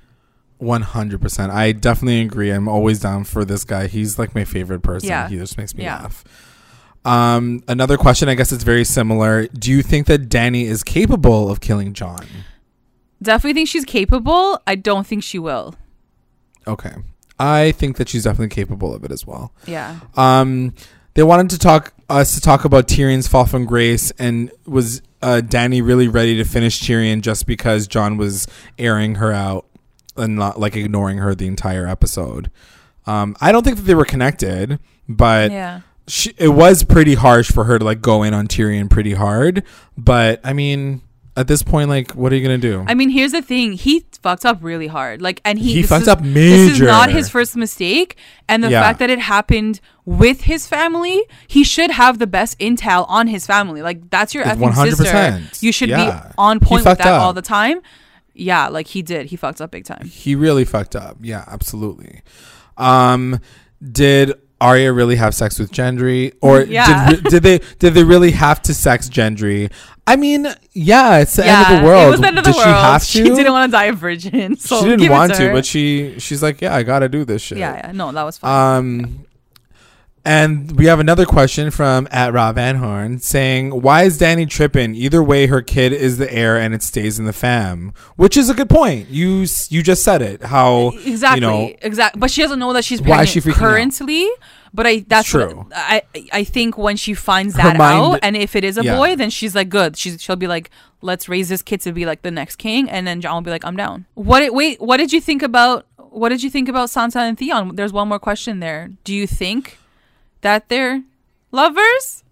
One 0.59 0.83
hundred 0.83 1.21
percent. 1.23 1.53
I 1.53 1.71
definitely 1.73 2.21
agree. 2.23 2.51
I'm 2.51 2.67
always 2.67 2.99
down 2.99 3.25
for 3.25 3.45
this 3.45 3.63
guy. 3.63 3.87
He's 3.87 4.19
like 4.19 4.35
my 4.35 4.45
favorite 4.45 4.81
person. 4.83 5.09
Yeah. 5.09 5.29
He 5.29 5.37
just 5.37 5.57
makes 5.57 5.75
me 5.75 5.85
Yeah. 5.85 6.03
laugh. 6.03 6.25
Um, 7.07 7.63
another 7.69 7.97
question. 7.97 8.29
I 8.29 8.35
guess 8.35 8.53
it's 8.53 8.65
very 8.65 8.85
similar. 8.85 9.47
Do 9.49 9.71
you 9.71 9.83
think 9.83 10.07
that 10.09 10.29
Dany 10.29 10.65
is 10.65 10.83
capable 10.83 11.51
of 11.51 11.61
killing 11.61 11.93
Jon? 11.93 12.27
Definitely 13.23 13.55
think 13.55 13.69
she's 13.69 13.85
capable. 13.85 14.61
I 14.67 14.75
don't 14.75 15.07
think 15.07 15.23
she 15.23 15.39
will. 15.39 15.75
Okay. 16.67 16.93
I 17.39 17.73
think 17.73 17.97
that 17.99 18.09
she's 18.09 18.25
definitely 18.25 18.49
capable 18.55 18.95
of 18.95 19.05
it 19.05 19.13
as 19.13 19.27
well. 19.27 19.53
Yeah. 19.67 20.01
Um, 20.17 20.75
they 21.15 21.23
wanted 21.23 21.51
to 21.51 21.59
talk 21.59 21.93
us 22.09 22.35
to 22.35 22.41
talk 22.41 22.65
about 22.65 22.89
Tyrion's 22.89 23.27
fall 23.29 23.47
from 23.47 23.65
grace, 23.67 24.11
and 24.19 24.51
was 24.67 25.01
uh, 25.23 25.41
Dany 25.45 25.85
really 25.85 26.09
ready 26.09 26.37
to 26.37 26.45
finish 26.45 26.81
Tyrion 26.81 27.21
just 27.21 27.47
because 27.47 27.87
Jon 27.87 28.17
was 28.17 28.47
airing 28.79 29.17
her 29.17 29.33
out 29.33 29.67
and 30.17 30.37
not 30.37 30.59
like 30.61 30.77
ignoring 30.77 31.19
her 31.19 31.35
the 31.35 31.47
entire 31.47 31.87
episode? 31.87 32.51
Um, 33.07 33.37
I 33.41 33.53
don't 33.53 33.63
think 33.65 33.77
that 33.77 33.85
they 33.85 33.95
were 33.95 34.05
connected, 34.05 34.79
but 35.09 35.51
Yeah. 35.53 35.81
She, 36.09 36.33
it 36.39 36.49
was 36.49 36.85
pretty 36.85 37.15
harsh 37.15 37.51
for 37.51 37.65
her 37.65 37.79
to 37.79 37.85
like 37.85 38.01
go 38.01 38.23
in 38.23 38.35
on 38.35 38.47
Tyrion 38.49 38.89
pretty 38.91 39.15
hard. 39.15 39.65
But 39.99 40.41
I 40.45 40.53
mean, 40.53 41.03
at 41.37 41.49
this 41.49 41.63
point, 41.63 41.91
like, 41.91 42.13
what 42.13 42.33
are 42.33 42.37
you 42.37 42.43
gonna 42.43 42.57
do? 42.59 42.85
I 42.89 42.95
mean, 42.95 43.11
here's 43.11 43.33
the 43.33 43.43
thing. 43.43 43.73
He 43.73 44.05
fucked 44.23 44.47
up 44.47 44.59
really 44.63 44.87
hard. 44.87 45.21
Like, 45.21 45.41
and 45.45 45.59
he 45.59 45.75
He 45.75 45.83
fucked 45.83 46.03
is- 46.03 46.09
up 46.09 46.23
This 46.23 46.73
is 46.73 46.81
not 46.81 47.11
his 47.11 47.29
first 47.29 47.57
mistake, 47.57 48.17
and 48.49 48.65
the 48.65 48.71
Yeah. 48.71 48.81
fact 48.83 48.99
that 49.01 49.11
it 49.11 49.19
happened 49.19 49.81
with 50.07 50.43
his 50.43 50.67
family, 50.67 51.23
he 51.47 51.63
should 51.65 51.91
have 51.91 52.19
the 52.19 52.27
best 52.27 52.59
intel 52.59 53.05
on 53.09 53.27
his 53.27 53.47
family. 53.47 53.83
Like, 53.83 54.09
that's 54.09 54.33
your 54.35 54.45
It's 54.45 54.53
effing 54.53 54.73
100%. 54.73 55.43
sister. 55.51 55.67
You 55.67 55.73
should 55.73 55.89
Yeah. 55.91 56.29
be 56.29 56.35
on 56.39 56.59
point 56.61 56.87
with 56.87 56.99
that 56.99 57.07
up. 57.07 57.21
all 57.23 57.33
the 57.33 57.43
time. 57.43 57.81
Yeah, 58.33 58.69
like 58.69 58.87
he 58.89 59.03
did. 59.03 59.27
He 59.27 59.37
fucked 59.37 59.61
up 59.61 59.71
big 59.73 59.85
time. 59.85 60.07
he 60.07 60.35
really 60.35 60.65
fucked 60.65 60.95
up. 60.97 61.17
Yeah, 61.21 61.45
absolutely. 61.49 62.23
Um, 62.77 63.41
did 63.93 64.33
Arya 64.61 64.93
really 64.93 65.17
have 65.17 65.35
sex 65.35 65.59
with 65.59 65.71
Gendry, 65.71 66.33
or 66.41 66.63
Yeah. 66.63 67.11
did, 67.11 67.25
did 67.25 67.43
they 67.43 67.61
did 67.79 67.95
they 67.95 68.05
really 68.05 68.31
have 68.33 68.63
to 68.63 68.75
sex 68.75 69.09
Gendry? 69.09 69.71
I 70.07 70.17
mean, 70.17 70.47
yeah, 70.73 71.19
it's 71.19 71.35
the 71.37 71.45
yeah, 71.45 71.65
end 71.67 71.77
of 71.77 71.81
the 71.83 71.87
world. 71.89 72.07
It 72.07 72.11
was 72.13 72.21
the 72.21 72.27
end 72.29 72.39
of 72.39 72.45
the 72.45 72.51
world. 72.51 72.63
she 72.63 72.69
have 72.69 73.03
to? 73.03 73.07
She 73.07 73.23
didn't 73.25 73.53
want 73.53 73.71
to 73.71 73.77
die 73.77 73.85
a 73.87 73.93
virgin. 73.93 74.57
So 74.59 74.81
she 74.83 74.89
didn't 74.89 75.11
want 75.11 75.35
to, 75.35 75.53
but 75.53 75.67
she 75.67 76.19
she's 76.19 76.43
like, 76.43 76.61
yeah, 76.61 76.75
I 76.75 76.83
gotta 76.85 77.09
do 77.09 77.25
this 77.25 77.43
shit. 77.43 77.59
yeah, 77.59 77.77
yeah, 77.87 77.93
no, 77.93 78.13
that 78.13 78.23
was 78.23 78.39
fine. 78.39 78.79
Um, 78.79 79.27
and 80.27 80.73
we 80.77 80.87
have 80.87 80.99
another 81.01 81.25
question 81.25 81.71
from 81.71 82.09
at 82.11 82.33
Rob 82.33 82.57
Van 82.57 82.77
Horn 82.77 83.19
saying, 83.21 83.71
"Why 83.83 84.03
is 84.03 84.19
Dany 84.19 84.49
tripping? 84.51 84.95
Either 84.95 85.23
way, 85.23 85.47
her 85.47 85.63
kid 85.63 85.93
is 85.93 86.19
the 86.19 86.31
heir, 86.33 86.57
and 86.59 86.75
it 86.75 86.83
stays 86.83 87.19
in 87.19 87.25
the 87.25 87.33
fam." 87.33 87.93
Which 88.17 88.37
is 88.37 88.51
a 88.51 88.55
good 88.55 88.69
point. 88.69 89.09
You 89.09 89.47
you 89.71 89.83
just 89.83 90.03
said 90.03 90.21
it. 90.23 90.43
How 90.43 90.89
exactly, 91.07 91.37
You 91.37 91.41
know, 91.47 91.75
exactly. 91.81 92.19
But 92.21 92.31
she 92.31 92.43
doesn't 92.43 92.59
know 92.59 92.73
that 92.73 92.85
she's 92.85 93.01
Why 93.01 93.07
pregnant 93.19 93.29
is 93.29 93.33
she 93.33 93.41
freaking 93.41 93.53
out? 93.53 93.59
currently. 93.59 94.29
But 94.75 94.87
I 94.87 95.05
that's 95.09 95.33
what- 95.33 95.49
True. 95.51 95.67
I 95.75 96.03
I 96.33 96.45
think 96.45 96.77
when 96.77 96.97
she 96.97 97.15
finds 97.15 97.55
that 97.55 97.77
mind- 97.79 97.99
out, 97.99 98.19
and 98.23 98.37
if 98.37 98.55
it 98.57 98.65
is 98.65 98.77
a 98.77 98.85
Yeah. 98.85 98.97
boy, 98.97 99.17
then 99.17 99.31
she's 99.31 99.55
like 99.55 99.69
good. 99.71 99.97
She's 99.97 100.21
she'll 100.21 100.37
be 100.37 100.49
like, 100.49 100.71
let's 101.01 101.29
raise 101.29 101.49
this 101.49 101.63
kid 101.63 101.81
to 101.83 101.93
be 101.93 102.05
like 102.05 102.23
the 102.23 102.31
next 102.31 102.57
king, 102.57 102.91
and 102.91 103.07
then 103.07 103.21
Jon 103.21 103.35
will 103.37 103.43
be 103.43 103.51
like, 103.51 103.65
I'm 103.65 103.77
down. 103.77 104.05
What? 104.15 104.43
It, 104.43 104.53
wait, 104.53 104.81
what 104.83 104.97
did 104.99 105.13
you 105.15 105.21
think 105.21 105.43
about? 105.43 105.87
What 106.11 106.31
did 106.31 106.43
you 106.43 106.51
think 106.51 106.69
about 106.69 106.89
Sansa 106.89 107.17
and 107.29 107.39
Theon? 107.39 107.77
There's 107.77 107.93
one 107.93 108.09
more 108.09 108.19
question 108.19 108.61
there. 108.61 108.91
Do 109.05 109.15
you 109.15 109.27
think 109.27 109.79
that 110.47 110.69
they're 110.69 111.03
lovers 111.51 112.23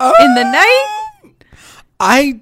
in 0.00 0.34
the 0.34 0.44
um, 0.44 0.52
night? 0.52 1.34
I, 2.00 2.40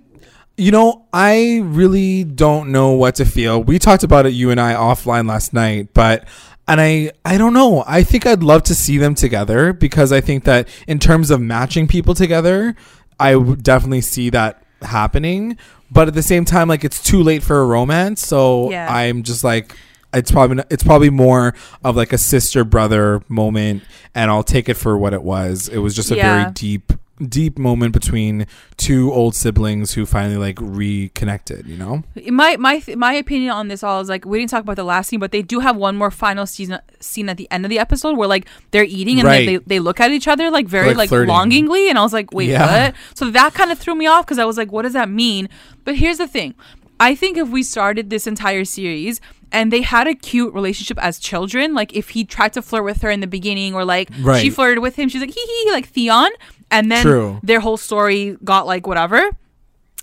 you 0.57 0.71
know, 0.71 1.05
I 1.13 1.61
really 1.63 2.25
don't 2.25 2.73
know 2.73 2.93
what 2.93 3.17
to 3.17 3.27
feel. 3.27 3.63
We 3.63 3.79
talked 3.79 4.03
about 4.03 4.25
it, 4.25 4.33
you 4.33 4.51
and 4.51 4.59
I, 4.59 4.73
offline 4.73 5.29
last 5.29 5.53
night, 5.53 5.93
but. 5.93 6.27
And 6.67 6.81
I, 6.81 7.11
I 7.25 7.37
don't 7.37 7.53
know. 7.53 7.83
I 7.85 8.05
think 8.05 8.27
I'd 8.27 8.45
love 8.45 8.63
to 8.65 8.77
see 8.77 8.97
them 8.97 9.17
together 9.17 9.73
because 9.73 10.13
I 10.13 10.21
think 10.21 10.45
that 10.45 10.69
in 10.87 11.01
terms 11.01 11.33
of 11.33 11.41
matching 11.41 11.89
people 11.89 12.15
together, 12.15 12.77
I 13.19 13.35
would 13.35 13.65
definitely 13.65 14.03
see 14.03 14.31
that 14.31 14.63
happening. 14.81 15.59
But 15.91 16.07
at 16.07 16.15
the 16.15 16.23
same 16.23 16.45
time, 16.45 16.69
like 16.69 16.85
it's 16.85 17.03
too 17.03 17.25
late 17.25 17.43
for 17.43 17.61
a 17.61 17.67
romance, 17.67 18.25
so 18.25 18.71
Yeah. 18.71 18.87
I'm 18.89 19.25
just 19.25 19.43
like, 19.43 19.75
it's 20.13 20.31
probably 20.31 20.57
not- 20.57 20.67
it's 20.71 20.83
probably 20.83 21.11
more 21.11 21.55
of 21.85 21.97
like 21.97 22.13
a 22.13 22.19
sister 22.19 22.65
brother 22.65 23.23
moment, 23.29 23.83
and 24.15 24.31
I'll 24.31 24.43
take 24.43 24.69
it 24.69 24.75
for 24.75 24.97
what 24.99 25.13
it 25.13 25.23
was. 25.23 25.69
It 25.69 25.79
was 25.79 25.95
just 25.95 26.11
a 26.11 26.17
Yeah. 26.17 26.43
very 26.43 26.53
deep 26.53 26.93
deep 27.29 27.59
moment 27.59 27.93
between 27.93 28.47
two 28.79 29.13
old 29.13 29.35
siblings 29.35 29.93
who 29.93 30.07
finally 30.07 30.39
like 30.39 30.59
reconnected 30.59 31.67
you 31.67 31.77
know 31.77 32.03
my 32.31 32.57
my 32.57 32.83
my 32.97 33.13
opinion 33.13 33.51
on 33.51 33.69
this 33.69 33.83
all 33.83 34.01
is 34.01 34.09
like 34.09 34.25
we 34.25 34.39
didn't 34.39 34.49
talk 34.51 34.63
about 34.63 34.77
the 34.77 34.85
last 34.85 35.09
scene, 35.09 35.21
but 35.21 35.31
they 35.31 35.43
do 35.43 35.61
have 35.61 35.77
one 35.77 35.97
more 35.97 36.11
final 36.11 36.47
season 36.47 36.79
scene 36.99 37.29
at 37.29 37.37
the 37.37 37.47
end 37.51 37.67
of 37.67 37.69
the 37.69 37.79
episode 37.79 38.17
where 38.17 38.27
like 38.27 38.47
they're 38.71 38.85
eating 38.85 39.19
and 39.19 39.27
Right. 39.29 39.45
they, 39.47 39.57
they 39.57 39.65
they 39.67 39.79
look 39.81 40.01
at 40.01 40.11
each 40.13 40.29
other 40.29 40.51
like 40.51 40.67
very 40.67 40.95
Like 40.95 41.11
like, 41.11 41.29
longingly, 41.29 41.91
and 41.91 41.99
I 41.99 42.03
was 42.03 42.15
like, 42.15 42.33
wait, 42.33 42.49
Yeah. 42.49 42.87
what? 42.87 42.95
So 43.15 43.31
that 43.31 43.53
kind 43.53 43.71
of 43.71 43.79
threw 43.79 43.95
me 43.95 44.07
off 44.07 44.25
because 44.25 44.39
I 44.39 44.47
was 44.47 44.57
like, 44.57 44.73
what 44.73 44.83
does 44.83 44.95
that 44.95 45.11
mean? 45.11 45.49
But 45.85 45.97
here's 45.97 46.17
the 46.19 46.27
thing, 46.29 46.55
I 47.01 47.15
think 47.17 47.37
if 47.39 47.49
we 47.49 47.63
started 47.65 48.11
this 48.11 48.27
entire 48.29 48.65
series. 48.65 49.21
And 49.53 49.73
they 49.73 49.83
had 49.83 50.07
a 50.07 50.15
cute 50.15 50.55
relationship 50.55 50.97
as 51.03 51.19
children. 51.19 51.75
Like 51.75 51.93
if 51.93 52.11
he 52.11 52.25
tried 52.25 52.53
to 52.53 52.63
flirt 52.63 52.85
with 52.85 53.03
her 53.03 53.11
in 53.11 53.19
the 53.19 53.27
beginning, 53.27 53.75
or 53.75 53.85
like 53.85 54.09
Right. 54.21 54.41
she 54.41 54.49
flirted 54.49 54.79
with 54.81 54.95
him, 54.95 55.09
she's 55.09 55.21
like 55.21 55.35
hee 55.35 55.45
hee, 55.65 55.73
like 55.73 55.89
Theon. 55.89 56.31
And 56.71 56.89
then 56.93 57.03
True. 57.03 57.41
their 57.43 57.59
whole 57.59 57.77
story 57.77 58.37
got 58.45 58.69
like 58.69 58.87
whatever. 58.87 59.29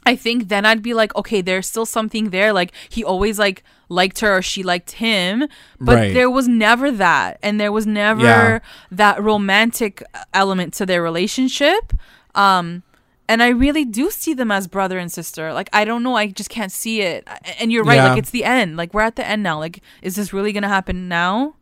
I 0.06 0.18
think 0.18 0.50
then 0.50 0.66
I'd 0.66 0.82
be 0.84 0.94
like, 0.94 1.16
okay, 1.16 1.40
there's 1.42 1.66
still 1.66 1.86
something 1.86 2.32
there. 2.32 2.52
Like 2.52 2.74
he 2.90 3.06
always 3.06 3.40
like 3.40 3.64
liked 3.88 4.20
her 4.20 4.36
or 4.36 4.42
she 4.42 4.64
liked 4.64 4.92
him, 4.92 5.48
but 5.80 5.96
Right. 5.96 6.14
there 6.14 6.30
was 6.30 6.50
never 6.50 6.92
that, 6.92 7.40
and 7.42 7.58
there 7.58 7.72
was 7.72 7.88
never 7.88 8.24
Yeah. 8.26 8.60
that 8.92 9.24
romantic 9.24 10.04
element 10.34 10.74
to 10.74 10.86
their 10.86 11.02
relationship. 11.02 11.94
Um, 12.36 12.84
and 13.30 13.44
I 13.44 13.50
really 13.50 13.86
do 13.86 14.10
see 14.12 14.34
them 14.34 14.52
as 14.52 14.68
brother 14.68 14.98
and 14.98 15.12
sister. 15.12 15.54
Like 15.54 15.70
I 15.74 15.86
don't 15.86 16.04
know, 16.04 16.16
I 16.16 16.28
just 16.28 16.50
can't 16.50 16.72
see 16.72 17.02
it. 17.02 17.28
And 17.60 17.72
you're 17.72 17.84
right, 17.84 17.96
Yeah. 17.96 18.10
like 18.10 18.20
it's 18.20 18.30
the 18.32 18.44
end. 18.44 18.78
Like 18.78 18.94
we're 18.94 19.02
at 19.02 19.16
the 19.16 19.28
end 19.28 19.44
now. 19.44 19.60
Like 19.60 19.82
is 20.02 20.16
this 20.16 20.34
really 20.34 20.52
gonna 20.54 20.70
happen 20.70 21.08
now? 21.08 21.56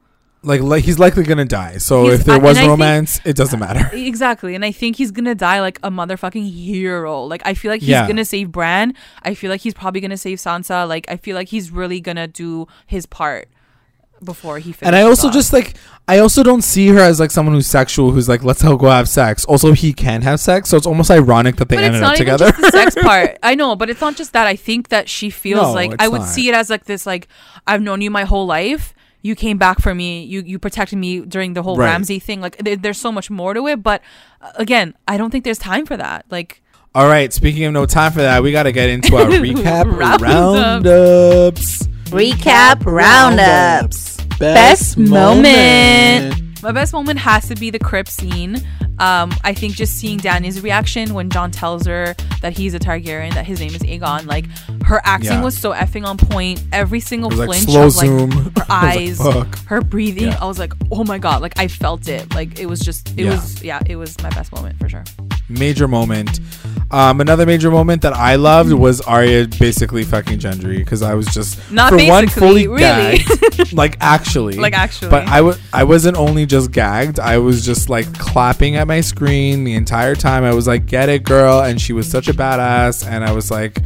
like, 0.44 0.62
like 0.62 0.84
he's 0.84 1.00
likely 1.00 1.24
gonna 1.24 1.44
die 1.44 1.78
so 1.80 2.04
He's- 2.04 2.20
if 2.20 2.26
there 2.28 2.36
I- 2.36 2.38
was 2.38 2.56
I 2.56 2.60
think- 2.62 2.70
romance 2.70 3.20
it 3.26 3.36
doesn't 3.36 3.60
matter 3.60 3.90
Exactly. 3.98 4.54
And 4.54 4.64
I 4.64 4.72
think 4.72 4.96
he's 4.96 5.10
gonna 5.10 5.34
die 5.34 5.60
like 5.60 5.80
a 5.82 5.90
motherfucking 5.90 6.48
hero. 6.54 7.24
Like 7.24 7.42
I 7.46 7.56
feel 7.56 7.72
like 7.72 7.82
he's 7.82 7.90
Yeah. 7.90 8.08
gonna 8.08 8.26
save 8.26 8.52
Bran. 8.52 8.94
I 9.24 9.34
feel 9.34 9.50
like 9.50 9.62
he's 9.62 9.74
probably 9.74 10.02
gonna 10.02 10.18
save 10.18 10.38
Sansa. 10.38 10.88
Like 10.88 11.06
I 11.10 11.18
feel 11.18 11.36
like 11.36 11.48
he's 11.50 11.72
really 11.72 12.00
gonna 12.00 12.28
do 12.28 12.68
his 12.86 13.08
part 13.08 13.48
before 14.24 14.60
he 14.60 14.74
and 14.82 14.96
i 14.96 15.02
also 15.02 15.30
just 15.30 15.52
like 15.54 15.76
i 16.08 16.20
also 16.20 16.42
don't 16.42 16.62
see 16.64 16.88
her 16.88 17.00
as 17.00 17.20
like 17.20 17.30
someone 17.32 17.54
who's 17.54 17.68
sexual 17.68 18.12
who's 18.12 18.30
like 18.30 18.44
let's 18.44 18.64
all 18.64 18.78
go 18.78 18.90
have 18.90 19.10
sex 19.10 19.44
also 19.46 19.74
he 19.74 19.92
can 19.94 20.22
have 20.22 20.40
sex 20.40 20.70
so 20.70 20.78
it's 20.78 20.88
almost 20.88 21.12
ironic 21.12 21.58
that 21.58 21.68
they 21.70 21.76
but 21.76 21.84
it's 21.84 21.88
ended 21.88 22.02
not 22.02 22.12
up 22.14 22.18
together 22.18 22.50
just 22.50 22.62
the 22.62 22.72
sex 22.72 22.96
part. 23.02 23.38
I 23.44 23.56
know, 23.56 23.76
but 23.76 23.90
it's 23.90 24.02
not 24.02 24.16
just 24.16 24.34
that. 24.34 24.48
I 24.48 24.56
think 24.56 24.88
that 24.90 25.10
she 25.10 25.30
feels 25.30 25.62
No, 25.68 25.74
like 25.74 25.94
I 26.00 26.08
would 26.08 26.22
not. 26.22 26.30
see 26.30 26.48
it 26.50 26.56
as 26.56 26.70
like 26.70 26.86
this. 26.86 27.06
Like 27.06 27.28
I've 27.68 27.82
known 27.82 28.02
you 28.02 28.10
my 28.10 28.24
whole 28.24 28.46
life. 28.46 28.94
You 29.22 29.36
came 29.36 29.58
back 29.58 29.80
for 29.82 29.94
me. 29.94 30.24
You 30.24 30.42
you 30.46 30.60
protected 30.60 30.98
me 30.98 31.20
during 31.22 31.54
the 31.54 31.62
whole 31.62 31.78
Right. 31.78 31.88
Ramsay 31.88 32.20
thing. 32.20 32.42
Like 32.42 32.58
there, 32.58 32.76
there's 32.78 32.98
so 32.98 33.12
much 33.12 33.30
more 33.30 33.54
to 33.54 33.68
it. 33.68 33.84
But 33.84 34.02
uh, 34.42 34.52
again, 34.56 34.96
I 35.08 35.18
don't 35.18 35.30
think 35.30 35.44
there's 35.44 35.58
time 35.60 35.86
for 35.86 35.98
that. 35.98 36.26
Like 36.32 36.62
all 36.96 37.08
right 37.08 37.34
speaking 37.34 37.66
of 37.66 37.74
no 37.74 37.86
time 37.86 38.12
for 38.14 38.22
that 38.22 38.42
we 38.42 38.52
gotta 38.54 38.72
get 38.72 38.90
into 38.90 39.16
our 39.18 39.26
recap 39.30 39.86
Roundup. 40.00 40.22
roundups 40.22 41.88
Recap 42.12 42.86
roundups. 42.86 44.18
Best 44.40 44.98
moment. 44.98 46.42
My 46.62 46.72
best 46.72 46.94
moment 46.94 47.20
has 47.20 47.48
to 47.48 47.56
be 47.56 47.70
the 47.70 47.80
crypt 47.80 48.10
scene. 48.10 48.56
Um, 48.98 49.34
I 49.44 49.54
think 49.54 49.74
just 49.76 49.98
seeing 49.98 50.20
Dany's 50.20 50.62
reaction 50.62 51.14
when 51.14 51.30
Jon 51.30 51.52
tells 51.52 51.86
her 51.86 52.16
that 52.42 52.54
he's 52.58 52.74
a 52.74 52.80
Targaryen, 52.80 53.34
that 53.34 53.46
his 53.46 53.60
name 53.60 53.76
is 53.76 53.82
Aegon, 53.82 54.26
like 54.26 54.46
her 54.86 55.02
acting 55.04 55.32
Yeah. 55.34 55.44
was 55.44 55.58
so 55.58 55.74
effing 55.74 56.06
on 56.06 56.18
point. 56.18 56.64
Every 56.72 57.02
single 57.02 57.30
It 57.34 57.38
was 57.38 57.48
like 57.48 57.60
flinch 57.60 57.70
slow 57.72 57.88
of 57.88 57.96
like 57.98 58.06
zoom. 58.08 58.32
her 58.32 58.66
I 58.70 59.08
was 59.08 59.20
like, 59.20 59.30
eyes, 59.30 59.34
fuck. 59.52 59.58
her 59.68 59.82
breathing. 59.82 60.28
Yeah. 60.30 60.40
I 60.42 60.46
was 60.46 60.58
like, 60.60 60.72
oh 60.92 61.04
my 61.04 61.18
god, 61.18 61.42
like 61.42 61.60
I 61.60 61.68
felt 61.68 62.08
it. 62.08 62.34
Like 62.34 62.58
it 62.60 62.68
was 62.68 62.80
just, 62.80 63.10
it 63.12 63.26
Yeah. 63.26 63.32
was, 63.32 63.62
yeah, 63.64 63.80
it 63.86 63.98
was 63.98 64.18
my 64.24 64.30
best 64.30 64.54
moment 64.54 64.78
for 64.80 64.88
sure. 64.88 65.04
Major 65.50 65.88
moment. 65.88 66.40
Um, 66.92 67.20
another 67.20 67.46
major 67.48 67.72
moment 67.72 68.04
that 68.04 68.14
I 68.14 68.36
loved 68.36 68.72
was 68.72 69.02
Arya 69.02 69.48
basically 69.60 70.04
fucking 70.04 70.38
Gendry 70.40 70.78
because 70.78 71.02
I 71.02 71.16
was 71.16 71.26
just 71.34 71.60
Not 71.72 71.90
for 71.92 71.98
one 72.06 72.28
fully 72.28 72.68
really. 72.68 72.80
gagged, 72.80 73.74
like 73.74 73.98
actually, 74.00 74.56
Like, 74.56 74.74
actually. 74.78 75.10
But 75.10 75.28
I 75.28 75.42
was 75.42 75.60
I 75.74 75.84
wasn't 75.84 76.16
only 76.16 76.46
just 76.46 76.72
gagged. 76.72 77.20
I 77.20 77.40
was 77.40 77.66
just 77.66 77.90
like 77.90 78.12
clapping 78.20 78.76
at 78.76 78.88
my 78.88 79.02
screen 79.02 79.64
the 79.64 79.74
entire 79.74 80.16
time. 80.16 80.44
I 80.44 80.54
was 80.54 80.68
like, 80.68 80.86
"Get 80.86 81.10
it, 81.10 81.24
girl!" 81.24 81.62
And 81.62 81.82
she 81.82 81.92
was 81.92 82.08
such 82.10 82.28
a 82.28 82.34
badass, 82.34 83.06
and 83.06 83.26
I 83.26 83.32
was 83.32 83.50
like 83.50 83.80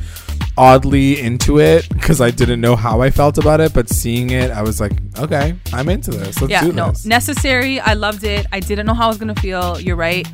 oddly 0.57 1.19
into 1.21 1.59
it 1.59 1.87
because 1.89 2.19
I 2.19 2.31
didn't 2.31 2.59
know 2.59 2.75
how 2.75 3.01
I 3.01 3.11
felt 3.11 3.37
about 3.37 3.61
it, 3.61 3.73
but 3.73 3.87
seeing 3.89 4.31
it, 4.31 4.51
I 4.51 4.61
was 4.61 4.81
like, 4.81 4.91
"Okay, 5.17 5.55
I'm 5.71 5.87
into 5.87 6.11
this. 6.11 6.41
Let's 6.41 6.51
yeah, 6.51 6.63
no, 6.67 6.89
this." 6.89 7.05
necessary. 7.05 7.79
I 7.79 7.93
loved 7.93 8.25
it. 8.25 8.45
I 8.51 8.59
didn't 8.59 8.85
know 8.85 8.93
how 8.93 9.05
I 9.05 9.07
was 9.07 9.17
gonna 9.17 9.35
feel. 9.35 9.79
You're 9.79 9.95
right. 9.95 10.27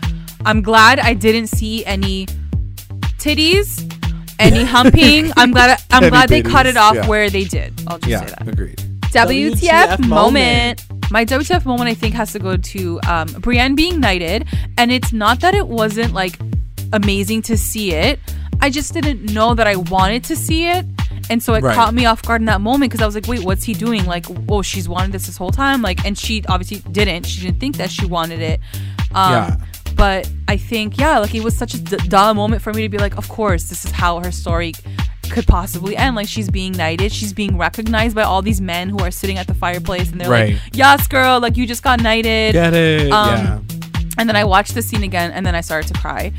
I'm 0.45 0.61
glad 0.61 0.99
I 0.99 1.13
didn't 1.13 1.47
see 1.47 1.83
any 1.85 2.27
titties, 3.17 3.81
any 4.39 4.63
humping. 4.63 5.31
I'm 5.37 5.51
glad. 5.51 5.79
I'm 5.91 6.03
Any 6.03 6.09
glad 6.11 6.29
they 6.29 6.41
cut 6.41 6.65
it 6.65 6.77
off 6.77 6.95
yeah. 6.95 7.07
where 7.07 7.29
they 7.29 7.43
did. 7.45 7.73
I'll 7.87 7.97
just 7.99 8.09
yeah, 8.09 8.19
say 8.25 8.35
that. 8.37 8.47
agreed. 8.47 8.77
WTF, 9.11 9.97
WTF 9.97 10.07
moment. 10.07 10.83
My 11.11 11.23
WTF 11.23 11.65
moment, 11.65 11.89
I 11.89 11.93
think, 11.93 12.15
has 12.15 12.33
to 12.33 12.39
go 12.39 12.57
to 12.57 12.99
um, 13.07 13.27
Brienne 13.39 13.75
being 13.75 13.99
knighted, 13.99 14.47
and 14.77 14.91
it's 14.91 15.13
not 15.13 15.39
that 15.41 15.53
it 15.55 15.67
wasn't 15.67 16.13
like 16.13 16.37
amazing 16.93 17.41
to 17.43 17.57
see 17.57 17.93
it. 17.93 18.19
I 18.61 18.69
just 18.69 18.93
didn't 18.93 19.31
know 19.33 19.53
that 19.53 19.67
I 19.67 19.75
wanted 19.75 20.23
to 20.25 20.35
see 20.35 20.67
it, 20.67 20.85
And 21.29 21.41
so 21.41 21.55
it 21.55 21.63
Right. 21.63 21.73
caught 21.75 21.93
me 21.95 22.05
off 22.05 22.21
guard 22.21 22.41
in 22.41 22.45
that 22.45 22.61
moment 22.61 22.91
because 22.91 23.01
I 23.01 23.05
was 23.07 23.15
like, 23.15 23.27
wait, 23.27 23.43
what's 23.43 23.63
he 23.63 23.73
doing? 23.73 24.05
Like, 24.05 24.25
oh, 24.47 24.61
she's 24.61 24.87
wanted 24.87 25.11
this 25.11 25.25
this 25.25 25.37
whole 25.37 25.49
time. 25.51 25.81
Like, 25.81 26.05
and 26.05 26.15
she 26.17 26.43
obviously 26.47 26.79
didn't. 26.91 27.25
She 27.25 27.41
didn't 27.41 27.59
think 27.59 27.77
that 27.77 27.89
she 27.89 28.05
wanted 28.05 28.41
it. 28.41 28.59
Um, 29.13 29.31
Yeah. 29.33 29.55
But 29.95 30.29
I 30.47 30.57
think, 30.57 30.97
yeah, 30.97 31.19
like 31.19 31.33
it 31.33 31.43
was 31.43 31.55
such 31.55 31.73
a 31.73 31.79
d- 31.79 31.97
dull 32.09 32.33
moment 32.33 32.61
for 32.61 32.73
me 32.73 32.81
to 32.83 32.89
be 32.89 32.97
like, 32.97 33.17
of 33.17 33.27
course, 33.29 33.63
this 33.69 33.85
is 33.85 33.91
how 33.91 34.19
her 34.19 34.31
story 34.31 34.73
could 35.31 35.47
possibly 35.47 35.95
end. 35.97 36.15
Like, 36.15 36.27
she's 36.27 36.49
being 36.49 36.73
knighted. 36.73 37.11
She's 37.11 37.33
being 37.33 37.57
recognized 37.57 38.15
by 38.15 38.23
all 38.23 38.41
these 38.41 38.61
men 38.61 38.89
who 38.89 38.99
are 38.99 39.11
sitting 39.11 39.37
at 39.37 39.47
the 39.47 39.53
fireplace 39.53 40.11
and 40.11 40.19
they're 40.21 40.29
Right. 40.29 40.53
like, 40.53 40.61
yes, 40.73 41.07
girl, 41.07 41.39
like 41.39 41.55
you 41.57 41.65
just 41.65 41.81
got 41.83 42.01
knighted. 42.01 42.53
Get 42.53 42.73
it? 42.73 43.11
Um, 43.11 43.29
yeah. 43.29 43.59
And 44.17 44.29
then 44.29 44.35
I 44.37 44.43
watched 44.45 44.75
the 44.75 44.81
scene 44.81 45.03
again, 45.03 45.31
and 45.31 45.45
then 45.45 45.55
I 45.55 45.61
started 45.61 45.93
to 45.93 45.99
cry 45.99 46.31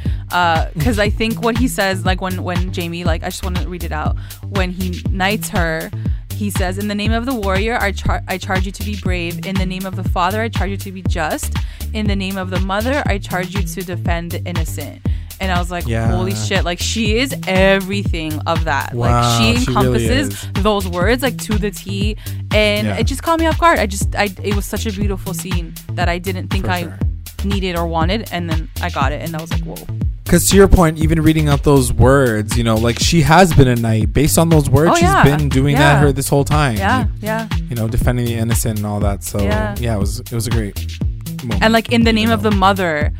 because 0.74 0.98
I 0.98 1.10
think 1.10 1.42
what 1.42 1.58
he 1.58 1.68
says, 1.68 2.06
like 2.06 2.22
when 2.22 2.42
when 2.42 2.72
Jaime, 2.72 3.04
like 3.04 3.22
I 3.22 3.26
just 3.26 3.44
want 3.44 3.58
to 3.58 3.68
read 3.68 3.84
it 3.84 3.92
out. 3.92 4.16
When 4.48 4.70
he 4.70 5.02
knights 5.10 5.50
her, 5.50 5.90
he 6.36 6.50
says, 6.50 6.78
"In 6.78 6.88
the 6.88 6.94
name 6.94 7.12
of 7.12 7.24
the 7.26 7.34
warrior, 7.34 7.76
I 7.80 7.92
char- 7.92 8.22
I 8.28 8.36
charge 8.38 8.64
you 8.66 8.72
to 8.72 8.84
be 8.84 8.96
brave. 8.96 9.46
In 9.46 9.54
the 9.56 9.66
name 9.66 9.84
of 9.86 9.96
the 9.96 10.04
father, 10.16 10.40
I 10.42 10.48
charge 10.48 10.70
you 10.70 10.76
to 10.78 10.92
be 10.92 11.02
just. 11.02 11.52
In 11.92 12.06
the 12.06 12.16
name 12.16 12.36
of 12.36 12.50
the 12.50 12.60
mother, 12.60 13.02
I 13.06 13.18
charge 13.18 13.54
you 13.54 13.62
to 13.62 13.82
defend 13.82 14.32
the 14.32 14.42
innocent." 14.44 15.00
And 15.38 15.52
I 15.52 15.58
was 15.58 15.70
like, 15.70 15.86
Yeah. 15.86 16.10
"Holy 16.16 16.34
shit! 16.34 16.64
Like 16.64 16.78
she 16.80 17.18
is 17.18 17.34
everything 17.46 18.38
of 18.46 18.64
that. 18.64 18.94
Wow, 18.94 19.06
like 19.20 19.24
she 19.38 19.60
she 19.64 19.70
really 19.70 19.86
encompasses 20.00 20.46
those 20.62 20.86
words 20.88 21.22
like 21.22 21.36
to 21.48 21.58
the 21.58 21.70
T." 21.70 22.16
And 22.52 22.86
Yeah. 22.88 22.96
it 23.00 23.04
just 23.04 23.22
caught 23.22 23.38
me 23.40 23.46
off 23.46 23.58
guard. 23.58 23.78
I 23.78 23.86
just, 23.86 24.14
I, 24.16 24.28
it 24.42 24.54
was 24.56 24.64
such 24.64 24.86
a 24.86 24.92
beautiful 24.92 25.34
scene 25.34 25.74
that 25.92 26.08
I 26.08 26.18
didn't 26.18 26.48
think 26.48 26.64
For 26.66 26.70
I 26.70 26.82
sure. 26.82 26.98
needed 27.44 27.76
or 27.76 27.86
wanted 27.86 28.28
and 28.32 28.48
then 28.50 28.68
i 28.82 28.88
got 28.90 29.12
it 29.12 29.20
and 29.22 29.36
i 29.36 29.40
was 29.40 29.50
like 29.52 29.62
whoa 29.62 29.76
Because 30.26 30.48
to 30.50 30.56
your 30.56 30.66
point, 30.66 30.98
even 30.98 31.22
reading 31.22 31.48
out 31.48 31.62
those 31.62 31.92
words, 31.92 32.56
you 32.58 32.64
know, 32.64 32.74
like 32.74 32.98
she 32.98 33.22
has 33.22 33.54
been 33.54 33.68
a 33.68 33.76
knight. 33.76 34.12
Based 34.12 34.38
on 34.38 34.48
those 34.48 34.68
words, 34.68 34.90
Oh, 34.90 34.94
she's 34.96 35.02
yeah. 35.04 35.22
been 35.22 35.48
doing 35.48 35.74
Yeah. 35.76 35.94
that 35.94 36.00
her 36.02 36.10
this 36.12 36.28
whole 36.28 36.42
time. 36.44 36.76
yeah 36.76 37.04
You, 37.04 37.10
yeah 37.22 37.48
you 37.70 37.76
know, 37.76 37.86
defending 37.86 38.24
the 38.26 38.34
innocent 38.34 38.78
and 38.78 38.86
all 38.86 38.98
that. 39.00 39.22
So 39.22 39.40
Yeah. 39.40 39.76
yeah, 39.78 39.94
it 39.94 40.00
was 40.00 40.18
it 40.20 40.32
was 40.32 40.46
a 40.48 40.50
great 40.50 40.74
moment. 41.44 41.62
and 41.62 41.72
like 41.72 41.92
in 41.92 42.02
the 42.02 42.12
name 42.12 42.28
you 42.28 42.34
of 42.34 42.42
the 42.42 42.50
mother 42.50 43.12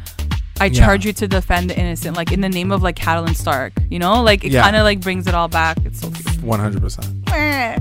i 0.61 0.67
Yeah. 0.67 0.85
charge 0.87 1.05
you 1.05 1.13
to 1.15 1.29
defend 1.29 1.71
the 1.71 1.79
innocent 1.79 2.17
like 2.17 2.33
in 2.33 2.41
the 2.41 2.49
name 2.49 2.73
of 2.73 2.83
like 2.83 2.97
Catelyn 2.97 3.35
stark 3.35 3.73
you 3.91 3.99
know 3.99 4.23
like 4.23 4.45
it 4.45 4.53
Yeah. 4.53 4.63
kind 4.63 4.77
of 4.77 4.83
like 4.85 5.01
brings 5.01 5.27
it 5.27 5.35
all 5.35 5.49
back 5.49 5.77
it's 5.85 6.01
so 6.01 6.11
cute 6.11 6.43
one 6.43 6.61
hundred 6.61 6.81
percent. 6.83 7.07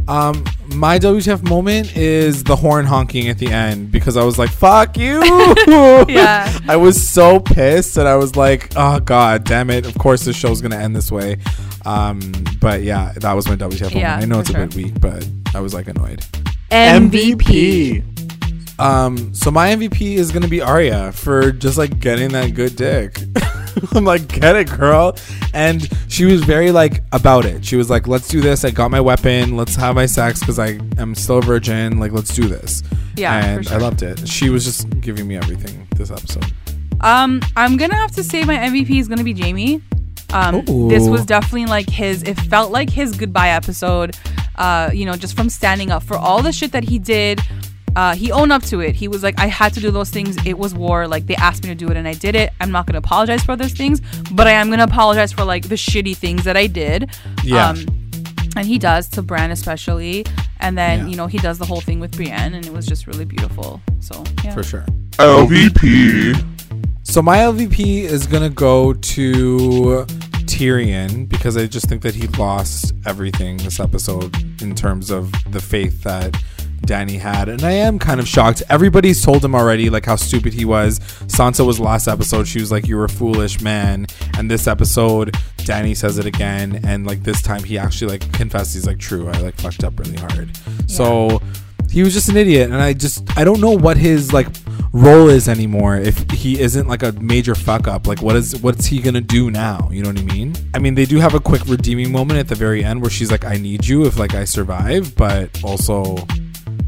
Um, 0.07 0.43
my 0.67 0.97
WTF 0.99 1.47
moment 1.47 1.95
is 1.95 2.43
the 2.43 2.55
horn 2.55 2.85
honking 2.85 3.27
at 3.29 3.37
the 3.37 3.47
end 3.47 3.91
because 3.91 4.17
I 4.17 4.23
was 4.23 4.37
like, 4.39 4.49
"Fuck 4.49 4.97
you!" 4.97 5.19
Yeah. 6.09 6.51
I 6.67 6.75
was 6.75 7.07
so 7.07 7.39
pissed 7.39 7.97
and 7.97 8.07
I 8.07 8.15
was 8.15 8.35
like, 8.35 8.71
"Oh 8.75 8.99
god, 8.99 9.43
damn 9.43 9.69
it! 9.69 9.85
Of 9.85 9.95
course 9.97 10.25
this 10.25 10.35
show's 10.35 10.61
gonna 10.61 10.77
end 10.77 10.95
this 10.95 11.11
way." 11.11 11.37
Um, 11.85 12.19
but 12.59 12.81
yeah, 12.83 13.13
that 13.17 13.33
was 13.33 13.47
my 13.47 13.55
WTF 13.55 13.81
moment. 13.83 13.95
Yeah, 13.95 14.17
I 14.17 14.25
know 14.25 14.39
it's 14.39 14.49
sure. 14.51 14.61
a 14.63 14.67
bit 14.67 14.75
weak, 14.75 14.99
but 14.99 15.27
I 15.53 15.59
was 15.59 15.73
like 15.73 15.87
annoyed. 15.87 16.23
MVP. 16.71 18.03
Um, 18.77 19.33
so 19.33 19.51
my 19.51 19.69
MVP 19.69 20.15
is 20.15 20.31
gonna 20.31 20.47
be 20.47 20.61
Arya 20.61 21.11
for 21.13 21.51
just 21.51 21.77
like 21.77 21.99
getting 21.99 22.29
that 22.33 22.53
good 22.53 22.75
dick. 22.75 23.19
I'm 23.93 24.05
like, 24.05 24.27
get 24.27 24.55
it, 24.55 24.69
girl. 24.69 25.17
And 25.53 25.89
she 26.07 26.25
was 26.25 26.43
very 26.43 26.71
like 26.71 27.03
about 27.11 27.45
it. 27.45 27.65
She 27.65 27.75
was 27.75 27.89
like, 27.89 28.07
let's 28.07 28.27
do 28.27 28.41
this. 28.41 28.63
I 28.65 28.71
got 28.71 28.89
my 28.91 29.01
weapon. 29.01 29.57
Let's 29.57 29.75
have 29.75 29.95
my 29.95 30.05
sex 30.05 30.39
because 30.39 30.59
I 30.59 30.79
am 30.97 31.13
still 31.15 31.39
a 31.39 31.41
virgin. 31.41 31.99
Like, 31.99 32.11
let's 32.13 32.33
do 32.33 32.47
this. 32.47 32.83
Yeah, 33.17 33.45
and 33.45 33.67
I 33.69 33.77
loved 33.77 34.01
it. 34.01 34.27
She 34.27 34.49
was 34.49 34.63
just 34.65 34.89
giving 35.01 35.27
me 35.27 35.35
everything 35.37 35.87
this 35.95 36.11
episode. 36.11 36.45
um 37.01 37.41
i'm 37.57 37.75
gonna 37.77 37.95
have 37.95 38.11
to 38.11 38.23
say 38.23 38.43
my 38.45 38.55
mvp 38.55 38.89
is 38.99 39.07
gonna 39.09 39.23
be 39.23 39.33
jaime 39.33 39.81
um 40.33 40.63
Ooh. 40.69 40.87
this 40.89 41.07
was 41.09 41.25
definitely 41.25 41.65
like 41.65 41.89
his 41.89 42.23
it 42.23 42.35
felt 42.35 42.71
like 42.71 42.89
his 42.89 43.15
goodbye 43.17 43.49
episode 43.49 44.15
uh 44.55 44.89
you 44.93 45.05
know 45.05 45.15
just 45.15 45.35
from 45.35 45.49
standing 45.49 45.91
up 45.91 46.01
for 46.03 46.15
all 46.17 46.41
the 46.41 46.51
shit 46.53 46.71
that 46.71 46.83
he 46.85 46.97
did 46.99 47.41
uh, 47.95 48.13
he 48.15 48.31
owned 48.31 48.51
up 48.51 48.63
to 48.63 48.81
it. 48.81 48.95
He 48.95 49.07
was 49.07 49.23
like, 49.23 49.39
I 49.39 49.47
had 49.47 49.73
to 49.75 49.79
do 49.79 49.89
those 49.91 50.09
things. 50.09 50.37
It 50.45 50.57
was 50.57 50.73
war. 50.73 51.07
Like 51.07 51.27
they 51.27 51.35
asked 51.35 51.63
me 51.63 51.69
to 51.69 51.75
do 51.75 51.87
it, 51.89 51.97
and 51.97 52.07
I 52.07 52.13
did 52.13 52.35
it. 52.35 52.51
I'm 52.59 52.71
not 52.71 52.85
gonna 52.87 52.97
apologize 52.99 53.43
for 53.43 53.55
those 53.55 53.73
things, 53.73 54.01
but 54.31 54.47
I 54.47 54.51
am 54.51 54.69
gonna 54.69 54.83
apologize 54.83 55.31
for 55.31 55.43
like 55.43 55.69
the 55.69 55.75
shitty 55.75 56.15
things 56.17 56.43
that 56.43 56.57
I 56.57 56.67
did. 56.67 57.09
Yeah. 57.43 57.69
Um, 57.69 57.85
and 58.57 58.65
he 58.65 58.77
does 58.79 59.09
to 59.09 59.21
Bran 59.21 59.51
especially, 59.51 60.25
and 60.59 60.77
then 60.77 60.99
Yeah. 60.99 61.07
you 61.07 61.15
know 61.17 61.27
he 61.27 61.37
does 61.37 61.57
the 61.57 61.65
whole 61.65 61.81
thing 61.81 61.99
with 61.99 62.11
Brienne, 62.15 62.53
and 62.53 62.65
it 62.65 62.71
was 62.73 62.85
just 62.85 63.07
really 63.07 63.25
beautiful. 63.25 63.81
So 63.99 64.23
yeah. 64.43 64.53
For 64.53 64.63
sure. 64.63 64.85
LVP. 65.17 66.43
So 67.03 67.21
my 67.21 67.37
LVP 67.37 68.01
is 68.03 68.25
gonna 68.27 68.49
go 68.49 68.93
to 68.93 70.05
Tyrion 70.45 71.27
because 71.29 71.55
I 71.57 71.65
just 71.67 71.87
think 71.87 72.01
that 72.03 72.15
he 72.15 72.27
lost 72.39 72.93
everything 73.05 73.57
this 73.57 73.79
episode 73.79 74.35
in 74.61 74.73
terms 74.75 75.11
of 75.11 75.31
the 75.51 75.59
faith 75.61 76.03
that 76.03 76.35
Dany 76.81 77.19
had, 77.19 77.49
and 77.49 77.63
I 77.63 77.71
am 77.71 77.99
kind 77.99 78.19
of 78.19 78.27
shocked. 78.27 78.63
Everybody's 78.69 79.23
told 79.23 79.43
him 79.43 79.55
already 79.55 79.89
like 79.89 80.05
how 80.05 80.15
stupid 80.15 80.53
he 80.53 80.65
was. 80.65 80.99
Sansa 81.27 81.65
was 81.65 81.79
last 81.79 82.07
episode; 82.07 82.47
she 82.47 82.59
was 82.59 82.71
like, 82.71 82.87
"You're 82.87 83.05
a 83.05 83.09
foolish 83.09 83.61
man," 83.61 84.07
and 84.37 84.49
this 84.49 84.67
episode, 84.67 85.33
Dany 85.57 85.95
says 85.95 86.17
it 86.17 86.25
again, 86.25 86.81
and 86.83 87.05
like 87.05 87.23
this 87.23 87.41
time 87.41 87.63
he 87.63 87.77
actually 87.77 88.11
like 88.11 88.31
confesses 88.33 88.73
he's 88.73 88.87
like, 88.87 88.99
"True, 88.99 89.27
I 89.27 89.37
like 89.39 89.55
fucked 89.55 89.83
up 89.83 89.99
really 89.99 90.17
hard." 90.17 90.51
So 90.87 91.41
he 91.89 92.03
was 92.03 92.13
just 92.13 92.27
an 92.29 92.35
idiot 92.35 92.71
and 92.71 92.81
i 92.81 92.91
just 92.91 93.23
i 93.37 93.43
don't 93.43 93.61
know 93.61 93.71
what 93.71 93.95
his 93.95 94.33
like 94.33 94.47
role 94.95 95.27
is 95.27 95.49
anymore. 95.49 95.97
If 95.97 96.29
he 96.31 96.59
isn't 96.59 96.87
like 96.87 97.03
a 97.03 97.11
major 97.13 97.53
fuck 97.53 97.85
up 97.85 98.07
like 98.07 98.21
what 98.21 98.37
is 98.37 98.61
what's 98.61 98.85
he 98.85 99.01
gonna 99.01 99.19
do 99.19 99.51
now? 99.51 99.89
You 99.91 100.03
know 100.03 100.09
what 100.09 100.19
i 100.19 100.23
mean? 100.23 100.55
I 100.73 100.79
mean 100.79 100.95
they 100.95 101.05
do 101.05 101.19
have 101.19 101.33
a 101.33 101.39
quick 101.39 101.65
redeeming 101.67 102.13
moment 102.13 102.39
at 102.39 102.47
the 102.47 102.55
very 102.55 102.81
end 102.83 103.01
where 103.01 103.09
she's 103.09 103.29
like 103.29 103.43
i 103.43 103.57
need 103.57 103.85
you 103.85 104.05
if 104.05 104.17
like 104.17 104.33
i 104.33 104.45
survive 104.45 105.13
but 105.17 105.61
also 105.63 106.15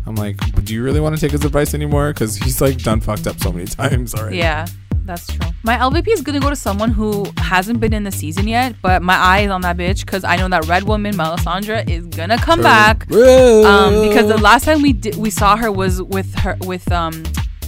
i'm 0.08 0.16
like 0.16 0.38
do 0.64 0.74
you 0.74 0.82
really 0.84 1.00
want 1.00 1.14
to 1.16 1.22
take 1.22 1.32
his 1.32 1.44
advice 1.46 1.74
anymore 1.74 2.14
because 2.14 2.36
he's 2.38 2.60
like 2.62 2.78
done 2.80 3.00
fucked 3.02 3.28
up 3.28 3.38
so 3.40 3.52
many 3.52 3.66
times 3.82 4.16
already 4.16 4.38
Yeah, 4.38 4.66
that's 5.06 5.28
true. 5.28 5.50
My 5.64 5.78
LVP 5.78 6.08
is 6.10 6.22
gonna 6.22 6.40
go 6.40 6.50
to 6.50 6.56
someone 6.56 6.92
who 6.92 7.26
hasn't 7.38 7.80
been 7.80 7.94
in 7.94 8.04
the 8.04 8.12
season 8.12 8.46
yet, 8.48 8.76
but 8.82 9.02
my 9.02 9.16
eye 9.16 9.40
is 9.42 9.52
on 9.52 9.62
that 9.62 9.78
bitch 9.78 10.02
because 10.06 10.24
I 10.26 10.36
know 10.38 10.50
that 10.50 10.66
Red 10.68 10.84
Woman 10.84 11.14
Melisandre 11.16 11.90
is 11.90 12.06
gonna 12.08 12.38
come 12.38 12.62
back. 12.62 13.10
Um, 13.12 14.08
because 14.08 14.28
the 14.28 14.38
last 14.42 14.64
time 14.66 14.82
we 14.82 14.92
did, 14.94 15.16
we 15.16 15.30
saw 15.30 15.56
her 15.58 15.72
was 15.72 16.02
with 16.02 16.34
her 16.40 16.58
with 16.62 16.90
um, 16.92 17.14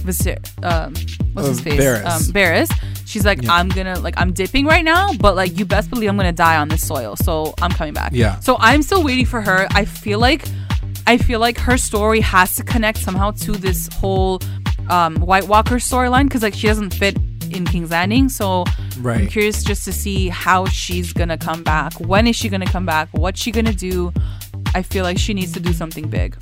Viser- 0.06 0.40
um 0.64 0.94
what's 1.34 1.48
his 1.48 1.60
Uh, 1.60 1.62
face? 1.62 2.30
Varys. 2.30 2.70
Um. 2.72 2.90
She's 3.06 3.24
like, 3.24 3.42
Yeah. 3.42 3.52
I'm 3.54 3.68
gonna 3.70 3.98
like 4.00 4.14
I'm 4.18 4.32
dipping 4.32 4.66
right 4.66 4.84
now, 4.84 5.12
but 5.14 5.34
like 5.34 5.58
you 5.58 5.64
best 5.64 5.90
believe 5.90 6.08
I'm 6.10 6.16
gonna 6.16 6.32
die 6.32 6.56
on 6.58 6.68
this 6.68 6.86
soil, 6.86 7.16
so 7.16 7.54
I'm 7.62 7.70
coming 7.72 7.92
back. 7.94 8.12
Yeah. 8.14 8.38
So 8.40 8.56
I'm 8.60 8.82
still 8.82 9.02
waiting 9.02 9.26
for 9.26 9.40
her. 9.40 9.66
I 9.72 9.84
feel 9.84 10.18
like 10.20 10.44
I 11.10 11.18
feel 11.18 11.40
like 11.40 11.58
her 11.58 11.76
story 11.76 12.20
has 12.20 12.54
to 12.54 12.62
connect 12.62 12.98
somehow 12.98 13.32
to 13.32 13.50
this 13.50 13.88
whole 13.94 14.40
um, 14.88 15.16
White 15.16 15.48
Walker 15.48 15.74
storyline 15.74 16.26
because 16.26 16.44
like 16.44 16.54
she 16.54 16.68
doesn't 16.68 16.94
fit 16.94 17.16
in 17.50 17.66
King's 17.66 17.90
Landing. 17.90 18.28
So 18.28 18.62
I'm 19.04 19.26
curious 19.26 19.64
just 19.64 19.84
to 19.86 19.92
see 19.92 20.28
how 20.28 20.66
she's 20.66 21.12
gonna 21.12 21.36
come 21.36 21.64
back. 21.64 21.94
When 21.94 22.28
is 22.28 22.36
she 22.36 22.48
gonna 22.48 22.64
come 22.64 22.86
back? 22.86 23.08
What's 23.10 23.40
she 23.42 23.50
gonna 23.50 23.72
do? 23.72 24.12
I 24.72 24.82
feel 24.82 25.02
like 25.02 25.18
she 25.18 25.34
needs 25.34 25.50
to 25.54 25.58
do 25.58 25.72
something 25.72 26.08
big. 26.08 26.36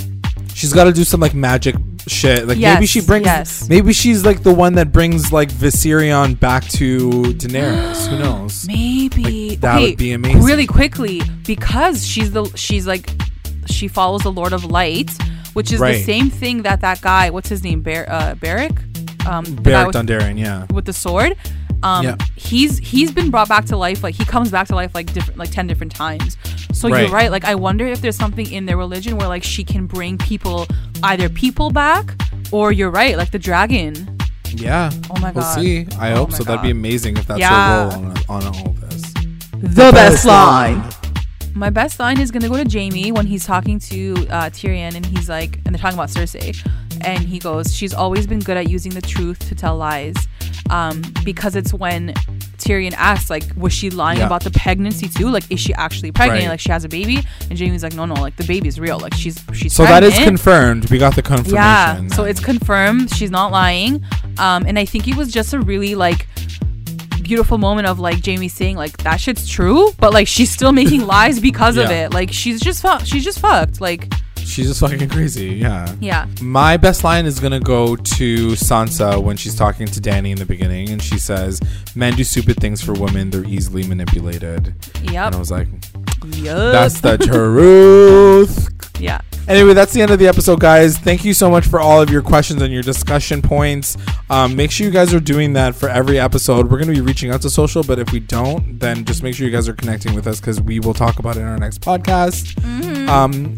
she's 0.52 0.74
got 0.74 0.84
to 0.84 0.92
do 0.92 1.04
some 1.04 1.20
like 1.20 1.32
magic 1.32 1.74
shit 2.06 2.46
like 2.46 2.58
maybe 2.58 2.84
she 2.86 3.00
brings 3.00 3.26
yes. 3.26 3.68
maybe 3.68 3.92
she's 3.92 4.24
like 4.24 4.42
the 4.42 4.52
one 4.52 4.74
that 4.74 4.92
brings 4.92 5.32
like 5.32 5.50
Viserion 5.50 6.38
back 6.40 6.64
to 6.64 7.10
Daenerys 7.40 8.06
who 8.08 8.18
knows 8.24 8.66
Maybe 8.66 9.50
Like, 9.50 9.60
that 9.60 9.76
okay, 9.76 9.90
would 9.90 9.98
be 9.98 10.12
amazing. 10.12 10.42
Really 10.42 10.66
quickly, 10.66 11.22
because 11.46 12.06
she's 12.06 12.32
the 12.32 12.44
she's 12.54 12.86
like 12.86 13.10
she 13.70 13.88
follows 13.88 14.22
the 14.22 14.32
Lord 14.32 14.52
of 14.52 14.64
Light, 14.64 15.10
which 15.54 15.72
is 15.72 15.80
the 15.80 16.02
same 16.02 16.30
thing 16.30 16.62
that 16.62 16.80
that 16.80 17.00
guy. 17.00 17.30
What's 17.30 17.48
his 17.48 17.62
name? 17.62 17.82
Bar- 17.82 18.06
uh, 18.08 18.34
Beric. 18.36 18.76
Um, 19.26 19.44
the 19.44 19.50
guy 19.50 19.62
Beric 19.62 19.86
with, 19.88 19.96
Dondarrion 19.96 20.38
yeah 20.38 20.66
with 20.72 20.84
the 20.86 20.92
sword. 20.92 21.36
Um, 21.82 22.04
Yeah. 22.04 22.16
he's 22.34 22.78
he's 22.78 23.12
been 23.12 23.30
brought 23.30 23.48
back 23.48 23.66
to 23.66 23.76
life. 23.76 24.02
Like 24.02 24.14
he 24.16 24.24
comes 24.24 24.50
back 24.50 24.66
to 24.68 24.74
life 24.74 24.94
like 24.94 25.12
different 25.12 25.38
like 25.38 25.50
ten 25.50 25.66
different 25.66 25.94
times. 25.94 26.36
So 26.72 26.88
Right. 26.88 27.02
you're 27.02 27.10
right. 27.10 27.30
Like 27.30 27.44
I 27.44 27.54
wonder 27.54 27.86
if 27.86 28.00
there's 28.00 28.16
something 28.16 28.50
in 28.50 28.66
their 28.66 28.76
religion 28.76 29.16
where 29.16 29.28
like 29.28 29.44
she 29.44 29.62
can 29.64 29.86
bring 29.86 30.18
people 30.18 30.66
either 31.02 31.28
people 31.28 31.70
back 31.70 32.14
or 32.52 32.72
you're 32.72 32.90
right 32.90 33.16
like 33.16 33.30
the 33.30 33.38
dragon. 33.38 34.16
Yeah. 34.54 34.90
Oh 35.10 35.14
my 35.20 35.30
god. 35.32 35.34
We'll 35.36 35.44
God. 35.44 35.60
see. 35.60 35.86
I 35.98 36.12
Oh 36.12 36.16
hope 36.16 36.30
my 36.30 36.36
so. 36.38 36.44
That'd 36.44 36.62
be 36.62 36.70
amazing 36.70 37.16
if 37.16 37.26
that's 37.26 37.38
Yeah. 37.38 37.90
her 37.90 37.96
role 37.96 38.04
on, 38.06 38.44
on 38.46 38.46
all 38.56 38.72
this. 38.80 39.12
The 39.60 39.90
best 39.92 40.24
line. 40.24 40.82
My 41.58 41.70
best 41.70 41.98
line 41.98 42.20
is 42.20 42.30
gonna 42.30 42.48
go 42.48 42.62
to 42.62 42.70
Jaime 42.78 43.10
when 43.10 43.26
he's 43.26 43.44
talking 43.44 43.80
to 43.80 44.14
uh, 44.30 44.48
Tyrion, 44.50 44.94
and 44.94 45.04
he's 45.04 45.28
like, 45.28 45.56
and 45.66 45.74
they're 45.74 45.80
talking 45.80 45.98
about 45.98 46.08
Cersei, 46.08 46.56
and 47.04 47.18
he 47.24 47.40
goes, 47.40 47.74
"She's 47.74 47.92
always 47.92 48.28
been 48.28 48.38
good 48.38 48.56
at 48.56 48.68
using 48.70 48.92
the 48.94 49.02
truth 49.02 49.40
to 49.48 49.56
tell 49.56 49.76
lies," 49.76 50.14
um, 50.70 51.02
because 51.24 51.56
it's 51.56 51.74
when 51.74 52.14
Tyrion 52.58 52.92
asks, 52.96 53.28
like, 53.28 53.42
was 53.56 53.72
she 53.72 53.90
lying 53.90 54.18
Yeah. 54.20 54.26
about 54.26 54.44
the 54.44 54.52
pregnancy 54.52 55.08
too? 55.08 55.30
Like, 55.30 55.50
is 55.50 55.58
she 55.58 55.74
actually 55.74 56.12
pregnant? 56.12 56.42
Right. 56.44 56.50
Like, 56.50 56.60
she 56.60 56.70
has 56.70 56.84
a 56.84 56.88
baby, 56.88 57.24
and 57.50 57.58
Jaime's 57.58 57.82
like, 57.82 57.94
no, 57.94 58.04
no, 58.04 58.14
like 58.14 58.36
the 58.36 58.44
baby's 58.44 58.78
real. 58.78 59.00
Like, 59.00 59.14
she's 59.14 59.42
she's 59.52 59.72
So 59.74 59.82
that 59.82 60.04
is 60.04 60.16
confirmed. 60.20 60.88
We 60.90 60.98
got 60.98 61.16
the 61.16 61.22
confirmation. 61.22 61.56
Yeah, 61.56 62.06
so 62.14 62.22
it's 62.22 62.40
confirmed 62.40 63.12
she's 63.16 63.32
not 63.32 63.50
lying, 63.50 64.04
um, 64.38 64.64
and 64.64 64.78
I 64.78 64.84
think 64.84 65.08
it 65.08 65.16
was 65.16 65.32
just 65.32 65.52
a 65.54 65.58
really 65.60 65.96
like 65.96 66.28
beautiful 67.28 67.58
moment 67.58 67.86
of 67.86 68.00
like 68.00 68.24
Jaime 68.24 68.48
saying 68.48 68.76
like 68.76 68.96
that 68.98 69.20
shit's 69.20 69.46
true, 69.46 69.92
but 69.98 70.12
like 70.14 70.26
she's 70.26 70.50
still 70.50 70.72
making 70.72 71.06
lies 71.14 71.38
because 71.38 71.76
of 71.76 71.90
it. 71.90 72.12
Like 72.12 72.32
she's 72.32 72.58
just 72.58 72.80
fu- 72.80 73.04
she's 73.04 73.22
just 73.22 73.38
fucked. 73.38 73.80
Like 73.80 74.12
She's 74.48 74.66
just 74.66 74.80
fucking 74.80 75.10
crazy. 75.10 75.50
Yeah. 75.50 75.94
yeah. 76.00 76.26
My 76.40 76.78
best 76.78 77.04
line 77.04 77.26
is 77.26 77.38
gonna 77.38 77.60
go 77.60 77.94
to 77.94 78.48
Sansa 78.52 79.22
when 79.22 79.36
she's 79.36 79.54
talking 79.54 79.86
to 79.86 80.00
Dany 80.00 80.30
in 80.30 80.38
the 80.38 80.46
beginning, 80.46 80.88
and 80.88 81.02
she 81.02 81.18
says, 81.18 81.60
"Men 81.94 82.14
do 82.14 82.24
stupid 82.24 82.56
things 82.56 82.82
for 82.82 82.94
women; 82.94 83.28
they're 83.28 83.44
easily 83.44 83.86
manipulated." 83.86 84.74
Yeah. 85.02 85.26
And 85.26 85.34
I 85.34 85.38
was 85.38 85.50
like, 85.50 85.68
Yup. 86.26 86.72
"That's 86.72 87.00
the 87.00 87.18
truth." 87.18 88.68
yeah. 89.00 89.20
Anyway, 89.48 89.72
that's 89.72 89.94
the 89.94 90.02
end 90.02 90.10
of 90.10 90.18
the 90.18 90.28
episode, 90.28 90.60
guys. 90.60 90.98
Thank 90.98 91.24
you 91.24 91.32
so 91.32 91.50
much 91.50 91.66
for 91.66 91.80
all 91.80 92.02
of 92.02 92.10
your 92.10 92.20
questions 92.20 92.60
and 92.60 92.70
your 92.70 92.82
discussion 92.82 93.40
points. 93.40 93.96
Um, 94.28 94.54
make 94.54 94.70
sure 94.70 94.86
you 94.86 94.92
guys 94.92 95.14
are 95.14 95.20
doing 95.20 95.54
that 95.54 95.74
for 95.74 95.88
every 95.88 96.20
episode. 96.20 96.70
We're 96.70 96.76
going 96.76 96.88
to 96.88 96.94
be 96.94 97.00
reaching 97.00 97.30
out 97.30 97.40
to 97.42 97.50
social, 97.50 97.82
but 97.82 97.98
if 97.98 98.12
we 98.12 98.20
don't, 98.20 98.78
then 98.78 99.06
just 99.06 99.22
make 99.22 99.34
sure 99.34 99.46
you 99.46 99.52
guys 99.52 99.66
are 99.66 99.72
connecting 99.72 100.14
with 100.14 100.26
us 100.26 100.38
because 100.38 100.60
we 100.60 100.80
will 100.80 100.92
talk 100.92 101.18
about 101.18 101.38
it 101.38 101.40
in 101.40 101.46
our 101.46 101.56
next 101.56 101.80
podcast. 101.80 102.62
Um, 103.08 103.56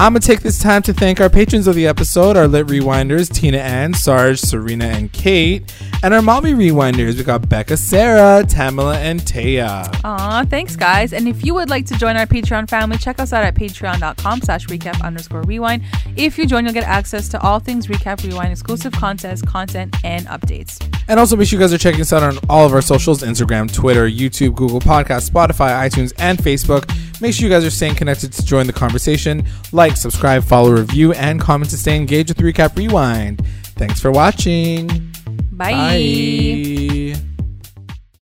I'm 0.00 0.12
going 0.12 0.20
to 0.20 0.26
take 0.28 0.42
this 0.42 0.60
time 0.60 0.82
to 0.82 0.92
thank 0.92 1.20
our 1.20 1.28
patrons 1.28 1.66
of 1.66 1.74
the 1.74 1.88
episode, 1.88 2.36
our 2.36 2.46
lit 2.46 2.68
rewinders, 2.68 3.34
Tina 3.34 3.58
Ann, 3.58 3.94
Sarge, 3.94 4.38
Serena, 4.38 4.84
and 4.84 5.12
Kate, 5.12 5.74
and 6.04 6.14
our 6.14 6.22
mommy 6.22 6.52
rewinders. 6.52 7.16
We 7.16 7.24
got 7.24 7.48
Becca, 7.48 7.76
Sarah, 7.76 8.44
Tamala, 8.46 8.96
and 9.00 9.20
Taya. 9.20 9.92
Aw, 10.04 10.44
thanks 10.48 10.76
guys. 10.76 11.12
And 11.12 11.26
if 11.26 11.44
you 11.44 11.52
would 11.54 11.68
like 11.68 11.84
to 11.86 11.98
join 11.98 12.16
our 12.16 12.26
Patreon 12.26 12.70
family, 12.70 12.96
check 12.96 13.18
us 13.18 13.32
out 13.32 13.42
at 13.42 13.56
patreon.com 13.56 14.40
slash 14.42 14.66
recap 14.68 15.04
underscore 15.04 15.42
rewind. 15.42 15.82
If 16.14 16.38
you 16.38 16.46
join, 16.46 16.64
you'll 16.64 16.74
get 16.74 16.84
access 16.84 17.28
to 17.30 17.42
all 17.42 17.58
things 17.58 17.88
recap 17.88 18.22
rewind, 18.22 18.52
exclusive 18.52 18.92
contests, 18.92 19.42
content, 19.42 19.96
and 20.04 20.28
updates. 20.28 20.80
And 21.08 21.18
also 21.18 21.34
make 21.34 21.48
sure 21.48 21.58
you 21.58 21.64
guys 21.64 21.72
are 21.72 21.78
checking 21.78 22.02
us 22.02 22.12
out 22.12 22.22
on 22.22 22.38
all 22.48 22.64
of 22.64 22.72
our 22.72 22.82
socials 22.82 23.22
Instagram, 23.22 23.72
Twitter, 23.72 24.08
YouTube, 24.08 24.54
Google 24.54 24.78
Podcasts, 24.78 25.28
Spotify, 25.28 25.88
iTunes, 25.88 26.12
and 26.18 26.38
Facebook. 26.38 26.88
Make 27.20 27.34
sure 27.34 27.48
you 27.48 27.52
guys 27.52 27.64
are 27.64 27.70
staying 27.70 27.96
connected 27.96 28.32
to 28.34 28.44
join 28.44 28.68
the 28.68 28.72
conversation. 28.72 29.44
Like, 29.88 29.96
subscribe, 29.96 30.44
follow, 30.44 30.70
review, 30.70 31.14
and 31.14 31.40
comment 31.40 31.70
to 31.70 31.78
stay 31.78 31.96
engaged 31.96 32.28
with 32.28 32.36
Recap 32.44 32.76
Rewind. 32.76 33.40
Thanks 33.78 33.98
for 33.98 34.10
watching. 34.10 34.86
Bye. 35.50 37.14
Bye. 37.14 37.37